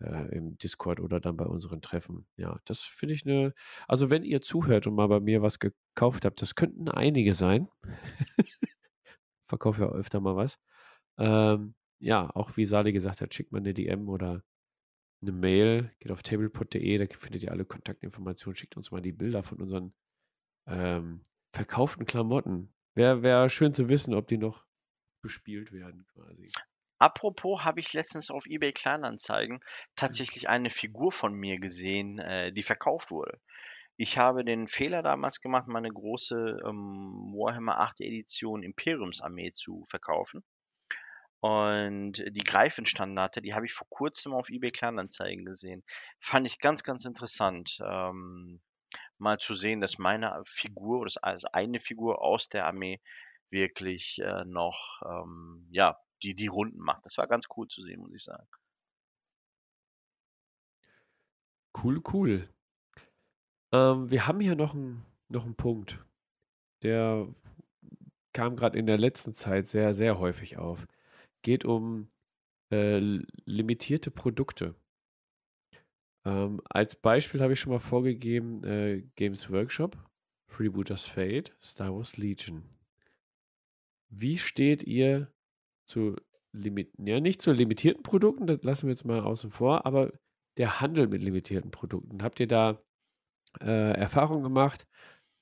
äh, 0.00 0.28
im 0.36 0.56
Discord 0.58 1.00
oder 1.00 1.20
dann 1.20 1.36
bei 1.36 1.46
unseren 1.46 1.82
Treffen. 1.82 2.26
Ja, 2.36 2.60
das 2.64 2.82
finde 2.82 3.14
ich 3.14 3.26
eine. 3.26 3.54
Also, 3.88 4.10
wenn 4.10 4.24
ihr 4.24 4.42
zuhört 4.42 4.86
und 4.86 4.94
mal 4.94 5.08
bei 5.08 5.20
mir 5.20 5.42
was 5.42 5.58
gekauft 5.58 6.24
habt, 6.24 6.42
das 6.42 6.54
könnten 6.54 6.88
einige 6.88 7.34
sein. 7.34 7.68
Verkaufe 9.48 9.82
ja 9.82 9.88
öfter 9.90 10.20
mal 10.20 10.36
was. 10.36 10.58
Ähm, 11.18 11.74
ja, 12.00 12.30
auch 12.34 12.56
wie 12.56 12.64
Sali 12.64 12.92
gesagt 12.92 13.20
hat, 13.20 13.34
schickt 13.34 13.52
mal 13.52 13.58
eine 13.58 13.74
DM 13.74 14.08
oder 14.08 14.42
eine 15.22 15.32
Mail, 15.32 15.92
geht 16.00 16.12
auf 16.12 16.22
tablepot.de, 16.22 16.98
da 16.98 17.06
findet 17.14 17.42
ihr 17.42 17.52
alle 17.52 17.64
Kontaktinformationen, 17.66 18.56
schickt 18.56 18.76
uns 18.76 18.90
mal 18.90 19.02
die 19.02 19.12
Bilder 19.12 19.42
von 19.42 19.60
unseren 19.60 19.92
ähm, 20.66 21.22
verkauften 21.52 22.06
Klamotten. 22.06 22.72
Wäre 22.94 23.22
wär 23.22 23.48
schön 23.48 23.72
zu 23.72 23.88
wissen, 23.88 24.14
ob 24.14 24.28
die 24.28 24.38
noch 24.38 24.64
bespielt 25.22 25.72
werden, 25.72 26.06
quasi. 26.12 26.50
Apropos, 26.98 27.64
habe 27.64 27.80
ich 27.80 27.92
letztens 27.94 28.30
auf 28.30 28.46
eBay 28.46 28.72
Kleinanzeigen 28.72 29.60
tatsächlich 29.96 30.48
eine 30.48 30.68
Figur 30.68 31.12
von 31.12 31.32
mir 31.32 31.56
gesehen, 31.56 32.18
äh, 32.18 32.52
die 32.52 32.62
verkauft 32.62 33.10
wurde. 33.10 33.40
Ich 33.96 34.18
habe 34.18 34.44
den 34.44 34.66
Fehler 34.66 35.02
damals 35.02 35.40
gemacht, 35.40 35.66
meine 35.66 35.90
große 35.90 36.60
ähm, 36.66 37.32
Warhammer 37.34 37.80
8 37.80 38.00
Edition 38.00 38.62
Imperiumsarmee 38.62 39.52
zu 39.52 39.84
verkaufen. 39.88 40.42
Und 41.40 42.22
die 42.28 42.44
Greifenstandarte, 42.44 43.40
die 43.40 43.54
habe 43.54 43.64
ich 43.64 43.72
vor 43.72 43.86
kurzem 43.88 44.34
auf 44.34 44.50
eBay 44.50 44.70
Kleinanzeigen 44.70 45.46
gesehen. 45.46 45.82
Fand 46.18 46.46
ich 46.46 46.58
ganz, 46.58 46.82
ganz 46.82 47.06
interessant, 47.06 47.78
ähm, 47.82 48.60
mal 49.20 49.38
zu 49.38 49.54
sehen, 49.54 49.80
dass 49.80 49.98
meine 49.98 50.42
Figur 50.46 51.00
oder 51.00 51.12
also 51.22 51.48
eine 51.52 51.80
Figur 51.80 52.22
aus 52.22 52.48
der 52.48 52.66
Armee 52.66 53.00
wirklich 53.50 54.20
äh, 54.22 54.44
noch, 54.44 55.02
ähm, 55.04 55.66
ja, 55.70 55.98
die, 56.22 56.34
die 56.34 56.46
Runden 56.46 56.78
macht. 56.78 57.04
Das 57.04 57.18
war 57.18 57.26
ganz 57.26 57.46
cool 57.56 57.68
zu 57.68 57.82
sehen, 57.82 58.00
muss 58.00 58.14
ich 58.14 58.22
sagen. 58.22 58.46
Cool, 61.76 62.02
cool. 62.12 62.48
Ähm, 63.72 64.10
wir 64.10 64.26
haben 64.26 64.40
hier 64.40 64.56
noch 64.56 64.74
einen 64.74 65.04
noch 65.28 65.46
Punkt, 65.56 66.04
der 66.82 67.28
kam 68.32 68.56
gerade 68.56 68.78
in 68.78 68.86
der 68.86 68.98
letzten 68.98 69.34
Zeit 69.34 69.66
sehr, 69.66 69.94
sehr 69.94 70.18
häufig 70.18 70.58
auf. 70.58 70.86
Geht 71.42 71.64
um 71.64 72.08
äh, 72.70 72.98
limitierte 73.44 74.10
Produkte. 74.10 74.74
Ähm, 76.24 76.60
als 76.64 76.96
Beispiel 76.96 77.40
habe 77.40 77.54
ich 77.54 77.60
schon 77.60 77.72
mal 77.72 77.78
vorgegeben, 77.78 78.62
äh, 78.64 79.02
Games 79.16 79.50
Workshop, 79.50 79.96
Freebooters 80.46 81.06
Fate, 81.06 81.56
Star 81.62 81.94
Wars 81.94 82.16
Legion. 82.16 82.62
Wie 84.08 84.38
steht 84.38 84.82
ihr 84.82 85.32
zu 85.86 86.16
limit 86.52 86.92
ja, 86.98 87.20
nicht 87.20 87.40
zu 87.40 87.52
limitierten 87.52 88.02
Produkten, 88.02 88.46
das 88.46 88.62
lassen 88.62 88.86
wir 88.86 88.92
jetzt 88.92 89.04
mal 89.04 89.20
außen 89.20 89.50
vor, 89.50 89.86
aber 89.86 90.12
der 90.56 90.80
Handel 90.80 91.06
mit 91.06 91.22
limitierten 91.22 91.70
Produkten. 91.70 92.22
Habt 92.22 92.40
ihr 92.40 92.48
da 92.48 92.82
äh, 93.60 93.92
Erfahrung 93.92 94.42
gemacht, 94.42 94.86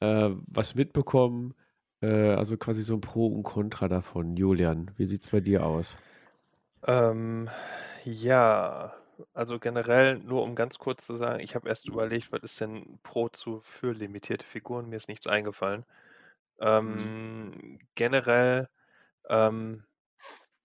äh, 0.01 0.31
was 0.47 0.75
mitbekommen, 0.75 1.55
äh, 2.03 2.31
also 2.31 2.57
quasi 2.57 2.83
so 2.83 2.95
ein 2.95 3.01
Pro 3.01 3.27
und 3.27 3.43
Contra 3.43 3.89
davon. 3.89 4.37
Julian, 4.37 4.91
wie 4.97 5.07
sieht 5.07 5.25
es 5.25 5.31
bei 5.31 5.41
dir 5.41 5.65
aus? 5.67 5.97
Ähm, 6.87 7.49
ja, 8.05 8.93
also 9.35 9.59
generell, 9.59 10.19
nur 10.19 10.43
um 10.43 10.55
ganz 10.55 10.79
kurz 10.79 11.07
zu 11.07 11.17
sagen, 11.17 11.41
ich 11.41 11.55
habe 11.55 11.69
erst 11.69 11.87
überlegt, 11.89 12.33
was 12.33 12.43
ist 12.43 12.61
denn 12.61 12.99
Pro 13.03 13.29
zu 13.29 13.61
für 13.63 13.93
limitierte 13.93 14.47
Figuren? 14.47 14.89
Mir 14.89 14.97
ist 14.97 15.09
nichts 15.09 15.27
eingefallen. 15.27 15.85
Mhm. 16.59 16.67
Ähm, 16.67 17.79
generell 17.95 18.69
ähm, 19.29 19.85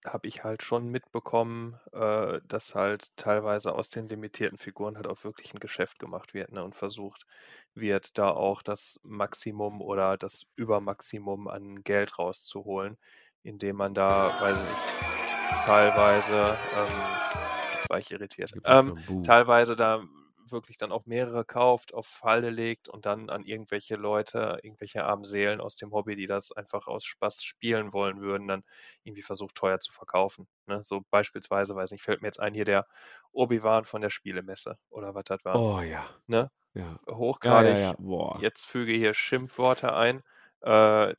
habe 0.06 0.28
ich 0.28 0.44
halt 0.44 0.64
schon 0.64 0.90
mitbekommen, 0.90 1.80
äh, 1.94 2.40
dass 2.48 2.76
halt 2.76 3.16
teilweise 3.16 3.74
aus 3.74 3.90
den 3.90 4.08
limitierten 4.08 4.58
Figuren 4.58 4.98
halt 4.98 5.08
auch 5.08 5.24
wirklich 5.24 5.54
ein 5.54 5.60
Geschäft 5.60 6.00
gemacht 6.00 6.34
wird, 6.34 6.52
ne, 6.52 6.64
und 6.64 6.76
versucht 6.76 7.26
wird, 7.74 8.18
da 8.18 8.30
auch 8.30 8.62
das 8.62 9.00
Maximum 9.04 9.82
oder 9.82 10.18
das 10.18 10.46
Übermaximum 10.56 11.48
an 11.48 11.84
Geld 11.84 12.20
rauszuholen, 12.20 12.98
indem 13.44 13.78
man 13.78 13.94
da, 13.94 14.40
weiß 14.42 14.52
ich 14.52 14.70
nicht, 14.70 15.66
teilweise, 15.66 16.58
ähm, 16.76 17.63
jetzt 17.84 17.90
war 17.90 18.00
ich 18.00 18.12
irritiert, 18.12 18.54
ähm, 18.66 18.98
teilweise 19.24 19.76
da 19.76 20.04
wirklich 20.50 20.78
dann 20.78 20.92
auch 20.92 21.06
mehrere 21.06 21.46
kauft, 21.46 21.94
auf 21.94 22.22
Halde 22.24 22.50
legt 22.50 22.88
und 22.90 23.06
dann 23.06 23.30
an 23.30 23.44
irgendwelche 23.44 23.96
Leute, 23.96 24.60
irgendwelche 24.62 25.04
armen 25.04 25.24
Seelen 25.24 25.60
aus 25.62 25.76
dem 25.76 25.92
Hobby, 25.92 26.16
die 26.16 26.28
das 26.28 26.52
einfach 26.52 26.88
aus 26.88 27.06
Spaß 27.06 27.44
spielen 27.44 27.94
wollen 27.94 28.22
würden, 28.22 28.48
dann 28.48 28.64
irgendwie 29.04 29.22
versucht 29.24 29.56
teuer 29.56 29.80
zu 29.80 29.92
verkaufen. 29.92 30.48
Ne? 30.68 30.84
So 30.84 31.02
beispielsweise, 31.10 31.76
weiß 31.76 31.92
nicht, 31.92 32.04
fällt 32.04 32.22
mir 32.22 32.28
jetzt 32.28 32.40
ein, 32.40 32.54
hier 32.54 32.66
der 32.66 32.88
Obi-Wan 33.32 33.86
von 33.86 34.02
der 34.02 34.10
Spielemesse 34.10 34.78
oder 34.90 35.16
was 35.16 35.24
das 35.26 35.44
war. 35.44 35.60
Oh 35.60 35.82
ja. 35.82 36.06
Ne? 36.28 36.52
Ja. 36.74 36.82
Ja, 36.82 36.98
ja, 37.04 37.16
Hochgradig, 37.16 37.78
ja. 37.78 37.94
Boah. 37.98 38.40
jetzt 38.42 38.66
füge 38.66 38.94
hier 38.94 39.14
Schimpfworte 39.14 39.94
ein, 39.94 40.24
äh, 40.62 41.16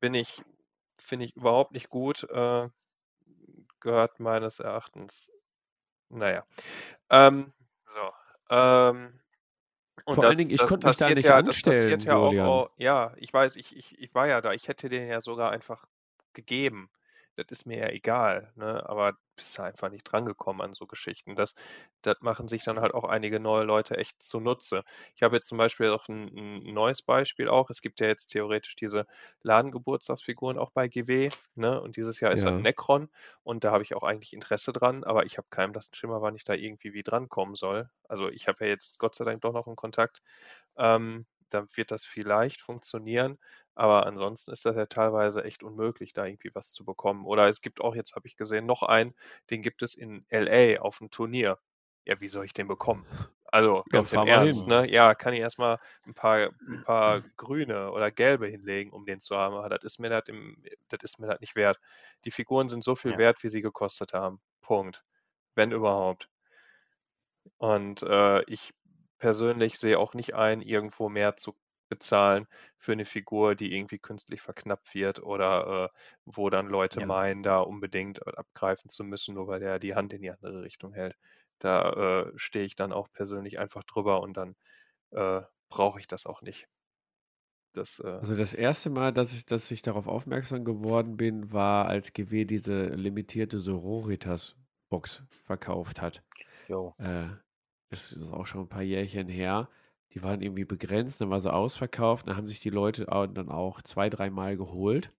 bin 0.00 0.14
ich, 0.14 0.42
finde 0.98 1.26
ich 1.26 1.36
überhaupt 1.36 1.72
nicht 1.72 1.88
gut, 1.88 2.24
äh, 2.24 2.68
gehört 3.80 4.20
meines 4.20 4.60
Erachtens, 4.60 5.30
naja. 6.12 6.44
Ähm, 7.10 7.52
so, 7.94 8.12
ähm, 8.50 9.20
und 10.04 10.16
Vor 10.16 10.26
allen 10.26 10.38
das, 10.38 10.38
Dingen, 10.38 10.50
ich 10.50 10.60
das 10.60 10.64
konnte 10.64 10.86
mich 10.86 10.96
da 10.98 11.10
nicht 11.10 11.28
ja, 11.28 11.42
das 11.42 11.58
anstellen, 11.58 11.60
passiert 11.60 12.04
ja 12.04 12.18
auch, 12.18 12.38
Julian. 12.38 12.40
au- 12.40 12.70
ja, 12.78 13.14
ich 13.16 13.32
weiß, 13.32 13.56
ich, 13.56 13.76
ich, 13.76 13.98
ich 14.00 14.14
war 14.14 14.26
ja 14.28 14.40
da, 14.40 14.52
ich 14.52 14.68
hätte 14.68 14.88
den 14.88 15.08
ja 15.08 15.20
sogar 15.20 15.50
einfach 15.52 15.86
gegeben. 16.34 16.90
Das 17.36 17.46
ist 17.50 17.66
mir 17.66 17.78
ja 17.78 17.88
egal, 17.90 18.52
ne? 18.56 18.88
Aber 18.88 19.14
bist 19.42 19.58
da 19.58 19.64
einfach 19.64 19.90
nicht 19.90 20.04
drangekommen 20.04 20.62
an 20.62 20.74
so 20.74 20.86
Geschichten. 20.86 21.36
Das, 21.36 21.54
das 22.02 22.16
machen 22.20 22.48
sich 22.48 22.64
dann 22.64 22.80
halt 22.80 22.94
auch 22.94 23.04
einige 23.04 23.40
neue 23.40 23.64
Leute 23.64 23.96
echt 23.96 24.22
zunutze. 24.22 24.82
Ich 25.14 25.22
habe 25.22 25.36
jetzt 25.36 25.48
zum 25.48 25.58
Beispiel 25.58 25.90
auch 25.90 26.08
ein, 26.08 26.28
ein 26.66 26.74
neues 26.74 27.02
Beispiel 27.02 27.48
auch. 27.48 27.70
Es 27.70 27.80
gibt 27.82 28.00
ja 28.00 28.06
jetzt 28.06 28.26
theoretisch 28.28 28.76
diese 28.76 29.06
Ladengeburtstagsfiguren 29.42 30.58
auch 30.58 30.70
bei 30.70 30.88
GW, 30.88 31.30
ne? 31.54 31.80
Und 31.80 31.96
dieses 31.96 32.20
Jahr 32.20 32.32
ist 32.32 32.44
Ja. 32.44 32.46
dann 32.46 32.62
Necron 32.62 33.10
und 33.42 33.64
da 33.64 33.72
habe 33.72 33.82
ich 33.82 33.94
auch 33.94 34.02
eigentlich 34.02 34.32
Interesse 34.32 34.72
dran, 34.72 35.04
aber 35.04 35.24
ich 35.26 35.38
habe 35.38 35.48
keinen 35.50 35.72
blassen 35.72 35.94
Schimmer, 35.94 36.22
wann 36.22 36.34
ich 36.36 36.44
da 36.44 36.54
irgendwie 36.54 36.92
wie 36.92 37.02
drankommen 37.02 37.54
soll. 37.56 37.90
Also 38.08 38.28
ich 38.28 38.48
habe 38.48 38.64
ja 38.64 38.70
jetzt 38.70 38.98
Gott 38.98 39.14
sei 39.14 39.24
Dank 39.24 39.40
doch 39.42 39.52
noch 39.52 39.66
einen 39.66 39.76
Kontakt. 39.76 40.22
Ähm, 40.76 41.26
dann 41.50 41.68
wird 41.74 41.90
das 41.90 42.04
vielleicht 42.06 42.62
funktionieren, 42.62 43.38
aber 43.74 44.06
ansonsten 44.06 44.52
ist 44.52 44.64
das 44.64 44.76
ja 44.76 44.86
teilweise 44.86 45.44
echt 45.44 45.62
unmöglich, 45.62 46.12
da 46.12 46.24
irgendwie 46.26 46.50
was 46.54 46.72
zu 46.72 46.84
bekommen. 46.84 47.24
Oder 47.26 47.48
es 47.48 47.60
gibt 47.60 47.80
auch, 47.80 47.94
jetzt 47.94 48.14
habe 48.16 48.26
ich 48.28 48.36
gesehen, 48.36 48.66
noch 48.66 48.82
einen, 48.82 49.14
den 49.50 49.62
gibt 49.62 49.82
es 49.82 49.94
in 49.94 50.24
LA 50.28 50.80
auf 50.82 50.98
dem 50.98 51.10
Turnier. 51.10 51.58
Ja, 52.04 52.20
wie 52.20 52.28
soll 52.28 52.44
ich 52.44 52.52
den 52.52 52.68
bekommen? 52.68 53.06
Also 53.44 53.84
Ja, 53.92 54.02
ganz 54.02 54.10
im 54.10 54.22
fahr 54.22 54.26
mal 54.26 54.42
Ernst, 54.42 54.66
ne? 54.66 54.90
Ja, 54.90 55.14
kann 55.14 55.34
ich 55.34 55.40
erstmal 55.40 55.78
ein 56.06 56.14
paar, 56.14 56.50
ein 56.66 56.80
paar 56.80 57.22
grüne 57.36 57.92
oder 57.92 58.10
gelbe 58.10 58.46
hinlegen, 58.48 58.92
um 58.92 59.04
den 59.06 59.20
zu 59.20 59.36
haben. 59.36 59.54
Aber 59.56 59.68
das 59.68 59.84
ist 59.84 59.98
mir 60.00 60.08
das 60.10 60.24
im, 60.28 60.62
das 60.88 61.00
ist 61.02 61.18
mir 61.18 61.26
das 61.28 61.40
nicht 61.40 61.54
wert. 61.56 61.78
Die 62.24 62.30
Figuren 62.30 62.68
sind 62.68 62.82
so 62.84 62.96
viel 62.96 63.16
Ja. 63.16 63.18
wert, 63.18 63.42
wie 63.42 63.48
sie 63.50 63.62
gekostet 63.62 64.12
haben. 64.14 64.40
Punkt. 64.62 65.04
Wenn 65.54 65.72
überhaupt. 65.72 66.28
Und 67.58 68.02
äh, 68.02 68.42
ich 68.44 68.74
persönlich 69.18 69.78
sehe 69.78 69.98
auch 69.98 70.14
nicht 70.14 70.34
ein, 70.34 70.60
irgendwo 70.62 71.08
mehr 71.08 71.36
zu 71.36 71.56
bezahlen 71.92 72.46
für 72.78 72.92
eine 72.92 73.04
Figur, 73.04 73.54
die 73.54 73.74
irgendwie 73.76 73.98
künstlich 73.98 74.40
verknappt 74.42 74.94
wird 74.94 75.22
oder 75.22 75.90
äh, 75.94 75.98
wo 76.24 76.50
dann 76.50 76.68
Leute 76.68 77.00
Ja. 77.00 77.06
meinen, 77.06 77.42
da 77.42 77.60
unbedingt 77.60 78.26
abgreifen 78.26 78.88
zu 78.90 79.04
müssen, 79.04 79.34
nur 79.34 79.46
weil 79.48 79.60
der 79.60 79.78
die 79.78 79.94
Hand 79.94 80.12
in 80.14 80.22
die 80.22 80.30
andere 80.30 80.62
Richtung 80.62 80.94
hält. 80.94 81.16
Da 81.58 81.92
äh, 82.30 82.32
stehe 82.36 82.64
ich 82.64 82.74
dann 82.76 82.92
auch 82.92 83.08
persönlich 83.12 83.58
einfach 83.58 83.84
drüber 83.84 84.20
und 84.22 84.36
dann 84.36 84.56
äh, 85.12 85.42
brauche 85.70 86.00
ich 86.00 86.06
das 86.08 86.26
auch 86.26 86.42
nicht. 86.42 86.68
Das, 87.72 87.98
äh, 88.00 88.22
Also 88.22 88.36
das 88.36 88.54
erste 88.54 88.88
Mal, 88.90 89.12
dass 89.12 89.32
ich, 89.34 89.46
dass 89.46 89.70
ich 89.70 89.82
darauf 89.82 90.06
aufmerksam 90.06 90.64
geworden 90.64 91.16
bin, 91.16 91.52
war, 91.52 91.86
als 91.86 92.12
GW 92.12 92.44
diese 92.44 92.86
limitierte 92.94 93.58
Sororitas-Box 93.58 95.24
verkauft 95.42 96.00
hat. 96.00 96.22
Jo. 96.68 96.96
Äh, 96.98 97.28
das 97.90 98.12
ist 98.12 98.32
auch 98.32 98.46
schon 98.46 98.62
ein 98.62 98.68
paar 98.70 98.82
Jährchen 98.82 99.28
her. 99.28 99.70
Die 100.14 100.22
waren 100.22 100.42
irgendwie 100.42 100.64
begrenzt, 100.64 101.20
dann 101.20 101.30
war 101.30 101.40
sie 101.40 101.52
ausverkauft, 101.52 102.28
dann 102.28 102.36
haben 102.36 102.46
sich 102.46 102.60
die 102.60 102.70
Leute 102.70 103.06
dann 103.06 103.48
auch 103.48 103.82
zwei, 103.82 104.08
dreimal 104.10 104.56
geholt. 104.56 105.12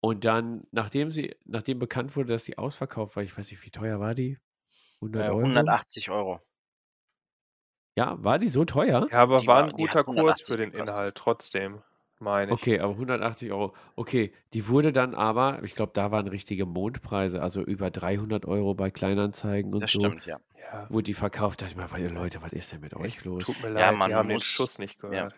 Und 0.00 0.24
dann, 0.24 0.66
nachdem 0.70 1.10
sie, 1.10 1.34
nachdem 1.46 1.78
bekannt 1.78 2.14
wurde, 2.14 2.32
dass 2.32 2.44
die 2.44 2.58
ausverkauft 2.58 3.16
war, 3.16 3.22
ich 3.22 3.36
weiß 3.36 3.50
nicht, 3.50 3.64
wie 3.64 3.70
teuer 3.70 4.00
war 4.00 4.14
die? 4.14 4.38
100 5.00 5.22
Äh, 5.26 5.30
Euro? 5.30 5.44
180 5.44 6.10
Euro. 6.10 6.40
Ja, 7.96 8.22
war 8.22 8.38
die 8.38 8.48
so 8.48 8.64
teuer? 8.64 9.08
ja, 9.10 9.18
aber 9.20 9.40
Die 9.40 9.46
war 9.46 9.62
ein 9.62 9.72
guter 9.72 10.04
Kurs 10.04 10.42
180 10.42 10.46
für 10.46 10.56
den 10.56 10.70
gekostet. 10.70 10.88
Inhalt 10.88 11.14
trotzdem, 11.16 11.82
meine 12.24 12.52
ich. 12.52 12.60
Okay, 12.60 12.80
aber 12.80 12.94
180 12.94 13.52
Euro. 13.52 13.74
Okay, 13.96 14.32
die 14.52 14.68
wurde 14.68 14.92
dann 14.92 15.14
aber, 15.14 15.62
ich 15.62 15.74
glaube, 15.74 15.92
da 15.94 16.10
waren 16.10 16.26
richtige 16.28 16.66
Mondpreise, 16.66 17.40
also 17.40 17.62
über 17.62 17.90
300 17.90 18.46
Euro 18.46 18.74
bei 18.74 18.90
Kleinanzeigen 18.90 19.72
und 19.72 19.82
Das 19.82 19.92
so, 19.92 19.98
stimmt, 20.00 20.26
ja. 20.26 20.40
Ja, 20.72 20.88
wurde 20.88 21.04
die 21.04 21.14
verkauft. 21.14 21.62
Da 21.62 21.66
dachte 21.66 21.84
ich 21.86 21.98
mir, 22.02 22.08
Leute, 22.08 22.42
was 22.42 22.52
ist 22.52 22.72
denn 22.72 22.80
mit 22.80 22.94
euch 22.94 23.24
los? 23.24 23.44
tut 23.44 23.60
mir 23.60 23.68
Ja, 23.68 23.90
leid, 23.90 23.98
man 23.98 24.10
die 24.10 24.14
haben 24.14 24.28
den 24.28 24.40
Schuss 24.40 24.78
nicht 24.78 25.02
ja. 25.04 25.28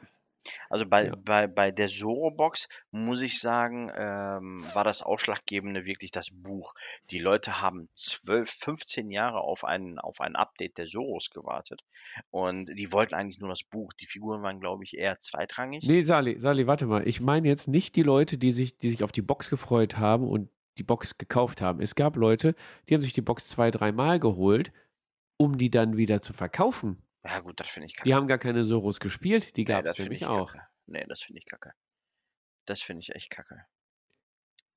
Also 0.71 0.87
bei, 0.87 1.07
Ja. 1.07 1.15
bei, 1.17 1.47
bei 1.47 1.71
der 1.71 1.89
Zoro-Box 1.89 2.69
muss 2.91 3.23
ich 3.23 3.41
sagen, 3.41 3.91
ähm, 3.97 4.65
war 4.75 4.85
das 4.85 5.03
Ausschlaggebende 5.03 5.85
wirklich 5.85 6.11
das 6.11 6.31
Buch. 6.31 6.75
Die 7.11 7.19
Leute 7.19 7.61
haben 7.61 7.89
12, 7.95 8.51
15 8.51 9.09
Jahre 9.09 9.41
auf 9.41 9.65
ein, 9.65 9.99
auf 9.99 10.21
ein 10.21 10.37
Update 10.37 10.79
der 10.79 10.87
Zoros 10.87 11.31
gewartet 11.31 11.83
und 12.31 12.67
die 12.75 12.93
wollten 12.93 13.15
eigentlich 13.15 13.41
nur 13.41 13.51
das 13.51 13.63
Buch. 13.63 13.93
Die 13.95 14.07
Figuren 14.07 14.43
waren, 14.43 14.61
glaube 14.61 14.85
ich, 14.85 14.97
eher 14.97 15.21
zweitrangig. 15.21 15.85
Nee, 15.87 16.03
Sali, 16.03 16.39
Sali, 16.41 16.67
warte 16.67 16.87
mal. 16.87 17.07
Ich 17.07 17.21
meine 17.21 17.49
jetzt 17.49 17.69
nicht 17.69 17.97
die 17.97 18.03
Leute, 18.03 18.39
die 18.39 18.53
sich, 18.53 18.79
die 18.79 18.91
sich 18.91 19.03
auf 19.05 19.13
die 19.13 19.23
Box 19.23 19.51
gefreut 19.51 19.99
haben 19.99 20.27
und 20.29 20.51
die 20.79 20.83
Box 20.83 21.17
gekauft 21.19 21.61
haben. 21.63 21.81
Es 21.81 21.95
gab 21.95 22.17
Leute, 22.17 22.55
die 22.89 22.95
haben 22.95 23.03
sich 23.03 23.15
die 23.15 23.23
Box 23.23 23.49
zwei, 23.49 23.71
dreimal 23.71 24.21
geholt, 24.21 24.73
um 25.39 25.57
die 25.59 25.71
dann 25.71 25.97
wieder 25.97 26.21
zu 26.21 26.33
verkaufen. 26.33 27.03
Ja 27.27 27.41
gut, 27.41 27.59
das 27.61 27.69
finde 27.69 27.87
ich 27.87 27.97
kacke. 27.97 28.09
Die 28.09 28.15
haben 28.15 28.29
gar 28.29 28.39
keine 28.39 28.65
Soros 28.65 29.01
gespielt, 29.01 29.57
die 29.57 29.65
gab 29.65 29.85
es 29.85 29.99
nämlich 29.99 30.23
ich 30.23 30.27
auch. 30.27 30.53
kacke. 30.53 30.67
Nee, 30.87 31.05
das 31.09 31.23
finde 31.23 31.39
ich 31.39 31.47
kacke. 31.47 31.73
Das 32.67 32.81
finde 32.83 33.01
ich 33.01 33.15
echt 33.15 33.31
kacke. 33.31 33.65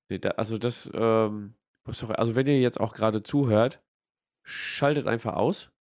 Nee, 0.09 0.19
da, 0.19 0.31
also 0.31 0.57
das, 0.57 0.89
ähm, 0.93 1.55
doch, 1.85 2.09
also 2.09 2.35
wenn 2.35 2.47
ihr 2.47 2.59
jetzt 2.59 2.79
auch 2.79 2.93
gerade 2.93 3.21
zuhört, 3.23 3.81
schaltet 4.43 5.07
einfach 5.07 5.35
aus. 5.35 5.71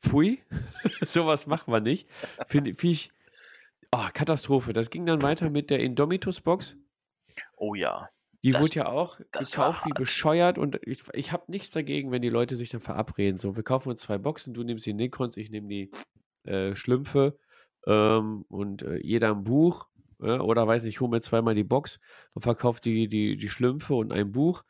Pfui, 0.00 0.40
sowas 1.02 1.46
machen 1.46 1.72
wir 1.72 1.80
nicht. 1.80 2.08
Finde 2.46 2.74
find 2.78 2.94
ich, 2.94 3.12
oh, 3.92 4.06
Katastrophe. 4.14 4.72
Das 4.72 4.90
ging 4.90 5.06
dann 5.06 5.22
weiter 5.22 5.50
mit 5.50 5.70
der 5.70 5.80
Indomitus-Box. 5.80 6.76
Oh 7.56 7.74
ja. 7.74 8.08
Die 8.44 8.52
Das- 8.52 8.62
wurde 8.62 8.74
ja 8.74 8.86
auch 8.86 9.18
gekauft 9.32 9.84
wie 9.86 9.92
bescheuert 9.94 10.58
und 10.58 10.78
ich, 10.82 11.02
ich 11.12 11.32
habe 11.32 11.44
nichts 11.50 11.70
dagegen, 11.72 12.10
wenn 12.12 12.22
die 12.22 12.28
Leute 12.28 12.56
sich 12.56 12.70
dann 12.70 12.80
verabreden. 12.80 13.40
So, 13.40 13.56
wir 13.56 13.64
kaufen 13.64 13.88
uns 13.90 14.02
zwei 14.02 14.18
Boxen, 14.18 14.54
du 14.54 14.62
nimmst 14.62 14.86
die 14.86 14.94
Necrons, 14.94 15.36
ich 15.36 15.50
nehme 15.50 15.68
die 15.68 15.90
äh, 16.44 16.74
Schlümpfe 16.76 17.38
ähm, 17.86 18.44
und 18.48 18.82
äh, 18.82 18.98
jeder 18.98 19.30
ein 19.32 19.44
Buch. 19.44 19.88
Ja, 20.20 20.40
oder 20.40 20.66
weiß 20.66 20.82
nicht, 20.82 21.00
hol 21.00 21.08
mir 21.08 21.20
zweimal 21.20 21.54
die 21.54 21.62
Box 21.64 22.00
und 22.34 22.42
verkauft 22.42 22.84
die, 22.84 23.08
die, 23.08 23.36
die 23.36 23.48
Schlümpfe 23.48 23.94
und 23.94 24.12
ein 24.12 24.32
Buch. 24.32 24.64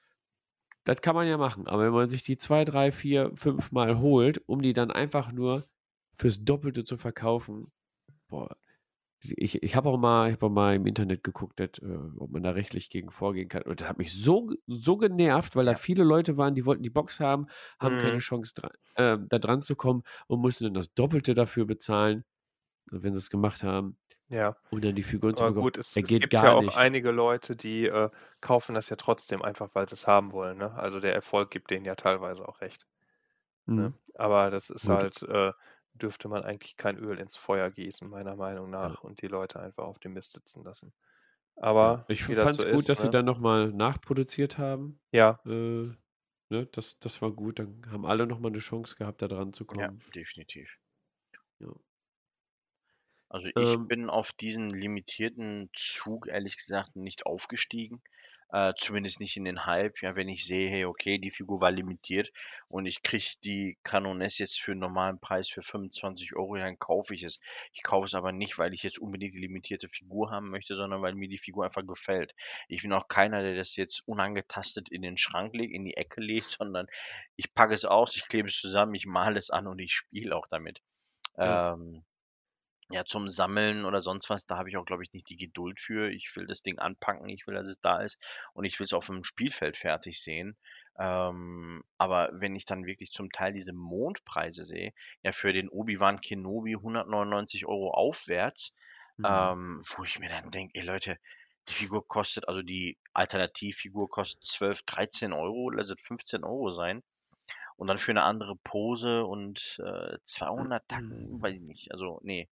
Das 0.84 1.00
kann 1.02 1.14
man 1.14 1.26
ja 1.26 1.38
machen. 1.38 1.66
Aber 1.66 1.84
wenn 1.84 1.92
man 1.92 2.08
sich 2.08 2.22
die 2.22 2.36
zwei, 2.36 2.64
drei, 2.66 2.92
vier, 2.92 3.32
fünf 3.34 3.72
Mal 3.72 3.98
holt, 3.98 4.42
um 4.46 4.60
die 4.62 4.72
dann 4.74 4.90
einfach 4.90 5.32
nur 5.32 5.66
fürs 6.16 6.44
Doppelte 6.44 6.84
zu 6.84 6.96
verkaufen, 6.98 7.70
boah, 8.28 8.56
ich, 9.20 9.62
ich 9.62 9.76
habe 9.76 9.88
auch 9.88 9.98
mal, 9.98 10.28
ich 10.28 10.34
hab 10.34 10.42
auch 10.44 10.50
mal 10.50 10.74
im 10.76 10.86
Internet 10.86 11.24
geguckt, 11.24 11.60
dass, 11.60 11.70
äh, 11.82 11.98
ob 12.18 12.30
man 12.30 12.42
da 12.42 12.50
rechtlich 12.50 12.90
gegen 12.90 13.10
vorgehen 13.10 13.48
kann. 13.48 13.62
Und 13.62 13.80
das 13.80 13.88
hat 13.88 13.98
mich 13.98 14.12
so, 14.12 14.50
so 14.66 14.96
genervt, 14.96 15.56
weil 15.56 15.66
da 15.66 15.74
viele 15.74 16.04
Leute 16.04 16.36
waren, 16.36 16.54
die 16.54 16.64
wollten 16.66 16.82
die 16.82 16.90
Box 16.90 17.20
haben, 17.20 17.46
haben 17.80 17.96
keine 17.98 18.18
Mhm. 18.18 18.20
Chance, 18.20 18.54
dra 18.54 18.70
äh, 18.94 19.18
da 19.28 19.38
dran 19.38 19.62
zu 19.62 19.76
kommen 19.76 20.02
und 20.28 20.40
mussten 20.40 20.64
dann 20.64 20.74
das 20.74 20.92
Doppelte 20.94 21.34
dafür 21.34 21.66
bezahlen, 21.66 22.24
wenn 22.86 23.14
sie 23.14 23.18
es 23.20 23.30
gemacht 23.30 23.62
haben. 23.64 23.98
Ja. 24.28 24.56
Und 24.70 24.84
dann 24.84 24.96
die 24.96 25.02
Figuren 25.04 25.36
zu 25.36 25.44
Aber 25.44 25.48
bekommen. 25.48 25.70
gut, 25.70 25.78
es, 25.78 25.98
es 26.02 26.16
gibt 26.16 26.40
ja 26.42 26.52
auch 26.52 26.56
nicht. 26.56 26.76
einige 26.76 27.10
Leute, 27.12 27.56
die 27.56 27.86
äh, 27.86 28.10
kaufen 28.40 28.74
das 28.74 28.88
ja 28.90 28.96
trotzdem 28.96 29.42
einfach, 29.42 29.70
weil 29.74 29.88
sie 29.88 29.94
es 29.94 30.06
haben 30.06 30.32
wollen. 30.32 30.58
Ne? 30.58 30.72
Also 30.74 31.00
der 31.00 31.14
Erfolg 31.14 31.50
gibt 31.50 31.70
denen 31.70 31.84
ja 31.84 31.94
teilweise 31.96 32.48
auch 32.48 32.60
recht. 32.60 32.86
Ne? 33.74 33.92
Mhm. 33.92 33.94
Aber 34.14 34.50
das 34.50 34.70
ist 34.70 34.88
Gut. 34.88 34.90
halt, 34.90 35.22
äh, 35.24 35.52
dürfte 35.98 36.28
man 36.28 36.44
eigentlich 36.44 36.76
kein 36.76 36.98
Öl 36.98 37.18
ins 37.18 37.36
Feuer 37.36 37.70
gießen, 37.70 38.08
meiner 38.08 38.36
Meinung 38.36 38.70
Ja. 38.80 38.94
nach, 38.94 39.02
und 39.04 39.22
die 39.22 39.28
Leute 39.28 39.60
einfach 39.60 39.84
auf 39.84 39.98
dem 39.98 40.14
Mist 40.14 40.32
sitzen 40.32 40.64
lassen. 40.64 40.94
Ja. 41.80 41.94
Aber 41.96 42.06
Ich 42.08 42.24
fand 42.24 42.60
es 42.60 42.66
gut, 42.66 42.88
ist, 42.88 42.88
dass 42.88 43.00
sie 43.00 43.10
ne? 43.10 43.10
dann 43.10 43.24
nochmal 43.24 43.72
nachproduziert 43.72 44.58
haben. 44.58 45.00
Ja, 45.12 45.40
Äh, 45.46 45.50
ne, 46.50 46.66
das, 46.72 46.98
das 47.00 47.22
war 47.22 47.32
gut. 47.32 47.58
Dann 47.58 47.84
haben 47.90 48.06
alle 48.06 48.26
nochmal 48.26 48.50
eine 48.52 48.58
Chance 48.60 48.96
gehabt, 48.96 49.22
da 49.22 49.28
dran 49.28 49.52
zu 49.52 49.64
Ja, 49.70 49.88
kommen. 49.88 50.04
definitiv. 50.14 50.68
Ja. 51.60 51.68
Also 53.30 53.48
ich 53.56 53.78
Ähm, 53.78 53.88
bin 53.88 54.10
auf 54.10 54.32
diesen 54.32 54.68
limitierten 54.68 55.70
Zug 55.72 56.26
ehrlich 56.28 56.58
gesagt 56.58 56.94
nicht 56.94 57.24
aufgestiegen. 57.24 58.02
Äh, 58.50 58.72
zumindest 58.78 59.20
nicht 59.20 59.36
in 59.36 59.44
den 59.44 59.66
Hype. 59.66 60.00
Ja, 60.00 60.16
wenn 60.16 60.28
ich 60.28 60.46
sehe, 60.46 60.70
hey, 60.70 60.86
okay, 60.86 61.18
die 61.18 61.30
Figur 61.30 61.60
war 61.60 61.70
limitiert 61.70 62.32
und 62.68 62.86
ich 62.86 63.02
kriege 63.02 63.26
die 63.44 63.78
Canon 63.82 64.22
S 64.22 64.38
jetzt 64.38 64.58
für 64.60 64.72
einen 64.72 64.80
normalen 64.80 65.20
Preis 65.20 65.50
für 65.50 65.62
25 65.62 66.34
Euro, 66.34 66.56
dann 66.56 66.78
kaufe 66.78 67.14
ich 67.14 67.24
es. 67.24 67.40
Ich 67.72 67.82
kaufe 67.82 68.06
es 68.06 68.14
aber 68.14 68.32
nicht, 68.32 68.58
weil 68.58 68.72
ich 68.72 68.82
jetzt 68.82 68.98
unbedingt 68.98 69.34
die 69.34 69.38
limitierte 69.38 69.90
Figur 69.90 70.30
haben 70.30 70.48
möchte, 70.48 70.76
sondern 70.76 71.02
weil 71.02 71.14
mir 71.14 71.28
die 71.28 71.36
Figur 71.38 71.66
einfach 71.66 71.86
gefällt. 71.86 72.34
Ich 72.68 72.82
bin 72.82 72.92
auch 72.94 73.08
keiner, 73.08 73.42
der 73.42 73.54
das 73.54 73.76
jetzt 73.76 74.02
unangetastet 74.06 74.88
in 74.88 75.02
den 75.02 75.18
Schrank 75.18 75.54
legt, 75.54 75.74
in 75.74 75.84
die 75.84 75.96
Ecke 75.96 76.22
legt, 76.22 76.52
sondern 76.58 76.86
ich 77.36 77.52
packe 77.54 77.74
es 77.74 77.84
aus, 77.84 78.16
ich 78.16 78.28
klebe 78.28 78.48
es 78.48 78.56
zusammen, 78.60 78.94
ich 78.94 79.06
male 79.06 79.38
es 79.38 79.50
an 79.50 79.66
und 79.66 79.78
ich 79.78 79.92
spiele 79.92 80.34
auch 80.34 80.46
damit. 80.46 80.80
ja. 81.36 81.74
Ähm, 81.74 82.04
ja, 82.90 83.04
zum 83.04 83.28
Sammeln 83.28 83.84
oder 83.84 84.00
sonst 84.00 84.30
was, 84.30 84.46
da 84.46 84.56
habe 84.58 84.70
ich 84.70 84.76
auch, 84.76 84.84
glaube 84.86 85.02
ich, 85.02 85.12
nicht 85.12 85.28
die 85.28 85.36
Geduld 85.36 85.78
für. 85.80 86.10
Ich 86.10 86.34
will 86.36 86.46
das 86.46 86.62
Ding 86.62 86.78
anpacken, 86.78 87.28
ich 87.28 87.46
will, 87.46 87.54
dass 87.54 87.68
es 87.68 87.80
da 87.80 88.00
ist 88.02 88.18
und 88.54 88.64
ich 88.64 88.78
will 88.80 88.86
es 88.86 88.92
auf 88.94 89.06
dem 89.06 89.24
Spielfeld 89.24 89.76
fertig 89.76 90.22
sehen. 90.22 90.56
Ähm, 90.98 91.82
aber 91.98 92.30
wenn 92.32 92.56
ich 92.56 92.64
dann 92.64 92.86
wirklich 92.86 93.10
zum 93.12 93.30
Teil 93.30 93.52
diese 93.52 93.72
Mondpreise 93.72 94.64
sehe, 94.64 94.92
ja, 95.22 95.32
für 95.32 95.52
den 95.52 95.68
Obi-Wan 95.68 96.20
Kenobi 96.20 96.76
199 96.76 97.66
Euro 97.66 97.90
aufwärts, 97.92 98.76
Mhm. 99.18 99.48
ähm, 99.48 99.82
wo 99.96 100.04
ich 100.04 100.18
mir 100.18 100.28
dann 100.28 100.50
denke, 100.50 100.72
ey 100.78 100.84
Leute, 100.84 101.18
die 101.68 101.74
Figur 101.74 102.06
kostet, 102.06 102.48
also 102.48 102.62
die 102.62 102.98
Alternativfigur 103.12 104.08
kostet 104.08 104.44
12, 104.44 104.82
13 104.82 105.32
Euro, 105.32 105.70
lass 105.70 105.90
es 105.90 106.00
15 106.02 106.44
Euro 106.44 106.72
sein. 106.72 107.02
Und 107.76 107.86
dann 107.88 107.98
für 107.98 108.12
eine 108.12 108.22
andere 108.24 108.56
Pose 108.56 109.24
und 109.24 109.80
äh, 109.84 110.18
200 110.24 110.88
Tacken, 110.88 111.40
weiß 111.40 111.56
ich 111.56 111.62
nicht. 111.62 111.92
Also, 111.92 112.20
nee. 112.22 112.48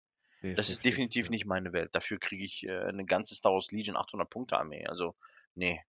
Nee, 0.45 0.53
Das 0.53 0.69
ist 0.69 0.85
definitiv 0.85 1.31
nicht 1.31 1.47
meine 1.47 1.73
Welt. 1.73 1.95
Dafür 1.95 2.19
kriege 2.19 2.43
ich 2.43 2.67
äh, 2.69 2.77
eine 2.77 3.03
ganze 3.03 3.33
Star 3.33 3.53
Wars 3.53 3.71
Legion 3.71 3.97
800 3.97 4.29
Punkte 4.29 4.59
Armee. 4.59 4.85
Also, 4.85 5.15
nee, 5.55 5.83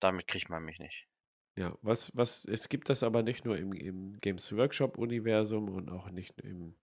damit 0.00 0.26
kriegt 0.26 0.48
man 0.48 0.64
mich 0.64 0.78
nicht. 0.78 1.06
Ja, 1.54 1.76
was, 1.82 2.10
was, 2.16 2.46
es 2.46 2.70
gibt 2.70 2.88
das 2.88 3.02
aber 3.02 3.22
nicht 3.22 3.44
nur 3.44 3.58
im, 3.58 3.74
im 3.74 4.14
Games 4.22 4.56
Workshop-Universum 4.56 5.68
und 5.68 5.90
auch 5.90 6.08
nicht 6.08 6.32
im 6.40 6.76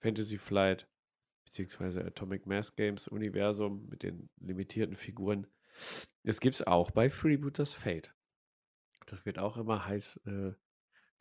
Fantasy 0.00 0.38
Flight 0.38 0.88
beziehungsweise 1.44 2.02
Atomic 2.02 2.46
Mass 2.46 2.74
Games 2.74 3.06
Universum 3.06 3.86
mit 3.90 4.02
den 4.02 4.30
limitierten 4.38 4.96
Figuren. 4.96 5.46
Das 6.24 6.40
gibt 6.40 6.54
es 6.54 6.66
auch 6.66 6.90
bei 6.90 7.10
Freebooters 7.10 7.74
Fate. 7.74 8.14
Das 9.04 9.26
wird 9.26 9.38
auch 9.38 9.58
immer 9.58 9.84
heiß 9.84 10.22
äh, 10.24 10.52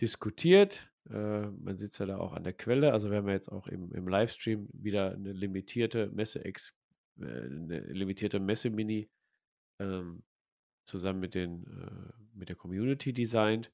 diskutiert. 0.01 0.91
Äh, 1.09 1.47
man 1.47 1.77
sitzt 1.77 1.99
ja 1.99 2.05
da 2.05 2.17
auch 2.17 2.33
an 2.33 2.43
der 2.43 2.53
Quelle. 2.53 2.93
Also 2.93 3.09
wir 3.09 3.17
haben 3.17 3.27
ja 3.27 3.33
jetzt 3.33 3.51
auch 3.51 3.67
im, 3.67 3.91
im 3.91 4.07
Livestream 4.07 4.67
wieder 4.73 5.13
eine 5.13 5.33
limitierte 5.33 6.07
Messe 6.07 6.43
äh, 6.43 6.53
eine 7.17 7.79
limitierte 7.79 8.39
Messe-Mini 8.39 9.09
ähm, 9.79 10.23
zusammen 10.85 11.19
mit, 11.19 11.35
den, 11.35 11.65
äh, 11.65 12.13
mit 12.33 12.49
der 12.49 12.55
Community 12.55 13.13
designt. 13.13 13.71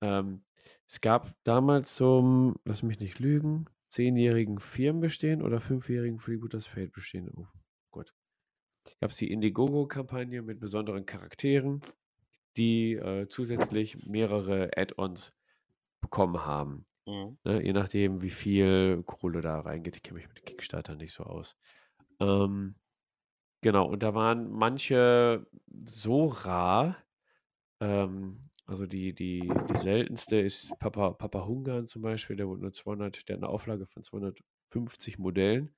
Ähm, 0.00 0.44
es 0.88 1.00
gab 1.00 1.34
damals 1.44 1.96
zum, 1.96 2.56
lass 2.64 2.82
mich 2.82 3.00
nicht 3.00 3.18
lügen, 3.18 3.66
zehnjährigen 3.88 4.58
Firmenbestehen 4.58 5.42
oder 5.42 5.60
fünfjährigen 5.60 6.18
Freebooters 6.18 6.66
Fate 6.66 6.92
bestehen. 6.92 7.30
Oh 7.34 7.46
Gott. 7.90 8.14
Gab 9.00 9.10
es 9.10 9.16
die 9.16 9.30
Indiegogo-Kampagne 9.30 10.42
mit 10.42 10.60
besonderen 10.60 11.06
Charakteren, 11.06 11.80
die 12.56 12.94
äh, 12.94 13.28
zusätzlich 13.28 14.06
mehrere 14.06 14.70
Add-ons 14.76 15.32
bekommen 16.02 16.46
haben. 16.46 16.86
Mhm. 17.06 17.36
Ne, 17.44 17.62
je 17.64 17.72
nachdem, 17.74 18.22
wie 18.22 18.30
viel 18.30 19.02
Kohle 19.04 19.42
da 19.42 19.60
reingeht. 19.60 19.96
Ich 19.96 20.02
kenne 20.04 20.18
mich 20.20 20.28
mit 20.28 20.46
Kickstarter 20.46 20.96
nicht 20.96 21.14
so 21.14 21.24
aus. 21.24 21.56
Ähm, 22.20 22.76
genau, 23.62 23.86
und 23.88 24.02
da 24.02 24.14
waren 24.14 24.50
manche 24.50 25.46
so 25.84 26.26
rar. 26.28 26.96
Ähm, 27.80 28.50
also 28.66 28.86
die, 28.86 29.14
die, 29.14 29.40
die 29.70 29.78
seltenste 29.78 30.38
ist 30.40 30.78
Papa, 30.78 31.12
Papa 31.12 31.46
Hungan 31.46 31.86
zum 31.88 32.02
Beispiel, 32.02 32.36
der 32.36 32.48
wurde 32.48 32.62
nur 32.62 32.72
200, 32.72 33.28
der 33.28 33.36
hat 33.36 33.42
eine 33.44 33.50
Auflage 33.52 33.86
von 33.86 34.02
250 34.04 35.18
Modellen. 35.18 35.74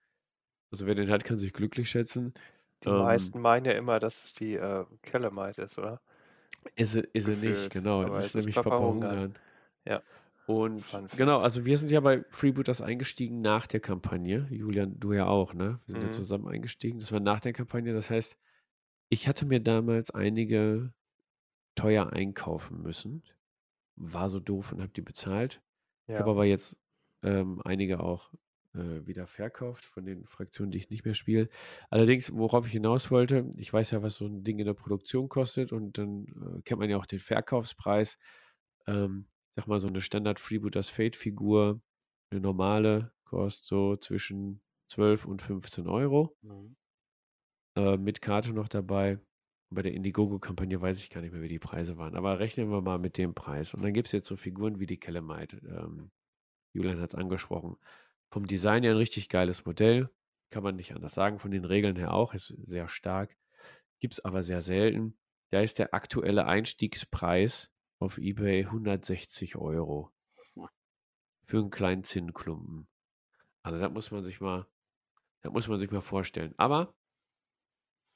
Also 0.73 0.87
wer 0.87 0.95
den 0.97 1.11
hat, 1.11 1.25
kann 1.25 1.39
sich 1.39 1.53
glücklich 1.55 1.91
schätzen. 1.91 2.35
Die 2.85 2.91
Ähm, 2.91 2.93
meisten 2.93 3.41
meinen 3.41 3.65
ja 3.67 3.73
immer, 3.73 3.99
dass 3.99 4.25
es 4.25 4.33
die 4.33 4.55
äh, 4.55 4.87
Kellemite 5.03 5.63
ist, 5.63 5.77
oder? 5.79 6.01
Ist 6.77 6.93
sie, 6.93 7.01
ist 7.13 7.27
sie 7.27 7.37
nicht, 7.37 7.71
genau. 7.71 8.05
Das 8.13 8.17
es 8.17 8.35
ist 8.35 8.35
nämlich 8.35 8.61
Papa 8.61 8.79
Papa 8.79 8.85
Hungan. 8.85 9.25
Hungan. 9.25 9.39
Ja. 9.86 10.02
Und 10.47 10.82
Fact. 10.82 11.16
genau, 11.16 11.39
also 11.40 11.65
wir 11.65 11.78
sind 11.78 11.90
ja 11.90 12.01
bei 12.01 12.23
Freebooters 12.28 12.82
eingestiegen 12.82 13.40
nach 13.40 13.66
der 13.66 13.81
Kampagne. 13.81 14.47
Julian, 14.51 15.01
du 15.01 15.12
ja 15.15 15.27
auch, 15.27 15.55
ne? 15.55 15.81
Wir 15.86 15.93
sind 15.93 16.02
ja 16.02 16.09
Mhm. 16.09 16.12
zusammen 16.12 16.48
eingestiegen. 16.48 16.98
Das 17.01 17.12
war 17.12 17.20
nach 17.20 17.40
der 17.40 17.52
Kampagne. 17.55 17.94
Das 17.94 18.11
heißt, 18.11 18.36
ich 19.09 19.27
hatte 19.27 19.47
mir 19.47 19.61
damals 19.61 20.11
einige 20.11 20.93
teuer 21.77 22.12
einkaufen 22.12 22.82
müssen. 22.82 23.23
War 23.97 24.28
so 24.28 24.39
doof 24.40 24.73
und 24.73 24.81
habe 24.82 24.93
die 24.93 25.01
bezahlt. 25.02 25.62
Ich 26.09 26.15
habe 26.15 26.28
Ja. 26.28 26.32
aber 26.35 26.44
jetzt 26.44 26.77
ähm, 27.23 27.62
einige 27.65 28.01
auch 28.01 28.31
äh, 28.74 29.06
wieder 29.06 29.27
verkauft 29.27 29.85
von 29.86 30.05
den 30.05 30.27
Fraktionen, 30.27 30.70
die 30.73 30.78
ich 30.78 30.90
nicht 30.90 31.05
mehr 31.06 31.15
spiele. 31.15 31.48
Allerdings, 31.89 32.35
worauf 32.35 32.66
ich 32.66 32.73
hinaus 32.73 33.11
wollte, 33.11 33.48
ich 33.56 33.73
weiß 33.73 33.93
ja, 33.93 34.02
was 34.02 34.16
so 34.16 34.27
ein 34.27 34.44
Ding 34.44 34.59
in 34.59 34.66
der 34.66 34.74
Produktion 34.74 35.28
kostet 35.31 35.73
und 35.73 35.97
dann 35.97 36.27
äh, 36.59 36.61
kennt 36.62 36.81
man 36.81 36.90
ja 36.90 36.98
auch 36.98 37.06
den 37.06 37.20
Verkaufspreis. 37.20 38.19
Ähm, 38.86 39.27
sag 39.56 39.66
mal, 39.66 39.81
so 39.81 39.89
eine 39.89 40.02
Standard 40.02 40.40
Freebooters 40.40 40.90
Fate-Figur, 40.90 41.81
eine 42.31 42.40
normale, 42.40 43.12
kostet 43.24 43.64
so 43.64 43.97
zwischen 43.97 44.60
12 44.89 45.24
und 45.26 45.43
15 45.43 45.89
Euro. 45.89 46.36
Mhm. 46.43 46.76
Äh, 47.76 47.97
mit 47.97 48.20
Karte 48.20 48.52
noch 48.52 48.68
dabei. 48.68 49.18
Bei 49.70 49.82
der 49.82 49.94
Indiegogo-Kampagne 49.94 50.81
weiß 50.81 50.98
ich 50.98 51.10
gar 51.10 51.20
nicht 51.20 51.32
mehr, 51.32 51.43
wie 51.43 51.48
die 51.48 51.59
Preise 51.59 51.97
waren. 51.97 52.14
Aber 52.14 52.39
rechnen 52.39 52.70
wir 52.70 52.81
mal 52.81 52.98
mit 52.98 53.18
dem 53.18 53.35
Preis. 53.35 53.74
Und 53.74 53.82
dann 53.82 53.93
gibt 53.93 54.09
es 54.09 54.12
jetzt 54.12 54.28
so 54.28 54.36
Figuren 54.36 54.78
wie 54.78 54.86
die 54.86 54.98
Kellemite. 54.98 55.56
Ähm, 55.66 56.10
Julian 56.72 57.01
hat 57.01 57.10
es 57.10 57.14
angesprochen. 57.14 57.76
Vom 58.31 58.47
Design 58.47 58.82
her 58.85 58.93
ein 58.93 58.98
richtig 58.98 59.28
geiles 59.28 59.64
Modell. 59.64 60.10
Kann 60.51 60.62
man 60.62 60.76
nicht 60.76 60.94
anders 60.94 61.14
sagen. 61.14 61.39
Von 61.39 61.51
den 61.51 61.64
Regeln 61.64 61.97
her 61.97 62.12
auch. 62.14 62.35
Ist 62.35 62.48
sehr 62.62 62.89
stark. 62.89 63.36
Gibt 64.01 64.14
es 64.14 64.24
aber 64.24 64.43
sehr 64.43 64.60
selten. 64.60 65.16
Da 65.51 65.60
ist 65.60 65.78
der 65.78 65.94
aktuelle 65.94 66.47
Einstiegspreis 66.47 67.74
auf 67.99 68.19
Ebay 68.19 68.65
160 68.65 69.57
Euro. 69.57 70.11
Für 71.47 71.59
einen 71.59 71.71
kleinen 71.71 72.05
Zinnklumpen. 72.05 72.89
Also 73.62 73.79
das 73.79 73.93
muss 73.93 74.11
man 74.11 74.25
sich 74.25 74.41
mal, 74.41 74.66
das 75.43 75.53
muss 75.53 75.69
man 75.69 75.79
sich 75.79 75.91
mal 75.91 76.01
vorstellen. 76.01 76.55
Aber 76.57 76.95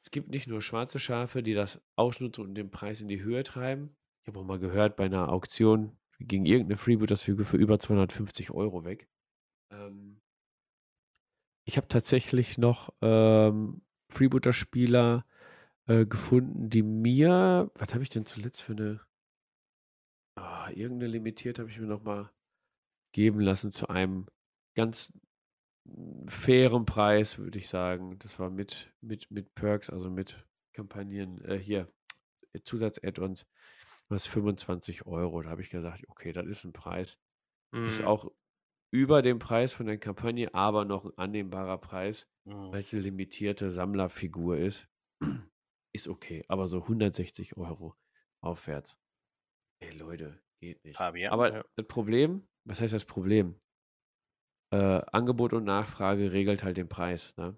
es 0.03 0.11
gibt 0.11 0.31
nicht 0.31 0.47
nur 0.47 0.63
schwarze 0.63 0.99
Schafe, 0.99 1.43
die 1.43 1.55
das 1.55 1.81
ausnutzen 1.97 2.45
und 2.45 2.55
den 2.55 2.71
Preis 2.71 3.01
in 3.01 3.09
die 3.09 3.23
Höhe 3.23 3.43
treiben. 3.43 3.97
Ich 4.23 4.29
habe 4.29 4.41
auch 4.41 4.45
mal 4.45 4.59
gehört, 4.59 4.97
bei 4.97 5.05
einer 5.05 5.29
Auktion 5.31 5.99
ging 6.21 6.47
irgendeine 6.47 6.79
Freebooters-Figur 6.79 7.45
für 7.45 7.57
über 7.57 7.79
250 7.79 8.51
Euro 8.51 8.85
weg. 8.85 9.09
Ähm, 9.71 10.21
ich 11.65 11.77
habe 11.77 11.89
tatsächlich 11.89 12.59
noch 12.59 12.95
ähm, 13.03 13.83
Freebooter-Spieler 14.09 15.27
äh, 15.87 16.07
gefunden, 16.07 16.71
die 16.71 16.83
mir, 16.83 17.71
was 17.75 17.93
habe 17.95 18.03
ich 18.03 18.11
denn 18.11 18.25
zuletzt 18.25 18.63
für 18.63 18.73
eine, 18.73 19.01
ah, 20.39 20.71
irgendeine 20.71 21.13
limitiert 21.13 21.59
habe 21.59 21.71
ich 21.71 21.79
mir 21.79 21.87
noch 21.87 22.03
mal 22.03 22.31
geben 23.13 23.41
lassen 23.41 23.73
zu 23.73 23.89
einem 23.89 24.27
ganz 24.77 25.13
fairen 26.27 26.85
Preis, 26.85 27.39
würde 27.39 27.59
ich 27.59 27.69
sagen. 27.69 28.19
Das 28.19 28.39
war 28.39 28.51
mit, 28.51 28.93
mit, 29.01 29.31
mit 29.31 29.55
Perks, 29.55 29.91
also 29.91 30.11
mit 30.11 30.45
Kampagnen, 30.75 31.43
äh, 31.45 31.59
hier, 31.59 31.93
Zusatz-Add-ons, 32.63 33.47
was 34.09 34.27
25 34.27 35.07
Euro. 35.07 35.43
Da 35.43 35.51
habe 35.51 35.63
ich 35.63 35.71
gesagt, 35.71 36.05
okay, 36.09 36.33
das 36.33 36.47
ist 36.47 36.65
ein 36.65 36.73
Preis. 36.73 37.19
Ist 37.87 38.01
Mhm. 38.01 38.07
auch 38.07 38.31
über 38.93 39.23
dem 39.23 39.39
Preis 39.39 39.73
von 39.75 39.87
der 39.87 39.99
Kampagne, 39.99 40.55
aber 40.55 40.85
noch 40.85 41.05
ein 41.05 41.17
annehmbarer 41.19 41.79
Preis, 41.79 42.29
Mhm. 42.47 42.73
weil 42.73 42.81
es 42.81 42.93
eine 42.95 43.03
limitierte 43.03 43.71
Sammlerfigur 43.71 44.59
ist. 44.59 44.89
Ist 45.95 46.09
okay, 46.09 46.45
aber 46.49 46.69
so 46.69 46.87
160 46.87 47.57
Euro 47.57 47.97
aufwärts. 48.43 49.01
Ey, 49.83 49.91
Leute, 49.93 50.41
geht 50.61 50.85
nicht. 50.85 50.99
Fabian? 50.99 51.33
Aber 51.33 51.51
Ja. 51.51 51.63
das 51.77 51.87
Problem, 51.87 52.49
was 52.65 52.81
heißt 52.81 52.95
das 52.95 53.05
Problem? 53.05 53.59
Äh, 54.73 55.03
Angebot 55.13 55.53
und 55.53 55.65
Nachfrage 55.65 56.33
regelt 56.33 56.63
halt 56.63 56.77
den 56.79 56.89
Preis. 56.89 57.35
Ne? 57.37 57.57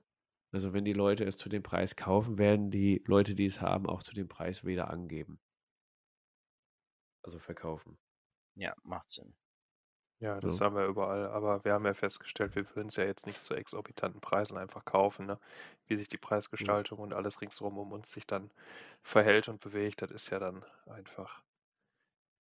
Also 0.52 0.72
wenn 0.72 0.84
die 0.84 0.92
Leute 0.92 1.24
es 1.24 1.36
zu 1.36 1.48
dem 1.48 1.62
Preis 1.62 1.94
kaufen, 1.96 2.36
werden 2.38 2.70
die 2.70 3.02
Leute, 3.06 3.34
die 3.36 3.46
es 3.46 3.60
haben, 3.60 3.86
auch 3.86 4.02
zu 4.02 4.14
dem 4.14 4.28
Preis 4.28 4.64
wieder 4.64 4.90
angeben. 4.90 5.40
Also 7.24 7.38
verkaufen. 7.38 7.98
Ja, 8.56 8.74
macht 8.82 9.10
Sinn. 9.10 9.34
Ja, 10.20 10.40
das 10.40 10.60
Ja. 10.60 10.66
haben 10.66 10.76
wir 10.76 10.86
überall, 10.86 11.28
aber 11.28 11.64
wir 11.64 11.74
haben 11.74 11.86
ja 11.86 11.94
festgestellt, 11.94 12.54
wir 12.56 12.66
würden 12.76 12.88
es 12.88 12.96
ja 12.96 13.04
jetzt 13.04 13.26
nicht 13.26 13.42
zu 13.42 13.54
exorbitanten 13.54 14.20
Preisen 14.20 14.58
einfach 14.58 14.84
kaufen, 14.84 15.26
ne? 15.26 15.38
Wie 15.86 15.96
sich 15.96 16.08
die 16.08 16.18
Preisgestaltung 16.18 17.00
und 17.00 17.14
alles 17.14 17.40
ringsherum 17.42 17.78
um 17.78 17.92
uns 17.92 18.10
sich 18.12 18.26
dann 18.26 18.50
verhält 19.02 19.48
und 19.48 19.60
bewegt, 19.60 20.02
das 20.02 20.10
ist 20.12 20.30
ja 20.30 20.38
dann 20.38 20.64
einfach 20.86 21.42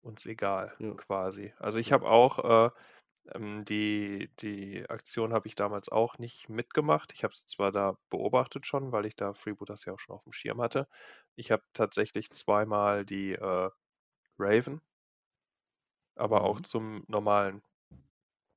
uns 0.01 0.25
egal, 0.25 0.73
Ja. 0.79 0.95
quasi. 0.97 1.53
Also 1.59 1.79
ich 1.79 1.91
habe 1.91 2.07
auch 2.09 2.69
äh, 2.69 2.71
ähm, 3.35 3.65
die, 3.65 4.31
die 4.41 4.89
Aktion 4.89 5.33
habe 5.33 5.47
ich 5.47 5.55
damals 5.55 5.89
auch 5.89 6.17
nicht 6.19 6.49
mitgemacht. 6.49 7.13
Ich 7.13 7.23
habe 7.23 7.33
es 7.33 7.45
zwar 7.45 7.71
da 7.71 7.97
beobachtet 8.09 8.65
schon, 8.67 8.91
weil 8.91 9.05
ich 9.07 9.15
da 9.15 9.33
Freebooters 9.33 9.85
ja 9.85 9.93
auch 9.93 9.99
schon 9.99 10.15
auf 10.15 10.23
dem 10.23 10.33
Schirm 10.33 10.61
hatte. 10.61 10.87
Ich 11.35 11.51
habe 11.51 11.63
tatsächlich 11.73 12.31
zweimal 12.31 13.05
die 13.05 13.33
äh, 13.33 13.69
Raven, 14.39 14.81
aber 16.15 16.43
auch 16.43 16.59
Mhm. 16.59 16.61
zum 16.61 17.03
normalen 17.07 17.63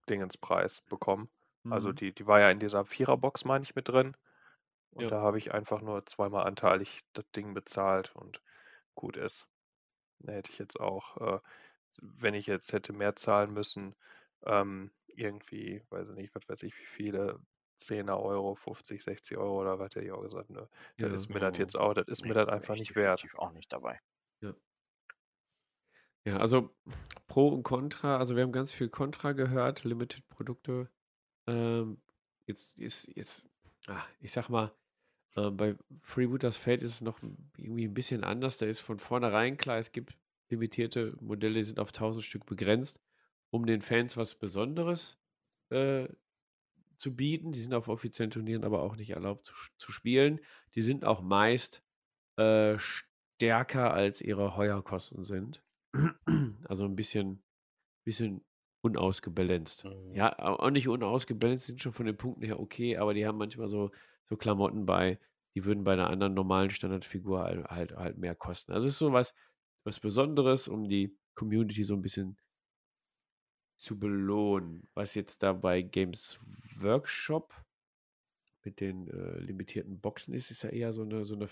Dingenspreis 0.09 0.83
bekommen. 0.83 1.29
Also 1.69 1.91
Mhm. 1.91 1.93
die, 1.93 2.15
die 2.15 2.27
war 2.29 2.39
ja 2.41 2.51
in 2.51 2.61
dieser 2.61 2.85
Viererbox, 2.85 3.45
meine 3.45 3.65
ich, 3.65 3.75
mit 3.75 3.89
drin. 3.89 4.17
Und 4.91 5.09
Ja. 5.09 5.13
da 5.13 5.21
habe 5.23 5.39
ich 5.39 5.53
einfach 5.55 5.83
nur 5.83 6.07
zweimal 6.07 6.47
anteilig 6.47 7.03
das 7.15 7.27
Ding 7.33 7.55
bezahlt 7.55 8.15
und 8.17 8.43
gut 8.95 9.17
ist. 9.17 9.49
Hätte 10.29 10.51
ich 10.53 10.59
jetzt 10.59 10.81
auch, 10.81 11.17
äh, 11.19 11.41
wenn 12.03 12.35
ich 12.35 12.47
jetzt 12.47 12.73
hätte 12.73 12.93
mehr 12.93 13.17
zahlen 13.17 13.53
müssen, 13.53 13.97
ähm, 14.45 14.93
irgendwie, 15.09 15.85
weiß 15.91 16.11
ich 16.11 16.15
nicht, 16.17 16.35
was 16.35 16.49
weiß 16.49 16.63
ich, 16.65 16.79
wie 16.79 16.87
viele, 16.87 17.41
10er 17.79 18.21
Euro, 18.21 18.55
50, 18.57 19.03
60 19.05 19.37
Euro 19.39 19.61
oder 19.61 19.79
was 19.79 19.91
der 19.91 20.03
ich 20.05 20.13
auch 20.13 20.23
gesagt, 20.23 20.51
ne? 20.51 20.69
Das 21.01 21.13
Ja. 21.13 21.13
ist 21.13 21.29
mir 21.31 21.41
das 21.41 21.59
Mhm. 21.59 21.59
jetzt 21.59 21.77
auch, 21.77 21.95
das 21.95 22.07
ist 22.09 22.25
Nee, 22.25 22.29
mir 22.29 22.35
das 22.35 22.49
einfach 22.49 22.77
ich 22.77 22.95
nicht 22.95 22.95
wert. 22.97 23.29
auch 23.37 23.53
nicht 23.53 23.73
dabei. 23.73 24.01
Ja, 26.25 26.37
also 26.39 26.77
Pro 27.27 27.49
und 27.49 27.63
Contra, 27.65 28.19
also 28.19 28.37
wir 28.37 28.43
haben 28.45 28.53
ganz 28.53 28.73
viel 28.73 28.89
Contra 28.89 29.33
gehört, 29.33 29.83
Limited-Produkte. 29.85 30.91
Ähm, 31.49 32.03
jetzt 32.47 32.79
ist, 32.81 33.09
jetzt, 33.17 33.49
ah, 33.89 34.05
ich 34.21 34.33
sag 34.33 34.49
mal, 34.51 34.73
äh, 35.37 35.51
bei 35.51 35.77
Freebooters 36.01 36.57
Fate 36.57 36.83
ist 36.83 36.97
es 36.97 37.01
noch 37.01 37.21
irgendwie 37.57 37.87
ein 37.87 37.95
bisschen 37.95 38.25
anders. 38.25 38.59
Da 38.59 38.67
ist 38.67 38.81
von 38.81 38.99
vornherein 38.99 39.57
klar, 39.57 39.79
es 39.79 39.93
gibt 39.93 40.17
limitierte 40.51 41.17
Modelle, 41.21 41.55
die 41.55 41.65
sind 41.65 41.81
auf 41.81 41.89
1000 41.89 42.25
Stück 42.25 42.47
begrenzt, 42.47 43.01
um 43.51 43.67
den 43.67 43.81
Fans 43.81 44.17
was 44.17 44.35
Besonderes 44.35 45.19
äh, 45.71 46.09
zu 46.97 47.17
bieten. 47.17 47.53
Die 47.53 47.61
sind 47.61 47.75
auf 47.75 47.89
offiziellen 47.89 48.31
Turnieren 48.31 48.65
aber 48.65 48.83
auch 48.83 48.97
nicht 48.97 49.11
erlaubt 49.11 49.47
zu, 49.47 49.55
zu 49.77 49.93
spielen. 49.93 50.41
Die 50.75 50.83
sind 50.83 51.05
auch 51.05 51.23
meist 51.23 51.83
äh, 52.37 52.79
stärker 52.79 53.93
als 53.93 54.21
ihre 54.21 54.57
Heuerkosten 54.57 55.23
sind. 55.23 55.63
Also 56.69 56.85
ein 56.85 56.97
bisschen, 56.97 57.43
bisschen 58.05 58.43
unausgebalanced. 58.83 59.85
Mhm. 59.85 60.15
Ja, 60.15 60.39
au- 60.39 60.57
auch 60.57 60.71
nicht 60.71 60.89
unausgebalanced, 60.89 61.67
sind 61.67 61.81
schon 61.83 61.93
von 61.93 62.07
den 62.07 62.17
Punkten 62.17 62.45
her 62.45 62.61
okay, 62.61 62.97
aber 62.97 63.15
die 63.15 63.27
haben 63.27 63.39
manchmal 63.39 63.69
so, 63.69 63.91
so 64.25 64.37
Klamotten 64.37 64.87
bei, 64.87 65.19
die 65.55 65.65
würden 65.65 65.85
bei 65.85 65.93
einer 65.95 66.11
anderen 66.11 66.35
normalen 66.35 66.71
Standardfigur 66.71 67.43
halt, 67.43 67.65
halt, 67.67 67.93
halt 67.97 68.19
mehr 68.19 68.35
kosten. 68.35 68.73
Also 68.73 68.87
es 68.87 68.95
ist 68.95 68.99
so 68.99 69.13
was, 69.13 69.35
was 69.85 70.01
Besonderes, 70.01 70.69
um 70.69 70.85
die 70.85 71.17
Community 71.35 71.85
so 71.85 71.95
ein 71.95 72.03
bisschen 72.03 72.39
zu 73.77 73.99
belohnen. 73.99 74.89
Was 74.95 75.15
jetzt 75.15 75.43
da 75.43 75.53
bei 75.53 75.83
Games 75.83 76.41
Workshop 76.77 77.55
mit 78.65 78.81
den 78.81 79.09
äh, 79.09 79.39
limitierten 79.41 80.01
Boxen 80.01 80.35
ist, 80.35 80.51
ist 80.51 80.63
ja 80.63 80.71
eher 80.71 80.93
so 80.93 81.03
eine, 81.03 81.25
so 81.25 81.35
eine, 81.35 81.49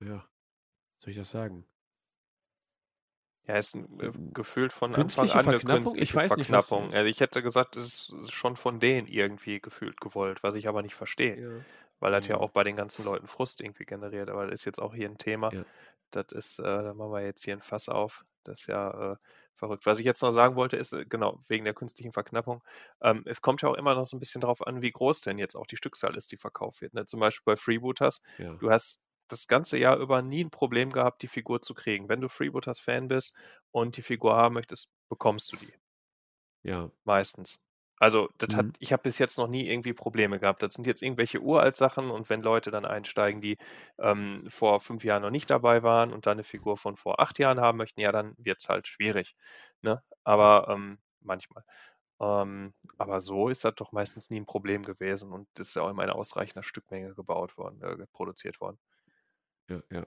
ja, 0.00 0.26
soll 0.98 1.12
ich 1.12 1.16
das 1.18 1.30
sagen? 1.32 1.66
Ja, 3.46 3.56
ist 3.58 3.74
ein, 3.74 4.00
äh, 4.00 4.06
Ähm, 4.06 4.32
gefühlt 4.34 4.72
von 4.72 4.94
Anfang 4.94 5.02
Künstliche 5.04 5.34
an 5.38 5.46
eine 5.48 5.58
Verknappung? 5.58 5.94
Ich 5.96 6.12
künstliche 6.12 6.16
weiß 6.16 6.36
nicht, 6.36 6.50
was. 6.50 6.66
Verknappung. 6.68 6.94
Also 6.94 7.06
ich 7.08 7.20
hätte 7.20 7.42
gesagt, 7.42 7.76
es 7.76 8.08
ist 8.10 8.32
schon 8.32 8.56
von 8.56 8.80
denen 8.80 9.06
irgendwie 9.06 9.60
gefühlt 9.60 10.00
gewollt, 10.00 10.42
was 10.42 10.54
ich 10.56 10.68
aber 10.68 10.82
nicht 10.82 10.94
verstehe. 10.94 11.40
Ja. 11.40 11.64
Weil 12.00 12.12
das 12.12 12.26
ja 12.26 12.36
Mhm. 12.36 12.42
auch 12.42 12.50
bei 12.50 12.64
den 12.64 12.76
ganzen 12.76 13.04
Leuten 13.04 13.26
Frust 13.28 13.60
irgendwie 13.60 13.84
generiert. 13.84 14.28
Aber 14.30 14.46
das 14.46 14.60
ist 14.60 14.64
jetzt 14.64 14.80
auch 14.80 14.94
hier 14.94 15.08
ein 15.08 15.18
Thema. 15.18 15.52
Ja. 15.52 15.64
Das 16.10 16.26
ist, 16.32 16.58
äh, 16.58 16.62
da 16.62 16.92
machen 16.94 17.12
wir 17.12 17.22
jetzt 17.22 17.44
hier 17.44 17.54
ein 17.54 17.62
Fass 17.62 17.88
auf. 17.88 18.24
Das 18.44 18.60
ist 18.60 18.66
ja 18.66 19.12
äh, 19.12 19.16
verrückt. 19.54 19.86
Was 19.86 19.98
ich 19.98 20.04
jetzt 20.04 20.22
noch 20.22 20.32
sagen 20.32 20.56
wollte, 20.56 20.76
ist, 20.76 20.92
äh, 20.92 21.04
genau, 21.08 21.40
wegen 21.48 21.64
der 21.64 21.72
künstlichen 21.74 22.12
Verknappung, 22.12 22.62
ähm, 23.00 23.22
es 23.26 23.40
kommt 23.42 23.62
ja 23.62 23.68
auch 23.70 23.74
immer 23.74 23.94
noch 23.94 24.06
so 24.06 24.16
ein 24.16 24.20
bisschen 24.20 24.40
darauf 24.40 24.66
an, 24.66 24.82
wie 24.82 24.90
groß 24.90 25.20
denn 25.22 25.38
jetzt 25.38 25.54
auch 25.56 25.66
die 25.66 25.76
Stückzahl 25.76 26.16
ist, 26.16 26.30
die 26.32 26.36
verkauft 26.36 26.80
wird. 26.82 26.94
Ne? 26.94 27.06
Zum 27.06 27.18
Beispiel 27.20 27.44
bei 27.54 27.56
Freebooters, 27.56 28.20
Ja. 28.38 28.52
du 28.54 28.70
hast 28.70 29.00
das 29.28 29.46
ganze 29.48 29.78
Jahr 29.78 29.98
über 29.98 30.22
nie 30.22 30.44
ein 30.44 30.50
Problem 30.50 30.90
gehabt, 30.92 31.22
die 31.22 31.28
Figur 31.28 31.62
zu 31.62 31.74
kriegen. 31.74 32.08
Wenn 32.08 32.20
du 32.20 32.28
Freebooters-Fan 32.28 33.08
bist 33.08 33.34
und 33.72 33.96
die 33.96 34.02
Figur 34.02 34.36
haben 34.36 34.54
möchtest, 34.54 34.88
bekommst 35.08 35.52
du 35.52 35.56
die. 35.56 35.74
Ja. 36.62 36.90
Meistens. 37.04 37.58
Also, 37.98 38.28
das 38.36 38.54
hat, 38.56 38.66
Mhm. 38.66 38.74
ich 38.78 38.92
habe 38.92 39.04
bis 39.04 39.18
jetzt 39.18 39.38
noch 39.38 39.48
nie 39.48 39.66
irgendwie 39.68 39.94
Probleme 39.94 40.38
gehabt. 40.38 40.62
Das 40.62 40.74
sind 40.74 40.86
jetzt 40.86 41.00
irgendwelche 41.02 41.40
Uralt-Sachen 41.40 42.10
und 42.10 42.28
wenn 42.28 42.42
Leute 42.42 42.70
dann 42.70 42.84
einsteigen, 42.84 43.40
die 43.40 43.56
ähm, 43.98 44.44
vor 44.50 44.80
fünf 44.80 45.02
Jahren 45.04 45.22
noch 45.22 45.30
nicht 45.30 45.48
dabei 45.48 45.82
waren 45.82 46.12
und 46.12 46.26
dann 46.26 46.32
eine 46.34 46.44
Figur 46.44 46.76
von 46.76 46.96
vor 46.96 47.20
acht 47.20 47.38
Jahren 47.38 47.58
haben 47.60 47.78
möchten, 47.78 48.00
ja, 48.00 48.12
dann 48.12 48.34
wird 48.38 48.60
es 48.60 48.68
halt 48.68 48.86
schwierig. 48.86 49.34
Ne? 49.80 50.02
Aber 50.24 50.68
ähm, 50.68 50.98
manchmal. 51.20 51.64
Ähm, 52.20 52.74
aber 52.98 53.20
so 53.22 53.48
ist 53.48 53.64
das 53.64 53.74
doch 53.76 53.92
meistens 53.92 54.30
nie 54.30 54.40
ein 54.40 54.46
Problem 54.46 54.82
gewesen 54.84 55.32
und 55.32 55.48
ist 55.58 55.74
ja 55.76 55.82
auch 55.82 55.90
immer 55.90 56.04
in 56.04 56.10
ausreichender 56.10 56.62
Stückmenge 56.62 57.14
gebaut 57.14 57.56
worden, 57.58 57.82
äh, 57.82 58.06
produziert 58.12 58.60
worden. 58.60 58.78
Ja, 59.68 59.82
ja. 59.90 60.06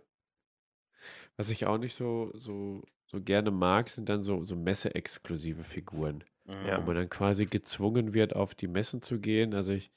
Was 1.38 1.50
ich 1.50 1.66
auch 1.66 1.78
nicht 1.78 1.96
so, 1.96 2.32
so, 2.36 2.84
so 3.06 3.22
gerne 3.22 3.52
mag, 3.52 3.90
sind 3.90 4.10
dann 4.10 4.22
so, 4.22 4.44
so 4.44 4.56
Messe-exklusive 4.56 5.64
Figuren, 5.64 6.24
Ja. 6.46 6.78
wo 6.82 6.86
man 6.88 6.96
dann 6.96 7.10
quasi 7.10 7.46
gezwungen 7.46 8.14
wird, 8.14 8.36
auf 8.36 8.56
die 8.56 8.68
Messen 8.68 9.02
zu 9.02 9.20
gehen. 9.20 9.54
Also 9.54 9.74
ich 9.74 9.92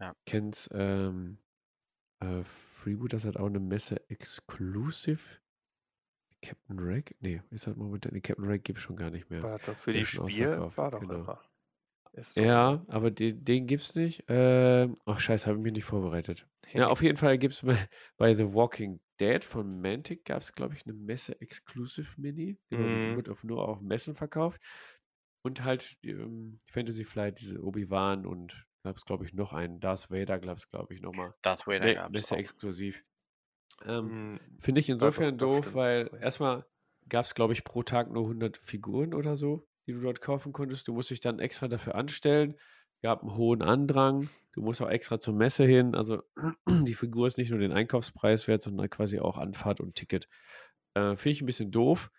Ja. 0.00 0.14
kenne 0.26 0.50
es, 0.50 0.70
ähm, 0.72 1.38
äh, 2.20 2.42
Freebooters 2.44 3.24
hat 3.24 3.36
auch 3.36 3.46
eine 3.46 3.60
Messe-Exclusive. 3.60 5.20
Captain 6.42 6.78
Rag? 6.78 7.14
Nee, 7.20 7.42
ist 7.50 7.66
halt 7.66 7.76
momentan, 7.78 8.12
nee, 8.12 8.20
Captain 8.20 8.44
Rag 8.44 8.62
gibt 8.62 8.78
es 8.78 8.82
schon 8.84 8.96
gar 8.96 9.10
nicht 9.10 9.30
mehr. 9.30 9.42
War 9.42 9.58
doch 9.58 9.76
für 9.76 9.92
die 9.92 10.04
Spiel 10.04 10.58
war 10.76 10.90
doch 10.90 11.00
genau. 11.00 11.14
immer. 11.14 11.40
Ist 12.16 12.34
so? 12.34 12.42
Ja, 12.42 12.84
aber 12.88 13.10
den, 13.10 13.44
den 13.44 13.66
gibt's 13.66 13.94
nicht. 13.94 14.24
Ähm, 14.28 14.96
ach, 15.04 15.20
scheiße, 15.20 15.46
habe 15.46 15.58
ich 15.58 15.62
mich 15.62 15.72
nicht 15.72 15.84
vorbereitet. 15.84 16.46
Ja, 16.72 16.88
auf 16.88 17.02
jeden 17.02 17.16
Fall 17.16 17.38
gibt 17.38 17.54
es 17.54 17.62
bei, 17.62 17.76
bei 18.16 18.34
The 18.34 18.52
Walking 18.54 19.00
Dead 19.20 19.44
von 19.44 19.80
Mantic 19.80 20.24
gab 20.24 20.42
es, 20.42 20.52
glaube 20.52 20.74
ich, 20.74 20.84
eine 20.84 20.94
Messe-Exclusive 20.94 22.20
Mini. 22.20 22.58
Genau, 22.70 22.98
die 22.98 23.12
Mhm. 23.12 23.14
wird 23.14 23.28
auf, 23.28 23.44
nur 23.44 23.68
auf 23.68 23.80
Messen 23.80 24.14
verkauft. 24.14 24.60
Und 25.42 25.62
halt 25.62 25.96
ähm, 26.02 26.58
Fantasy 26.72 27.04
Flight, 27.04 27.38
diese 27.40 27.62
Obi-Wan 27.62 28.26
und 28.26 28.64
gab 28.82 28.96
es, 28.96 29.04
glaube 29.04 29.24
ich, 29.26 29.34
noch 29.34 29.52
einen. 29.52 29.78
Darth 29.78 30.10
Vader 30.10 30.38
gab 30.38 30.58
es, 30.58 30.68
glaube 30.68 30.94
ich, 30.94 31.00
nochmal. 31.02 31.34
Darth 31.42 31.66
Vader 31.66 31.86
Me 31.86 31.94
gab's 31.94 32.24
auch. 32.24 32.36
Messe-exklusiv. 32.38 33.04
Ähm, 33.84 34.10
Mm, 34.10 34.36
Finde 34.60 34.80
ich 34.80 34.88
ja, 34.88 34.94
insofern 34.94 35.38
doof, 35.38 35.74
weil 35.74 36.10
erstmal 36.20 36.66
gab 37.08 37.24
es, 37.26 37.34
glaube 37.34 37.52
ich, 37.52 37.64
pro 37.64 37.82
Tag 37.82 38.10
nur 38.10 38.24
100 38.26 38.56
Figuren 38.56 39.14
oder 39.14 39.36
so, 39.36 39.66
die 39.86 39.92
du 39.92 40.00
dort 40.00 40.20
kaufen 40.20 40.52
konntest. 40.52 40.88
Du 40.88 40.92
musst 40.92 41.10
dich 41.10 41.20
dann 41.20 41.38
extra 41.38 41.68
dafür 41.68 41.94
anstellen. 41.94 42.54
Gab 43.02 43.22
einen 43.22 43.36
hohen 43.36 43.62
Andrang. 43.62 44.28
Du 44.52 44.62
musst 44.62 44.80
auch 44.80 44.88
extra 44.88 45.20
zur 45.20 45.34
Messe 45.34 45.64
hin. 45.64 45.94
Also 45.94 46.22
die 46.68 46.94
Figur 46.94 47.26
ist 47.26 47.38
nicht 47.38 47.50
nur 47.50 47.58
den 47.58 47.72
Einkaufspreis 47.72 48.48
wert, 48.48 48.62
sondern 48.62 48.88
quasi 48.88 49.18
auch 49.18 49.36
Anfahrt 49.36 49.80
und 49.80 49.94
Ticket. 49.94 50.28
Äh, 50.94 51.16
Finde 51.16 51.30
ich 51.30 51.42
ein 51.42 51.46
bisschen 51.46 51.70
doof. 51.70 52.10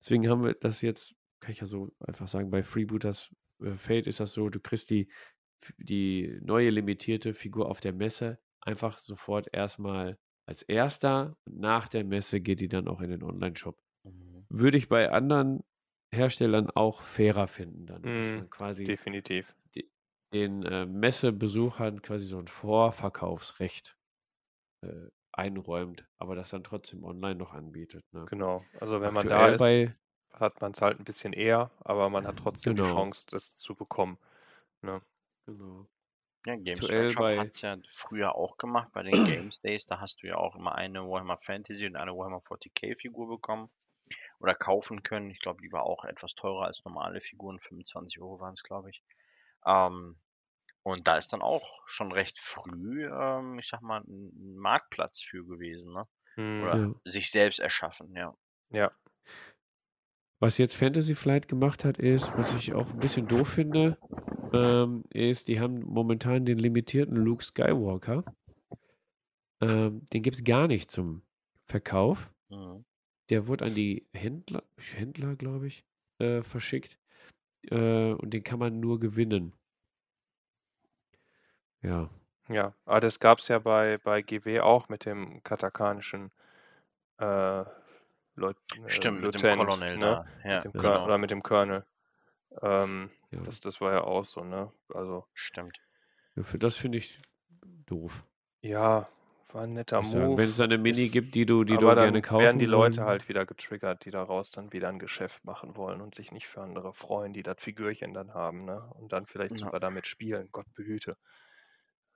Deswegen 0.00 0.28
haben 0.28 0.44
wir 0.44 0.54
das 0.54 0.82
jetzt, 0.82 1.14
kann 1.40 1.52
ich 1.52 1.60
ja 1.60 1.66
so 1.66 1.90
einfach 1.98 2.28
sagen, 2.28 2.50
bei 2.50 2.62
Freebooters 2.62 3.30
äh, 3.62 3.76
Fate 3.76 4.06
ist 4.06 4.20
das 4.20 4.32
so, 4.32 4.50
du 4.50 4.60
kriegst 4.60 4.90
die, 4.90 5.08
die 5.78 6.38
neue 6.42 6.70
limitierte 6.70 7.34
Figur 7.34 7.68
auf 7.68 7.80
der 7.80 7.92
Messe 7.92 8.38
einfach 8.60 8.98
sofort 8.98 9.48
erstmal 9.52 10.18
als 10.46 10.62
erster. 10.62 11.36
Und 11.44 11.58
nach 11.58 11.88
der 11.88 12.04
Messe 12.04 12.40
geht 12.40 12.60
die 12.60 12.68
dann 12.68 12.88
auch 12.88 13.00
in 13.00 13.10
den 13.10 13.22
Online-Shop. 13.22 13.78
Mhm. 14.04 14.44
Würde 14.48 14.76
ich 14.76 14.88
bei 14.88 15.10
anderen 15.10 15.64
Herstellern 16.14 16.70
auch 16.70 17.02
fairer 17.02 17.48
finden, 17.48 17.86
dann, 17.86 18.12
dass 18.12 18.34
Mm, 18.34 18.38
man 18.38 18.50
quasi 18.50 18.86
definitiv. 18.86 19.54
den 20.32 20.62
äh, 20.64 20.86
Messebesuchern 20.86 22.02
quasi 22.02 22.26
so 22.26 22.38
ein 22.38 22.46
Vorverkaufsrecht 22.48 23.96
äh, 24.82 25.08
einräumt, 25.32 26.06
aber 26.18 26.36
das 26.36 26.50
dann 26.50 26.64
trotzdem 26.64 27.04
online 27.04 27.36
noch 27.36 27.52
anbietet. 27.52 28.04
Ne? 28.12 28.26
Genau. 28.26 28.64
Also 28.80 29.00
wenn 29.00 29.14
man 29.14 29.28
da 29.28 29.46
Aktuell 29.46 29.54
ist, 29.54 29.60
bei, 29.60 29.96
hat 30.32 30.60
man 30.60 30.72
es 30.72 30.82
halt 30.82 30.98
ein 31.00 31.04
bisschen 31.04 31.32
eher, 31.32 31.70
aber 31.80 32.10
man 32.10 32.26
hat 32.26 32.36
trotzdem 32.36 32.74
die 32.74 32.82
Genau. 32.82 32.92
Chance, 32.92 33.26
das 33.30 33.54
zu 33.56 33.74
bekommen. 33.74 34.18
Ne? 34.82 35.00
genau. 35.46 35.86
Ja, 36.46 36.56
Games 36.56 36.80
Aktuell 36.82 37.04
Workshop 37.04 37.26
bei- 37.26 37.38
hat 37.38 37.48
es 37.54 37.60
ja 37.62 37.76
früher 37.90 38.34
auch 38.34 38.56
gemacht 38.58 38.90
bei 38.92 39.02
den 39.02 39.24
Games 39.24 39.60
Days. 39.60 39.86
Da 39.86 40.00
hast 40.00 40.22
du 40.22 40.26
ja 40.26 40.36
auch 40.36 40.56
immer 40.56 40.74
eine 40.74 41.00
Warhammer 41.08 41.38
Fantasy 41.38 41.86
und 41.86 41.96
eine 41.96 42.12
Warhammer 42.16 42.40
40k 42.42 42.94
Figur 42.96 43.28
bekommen 43.28 43.70
oder 44.44 44.54
kaufen 44.54 45.02
können. 45.02 45.30
Ich 45.30 45.40
glaube, 45.40 45.62
die 45.62 45.72
war 45.72 45.84
auch 45.84 46.04
etwas 46.04 46.34
teurer 46.34 46.66
als 46.66 46.84
normale 46.84 47.22
Figuren. 47.22 47.58
25 47.58 48.20
Euro 48.20 48.40
waren 48.40 48.52
es, 48.52 48.62
glaube 48.62 48.90
ich. 48.90 49.02
Ähm, 49.64 50.16
und 50.82 51.08
da 51.08 51.16
ist 51.16 51.32
dann 51.32 51.40
auch 51.40 51.80
schon 51.86 52.12
recht 52.12 52.38
früh, 52.38 53.06
ähm, 53.10 53.58
ich 53.58 53.68
sag 53.68 53.80
mal, 53.80 54.02
ein 54.02 54.56
Marktplatz 54.56 55.22
für 55.22 55.46
gewesen, 55.46 55.94
ne? 55.94 56.02
Hm, 56.34 56.62
Oder 56.62 56.78
Ja. 56.78 56.94
sich 57.06 57.30
selbst 57.30 57.58
erschaffen, 57.58 58.14
ja. 58.14 58.36
ja. 58.70 58.92
was 60.40 60.58
jetzt 60.58 60.76
Fantasy 60.76 61.14
Flight 61.14 61.48
gemacht 61.48 61.86
hat, 61.86 61.96
ist, 61.96 62.36
was 62.36 62.52
ich 62.52 62.74
auch 62.74 62.90
ein 62.90 63.00
bisschen 63.00 63.26
doof 63.26 63.48
finde, 63.48 63.96
ähm, 64.52 65.04
ist, 65.08 65.48
die 65.48 65.58
haben 65.58 65.80
momentan 65.86 66.44
den 66.44 66.58
limitierten 66.58 67.16
Luke 67.16 67.42
Skywalker. 67.42 68.24
Ähm, 69.62 70.04
den 70.12 70.22
gibt 70.22 70.36
es 70.36 70.44
gar 70.44 70.68
nicht 70.68 70.90
zum 70.90 71.22
Verkauf. 71.64 72.30
Mhm. 72.50 72.84
Der 73.30 73.46
wurde 73.46 73.64
an 73.64 73.74
die 73.74 74.06
Händler, 74.12 74.62
Händler 74.76 75.34
glaube 75.36 75.66
ich, 75.66 75.84
äh, 76.18 76.42
verschickt. 76.42 76.98
Äh, 77.70 78.12
und 78.12 78.30
den 78.30 78.44
kann 78.44 78.58
man 78.58 78.80
nur 78.80 79.00
gewinnen. 79.00 79.54
Ja. 81.82 82.10
Ja, 82.48 82.74
aber 82.84 83.00
das 83.00 83.20
gab 83.20 83.38
es 83.38 83.48
ja 83.48 83.58
bei, 83.58 83.96
bei 84.04 84.20
GW 84.20 84.60
auch 84.60 84.88
mit 84.90 85.06
dem 85.06 85.42
katakanischen 85.44 86.30
äh, 87.18 87.64
Leut, 88.36 88.56
äh, 88.84 88.88
Stimmt, 88.88 89.22
mit 89.22 89.34
dem 89.34 89.42
Lieutenant, 89.42 89.58
Colonel 89.58 89.96
ne? 89.96 90.24
Ja, 90.44 90.56
Mit 90.56 90.64
dem 90.64 90.72
Kör- 90.72 90.80
genau. 90.82 91.04
Oder 91.06 91.18
mit 91.18 91.30
dem 91.30 91.42
Colonel. 91.42 91.84
Ähm, 92.60 93.10
ja. 93.30 93.40
das, 93.42 93.60
das 93.60 93.80
war 93.80 93.92
ja 93.92 94.02
auch 94.02 94.24
so, 94.24 94.44
ne? 94.44 94.70
Also, 94.92 95.26
Stimmt. 95.34 95.78
Ja, 96.36 96.42
für 96.42 96.58
das 96.58 96.76
finde 96.76 96.98
ich 96.98 97.22
doof. 97.86 98.24
ja, 98.60 99.08
war 99.54 99.62
ein 99.62 99.72
netter 99.72 100.00
ich 100.00 100.08
sagen. 100.08 100.26
Move. 100.26 100.38
Wenn 100.38 100.48
es 100.50 100.60
eine 100.60 100.76
Mini 100.78 101.04
ist- 101.04 101.12
gibt, 101.12 101.34
die 101.34 101.46
du, 101.46 101.64
die 101.64 101.74
du 101.76 101.86
gerne 101.94 102.20
kaufen 102.22 102.42
werden 102.42 102.58
die 102.58 102.66
Leute 102.66 102.98
wollen. 102.98 103.06
halt 103.08 103.28
wieder 103.28 103.46
getriggert, 103.46 104.04
die 104.04 104.10
daraus 104.10 104.50
dann 104.50 104.72
wieder 104.72 104.88
ein 104.88 104.98
Geschäft 104.98 105.44
machen 105.44 105.76
wollen 105.76 106.00
und 106.00 106.14
sich 106.14 106.32
nicht 106.32 106.46
für 106.46 106.60
andere 106.60 106.92
freuen, 106.92 107.32
die 107.32 107.42
das 107.42 107.56
Figürchen 107.60 108.12
dann 108.14 108.34
haben, 108.34 108.64
ne? 108.64 108.82
Und 108.98 109.12
dann 109.12 109.26
vielleicht 109.26 109.58
Ja. 109.58 109.66
sogar 109.66 109.80
damit 109.80 110.06
spielen, 110.06 110.48
Gott 110.52 110.66
behüte. 110.74 111.16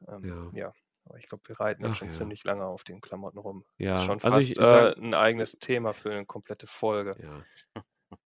Ähm, 0.07 0.51
Ja. 0.53 0.61
ja. 0.67 0.73
aber 1.07 1.19
ich 1.19 1.29
glaube, 1.29 1.43
wir 1.49 1.59
reiten 1.59 1.83
jetzt 1.85 1.93
Ach 1.93 1.97
schon 1.97 2.09
ja. 2.09 2.15
ziemlich 2.15 2.45
lange 2.45 2.67
auf 2.67 2.85
den 2.85 3.01
Klamotten 3.01 3.39
rum. 3.39 3.65
Ja, 3.79 3.95
Ist 3.95 4.03
schon 4.03 4.21
also 4.21 4.31
fast 4.31 4.43
ich- 4.51 4.51
ich 4.53 4.59
äh, 4.59 4.69
sag- 4.69 4.97
ein 4.99 5.15
eigenes 5.15 5.53
Thema 5.59 5.95
für 5.95 6.11
eine 6.13 6.27
komplette 6.27 6.67
Folge. 6.67 7.17
Ja. 7.23 7.83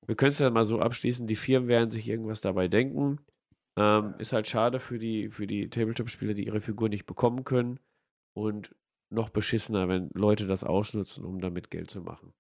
Wir 0.07 0.17
können 0.17 0.33
es 0.33 0.41
ja 0.41 0.51
mal 0.51 0.65
so 0.65 0.81
abschließen, 0.81 1.27
die 1.29 1.37
Firmen 1.37 1.69
werden 1.69 1.91
sich 1.93 2.09
irgendwas 2.09 2.41
dabei 2.41 2.67
denken. 2.69 3.19
Ähm, 3.77 4.15
ist 4.19 4.33
halt 4.33 4.49
schade 4.49 4.81
für 4.81 4.99
die, 4.99 5.31
für 5.31 5.47
die 5.47 5.71
Tabletop-Spieler, 5.71 6.35
die 6.35 6.45
ihre 6.47 6.61
Figur 6.61 6.89
nicht 6.89 7.07
bekommen 7.07 7.45
können. 7.45 7.79
Und 8.35 8.75
noch 9.13 9.31
beschissener, 9.31 9.89
wenn 9.89 10.11
Leute 10.15 10.47
das 10.47 10.65
ausnutzen, 10.65 11.25
um 11.25 11.41
damit 11.41 11.71
Geld 11.71 11.91
zu 11.91 12.01
machen. 12.03 12.33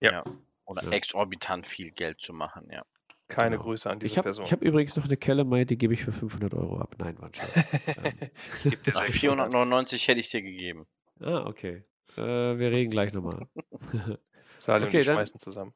Ja. 0.00 0.22
Oder 0.64 0.84
Ja. 0.84 0.90
exorbitant 0.92 1.66
viel 1.66 1.90
Geld 1.90 2.20
zu 2.20 2.32
machen, 2.32 2.68
ja. 2.70 2.84
Keine 3.28 3.56
Genau. 3.56 3.64
Grüße 3.64 3.90
an 3.90 3.98
diese 4.00 4.12
Ich 4.12 4.18
habe 4.18 4.26
Person. 4.28 4.46
hab 4.50 4.62
übrigens 4.62 4.96
noch 4.96 5.04
eine 5.04 5.16
Calamite, 5.16 5.66
die 5.66 5.78
gebe 5.78 5.92
ich 5.94 6.02
für 6.04 6.12
500 6.12 6.54
Euro 6.54 6.78
ab. 6.78 6.94
Nein, 6.98 7.16
Scherz. 7.32 7.54
ähm, 7.86 8.30
Gib 8.64 8.84
dir 8.84 8.92
Ach, 8.94 9.00
600. 9.00 9.16
499 9.18 10.08
hätte 10.08 10.20
ich 10.20 10.30
dir 10.30 10.42
gegeben. 10.42 10.86
ah, 11.20 11.44
okay. 11.46 11.84
Äh, 12.16 12.22
wir 12.58 12.70
reden 12.72 12.90
gleich 12.90 13.12
nochmal. 13.12 13.46
Sali 14.60 14.84
Okay, 14.86 14.96
und 14.96 15.00
ich 15.00 15.06
dann- 15.06 15.16
schmeißen 15.16 15.38
zusammen. 15.38 15.74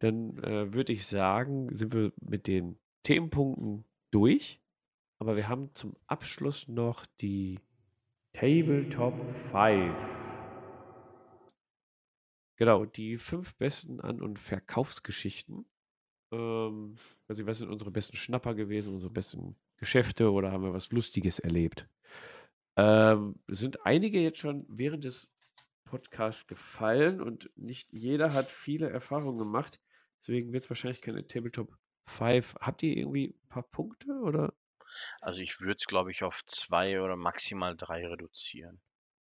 Dann 0.00 0.38
äh, 0.44 0.72
würde 0.72 0.92
ich 0.92 1.06
sagen, 1.06 1.74
sind 1.76 1.92
wir 1.92 2.12
mit 2.20 2.46
den 2.46 2.78
Themenpunkten 3.02 3.84
durch. 4.10 4.60
Aber 5.20 5.34
wir 5.36 5.48
haben 5.48 5.74
zum 5.74 5.96
Abschluss 6.06 6.68
noch 6.68 7.04
die 7.20 7.58
Tabletop 8.32 9.14
5. 9.50 9.94
Genau, 12.56 12.84
die 12.84 13.18
fünf 13.18 13.54
besten 13.56 14.00
An- 14.00 14.20
und 14.20 14.38
Verkaufsgeschichten. 14.38 15.66
Ähm, 16.32 16.96
also, 17.28 17.46
was 17.46 17.58
sind 17.58 17.70
unsere 17.70 17.90
besten 17.90 18.16
Schnapper 18.16 18.54
gewesen, 18.54 18.94
unsere 18.94 19.12
besten 19.12 19.56
Geschäfte 19.76 20.32
oder 20.32 20.52
haben 20.52 20.64
wir 20.64 20.74
was 20.74 20.90
Lustiges 20.90 21.38
erlebt? 21.38 21.88
Ähm, 22.76 23.36
sind 23.48 23.84
einige 23.86 24.20
jetzt 24.20 24.38
schon 24.38 24.66
während 24.68 25.04
des 25.04 25.30
Podcasts 25.84 26.46
gefallen 26.46 27.20
und 27.22 27.50
nicht 27.56 27.92
jeder 27.92 28.34
hat 28.34 28.50
viele 28.50 28.90
Erfahrungen 28.90 29.38
gemacht. 29.38 29.80
Deswegen 30.20 30.52
wird 30.52 30.64
es 30.64 30.70
wahrscheinlich 30.70 31.00
keine 31.00 31.26
Tabletop 31.26 31.76
5. 32.06 32.56
Habt 32.60 32.82
ihr 32.82 32.96
irgendwie 32.96 33.28
ein 33.28 33.48
paar 33.48 33.62
Punkte 33.62 34.12
oder? 34.20 34.52
Also 35.20 35.40
ich 35.40 35.60
würde 35.60 35.74
es, 35.78 35.86
glaube 35.86 36.10
ich, 36.10 36.22
auf 36.24 36.44
zwei 36.46 37.00
oder 37.00 37.16
maximal 37.16 37.76
drei 37.76 38.06
reduzieren. 38.06 38.80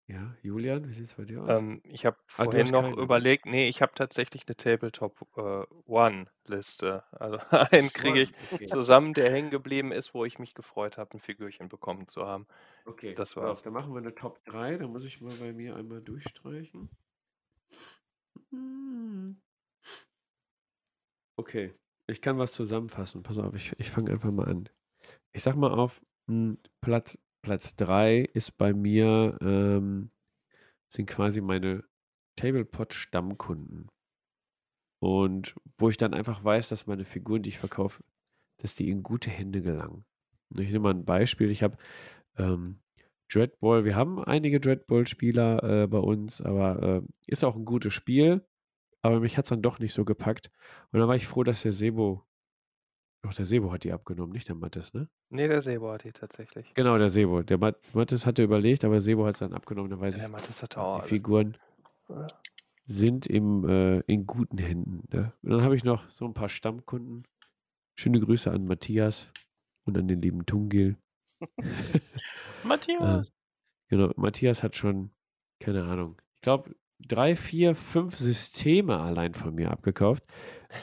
Ja, 0.06 0.34
Julian, 0.42 0.88
wie 0.88 0.94
sieht 0.94 1.08
es 1.08 1.14
bei 1.14 1.24
dir 1.26 1.42
aus? 1.42 1.56
Ähm, 1.56 1.80
ich 1.84 2.06
habe 2.06 2.16
Ah, 2.36 2.46
vorhin 2.46 2.70
noch 2.70 2.92
keine. 2.92 2.96
überlegt, 2.96 3.44
nee, 3.46 3.68
ich 3.68 3.82
habe 3.82 3.92
tatsächlich 3.94 4.44
eine 4.46 4.56
Tabletop 4.56 5.20
äh, 5.36 5.64
One-Liste. 5.86 7.04
Also 7.12 7.38
einen 7.72 7.92
kriege 7.92 8.20
ich 8.22 8.32
Okay. 8.52 8.66
zusammen, 8.66 9.14
der 9.14 9.30
hängen 9.30 9.50
geblieben 9.50 9.92
ist, 9.92 10.14
wo 10.14 10.24
ich 10.24 10.38
mich 10.38 10.54
gefreut 10.54 10.96
habe, 10.98 11.16
ein 11.16 11.20
Figürchen 11.20 11.68
bekommen 11.68 12.06
zu 12.06 12.26
haben. 12.26 12.46
Okay, 12.86 13.14
Das 13.14 13.36
war's. 13.36 13.62
Dann 13.62 13.74
machen 13.74 13.92
wir 13.92 13.98
eine 13.98 14.14
Top 14.14 14.42
3. 14.46 14.78
Da 14.78 14.86
muss 14.88 15.04
ich 15.04 15.20
mal 15.20 15.36
bei 15.36 15.52
mir 15.52 15.76
einmal 15.76 16.00
durchstreichen. 16.00 16.88
Hm. 18.50 19.34
Okay, 21.36 21.74
ich 22.08 22.20
kann 22.20 22.38
was 22.38 22.52
zusammenfassen. 22.52 23.22
Pass 23.22 23.38
auf, 23.38 23.54
ich, 23.54 23.72
ich 23.78 23.90
fange 23.90 24.10
einfach 24.12 24.30
mal 24.32 24.48
an. 24.48 24.68
Ich 25.34 25.42
sag 25.42 25.56
mal 25.56 25.72
auf 25.72 26.00
hm, 26.28 26.58
Platz, 26.80 27.18
Platz 27.42 27.74
3 27.76 28.20
ist 28.20 28.56
bei 28.56 28.72
mir, 28.72 29.36
ähm, 29.42 30.10
sind 30.88 31.06
quasi 31.06 31.40
meine 31.40 31.84
Tablepot-Stammkunden. 32.36 33.90
Und 35.00 35.54
wo 35.76 35.90
ich 35.90 35.96
dann 35.96 36.14
einfach 36.14 36.44
weiß, 36.44 36.68
dass 36.68 36.86
meine 36.86 37.04
Figuren, 37.04 37.42
die 37.42 37.50
ich 37.50 37.58
verkaufe, 37.58 38.02
dass 38.58 38.76
die 38.76 38.88
in 38.88 39.02
gute 39.02 39.28
Hände 39.28 39.60
gelangen. 39.60 40.04
Ich 40.56 40.68
nehme 40.68 40.80
mal 40.80 40.94
ein 40.94 41.04
Beispiel. 41.04 41.50
Ich 41.50 41.64
habe 41.64 41.76
ähm, 42.38 42.80
Dreadball, 43.28 43.84
wir 43.84 43.96
haben 43.96 44.22
einige 44.22 44.60
Dreadball-Spieler 44.60 45.82
äh, 45.82 45.86
bei 45.88 45.98
uns, 45.98 46.40
aber 46.40 46.82
äh, 46.82 47.02
ist 47.26 47.42
auch 47.42 47.56
ein 47.56 47.64
gutes 47.64 47.92
Spiel. 47.92 48.46
Aber 49.02 49.20
mich 49.20 49.36
hat 49.36 49.46
es 49.46 49.48
dann 49.50 49.62
doch 49.62 49.80
nicht 49.80 49.92
so 49.92 50.04
gepackt. 50.04 50.50
Und 50.92 51.00
dann 51.00 51.08
war 51.08 51.16
ich 51.16 51.26
froh, 51.26 51.42
dass 51.42 51.62
der 51.62 51.72
Sebo, 51.72 52.24
doch 53.24 53.34
der 53.34 53.46
Sebo 53.46 53.72
hat 53.72 53.84
die 53.84 53.92
abgenommen, 53.92 54.32
nicht 54.32 54.48
der 54.48 54.54
Mattes, 54.54 54.94
ne? 54.94 55.08
Nee, 55.30 55.48
der 55.48 55.62
Sebo 55.62 55.90
hat 55.92 56.04
die 56.04 56.12
tatsächlich. 56.12 56.72
Genau, 56.74 56.96
der 56.98 57.08
Sebo. 57.08 57.42
Der 57.42 57.58
Mat 57.58 57.76
Mattes 57.94 58.26
hatte 58.26 58.42
überlegt, 58.42 58.84
aber 58.84 59.00
Sebo 59.00 59.24
hat 59.26 59.34
es 59.34 59.38
dann 59.40 59.52
abgenommen. 59.52 59.90
Da 59.90 59.98
weiß 60.00 60.16
Der 60.16 60.26
ich, 60.26 60.30
Mattes 60.30 60.62
hat 60.62 60.76
auch 60.76 60.96
die 60.96 61.00
alles. 61.00 61.08
Figuren 61.08 61.56
Ja. 62.08 62.26
sind 62.86 63.26
im, 63.26 63.68
äh, 63.68 64.00
in 64.00 64.26
guten 64.26 64.58
Händen. 64.58 65.04
Ne? 65.12 65.32
Und 65.42 65.50
dann 65.50 65.62
habe 65.62 65.74
ich 65.76 65.84
noch 65.84 66.08
so 66.10 66.24
ein 66.26 66.34
paar 66.34 66.48
Stammkunden. 66.48 67.24
Schöne 67.96 68.20
Grüße 68.20 68.50
an 68.50 68.66
Matthias 68.66 69.32
und 69.84 69.96
an 69.98 70.08
den 70.08 70.20
lieben 70.20 70.46
Tungil. 70.46 70.96
Matthias! 72.64 73.26
Äh, 73.26 73.30
genau, 73.88 74.12
Matthias 74.16 74.62
hat 74.62 74.76
schon, 74.76 75.10
keine 75.60 75.84
Ahnung, 75.84 76.16
ich 76.36 76.40
glaube, 76.42 76.74
drei, 76.98 77.36
vier, 77.36 77.74
fünf 77.74 78.18
Systeme 78.18 78.98
allein 78.98 79.34
von 79.34 79.54
mir 79.54 79.70
abgekauft. 79.70 80.24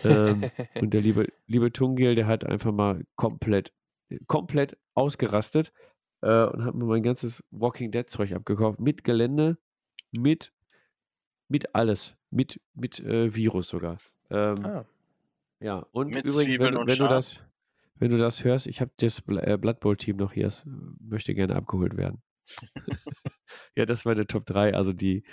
Ähm, 0.03 0.43
und 0.75 0.93
der 0.93 1.01
liebe, 1.01 1.27
liebe 1.47 1.71
Tungil, 1.71 2.15
der 2.15 2.27
hat 2.27 2.45
einfach 2.45 2.71
mal 2.71 3.05
komplett, 3.15 3.73
komplett 4.27 4.77
ausgerastet 4.93 5.71
äh, 6.21 6.45
und 6.45 6.65
hat 6.65 6.75
mir 6.75 6.85
mein 6.85 7.03
ganzes 7.03 7.43
Walking 7.51 7.91
Dead 7.91 8.09
Zeug 8.09 8.33
abgekauft. 8.33 8.79
Mit 8.79 9.03
Gelände, 9.03 9.57
mit, 10.11 10.53
mit 11.47 11.75
alles. 11.75 12.15
Mit, 12.29 12.61
mit 12.73 12.99
äh, 12.99 13.35
Virus 13.35 13.67
sogar. 13.67 13.97
Ähm, 14.29 14.65
ah, 14.65 14.85
ja, 15.59 15.85
und 15.91 16.07
Mit 16.07 16.25
übrigens, 16.25 16.38
wenn, 16.38 16.45
Zwiebeln 16.45 16.77
und 16.77 16.89
wenn 16.89 16.97
du 16.97 17.07
das, 17.07 17.43
wenn 17.95 18.11
du 18.11 18.17
das 18.17 18.43
hörst, 18.43 18.67
ich 18.67 18.81
habe 18.81 18.91
das 18.97 19.21
äh, 19.27 19.57
Blood 19.57 19.79
Bowl 19.79 19.95
Team 19.95 20.17
noch 20.17 20.33
hier, 20.33 20.47
es 20.47 20.65
möchte 20.65 21.35
gerne 21.35 21.55
abgeholt 21.55 21.97
werden. 21.97 22.21
ja, 23.76 23.86
das 23.86 24.06
war 24.06 24.14
meine 24.14 24.28
Top 24.28 24.45
3, 24.45 24.73
also 24.76 24.94
die, 24.94 25.23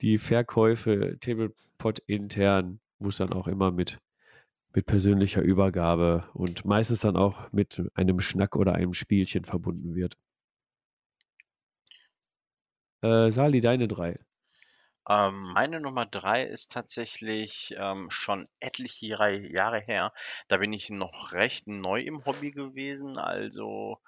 die 0.00 0.18
Verkäufe 0.18 1.16
Tablepot 1.20 2.00
intern, 2.06 2.80
es 3.08 3.16
dann 3.18 3.32
auch 3.32 3.46
immer 3.48 3.70
mit, 3.70 3.98
mit 4.74 4.86
persönlicher 4.86 5.42
Übergabe 5.42 6.28
und 6.34 6.64
meistens 6.64 7.00
dann 7.00 7.16
auch 7.16 7.52
mit 7.52 7.82
einem 7.94 8.20
Schnack 8.20 8.56
oder 8.56 8.74
einem 8.74 8.94
Spielchen 8.94 9.44
verbunden 9.44 9.94
wird. 9.94 10.16
Äh, 13.02 13.30
Sali, 13.30 13.60
deine 13.60 13.88
drei. 13.88 14.18
Ähm, 15.08 15.52
meine 15.54 15.80
Nummer 15.80 16.04
drei 16.04 16.42
ist 16.44 16.72
tatsächlich 16.72 17.74
ähm, 17.78 18.10
schon 18.10 18.44
etliche 18.58 19.06
Jahre 19.06 19.80
her. 19.80 20.12
Da 20.48 20.56
bin 20.56 20.72
ich 20.72 20.90
noch 20.90 21.32
recht 21.32 21.68
neu 21.68 22.00
im 22.00 22.24
Hobby 22.24 22.50
gewesen. 22.50 23.16
Also, 23.16 24.00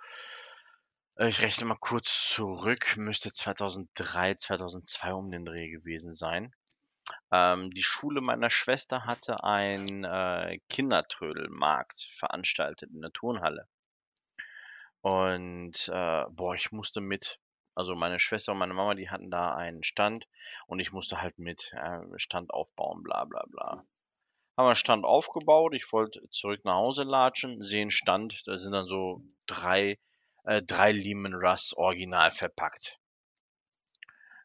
äh, 1.18 1.28
ich 1.28 1.42
rechne 1.42 1.66
mal 1.66 1.78
kurz 1.78 2.30
zurück, 2.30 2.96
müsste 2.96 3.32
2003, 3.32 4.34
2002 4.34 5.12
um 5.12 5.30
den 5.30 5.44
Dreh 5.44 5.68
gewesen 5.68 6.12
sein. 6.12 6.52
Ähm, 7.32 7.70
die 7.70 7.82
Schule 7.82 8.20
meiner 8.20 8.50
Schwester 8.50 9.04
hatte 9.04 9.42
einen 9.44 10.04
äh, 10.04 10.58
Kindertrödelmarkt 10.68 12.08
veranstaltet 12.18 12.90
in 12.92 13.00
der 13.00 13.12
Turnhalle. 13.12 13.68
Und 15.00 15.88
äh, 15.88 16.24
boah, 16.30 16.54
ich 16.54 16.72
musste 16.72 17.00
mit. 17.00 17.38
Also 17.74 17.94
meine 17.94 18.18
Schwester 18.18 18.52
und 18.52 18.58
meine 18.58 18.74
Mama, 18.74 18.94
die 18.94 19.08
hatten 19.08 19.30
da 19.30 19.54
einen 19.54 19.84
Stand 19.84 20.26
und 20.66 20.80
ich 20.80 20.92
musste 20.92 21.22
halt 21.22 21.38
mit 21.38 21.72
äh, 21.74 22.00
Stand 22.16 22.50
aufbauen, 22.52 23.04
bla 23.04 23.24
bla 23.24 23.44
bla. 23.48 23.84
Haben 24.56 24.66
wir 24.66 24.74
Stand 24.74 25.04
aufgebaut, 25.04 25.74
ich 25.74 25.92
wollte 25.92 26.28
zurück 26.30 26.64
nach 26.64 26.74
Hause 26.74 27.04
latschen, 27.04 27.62
sehen 27.62 27.90
Stand, 27.90 28.42
da 28.46 28.58
sind 28.58 28.72
dann 28.72 28.88
so 28.88 29.22
drei, 29.46 29.96
äh, 30.48 30.62
drei 30.62 30.92
Lehman 30.92 31.34
Russ 31.34 31.74
original 31.76 32.32
verpackt. 32.32 32.98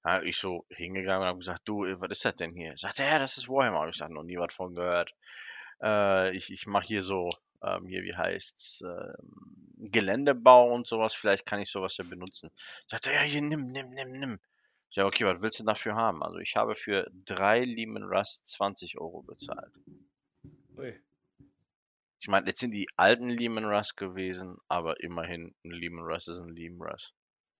Ja, 0.04 0.22
ich 0.22 0.38
so 0.38 0.66
hingegangen 0.70 1.22
und 1.22 1.28
habe 1.28 1.40
gesagt, 1.40 1.62
du, 1.64 1.86
äh, 1.86 2.00
was 2.02 2.12
ist 2.12 2.26
das 2.26 2.36
denn 2.36 2.52
hier? 2.52 2.78
Sagt 2.78 3.00
er, 3.00 3.08
ja, 3.08 3.20
das 3.20 3.38
ist 3.38 3.48
Warhammer. 3.48 3.88
Ich 3.88 3.96
sag 3.96 4.10
noch 4.10 4.24
nie 4.24 4.38
was 4.38 4.54
von 4.54 4.76
gehört. 4.76 5.16
Äh, 5.82 6.36
ich 6.36 6.52
ich 6.52 6.68
mache 6.68 6.88
hier 6.88 7.04
so, 7.04 7.30
ähm, 7.64 7.88
hier, 7.88 8.04
wie 8.04 8.16
heißt's, 8.16 8.82
ähm, 8.82 9.90
Geländebau 9.92 10.74
und 10.74 10.88
sowas. 10.88 11.14
Vielleicht 11.14 11.46
kann 11.46 11.62
ich 11.62 11.72
sowas 11.72 11.96
ja 11.96 12.04
benutzen. 12.04 12.52
Sagt 12.88 13.08
er, 13.08 13.14
ja, 13.14 13.22
hier, 13.22 13.42
nimm, 13.42 13.70
nimm, 13.72 13.92
nimm, 13.92 14.12
nimm. 14.12 14.40
Ich 14.90 14.96
sage, 14.96 15.08
okay, 15.08 15.26
was 15.26 15.42
willst 15.42 15.62
du 15.62 15.64
dafür 15.64 15.96
haben? 15.96 16.22
Also 16.22 16.38
ich 16.40 16.58
habe 16.58 16.76
für 16.76 17.10
drei 17.26 17.64
Lehman 17.64 18.04
Rust 18.04 18.46
20 18.48 19.00
Euro 19.00 19.22
bezahlt. 19.22 19.72
Ui. 20.78 21.00
Ich 22.24 22.30
meine, 22.30 22.48
jetzt 22.48 22.62
sind 22.62 22.72
die 22.72 22.88
alten 22.96 23.28
Lehman 23.28 23.66
Rust 23.66 23.98
gewesen, 23.98 24.56
aber 24.70 25.02
immerhin 25.02 25.54
ein 25.66 25.72
Lehman 25.72 26.06
Rust 26.06 26.30
ist 26.30 26.40
ein 26.40 26.56
Lehman 26.56 26.88
Rust. 26.88 27.14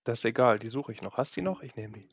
Das 0.04 0.20
ist 0.20 0.24
egal, 0.24 0.58
die 0.58 0.70
suche 0.70 0.90
ich 0.90 1.02
noch. 1.02 1.18
Hast 1.18 1.36
du 1.36 1.42
die 1.42 1.44
noch? 1.44 1.60
Ich 1.60 1.76
nehme 1.76 1.92
die. 1.92 2.08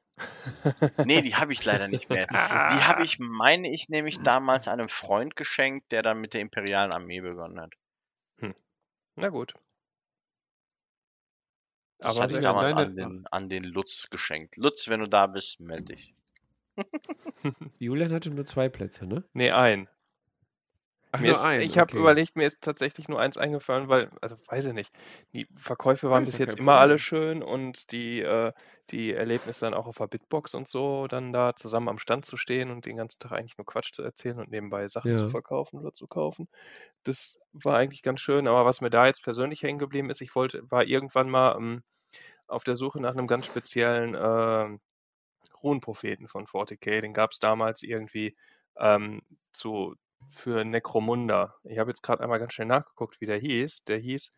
Nee, 1.05 1.21
die 1.21 1.33
habe 1.35 1.53
ich 1.53 1.63
leider 1.63 1.87
nicht 1.87 2.09
mehr. 2.09 2.27
Die 2.27 2.33
habe 2.35 3.03
ich, 3.03 3.19
meine 3.19 3.71
ich, 3.71 3.87
nämlich 3.87 4.19
damals 4.19 4.67
einem 4.67 4.89
Freund 4.89 5.37
geschenkt, 5.37 5.93
der 5.93 6.03
dann 6.03 6.19
mit 6.19 6.33
der 6.33 6.41
imperialen 6.41 6.93
Armee 6.93 7.21
begonnen 7.21 7.61
hat. 7.61 7.73
Na 9.15 9.29
gut. 9.29 9.53
Das 11.99 12.15
Aber 12.15 12.23
hatte 12.23 12.33
ich 12.33 12.41
damals 12.41 12.73
an 12.73 12.95
den, 12.97 13.27
an 13.27 13.47
den 13.47 13.63
Lutz 13.63 14.09
geschenkt. 14.09 14.57
Lutz, 14.57 14.89
wenn 14.89 14.99
du 14.99 15.07
da 15.07 15.27
bist, 15.27 15.61
melde 15.61 15.95
dich. 15.95 16.13
Julian 17.79 18.11
hatte 18.11 18.29
nur 18.29 18.45
zwei 18.45 18.67
Plätze, 18.67 19.05
ne? 19.05 19.23
Nee, 19.31 19.51
ein. 19.51 19.87
Ach, 21.13 21.21
ist, 21.23 21.45
einen, 21.45 21.57
ich 21.57 21.77
habe 21.77 21.91
okay. 21.91 21.97
überlegt, 21.97 22.35
mir 22.37 22.45
ist 22.47 22.61
tatsächlich 22.61 23.09
nur 23.09 23.19
eins 23.19 23.37
eingefallen, 23.37 23.89
weil, 23.89 24.11
also 24.21 24.37
weiß 24.47 24.65
ich 24.67 24.73
nicht, 24.73 24.93
die 25.33 25.47
Verkäufe 25.57 26.09
waren 26.09 26.25
bis 26.25 26.37
jetzt 26.37 26.55
immer 26.55 26.77
alle 26.77 26.97
schön 26.99 27.43
und 27.43 27.91
die, 27.91 28.21
äh, 28.21 28.53
die 28.91 29.11
Erlebnisse 29.13 29.65
dann 29.65 29.73
auch 29.73 29.87
auf 29.87 29.97
der 29.97 30.07
Bitbox 30.07 30.53
und 30.55 30.67
so, 30.69 31.07
dann 31.07 31.33
da 31.33 31.55
zusammen 31.55 31.89
am 31.89 31.99
Stand 31.99 32.25
zu 32.25 32.37
stehen 32.37 32.71
und 32.71 32.85
den 32.85 32.97
ganzen 32.97 33.19
Tag 33.19 33.33
eigentlich 33.33 33.57
nur 33.57 33.65
Quatsch 33.65 33.91
zu 33.93 34.03
erzählen 34.03 34.39
und 34.39 34.49
nebenbei 34.51 34.87
Sachen 34.87 35.13
zu 35.13 35.27
Ja. 35.27 35.27
verkaufen 35.27 35.79
oder 35.79 35.93
zu 35.93 36.07
kaufen. 36.07 36.47
Das 37.03 37.39
war 37.53 37.77
eigentlich 37.77 38.03
ganz 38.03 38.21
schön, 38.21 38.47
aber 38.47 38.65
was 38.65 38.81
mir 38.81 38.89
da 38.91 39.07
jetzt 39.07 39.23
persönlich 39.23 39.63
hängen 39.63 39.79
geblieben 39.79 40.09
ist, 40.09 40.21
ich 40.21 40.35
wollte, 40.35 40.63
war 40.71 40.85
irgendwann 40.85 41.29
mal 41.29 41.55
ähm, 41.57 41.83
auf 42.47 42.63
der 42.65 42.75
Suche 42.77 43.01
nach 43.01 43.13
einem 43.13 43.27
ganz 43.27 43.45
speziellen 43.47 44.15
ähm, 44.19 44.81
Runenpropheten 45.63 46.27
von 46.27 46.47
40k. 46.47 47.01
Den 47.01 47.13
gab 47.13 47.31
es 47.31 47.39
damals 47.39 47.83
irgendwie 47.83 48.35
ähm, 48.77 49.21
zu, 49.53 49.95
für 50.29 50.63
Necromunda. 50.63 51.55
Ich 51.63 51.79
habe 51.79 51.89
jetzt 51.89 52.03
gerade 52.03 52.23
einmal 52.23 52.39
ganz 52.39 52.53
schnell 52.53 52.67
nachgeguckt, 52.67 53.19
wie 53.21 53.25
der 53.25 53.37
hieß. 53.37 53.83
Der 53.85 53.97
hieß 53.97 54.31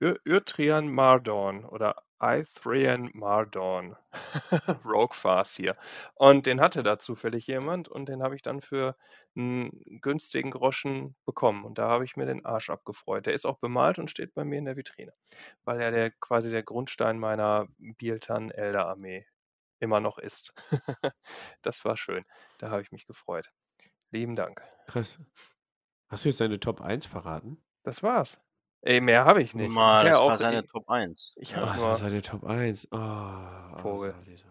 Urtrian 0.00 0.88
Mardorn 0.88 1.64
oder 1.64 2.02
Ithrian 2.22 3.10
Mardorn. 3.14 3.96
Rogue 4.84 5.14
Farce 5.14 5.56
hier. 5.56 5.76
Und 6.14 6.46
den 6.46 6.60
hatte 6.60 6.82
da 6.82 6.98
zufällig 6.98 7.46
jemand 7.46 7.88
und 7.88 8.08
den 8.08 8.22
habe 8.22 8.34
ich 8.34 8.42
dann 8.42 8.60
für 8.60 8.96
einen 9.36 10.00
günstigen 10.00 10.50
Groschen 10.50 11.14
bekommen. 11.26 11.64
Und 11.64 11.78
da 11.78 11.88
habe 11.88 12.04
ich 12.04 12.16
mir 12.16 12.26
den 12.26 12.44
Arsch 12.44 12.70
abgefreut. 12.70 13.26
Der 13.26 13.34
ist 13.34 13.46
auch 13.46 13.58
bemalt 13.58 13.98
und 13.98 14.10
steht 14.10 14.34
bei 14.34 14.44
mir 14.44 14.58
in 14.58 14.64
der 14.64 14.76
Vitrine, 14.76 15.12
weil 15.64 15.80
er 15.80 15.90
der, 15.90 16.10
quasi 16.10 16.50
der 16.50 16.62
Grundstein 16.62 17.18
meiner 17.18 17.66
Bieltan 17.78 18.50
Elder 18.50 18.86
Armee 18.86 19.26
immer 19.78 20.00
noch 20.00 20.18
ist. 20.18 20.54
das 21.62 21.84
war 21.84 21.96
schön. 21.96 22.24
Da 22.58 22.70
habe 22.70 22.82
ich 22.82 22.92
mich 22.92 23.06
gefreut. 23.06 23.50
Lieben 24.10 24.36
Dank. 24.36 24.62
Krass. 24.86 25.18
Hast 26.08 26.24
du 26.24 26.28
jetzt 26.28 26.40
deine 26.40 26.60
Top 26.60 26.80
1 26.80 27.06
verraten? 27.06 27.58
Das 27.82 28.02
war's. 28.02 28.38
Ey, 28.82 29.00
mehr 29.00 29.24
habe 29.24 29.42
ich 29.42 29.54
nicht. 29.54 29.70
Mal, 29.70 30.04
ich 30.04 30.10
das 30.10 30.18
ja 30.20 30.26
war 30.26 30.36
seine 30.36 30.64
Top 30.66 30.88
1. 30.88 31.34
ich 31.38 31.56
habe 31.56 31.66
das 31.66 31.76
nur. 31.76 31.84
war 31.86 31.96
seine 31.96 32.22
Top 32.22 32.44
1. 32.44 32.88
Oh, 32.92 32.96
oh, 32.96 33.78
Vogel. 33.78 34.12
Sali, 34.12 34.36
Sali. 34.36 34.50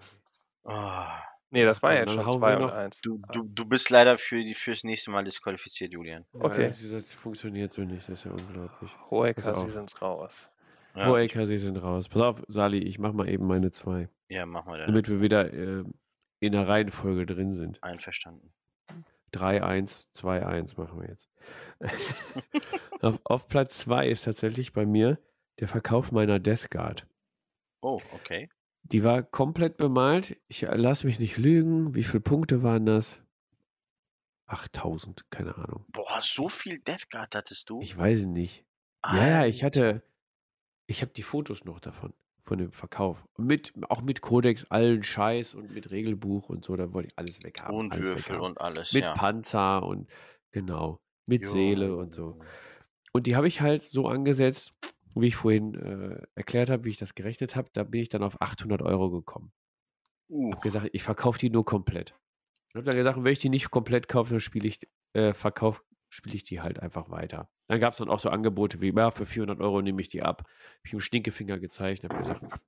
Ah, 0.65 1.21
Nee, 1.51 1.63
das 1.63 1.81
war 1.81 1.93
jetzt 1.93 2.11
schon 2.11 2.25
hauen 2.25 2.39
2 2.39 2.49
wir 2.49 2.55
und 2.57 2.61
noch- 2.67 2.73
1. 2.73 2.99
du, 3.01 3.21
du, 3.31 3.43
du 3.43 3.65
bist 3.65 3.89
leider 3.89 4.17
für 4.17 4.43
die, 4.43 4.55
fürs 4.55 4.83
nächste 4.83 5.11
Mal 5.11 5.23
disqualifiziert, 5.23 5.93
Julian. 5.93 6.25
Ja, 6.33 6.41
Okay. 6.41 6.67
Das, 6.67 6.89
das 6.89 7.13
funktioniert 7.13 7.71
so 7.71 7.83
nicht, 7.83 8.09
das 8.09 8.19
ist 8.19 8.25
ja 8.25 8.31
unglaublich. 8.31 8.91
Hohe 9.09 9.33
auf. 9.37 9.71
sind's 9.71 10.01
raus. 10.01 10.49
Ja, 10.95 11.09
Oh, 11.11 11.15
LK, 11.15 11.45
sie 11.45 11.57
sind 11.57 11.77
raus. 11.77 12.09
Pass 12.09 12.21
auf, 12.21 12.43
Sali, 12.47 12.79
ich 12.79 12.99
mach 12.99 13.13
mal 13.13 13.29
eben 13.29 13.47
meine 13.47 13.71
zwei, 13.71 14.09
ja 14.27 14.45
mach 14.45 14.65
mal 14.65 14.79
dann. 14.79 14.87
damit 14.87 15.07
wir 15.07 15.21
wieder 15.21 15.53
äh, 15.53 15.83
in 16.39 16.51
der 16.51 16.67
Reihenfolge 16.67 17.25
drin 17.25 17.55
sind. 17.55 17.81
Einverstanden. 17.83 18.51
3-1, 19.35 20.07
2-1 20.15 20.79
machen 20.79 21.01
wir 21.01 21.09
jetzt. 21.09 21.29
auf, 23.01 23.19
auf 23.23 23.47
Platz 23.47 23.79
2 23.79 24.07
ist 24.09 24.23
tatsächlich 24.23 24.73
bei 24.73 24.85
mir 24.85 25.19
der 25.59 25.67
Verkauf 25.67 26.11
meiner 26.11 26.39
Death 26.39 26.69
Guard. 26.69 27.07
Oh, 27.81 28.01
okay. 28.13 28.49
Die 28.83 29.03
war 29.03 29.23
komplett 29.23 29.77
bemalt. 29.77 30.39
Ich 30.47 30.63
äh, 30.63 30.75
lass 30.75 31.03
mich 31.03 31.19
nicht 31.19 31.37
lügen. 31.37 31.95
Wie 31.95 32.03
viele 32.03 32.21
Punkte 32.21 32.63
waren 32.63 32.85
das? 32.85 33.21
8000, 34.47 35.29
keine 35.31 35.55
Ahnung. 35.55 35.85
Boah, 35.89 36.19
so 36.21 36.49
viel 36.49 36.79
Death 36.79 37.09
Guard 37.09 37.35
hattest 37.35 37.69
du? 37.69 37.81
Ich 37.81 37.97
weiß 37.97 38.19
es 38.19 38.25
nicht. 38.25 38.65
Ja, 39.03 39.27
ja, 39.27 39.45
ich 39.45 39.63
hatte, 39.63 40.03
ich 40.87 41.01
habe 41.01 41.11
die 41.13 41.23
Fotos 41.23 41.65
noch 41.65 41.79
davon, 41.79 42.13
von 42.45 42.59
dem 42.59 42.71
Verkauf. 42.71 43.25
Mit, 43.37 43.73
auch 43.89 44.01
mit 44.01 44.21
Codex, 44.21 44.65
allen 44.65 45.03
Scheiß 45.03 45.55
und 45.55 45.73
mit 45.73 45.91
Regelbuch 45.91 46.49
und 46.49 46.63
so, 46.63 46.75
da 46.75 46.93
wollte 46.93 47.09
ich 47.09 47.17
alles 47.17 47.43
weghaben. 47.43 47.75
und 47.75 47.91
alles 47.91 48.09
Würfel 48.09 48.39
und 48.39 48.61
alles. 48.61 48.93
Mit 48.93 49.03
ja. 49.03 49.13
Panzer 49.13 49.83
und 49.83 50.07
genau, 50.51 50.99
mit 51.25 51.43
Jo. 51.43 51.49
Seele 51.49 51.95
und 51.95 52.13
so. 52.13 52.39
Und 53.11 53.27
die 53.27 53.35
habe 53.35 53.47
ich 53.47 53.61
halt 53.61 53.81
so 53.81 54.07
angesetzt, 54.07 54.73
wie 55.15 55.27
ich 55.27 55.35
vorhin 55.35 55.73
äh, 55.75 56.21
erklärt 56.35 56.69
habe, 56.69 56.83
wie 56.83 56.89
ich 56.89 56.97
das 56.97 57.15
gerechnet 57.15 57.55
habe. 57.55 57.69
Da 57.73 57.83
bin 57.83 58.01
ich 58.01 58.09
dann 58.09 58.23
auf 58.23 58.41
800 58.41 58.81
Euro 58.81 59.09
gekommen. 59.09 59.51
Uh, 60.29 60.51
habe 60.51 60.61
gesagt, 60.61 60.89
ich 60.91 61.03
verkaufe 61.03 61.39
die 61.39 61.49
nur 61.49 61.65
komplett. 61.65 62.15
Und 62.73 62.79
habe 62.79 62.91
dann 62.91 62.97
gesagt, 62.97 63.23
wenn 63.23 63.31
ich 63.31 63.39
die 63.39 63.49
nicht 63.49 63.71
komplett 63.71 64.07
kaufe, 64.07 64.31
dann 64.31 64.39
spiele 64.39 64.67
ich, 64.67 64.79
äh, 65.13 65.33
verkauf, 65.33 65.83
spiele 66.09 66.35
ich 66.35 66.43
die 66.43 66.61
halt 66.61 66.79
einfach 66.79 67.09
weiter. 67.09 67.49
Dann 67.67 67.79
gab 67.79 67.93
es 67.93 67.99
dann 67.99 68.09
auch 68.09 68.19
so 68.19 68.29
Angebote 68.29 68.81
wie, 68.81 68.93
ja, 68.93 69.11
für 69.11 69.25
400 69.25 69.59
Euro 69.59 69.81
nehme 69.81 70.01
ich 70.01 70.09
die 70.09 70.23
ab. 70.23 70.43
Habe 70.43 70.81
ich 70.83 70.93
ihm 70.93 71.01
Stinkefinger 71.01 71.59
gezeigt 71.59 72.03
und 72.03 72.13
habe 72.13 72.21
gesagt, 72.21 72.61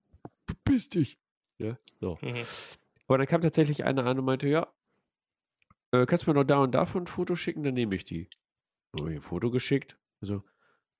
verpiss 0.45 0.89
dich. 0.89 1.19
Ja, 1.59 1.77
so. 1.99 2.17
Mhm. 2.21 2.43
Aber 3.07 3.17
dann 3.17 3.27
kam 3.27 3.41
tatsächlich 3.41 3.83
einer 3.85 4.05
an 4.05 4.19
und 4.19 4.25
meinte, 4.25 4.47
ja, 4.47 4.67
äh, 5.91 6.05
kannst 6.05 6.25
du 6.25 6.31
mir 6.31 6.35
noch 6.35 6.43
da 6.43 6.59
und 6.59 6.71
davon 6.71 7.03
ein 7.03 7.07
Foto 7.07 7.35
schicken, 7.35 7.63
dann 7.63 7.73
nehme 7.73 7.95
ich 7.95 8.05
die. 8.05 8.29
Dann 8.91 9.05
habe 9.05 9.11
ich 9.13 9.19
ein 9.19 9.21
Foto 9.21 9.49
geschickt. 9.51 9.97
Also, 10.21 10.41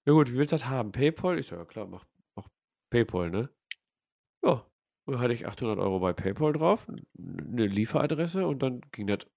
ja 0.06 0.14
gut, 0.14 0.32
wie 0.32 0.38
willst 0.38 0.54
du 0.54 0.56
das 0.56 0.68
haben? 0.68 0.92
Paypal? 0.92 1.40
Ich 1.40 1.48
so, 1.48 1.56
ja 1.56 1.66
klar, 1.66 1.88
mach, 1.88 2.06
mach 2.36 2.48
Paypal, 2.90 3.30
ne? 3.30 3.50
Ja, 4.44 4.66
und 5.06 5.14
dann 5.14 5.20
hatte 5.22 5.34
ich 5.34 5.48
800 5.48 5.80
Euro 5.80 6.00
bei 6.00 6.14
Paypal 6.14 6.54
drauf, 6.54 6.88
eine 6.88 7.66
Lieferadresse 7.66 8.48
und 8.48 8.60
dann 8.60 8.82
ging 8.92 9.08
das 9.08 9.28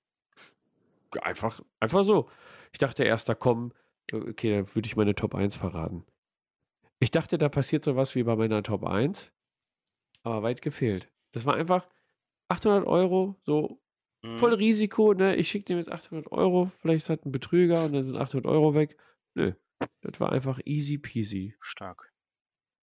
einfach, 1.22 1.60
einfach 1.80 2.04
so. 2.04 2.28
Ich 2.72 2.78
dachte 2.78 3.04
erst, 3.04 3.28
da 3.28 3.34
kommen, 3.34 3.72
okay, 4.12 4.56
dann 4.56 4.74
würde 4.74 4.86
ich 4.86 4.96
meine 4.96 5.14
Top 5.14 5.34
1 5.34 5.56
verraten. 5.56 6.04
Ich 6.98 7.10
dachte, 7.10 7.38
da 7.38 7.48
passiert 7.48 7.84
sowas 7.84 8.14
wie 8.14 8.22
bei 8.22 8.36
meiner 8.36 8.62
Top 8.62 8.84
1, 8.84 9.32
aber 10.22 10.42
weit 10.42 10.62
gefehlt. 10.62 11.10
Das 11.32 11.46
war 11.46 11.54
einfach 11.54 11.88
800 12.48 12.86
Euro, 12.86 13.36
so 13.42 13.80
mhm. 14.22 14.38
voll 14.38 14.54
Risiko, 14.54 15.14
ne? 15.14 15.36
Ich 15.36 15.48
schicke 15.48 15.66
dem 15.66 15.78
jetzt 15.78 15.90
800 15.90 16.30
Euro, 16.32 16.70
vielleicht 16.78 17.02
ist 17.02 17.08
das 17.08 17.24
ein 17.24 17.32
Betrüger 17.32 17.84
und 17.84 17.92
dann 17.92 18.04
sind 18.04 18.16
800 18.16 18.46
Euro 18.46 18.74
weg. 18.74 18.98
Nö, 19.34 19.54
das 20.02 20.20
war 20.20 20.32
einfach 20.32 20.60
easy 20.64 20.98
peasy. 20.98 21.56
Stark. 21.60 22.12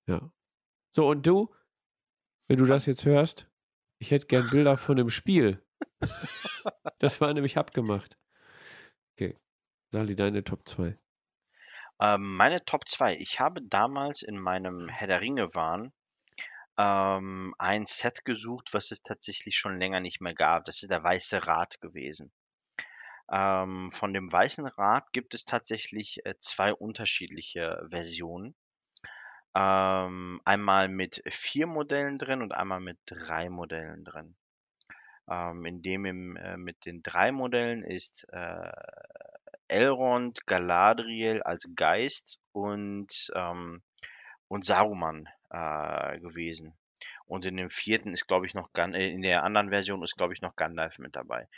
Ja. 0.07 0.31
So, 0.93 1.09
und 1.09 1.27
du, 1.27 1.53
wenn 2.47 2.59
du 2.59 2.67
das 2.67 2.87
jetzt 2.87 3.05
hörst, 3.05 3.51
ich 3.99 4.11
hätte 4.11 4.27
gern 4.27 4.49
Bilder 4.51 4.77
von 4.77 4.97
dem 4.97 5.11
Spiel. 5.11 5.63
das 6.99 7.21
war 7.21 7.33
nämlich 7.33 7.59
abgemacht. 7.59 8.17
Okay. 9.13 9.37
Sali, 9.91 10.17
deine 10.17 10.45
Top 10.45 10.69
2. 10.69 10.99
Ähm, 12.01 12.37
meine 12.37 12.65
Top 12.65 12.89
2. 12.89 13.17
Ich 13.17 13.41
habe 13.41 13.63
damals 13.63 14.23
in 14.23 14.39
meinem 14.39 14.89
Herr 14.89 15.07
der 15.07 15.21
Ringe 15.21 15.55
waren 15.55 15.93
ähm, 16.77 17.55
ein 17.59 17.87
Set 17.87 18.25
gesucht, 18.25 18.71
was 18.73 18.91
es 18.91 19.03
tatsächlich 19.03 19.57
schon 19.57 19.79
länger 19.79 20.01
nicht 20.01 20.21
mehr 20.21 20.35
gab. 20.35 20.65
Das 20.65 20.83
ist 20.83 20.91
der 20.91 21.05
Weiße 21.05 21.47
Rat 21.47 21.81
gewesen. 21.81 22.33
Ähm, 23.31 23.91
von 23.91 24.13
dem 24.13 24.31
Weißen 24.31 24.67
Rat 24.67 25.13
gibt 25.13 25.35
es 25.35 25.45
tatsächlich 25.45 26.25
äh, 26.27 26.35
zwei 26.39 26.75
unterschiedliche 26.75 27.87
Versionen. 27.91 28.55
Ähm, 29.55 30.41
einmal 30.45 30.89
mit 30.89 31.23
vier 31.29 31.67
Modellen 31.67 32.19
drin 32.19 32.43
und 32.43 32.53
einmal 32.53 32.81
mit 32.81 32.99
drei 33.07 33.49
Modellen 33.49 34.05
drin. 34.05 34.37
Ähm, 35.29 35.65
in 35.65 35.83
dem 35.83 36.05
im, 36.05 36.37
äh, 36.37 36.57
mit 36.57 36.85
den 36.85 37.03
drei 37.03 37.33
Modellen 37.33 37.83
ist 37.83 38.27
äh, 38.33 38.73
Elrond, 39.69 40.47
Galadriel 40.47 41.43
als 41.43 41.69
Geist 41.75 42.41
und, 42.53 43.31
ähm, 43.35 43.83
und 44.49 44.65
Saruman 44.65 45.29
äh, 45.51 46.21
gewesen. 46.21 46.75
Und 47.27 47.47
in 47.47 47.57
dem 47.57 47.71
vierten 47.71 48.13
ist, 48.13 48.27
glaube 48.27 48.47
ich, 48.47 48.55
noch 48.55 48.73
Gan 48.73 48.95
äh, 48.95 49.09
in 49.09 49.23
der 49.23 49.45
anderen 49.45 49.71
Version 49.71 50.03
ist, 50.03 50.17
glaube 50.17 50.35
ich, 50.35 50.41
noch 50.43 50.57
Gandalf 50.57 50.99
mit 50.99 51.17
dabei. 51.17 51.49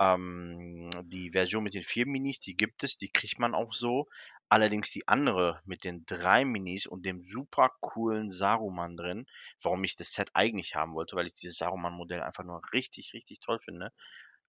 Ähm, 0.00 0.90
die 1.04 1.30
Version 1.30 1.64
mit 1.64 1.74
den 1.74 1.82
vier 1.82 2.06
Minis, 2.06 2.40
die 2.40 2.56
gibt 2.56 2.84
es, 2.84 2.98
die 2.98 3.10
kriegt 3.10 3.38
man 3.38 3.54
auch 3.54 3.72
so. 3.72 4.08
Allerdings 4.50 4.90
die 4.90 5.06
andere 5.08 5.60
mit 5.66 5.84
den 5.84 6.06
drei 6.06 6.44
Minis 6.44 6.86
und 6.86 7.04
dem 7.04 7.22
super 7.22 7.70
coolen 7.80 8.30
Saruman 8.30 8.96
drin, 8.96 9.26
warum 9.60 9.84
ich 9.84 9.94
das 9.94 10.12
Set 10.12 10.30
eigentlich 10.32 10.74
haben 10.74 10.94
wollte, 10.94 11.16
weil 11.16 11.26
ich 11.26 11.34
dieses 11.34 11.58
Saruman-Modell 11.58 12.22
einfach 12.22 12.44
nur 12.44 12.62
richtig, 12.72 13.12
richtig 13.12 13.40
toll 13.40 13.58
finde. 13.58 13.92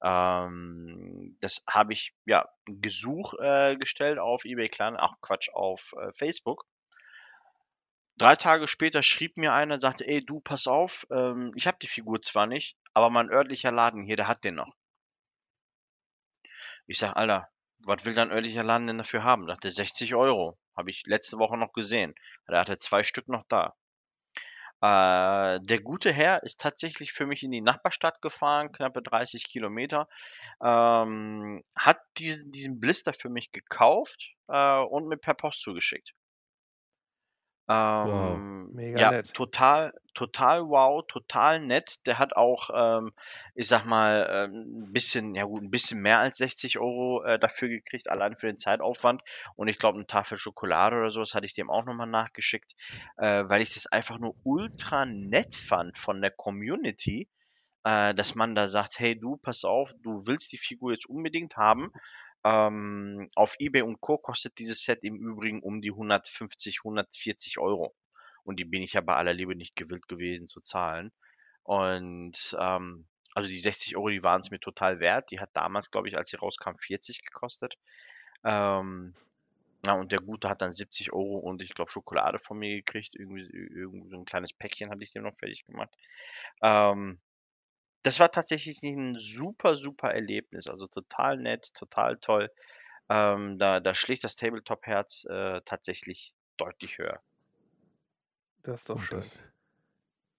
Ähm, 0.02 1.36
das 1.42 1.64
habe 1.70 1.94
ich 1.94 2.14
ja 2.26 2.48
Gesuch 2.66 3.34
äh, 3.40 3.76
gestellt 3.76 4.20
auf 4.20 4.46
eBay 4.46 4.70
Klein, 4.70 4.96
ach 4.98 5.16
Quatsch, 5.22 5.50
auf 5.54 5.94
äh, 6.00 6.14
Facebook. 6.14 6.66
Drei 8.20 8.36
Tage 8.36 8.68
später 8.68 9.02
schrieb 9.02 9.38
mir 9.38 9.54
einer 9.54 9.76
und 9.76 9.80
sagte, 9.80 10.06
ey, 10.06 10.26
du, 10.26 10.42
pass 10.42 10.68
auf, 10.68 11.08
ähm, 11.10 11.54
ich 11.56 11.68
habe 11.68 11.78
die 11.82 11.88
Figur 11.88 12.22
zwar 12.22 12.48
nicht, 12.48 12.78
aber 12.94 13.10
mein 13.10 13.30
örtlicher 13.30 13.72
Laden 13.72 14.04
hier, 14.04 14.18
der 14.18 14.28
hat 14.28 14.44
den 14.44 14.56
noch. 14.56 14.76
Ich 16.86 16.98
sag, 16.98 17.16
Alter, 17.16 17.48
was 17.80 18.04
will 18.04 18.14
dein 18.14 18.30
örtlicher 18.30 18.64
Laden 18.64 18.88
denn 18.88 18.98
dafür 18.98 19.24
haben? 19.24 19.48
Dachte 19.48 19.72
60 19.72 20.16
Euro. 20.16 20.60
Habe 20.76 20.90
ich 20.90 21.06
letzte 21.06 21.38
Woche 21.38 21.56
noch 21.56 21.72
gesehen. 21.72 22.14
Da 22.46 22.60
hatte 22.60 22.78
zwei 22.78 23.04
Stück 23.04 23.30
noch 23.30 23.46
da. 23.48 23.74
Äh, 24.82 25.62
der 25.62 25.80
gute 25.82 26.12
Herr 26.12 26.44
ist 26.44 26.60
tatsächlich 26.60 27.14
für 27.14 27.26
mich 27.26 27.44
in 27.44 27.52
die 27.52 27.62
Nachbarstadt 27.62 28.22
gefahren, 28.22 28.74
knappe 28.74 29.02
30 29.02 29.48
Kilometer. 29.48 30.10
Ähm, 30.62 31.64
hat 31.74 32.02
diesen, 32.18 32.52
diesen 32.52 32.82
Blister 32.82 33.14
für 33.14 33.30
mich 33.30 33.54
gekauft 33.54 34.36
äh, 34.50 34.80
und 34.80 35.08
mir 35.08 35.18
per 35.18 35.36
Post 35.36 35.62
zugeschickt. 35.62 36.14
Wow. 37.70 38.36
Ähm, 38.36 38.72
Mega 38.74 39.00
ja, 39.00 39.12
nett. 39.12 39.32
total, 39.36 39.94
total 40.16 40.68
wow, 40.68 41.06
total 41.08 41.60
nett. 41.60 42.08
Der 42.08 42.18
hat 42.18 42.36
auch, 42.36 42.72
ähm, 42.74 43.12
ich 43.54 43.68
sag 43.68 43.86
mal, 43.86 44.28
ähm, 44.32 44.86
ein 44.86 44.94
bisschen, 44.94 45.36
ja 45.36 45.44
gut, 45.44 45.62
ein 45.62 45.70
bisschen 45.70 46.02
mehr 46.02 46.18
als 46.18 46.38
60 46.38 46.80
Euro 46.80 47.24
äh, 47.24 47.38
dafür 47.38 47.70
gekriegt, 47.70 48.10
allein 48.10 48.36
für 48.36 48.48
den 48.48 48.58
Zeitaufwand. 48.58 49.22
Und 49.56 49.68
ich 49.68 49.78
glaube, 49.78 49.98
eine 50.00 50.08
Tafel 50.08 50.40
Schokolade 50.40 50.96
oder 50.96 51.12
sowas 51.12 51.36
hatte 51.36 51.46
ich 51.46 51.54
dem 51.54 51.70
auch 51.70 51.86
nochmal 51.86 52.08
nachgeschickt, 52.08 52.74
äh, 53.18 53.44
weil 53.48 53.62
ich 53.62 53.76
das 53.76 53.86
einfach 53.86 54.18
nur 54.18 54.36
ultra 54.42 55.06
nett 55.06 55.54
fand 55.54 56.00
von 56.00 56.22
der 56.22 56.32
Community, 56.32 57.30
äh, 57.84 58.16
dass 58.16 58.34
man 58.34 58.56
da 58.56 58.66
sagt, 58.66 59.00
hey 59.00 59.20
du, 59.20 59.38
pass 59.38 59.64
auf, 59.64 59.92
du 60.02 60.26
willst 60.26 60.52
die 60.54 60.58
Figur 60.58 60.92
jetzt 60.94 61.08
unbedingt 61.08 61.56
haben. 61.56 61.92
Ähm, 62.44 63.30
auf 63.36 63.56
eBay 63.60 63.82
und 63.82 64.02
Co. 64.02 64.18
kostet 64.18 64.58
dieses 64.60 64.84
Set 64.84 65.04
im 65.04 65.16
Übrigen 65.16 65.62
um 65.62 65.82
die 65.82 65.92
150, 65.92 66.80
140 66.80 67.60
Euro. 67.60 67.96
Und 68.44 68.60
die 68.60 68.66
bin 68.66 68.82
ich 68.82 68.94
ja 68.94 69.02
bei 69.02 69.16
aller 69.16 69.34
Liebe 69.34 69.56
nicht 69.56 69.76
gewillt 69.76 70.08
gewesen 70.08 70.48
zu 70.48 70.62
zahlen. 70.62 71.12
Und 71.64 72.58
ähm, 72.60 73.06
also 73.36 73.48
die 73.48 73.60
60 73.60 73.96
Euro, 73.98 74.10
die 74.10 74.24
waren 74.24 74.42
es 74.42 74.52
mir 74.52 74.60
total 74.60 75.00
wert. 75.00 75.32
Die 75.32 75.40
hat 75.40 75.52
damals, 75.54 75.92
glaube 75.92 76.08
ich, 76.08 76.18
als 76.18 76.30
sie 76.30 76.38
rauskam, 76.38 76.78
40 76.78 77.24
gekostet. 77.24 77.78
Ähm, 78.44 79.14
ja, 79.86 79.94
und 79.94 80.12
der 80.12 80.20
Gute 80.20 80.50
hat 80.50 80.62
dann 80.62 80.72
70 80.72 81.14
Euro 81.14 81.38
und 81.38 81.62
ich 81.62 81.74
glaube 81.74 81.92
Schokolade 81.92 82.40
von 82.40 82.58
mir 82.58 82.76
gekriegt. 82.76 83.16
Irgendwie, 83.16 83.42
irgendwie 83.52 84.10
so 84.10 84.18
ein 84.18 84.26
kleines 84.26 84.54
Päckchen 84.54 84.90
hatte 84.90 85.04
ich 85.04 85.12
dem 85.12 85.24
noch 85.24 85.38
fertig 85.38 85.66
gemacht. 85.66 85.94
Ähm, 86.62 87.20
das 88.04 88.20
war 88.20 88.32
tatsächlich 88.32 88.82
ein 88.84 89.16
super, 89.18 89.76
super 89.76 90.10
Erlebnis. 90.14 90.68
Also 90.68 90.88
total 90.88 91.38
nett, 91.38 91.74
total 91.74 92.18
toll. 92.18 92.52
Ähm, 93.10 93.58
da, 93.58 93.80
da 93.80 93.96
schlägt 93.96 94.24
das 94.24 94.36
Tabletop-Herz 94.36 95.26
äh, 95.30 95.62
tatsächlich 95.66 96.34
deutlich 96.58 96.98
höher. 96.98 97.20
Das 98.64 98.82
ist 98.82 98.90
doch 98.90 99.02
schön. 99.02 99.18
das, 99.18 99.42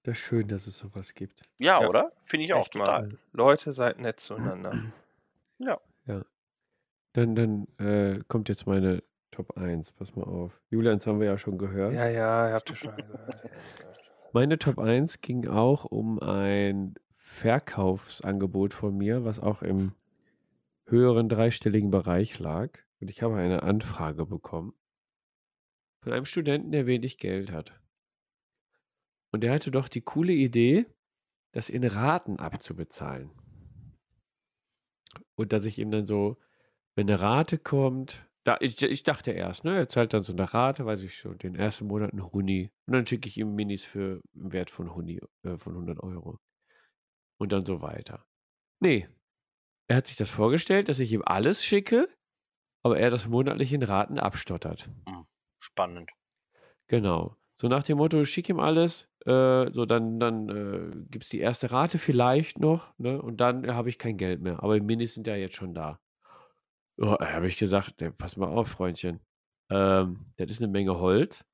das 0.05 0.13
ist 0.13 0.19
schön, 0.25 0.49
dass 0.49 0.67
es 0.67 0.79
sowas 0.79 1.15
gibt. 1.15 1.43
Ja, 1.59 1.81
Ja, 1.83 1.89
oder? 1.89 2.13
Finde 2.23 2.47
ich 2.47 2.55
auch 2.55 2.61
echt 2.67 2.75
mal. 2.75 2.85
total. 2.85 3.19
Leute, 3.33 3.73
seid 3.73 3.99
nett 3.99 4.21
zueinander. 4.21 4.73
Ja. 5.59 5.81
Dann, 7.13 7.35
dann 7.35 7.67
äh, 7.79 8.21
kommt 8.29 8.49
jetzt 8.49 8.67
meine 8.67 9.03
Top 9.33 9.57
1. 9.57 9.93
Pass 9.93 10.15
mal 10.15 10.25
auf. 10.25 10.61
Julians 10.71 11.07
haben 11.07 11.19
wir 11.19 11.27
ja 11.27 11.39
schon 11.39 11.59
gehört. 11.59 11.93
Ja, 11.93 12.09
ja, 12.09 12.49
ihr 12.49 12.55
habt 12.55 12.71
ihr 12.71 12.77
schon 12.77 12.95
gehört. 12.97 13.51
Meine 14.33 14.59
Top 14.59 14.79
1 14.79 15.21
ging 15.21 15.49
auch 15.49 15.85
um 15.85 16.21
ein 16.21 16.95
Verkaufsangebot 17.41 18.75
von 18.75 18.95
mir, 18.97 19.25
was 19.25 19.41
auch 19.41 19.63
im 19.63 19.93
höheren 20.85 21.31
dreistelligen 21.31 21.91
Bereich 21.91 22.39
lag. 22.39 22.79
Und 23.01 23.09
ich 23.09 23.23
habe 23.23 23.37
eine 23.37 23.63
Anfrage 23.63 24.27
bekommen 24.27 24.75
von 26.03 26.13
einem 26.13 26.27
Studenten, 26.27 26.71
der 26.71 26.87
wenig 26.87 27.17
Geld 27.17 27.51
hat. 27.51 27.81
Und 29.33 29.43
der 29.43 29.53
hatte 29.53 29.71
doch 29.71 29.89
die 29.89 30.03
coole 30.03 30.35
Idee, 30.35 30.85
das 31.53 31.71
in 31.71 31.85
Raten 31.85 32.39
abzubezahlen. 32.39 33.31
Und 35.35 35.53
dass 35.55 35.65
ich 35.65 35.79
ihm 35.79 35.91
dann 35.91 36.05
so, 36.05 36.37
wenn 36.95 37.09
eine 37.09 37.21
Rate 37.21 37.57
kommt, 37.59 38.27
da, 38.45 38.59
ich, 38.61 38.83
ich 38.83 39.03
dachte 39.03 39.31
erst, 39.31 39.65
ne, 39.65 39.77
er 39.77 39.89
zahlt 39.89 40.13
dann 40.13 40.23
so 40.23 40.33
eine 40.33 40.53
Rate, 40.53 40.85
weiß 40.85 41.03
ich 41.03 41.19
so, 41.19 41.33
den 41.33 41.55
ersten 41.55 41.87
Monat 41.87 42.13
ein 42.13 42.33
Huni. 42.33 42.71
Und 42.87 42.95
dann 42.95 43.07
schicke 43.07 43.29
ich 43.29 43.39
ihm 43.39 43.55
Minis 43.55 43.85
für 43.85 44.21
einen 44.35 44.53
Wert 44.53 44.71
von 44.71 44.95
Huni, 44.95 45.21
äh, 45.43 45.57
von 45.57 45.73
100 45.75 46.01
Euro. 46.01 46.39
Und 47.41 47.53
dann 47.53 47.65
so 47.65 47.81
weiter. 47.81 48.27
Nee, 48.81 49.09
er 49.91 49.97
hat 49.97 50.07
sich 50.07 50.17
das 50.17 50.31
vorgestellt, 50.31 50.89
dass 50.89 51.01
ich 51.01 51.11
ihm 51.11 51.23
alles 51.25 51.65
schicke, 51.65 52.09
aber 52.85 53.01
er 53.01 53.11
das 53.11 53.27
monatlich 53.27 53.73
in 53.73 53.83
Raten 53.83 54.21
abstottert. 54.21 54.89
Spannend. 55.59 56.11
Genau. 56.87 57.37
So 57.61 57.67
nach 57.67 57.83
dem 57.83 57.99
Motto, 57.99 58.25
schick 58.25 58.49
ihm 58.49 58.61
alles, 58.61 59.09
äh, 59.27 59.69
so 59.73 59.87
dann, 59.87 60.21
dann 60.21 60.49
äh, 60.49 61.07
gibt 61.11 61.25
es 61.25 61.31
die 61.31 61.41
erste 61.41 61.73
Rate 61.73 61.99
vielleicht 61.99 62.61
noch, 62.61 62.97
ne? 62.99 63.21
Und 63.21 63.39
dann 63.39 63.65
äh, 63.65 63.73
habe 63.73 63.89
ich 63.89 63.99
kein 63.99 64.17
Geld 64.17 64.41
mehr. 64.41 64.63
Aber 64.63 64.79
die 64.79 64.87
Minis 64.87 65.15
sind 65.15 65.27
ja 65.27 65.35
jetzt 65.35 65.57
schon 65.57 65.75
da. 65.75 65.99
Oh, 66.99 67.19
habe 67.19 67.49
ich 67.49 67.57
gesagt, 67.57 68.01
ne, 68.01 68.13
pass 68.13 68.37
mal 68.37 68.47
auf, 68.47 68.69
Freundchen. 68.69 69.19
Ähm, 69.71 70.25
das 70.37 70.51
ist 70.51 70.63
eine 70.63 70.71
Menge 70.71 71.01
Holz. 71.01 71.45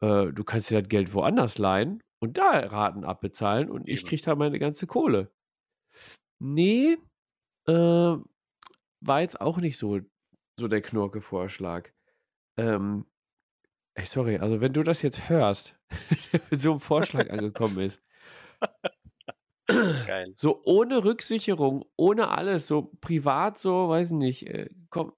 Äh, 0.00 0.32
du 0.32 0.42
kannst 0.42 0.70
dir 0.70 0.80
das 0.80 0.88
Geld 0.88 1.12
woanders 1.12 1.58
leihen 1.58 2.02
und 2.20 2.38
da 2.38 2.50
Raten 2.60 3.04
abbezahlen 3.04 3.70
und 3.70 3.88
ich 3.88 4.04
kriege 4.04 4.22
da 4.22 4.34
meine 4.34 4.58
ganze 4.58 4.86
Kohle. 4.86 5.32
Nee, 6.40 6.98
äh, 7.66 7.72
war 7.72 9.20
jetzt 9.20 9.40
auch 9.40 9.58
nicht 9.58 9.78
so, 9.78 10.00
so 10.58 10.68
der 10.68 10.82
Knorke-Vorschlag. 10.82 11.90
Ähm, 12.58 13.06
ey, 13.94 14.06
sorry, 14.06 14.38
also 14.38 14.60
wenn 14.60 14.72
du 14.72 14.82
das 14.84 15.02
jetzt 15.02 15.28
hörst, 15.28 15.78
mit 16.50 16.60
so 16.60 16.72
einem 16.72 16.80
Vorschlag 16.80 17.30
angekommen 17.30 17.80
ist, 17.80 18.02
Geil. 20.06 20.34
so 20.36 20.62
ohne 20.64 21.04
Rücksicherung, 21.04 21.84
ohne 21.96 22.28
alles, 22.28 22.66
so 22.66 22.90
privat, 23.00 23.58
so, 23.58 23.88
weiß 23.88 24.12
nicht, 24.12 24.46
äh, 24.46 24.70
komm, 24.90 25.12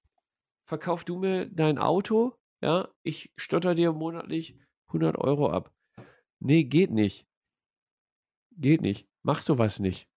verkauf 0.67 1.03
du 1.03 1.17
mir 1.19 1.47
dein 1.47 1.77
Auto, 1.77 2.35
ja, 2.61 2.89
ich 3.03 3.33
stotter 3.37 3.75
dir 3.75 3.93
monatlich 3.93 4.57
100 4.89 5.17
Euro 5.17 5.49
ab. 5.49 5.73
Nee, 6.41 6.63
geht 6.63 6.91
nicht. 6.91 7.27
Geht 8.57 8.81
nicht. 8.81 9.07
Mach 9.21 9.41
sowas 9.41 9.79
nicht. 9.79 10.09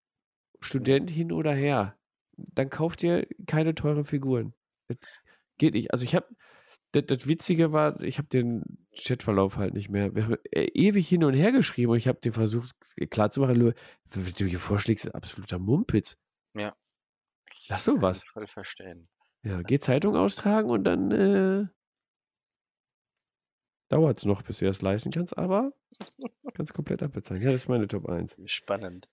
Student 0.60 1.10
hin 1.10 1.32
oder 1.32 1.52
her. 1.52 1.98
Dann 2.36 2.70
kauf 2.70 2.96
dir 2.96 3.26
keine 3.46 3.74
teuren 3.74 4.04
Figuren. 4.04 4.54
Das 4.88 4.96
geht 5.58 5.74
nicht. 5.74 5.92
Also 5.92 6.04
ich 6.04 6.14
habe, 6.14 6.26
das, 6.92 7.04
das 7.06 7.26
Witzige 7.26 7.72
war, 7.72 8.00
ich 8.00 8.16
habe 8.16 8.28
den 8.28 8.86
Chatverlauf 8.96 9.58
halt 9.58 9.74
nicht 9.74 9.90
mehr. 9.90 10.14
Wir 10.14 10.24
haben 10.24 10.36
äh, 10.50 10.64
ewig 10.72 11.06
hin 11.06 11.24
und 11.24 11.34
her 11.34 11.52
geschrieben 11.52 11.92
und 11.92 11.98
ich 11.98 12.08
habe 12.08 12.20
dir 12.20 12.32
versucht 12.32 12.74
klarzumachen, 13.10 13.56
Lu, 13.56 13.72
was 14.14 14.32
du 14.32 14.46
hier 14.46 14.58
vorschlägst, 14.58 15.04
ist 15.04 15.14
absoluter 15.14 15.58
Mumpitz. 15.58 16.16
Ja. 16.54 16.74
Lass 17.68 17.84
sowas. 17.84 18.24
Voll 18.24 18.46
verstehen. 18.46 19.08
Ja, 19.42 19.60
geh 19.60 19.78
Zeitung 19.78 20.16
austragen 20.16 20.70
und 20.70 20.84
dann 20.84 21.10
äh, 21.10 21.66
dauert 23.88 24.18
es 24.18 24.24
noch, 24.24 24.42
bis 24.42 24.58
du 24.58 24.66
das 24.66 24.82
leisten 24.82 25.10
kannst, 25.10 25.36
aber 25.36 25.72
kannst 26.54 26.74
komplett 26.74 27.02
abbezahlen. 27.02 27.42
Ja, 27.42 27.50
das 27.50 27.62
ist 27.62 27.68
meine 27.68 27.88
Top 27.88 28.08
1. 28.08 28.36
Spannend. 28.46 29.08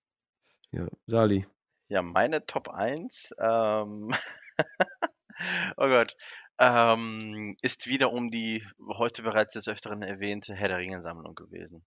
Ja, 0.72 0.88
Sali. 1.07 1.45
Ja, 1.89 2.02
meine 2.02 2.45
Top 2.45 2.69
1, 2.69 3.35
ähm, 3.39 4.10
oh 5.77 5.88
Gott, 5.88 6.15
ähm, 6.60 7.57
ist 7.61 7.88
wieder 7.88 8.14
um 8.14 8.30
die 8.30 8.65
heute 8.88 9.23
bereits 9.23 9.53
des 9.56 9.68
Öfteren 9.68 10.02
erwähnte 10.02 10.56
Herr 10.56 10.69
der 10.69 10.77
Ringe-Sammlung 10.77 11.35
gewesen. 11.35 11.84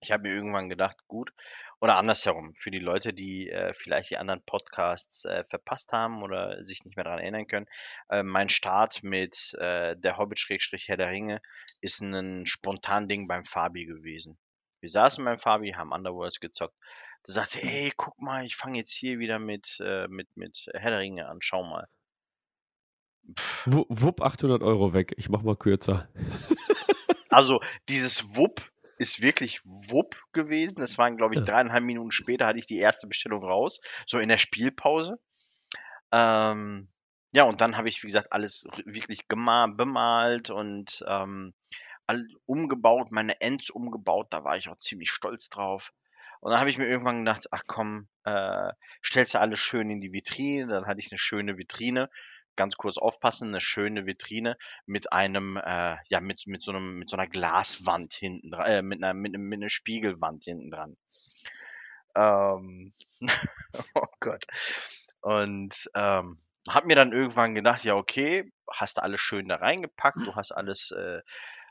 Ich 0.00 0.12
habe 0.12 0.24
mir 0.24 0.34
irgendwann 0.34 0.68
gedacht, 0.68 0.96
gut, 1.08 1.32
oder 1.80 1.96
andersherum, 1.96 2.54
für 2.56 2.70
die 2.70 2.78
Leute, 2.78 3.12
die 3.14 3.48
äh, 3.48 3.72
vielleicht 3.74 4.10
die 4.10 4.18
anderen 4.18 4.42
Podcasts 4.44 5.24
äh, 5.24 5.44
verpasst 5.48 5.92
haben 5.92 6.22
oder 6.22 6.62
sich 6.62 6.84
nicht 6.84 6.96
mehr 6.96 7.04
daran 7.04 7.20
erinnern 7.20 7.46
können, 7.46 7.66
äh, 8.10 8.22
mein 8.22 8.48
Start 8.50 9.02
mit 9.02 9.54
äh, 9.58 9.96
der 9.96 10.18
Hobbit-Herr 10.18 10.96
der 10.98 11.10
Ringe 11.10 11.40
ist 11.80 12.00
ein 12.02 12.44
Spontan-Ding 12.44 13.26
beim 13.28 13.44
Fabi 13.44 13.86
gewesen. 13.86 14.38
Wir 14.80 14.90
saßen 14.90 15.24
beim 15.24 15.38
Fabi, 15.38 15.72
haben 15.72 15.92
Underworlds 15.92 16.40
gezockt. 16.40 16.74
Da 17.24 17.32
sagte, 17.34 17.62
ey, 17.62 17.92
guck 17.96 18.18
mal, 18.18 18.44
ich 18.44 18.56
fange 18.56 18.78
jetzt 18.78 18.92
hier 18.92 19.18
wieder 19.18 19.38
mit, 19.38 19.78
äh, 19.80 20.06
mit, 20.08 20.36
mit 20.36 20.70
Herr 20.74 20.90
der 20.90 21.00
Ringe 21.00 21.28
an, 21.28 21.38
schau 21.40 21.62
mal. 21.62 21.86
Pff, 23.38 23.66
Wu- 23.66 23.86
Wupp 23.88 24.22
800 24.22 24.62
Euro 24.62 24.92
weg. 24.94 25.12
Ich 25.16 25.28
mach 25.28 25.42
mal 25.42 25.56
kürzer. 25.56 26.08
Also 27.28 27.60
dieses 27.88 28.36
Wupp 28.36 28.70
ist 29.00 29.22
wirklich 29.22 29.62
Wupp 29.64 30.22
gewesen. 30.32 30.80
Das 30.80 30.98
waren, 30.98 31.16
glaube 31.16 31.34
ich, 31.34 31.40
dreieinhalb 31.40 31.82
Minuten 31.82 32.10
später 32.10 32.46
hatte 32.46 32.58
ich 32.58 32.66
die 32.66 32.78
erste 32.78 33.06
Bestellung 33.06 33.42
raus, 33.42 33.80
so 34.06 34.18
in 34.18 34.28
der 34.28 34.36
Spielpause. 34.36 35.18
Ähm, 36.12 36.90
ja, 37.32 37.44
und 37.44 37.62
dann 37.62 37.78
habe 37.78 37.88
ich, 37.88 38.02
wie 38.02 38.08
gesagt, 38.08 38.30
alles 38.30 38.66
wirklich 38.84 39.26
bemalt 39.26 40.50
und 40.50 41.02
ähm, 41.08 41.54
umgebaut, 42.44 43.10
meine 43.10 43.40
Ends 43.40 43.70
umgebaut. 43.70 44.26
Da 44.30 44.44
war 44.44 44.58
ich 44.58 44.68
auch 44.68 44.76
ziemlich 44.76 45.10
stolz 45.10 45.48
drauf. 45.48 45.94
Und 46.40 46.50
dann 46.50 46.60
habe 46.60 46.68
ich 46.68 46.76
mir 46.76 46.86
irgendwann 46.86 47.24
gedacht, 47.24 47.46
ach 47.52 47.62
komm, 47.66 48.06
äh, 48.24 48.70
stellst 49.02 49.32
du 49.32 49.40
alles 49.40 49.60
schön 49.60 49.88
in 49.88 50.02
die 50.02 50.12
Vitrine. 50.12 50.66
Dann 50.66 50.86
hatte 50.86 51.00
ich 51.00 51.10
eine 51.10 51.18
schöne 51.18 51.56
Vitrine. 51.56 52.10
Ganz 52.60 52.76
kurz 52.76 52.98
aufpassen, 52.98 53.48
eine 53.48 53.60
schöne 53.62 54.04
Vitrine 54.04 54.58
mit 54.84 55.14
einem, 55.14 55.56
äh, 55.56 55.96
ja, 56.08 56.20
mit, 56.20 56.46
mit 56.46 56.62
so 56.62 56.72
einem, 56.72 56.98
mit 56.98 57.08
so 57.08 57.16
einer 57.16 57.26
Glaswand 57.26 58.12
hinten 58.12 58.50
dran, 58.50 58.66
äh, 58.66 58.82
mit 58.82 59.02
einer, 59.02 59.14
mit, 59.14 59.32
mit 59.38 59.58
einer 59.58 59.70
Spiegelwand 59.70 60.44
hinten 60.44 60.70
dran. 60.70 60.98
Ähm, 62.14 62.92
oh 63.94 64.08
Gott. 64.20 64.44
Und 65.22 65.90
ähm, 65.94 66.38
habe 66.68 66.86
mir 66.86 66.96
dann 66.96 67.14
irgendwann 67.14 67.54
gedacht, 67.54 67.82
ja, 67.82 67.94
okay, 67.94 68.52
hast 68.70 68.98
du 68.98 69.02
alles 69.04 69.22
schön 69.22 69.48
da 69.48 69.56
reingepackt, 69.56 70.18
du 70.18 70.34
hast 70.34 70.52
alles 70.52 70.90
äh, 70.90 71.22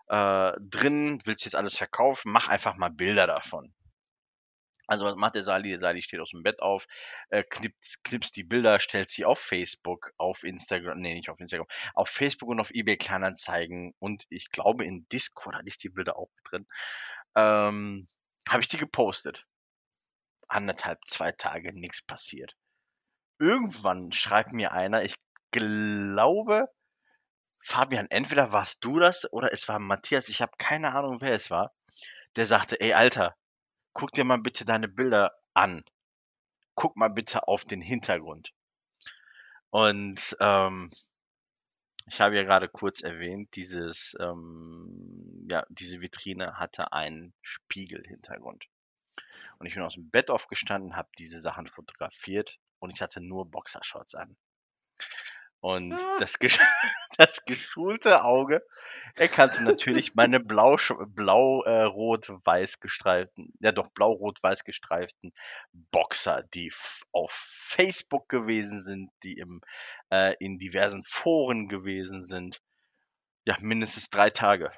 äh, 0.07 0.53
drin, 0.60 1.22
willst 1.26 1.45
jetzt 1.45 1.56
alles 1.56 1.78
verkaufen, 1.78 2.32
mach 2.32 2.48
einfach 2.48 2.78
mal 2.78 2.90
Bilder 2.90 3.28
davon. 3.28 3.76
Also 4.90 5.06
was 5.06 5.16
macht 5.16 5.36
der 5.36 5.44
Sali? 5.44 5.70
Der 5.70 5.80
Sali 5.80 6.02
steht 6.02 6.20
aus 6.20 6.32
dem 6.32 6.41
Bett 6.41 6.64
auf, 6.64 6.88
äh, 7.30 7.44
knipst, 7.44 8.03
knipst 8.03 8.36
die 8.36 8.44
Bilder, 8.44 8.80
stellt 8.80 9.10
sie 9.10 9.24
auf 9.24 9.38
Facebook, 9.40 10.11
auf 10.18 10.44
Instagram, 10.44 10.99
nee, 10.99 11.14
nicht 11.14 11.30
auf 11.30 11.40
Instagram, 11.40 11.68
auf 11.94 12.10
Facebook 12.10 12.49
und 12.49 12.60
auf 12.60 12.72
eBay 12.72 12.98
Kleinanzeigen 12.98 13.94
und 13.99 14.26
ich 14.30 14.49
glaube 14.49 14.86
in 14.86 15.07
Discord 15.10 15.56
hatte 15.56 15.68
ich 15.68 15.78
die 15.78 15.90
Bilder 15.90 16.18
auch 16.18 16.32
drin. 16.44 16.66
Ähm, 17.36 18.07
habe 18.49 18.61
ich 18.61 18.68
die 18.68 18.78
gepostet. 18.78 19.45
Anderthalb, 20.48 20.99
zwei 21.06 21.32
Tage, 21.34 21.72
nichts 21.72 22.02
passiert. 22.02 22.56
Irgendwann 23.38 24.11
schreibt 24.11 24.53
mir 24.53 24.72
einer, 24.72 25.03
ich 25.03 25.14
glaube, 25.52 26.68
Fabian, 27.61 28.07
entweder 28.10 28.52
warst 28.53 28.84
du 28.84 28.98
das 28.98 29.32
oder 29.32 29.53
es 29.53 29.68
war 29.68 29.78
Matthias, 29.78 30.30
ich 30.30 30.41
habe 30.41 30.53
keine 30.57 30.95
Ahnung, 30.95 31.22
wer 31.22 31.34
es 31.34 31.52
war, 31.52 31.74
der 32.36 32.48
sagte, 32.48 32.82
ey 32.82 32.94
Alter, 32.94 33.36
guck 33.94 34.11
dir 34.11 34.24
mal 34.24 34.40
bitte 34.40 34.66
deine 34.66 34.88
Bilder 34.88 35.34
an. 35.53 35.84
Guck 36.76 36.95
mal 36.95 37.10
bitte 37.10 37.48
auf 37.48 37.64
den 37.64 37.82
Hintergrund. 37.82 38.53
Und 39.70 40.36
ähm, 40.40 40.91
ich 42.07 42.22
habe 42.22 42.36
ja 42.36 42.44
gerade 42.44 42.68
kurz 42.68 43.02
erwähnt, 43.02 43.56
dieses, 43.56 44.16
ähm, 44.20 45.48
ja, 45.49 45.66
diese 45.70 46.02
Vitrine 46.02 46.57
hatte 46.57 46.91
einen 46.91 47.34
Spiegelhintergrund. 47.41 48.68
Und 49.60 49.68
ich 49.68 49.76
bin 49.76 49.84
aus 49.84 49.94
dem 49.94 50.10
Bett 50.10 50.32
aufgestanden, 50.32 50.95
habe 50.95 51.10
diese 51.18 51.40
Sachen 51.40 51.68
fotografiert 51.68 52.60
und 52.80 52.90
ich 52.90 53.02
hatte 53.02 53.22
nur 53.22 53.49
Boxershorts 53.52 54.16
an. 54.16 54.38
Und 55.61 55.94
Ah. 55.94 56.18
das, 56.19 56.40
gesch 56.40 56.60
das 57.18 57.44
geschulte 57.45 58.23
Auge 58.23 58.65
erkannte 59.15 59.64
natürlich 59.64 60.15
meine 60.15 60.40
blau, 60.40 60.77
blau 61.07 61.64
äh, 61.64 61.84
gestreiften, 62.80 63.53
ja 63.60 63.72
doch 63.72 63.90
blau 63.90 64.11
rot 64.11 64.41
weiß 64.41 64.64
gestreiften 64.64 65.34
Boxer, 65.73 66.44
die 66.53 66.72
auf 67.11 67.31
Facebook 67.31 68.30
gewesen 68.30 68.81
sind, 68.81 69.11
die 69.23 69.34
im 69.38 69.61
äh, 70.11 70.36
in 70.40 70.60
diversen 70.60 71.03
Foren 71.03 71.68
gewesen 71.68 72.26
sind. 72.26 72.61
Ja, 73.45 73.57
mindestens 73.60 74.10
drei 74.10 74.30
Tage. 74.30 74.72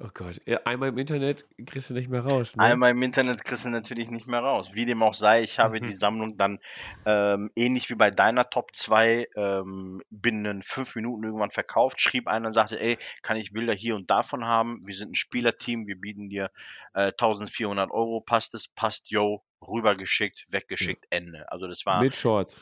Oh 0.00 0.10
Gott. 0.14 0.40
Ja, 0.46 0.60
einmal 0.64 0.90
im 0.90 0.98
Internet 0.98 1.44
kriegst 1.66 1.90
du 1.90 1.94
nicht 1.94 2.08
mehr 2.08 2.20
raus, 2.20 2.54
ne? 2.54 2.62
Einmal 2.62 2.92
im 2.92 3.02
Internet 3.02 3.44
kriegst 3.44 3.64
du 3.64 3.68
natürlich 3.68 4.10
nicht 4.12 4.28
mehr 4.28 4.38
raus. 4.38 4.70
Wie 4.72 4.84
dem 4.86 5.02
auch 5.02 5.14
sei, 5.14 5.42
ich 5.42 5.58
habe 5.58 5.80
Mhm. 5.80 5.84
die 5.84 5.94
Sammlung 5.94 6.36
dann 6.36 6.60
ähm, 7.04 7.50
ähnlich 7.56 7.90
wie 7.90 7.96
bei 7.96 8.12
deiner 8.12 8.48
Top 8.48 8.76
2 8.76 9.26
ähm, 9.34 10.00
binnen 10.08 10.62
fünf 10.62 10.94
Minuten 10.94 11.24
irgendwann 11.24 11.50
verkauft. 11.50 12.00
Schrieb 12.00 12.28
einer 12.28 12.46
und 12.46 12.52
sagte, 12.52 12.78
ey, 12.80 12.96
kann 13.22 13.36
ich 13.36 13.52
Bilder 13.52 13.74
hier 13.74 13.96
und 13.96 14.08
davon 14.08 14.44
haben? 14.46 14.86
Wir 14.86 14.94
sind 14.94 15.10
ein 15.10 15.14
Spielerteam, 15.16 15.88
wir 15.88 15.96
bieten 16.00 16.28
dir 16.28 16.52
äh, 16.94 17.06
1400 17.08 17.90
Euro. 17.90 18.20
Passt 18.20 18.54
es? 18.54 18.68
Passt, 18.68 19.10
yo. 19.10 19.42
Rübergeschickt, 19.66 20.46
weggeschickt, 20.50 21.06
Ende. 21.10 21.50
Also 21.50 21.66
das 21.66 21.84
war, 21.84 22.00
Mit 22.00 22.14
Shorts. 22.14 22.60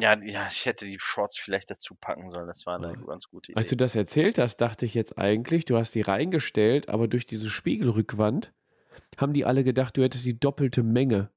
Ja, 0.00 0.16
ja, 0.22 0.48
ich 0.50 0.66
hätte 0.66 0.86
die 0.86 0.98
Shorts 0.98 1.38
vielleicht 1.38 1.70
dazu 1.70 1.94
packen 1.94 2.30
sollen. 2.30 2.46
Das 2.46 2.66
war 2.66 2.76
eine 2.76 2.88
Ja. 2.92 3.06
ganz 3.06 3.28
gute 3.28 3.52
Idee. 3.52 3.58
Als 3.58 3.68
du 3.68 3.76
das 3.76 3.94
erzählt 3.94 4.38
hast, 4.38 4.56
dachte 4.58 4.86
ich 4.86 4.94
jetzt 4.94 5.18
eigentlich, 5.18 5.64
du 5.64 5.76
hast 5.76 5.94
die 5.94 6.00
reingestellt, 6.00 6.88
aber 6.88 7.08
durch 7.08 7.26
diese 7.26 7.50
Spiegelrückwand 7.50 8.52
haben 9.18 9.32
die 9.32 9.44
alle 9.44 9.64
gedacht, 9.64 9.96
du 9.96 10.02
hättest 10.02 10.24
die 10.24 10.38
doppelte 10.38 10.82
Menge 10.82 11.30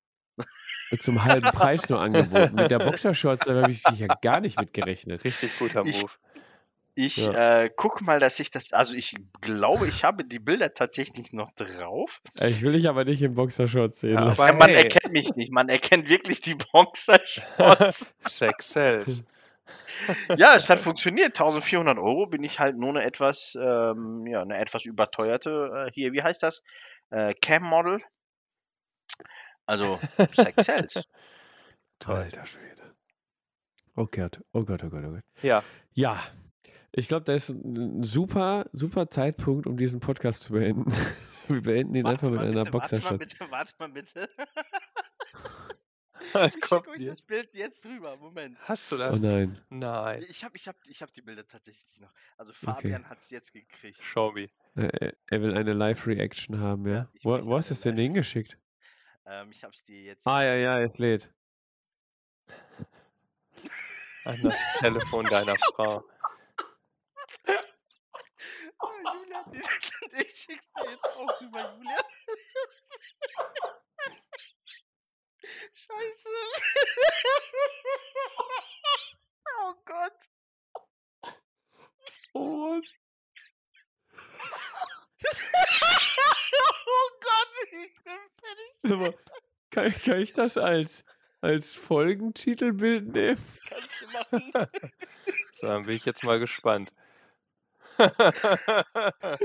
zum 0.99 1.23
halben 1.23 1.47
Preis 1.51 1.89
nur 1.89 1.99
angeboten. 2.01 2.55
Mit 2.55 2.71
der 2.71 2.79
Boxershorts, 2.79 3.45
da 3.45 3.61
habe 3.63 3.71
ich 3.71 3.81
ja 3.97 4.07
gar 4.21 4.39
nicht 4.41 4.59
mit 4.59 4.73
gerechnet. 4.73 5.23
Richtig 5.23 5.57
guter 5.59 5.83
Ich- 5.85 6.01
Move. 6.01 6.11
Ich 6.97 7.17
Ja. 7.17 7.63
äh, 7.63 7.69
guck 7.75 8.01
mal, 8.01 8.19
dass 8.21 8.39
ich 8.39 8.51
das, 8.51 8.71
also 8.71 8.93
ich 8.95 9.15
glaube, 9.41 9.85
ich 9.87 10.03
habe 10.03 10.23
die 10.23 10.39
Bilder 10.39 10.73
tatsächlich 10.73 11.33
noch 11.33 11.51
drauf. 11.51 12.21
Äh, 12.37 12.49
Ich 12.49 12.61
will 12.61 12.71
dich 12.71 12.87
aber 12.87 13.03
nicht 13.03 13.21
in 13.21 13.33
Boxershorts 13.35 13.99
sehen 13.99 14.13
Ja, 14.13 14.23
lassen. 14.23 14.41
aber- 14.41 14.53
man 14.53 14.69
hey. 14.69 14.83
erkennt 14.83 15.11
mich 15.13 15.35
nicht, 15.35 15.51
man 15.51 15.67
erkennt 15.67 16.07
wirklich 16.07 16.39
die 16.39 16.55
Boxershorts. 16.71 18.09
Sex 18.27 18.69
sells. 18.69 19.23
ja, 20.37 20.55
es 20.55 20.69
hat 20.69 20.79
funktioniert. 20.79 21.37
1400 21.37 21.97
Euro 21.97 22.27
bin 22.27 22.43
ich 22.43 22.59
halt 22.59 22.77
nur 22.77 22.89
eine 22.91 23.03
etwas, 23.03 23.57
ähm, 23.59 24.25
ja, 24.27 24.41
eine 24.41 24.57
etwas 24.57 24.85
überteuerte, 24.85 25.87
äh, 25.87 25.91
hier, 25.93 26.13
wie 26.13 26.23
heißt 26.23 26.43
das? 26.43 26.63
Äh, 27.09 27.33
Cam-Model. 27.41 27.99
Also, 29.65 29.99
Sex 30.31 30.63
sells. 30.65 31.03
Toll. 31.99 32.15
Alter 32.17 32.45
Schwede. 32.45 32.93
Oh 33.95 34.05
Gott, 34.05 34.39
oh 34.53 34.63
Gott, 34.63 34.83
oh 34.83 34.89
Gott, 34.89 35.03
oh 35.05 35.11
Gott. 35.11 35.23
Ja, 35.41 35.63
Ja, 35.93 36.21
ich 36.97 37.07
glaube, 37.07 37.25
das 37.25 37.49
ist 37.49 37.55
ein 37.63 38.03
super, 38.03 38.65
super 38.73 39.09
Zeitpunkt, 39.09 39.67
um 39.67 39.77
diesen 39.77 39.99
Podcast 39.99 40.43
zu 40.43 40.53
beenden. 40.53 40.91
Wir 41.47 41.61
beenden 41.61 41.93
ihn 41.95 42.07
einfach 42.07 42.29
mit 42.29 42.39
einer 42.39 42.63
bitte, 42.63 42.73
warte 42.73 42.95
mal 42.95 42.99
Boxershot. 43.11 43.19
bitte, 43.19 43.37
warte 43.51 43.73
mal 43.79 43.89
bitte. 43.89 44.29
Ich 46.33 46.59
kommt 46.59 46.85
schicke 46.87 46.89
euch 46.91 47.05
das 47.07 47.21
Bild 47.21 47.53
jetzt 47.53 47.85
rüber. 47.85 48.17
Moment. 48.17 48.57
Hast 48.67 48.91
du 48.91 48.95
Oh 48.95 48.99
das? 48.99 49.19
nein. 49.19 49.61
Nein. 49.69 50.25
Ich 50.27 50.43
habe 50.43 50.57
ich 50.57 50.67
hab, 50.67 50.75
ich 50.87 51.01
hab 51.01 51.13
die 51.13 51.21
Bilder 51.21 51.45
tatsächlich 51.47 51.99
noch. 51.99 52.11
Also 52.35 52.51
Fabian 52.51 53.07
hat 53.07 53.19
es 53.19 53.29
jetzt 53.29 53.53
gekriegt. 53.53 54.01
Show 54.03 54.31
me. 54.31 54.49
Äh, 54.75 54.87
Er 54.97 55.13
er 55.27 55.41
will 55.41 55.55
eine 55.55 55.73
Live-Reaction 55.73 56.59
haben, 56.59 56.87
ja. 56.87 57.07
Wo 57.21 57.45
wo 57.45 57.55
hast 57.57 57.69
du 57.69 57.73
es 57.75 57.81
denn 57.81 57.97
hingeschickt? 57.97 58.57
Ähm, 59.25 59.51
ich 59.51 59.63
habe 59.63 59.73
es 59.73 59.83
dir 59.83 60.01
jetzt. 60.01 60.25
Ah, 60.25 60.43
ja, 60.43 60.55
ja, 60.55 60.79
es 60.81 60.97
lädt. 60.97 61.31
An 64.25 64.39
das 64.41 64.55
Telefon 64.79 65.25
deiner 65.27 65.55
Frau. 65.75 66.03
Oh, 68.87 69.13
Julian, 69.13 69.63
ich 70.13 70.29
schick's 70.37 70.67
dir 70.73 70.89
jetzt 70.91 71.03
auch 71.05 71.41
rüber, 71.41 71.75
Julian. 71.77 72.03
Scheiße. 75.73 76.29
Oh 79.57 79.73
Gott. 79.85 80.11
Oh, 82.33 82.81
Oh 86.87 87.09
Gott, 87.21 87.53
ich 87.71 88.03
bin 88.03 88.19
fertig. 88.39 88.91
aber 88.91 89.13
kann, 89.71 89.87
ich- 89.87 90.03
kann 90.03 90.21
ich 90.21 90.33
das 90.33 90.57
als, 90.57 91.03
als 91.41 91.73
Folgentitelbild 91.75 93.07
nehmen? 93.07 93.41
Kannst 93.69 94.01
du 94.01 94.07
machen. 94.07 94.51
So, 95.55 95.67
dann 95.67 95.85
bin 95.85 95.95
ich 95.95 96.05
jetzt 96.05 96.23
mal 96.23 96.37
gespannt. 96.39 96.91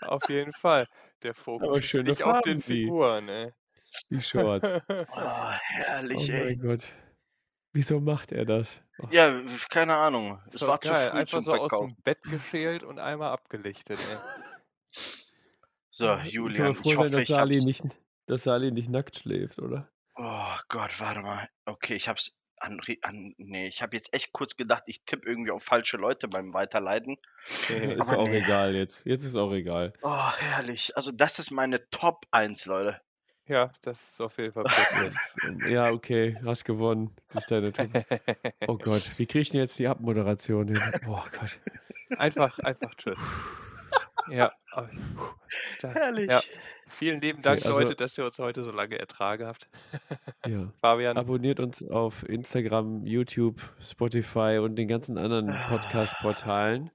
auf 0.00 0.28
jeden 0.28 0.52
Fall. 0.52 0.86
Der 1.22 1.34
Fokus 1.34 1.78
ist 1.82 1.94
nicht 1.94 2.22
auf 2.22 2.40
den 2.42 2.60
Farben, 2.60 2.62
die. 2.66 2.84
Figuren, 2.84 3.28
ey. 3.28 3.52
Die 4.10 4.22
Shorts. 4.22 4.80
Oh, 5.14 5.14
Oh 5.14 5.52
herrlich, 5.60 6.28
ey. 6.30 6.56
mein 6.56 6.60
Gott. 6.60 6.84
Wieso 7.74 8.00
macht 8.00 8.32
er 8.32 8.44
das? 8.44 8.82
Oh, 8.98 9.06
Ja, 9.10 9.40
keine 9.70 9.96
Ahnung. 9.96 10.40
Es 10.52 10.60
So 10.60 10.66
war 10.68 10.80
zu 10.80 10.92
geil. 10.92 11.10
früh 11.10 11.18
Einfach 11.20 11.40
zum 11.40 11.44
so 11.44 11.52
aus 11.56 11.70
Verkauf. 11.70 11.86
dem 11.86 11.96
Bett 12.02 12.22
geschält 12.24 12.82
und 12.82 12.98
einmal 12.98 13.32
abgelichtet, 13.32 13.98
ey. 13.98 14.18
So, 15.90 16.14
Julian, 16.16 16.74
froh 16.74 16.90
ich 16.90 16.96
sein, 16.96 16.98
hoffe, 16.98 17.10
dass 17.12 17.22
ich 17.22 17.28
Sali, 17.28 17.60
nicht, 17.64 17.84
dass 18.26 18.42
Sali 18.44 18.72
nicht 18.72 18.88
nackt 18.90 19.18
schläft, 19.18 19.58
oder? 19.58 19.88
Oh 20.16 20.56
Gott, 20.68 20.98
warte 21.00 21.20
mal. 21.20 21.48
Okay, 21.66 21.94
ich 21.96 22.08
hab's 22.08 22.32
an, 22.62 22.80
an 23.02 23.34
nee, 23.38 23.66
ich 23.66 23.82
habe 23.82 23.96
jetzt 23.96 24.14
echt 24.14 24.32
kurz 24.32 24.56
gedacht, 24.56 24.84
ich 24.86 25.04
tippe 25.04 25.28
irgendwie 25.28 25.50
auf 25.50 25.62
falsche 25.62 25.96
Leute 25.96 26.28
beim 26.28 26.54
Weiterleiten. 26.54 27.18
ist 27.68 28.00
Aber 28.00 28.18
auch 28.18 28.28
nee. 28.28 28.38
egal 28.38 28.74
jetzt. 28.74 29.04
Jetzt 29.04 29.24
ist 29.24 29.36
auch 29.36 29.52
egal. 29.52 29.92
Oh, 30.02 30.30
herrlich. 30.38 30.96
Also 30.96 31.10
das 31.10 31.38
ist 31.38 31.50
meine 31.50 31.88
Top 31.90 32.26
1, 32.30 32.66
Leute. 32.66 33.00
Ja, 33.48 33.72
das 33.82 34.00
ist 34.10 34.20
auf 34.20 34.38
jeden 34.38 34.52
Fall 34.52 34.64
ähm, 35.42 35.68
ja, 35.68 35.90
okay, 35.90 36.38
hast 36.44 36.64
gewonnen. 36.64 37.14
Das 37.32 37.42
ist 37.42 37.50
deine 37.50 37.72
Top. 37.72 37.90
Oh 38.68 38.78
Gott, 38.82 39.18
wie 39.18 39.26
kriege 39.26 39.40
ich 39.40 39.50
denn 39.50 39.60
jetzt 39.60 39.78
die 39.80 39.88
Abmoderation 39.88 40.68
hin? 40.68 40.80
Oh 41.08 41.20
Gott. 41.32 41.58
einfach, 42.16 42.60
einfach 42.60 42.94
tschüss. 42.94 43.18
Ja, 44.28 44.52
Herrlich. 45.82 46.28
ja. 46.28 46.40
Vielen 46.92 47.20
lieben 47.20 47.42
Dank, 47.42 47.58
Okay, 47.58 47.68
also- 47.68 47.80
Leute, 47.80 47.94
dass 47.96 48.16
ihr 48.18 48.24
uns 48.24 48.38
heute 48.38 48.62
so 48.64 48.70
lange 48.70 48.98
ertragen 48.98 49.46
habt. 49.46 49.68
Ja. 50.46 50.70
Fabian, 50.80 51.16
Abonniert 51.16 51.58
uns 51.58 51.82
auf 51.88 52.22
Instagram, 52.28 53.04
YouTube, 53.06 53.60
Spotify 53.80 54.58
und 54.62 54.76
den 54.76 54.88
ganzen 54.88 55.16
anderen 55.18 55.48
Podcast-Portalen. 55.68 56.88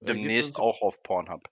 Äh, 0.00 0.06
Demnächst 0.06 0.58
auch 0.58 0.82
auf 0.82 1.02
Pornhub. 1.02 1.48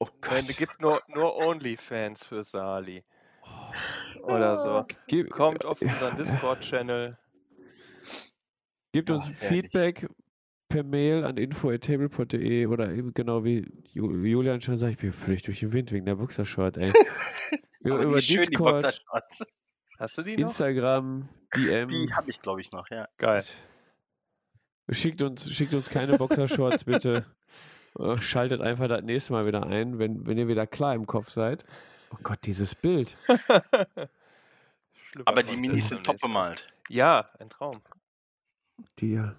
Oh 0.00 0.06
Nein, 0.28 0.38
es 0.40 0.48
Gott. 0.48 0.56
gibt 0.56 0.80
nur, 0.80 1.02
nur 1.08 1.36
Onlyfans 1.36 2.24
für 2.24 2.42
Sali. 2.42 3.02
Oder 4.22 4.58
so. 4.58 4.84
Gib, 5.06 5.30
Kommt 5.30 5.64
auf 5.64 5.80
unseren 5.80 6.16
Discord-Channel. 6.16 7.16
Gebt 8.92 9.10
Oh, 9.10 9.14
uns 9.14 9.26
herrlich. 9.28 9.38
Feedback 9.48 10.08
per 10.70 10.82
Mail 10.84 11.24
an 11.24 11.36
info.tablepod.de 11.36 12.66
oder 12.66 12.90
eben 12.94 13.12
genau 13.12 13.44
wie 13.44 13.70
Ju- 13.92 14.24
Julian 14.24 14.60
schon 14.62 14.78
sagt, 14.78 14.92
ich 14.92 14.98
bin 14.98 15.12
völlig 15.12 15.42
durch 15.42 15.60
den 15.60 15.72
Wind 15.72 15.92
wegen 15.92 16.06
der 16.06 16.14
Boxershort, 16.14 16.78
ey. 16.78 16.90
über 17.80 17.94
Aber 17.96 18.04
über 18.04 18.20
die 18.20 18.36
Discord, 18.36 18.84
Boxershorts. 18.84 19.44
Hast 19.98 20.16
du 20.18 20.22
die 20.22 20.36
noch? 20.36 20.48
Instagram, 20.48 21.28
DM. 21.54 21.88
Die 21.90 22.14
habe 22.14 22.30
ich, 22.30 22.40
glaube 22.40 22.62
ich, 22.62 22.72
noch, 22.72 22.88
ja. 22.90 23.06
Geil. 23.18 23.44
Schickt 24.90 25.20
uns, 25.22 25.50
schickt 25.54 25.74
uns 25.74 25.90
keine 25.90 26.16
Boxershorts, 26.16 26.84
bitte. 26.84 27.26
Äh, 27.98 28.20
Schaltet 28.20 28.60
einfach 28.60 28.86
das 28.86 29.02
nächste 29.02 29.32
Mal 29.32 29.46
wieder 29.46 29.66
ein, 29.66 29.98
wenn, 29.98 30.24
wenn 30.24 30.38
ihr 30.38 30.46
wieder 30.46 30.64
klar 30.64 30.94
im 30.94 31.08
Kopf 31.08 31.28
seid. 31.28 31.64
Oh 32.14 32.18
Gott, 32.22 32.38
dieses 32.44 32.76
Bild. 32.76 33.16
Aber 35.24 35.42
die 35.42 35.56
Minis 35.56 35.88
sind 35.88 36.04
top 36.04 36.20
bemalt. 36.20 36.64
Ja, 36.88 37.28
ein 37.40 37.50
Traum. 37.50 37.80
Dir. 39.00 39.34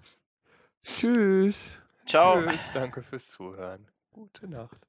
Tschüss. 0.83 1.77
Ciao. 2.05 2.41
Tschüss, 2.41 2.71
danke 2.73 3.01
fürs 3.01 3.27
Zuhören. 3.29 3.87
Gute 4.11 4.47
Nacht. 4.47 4.81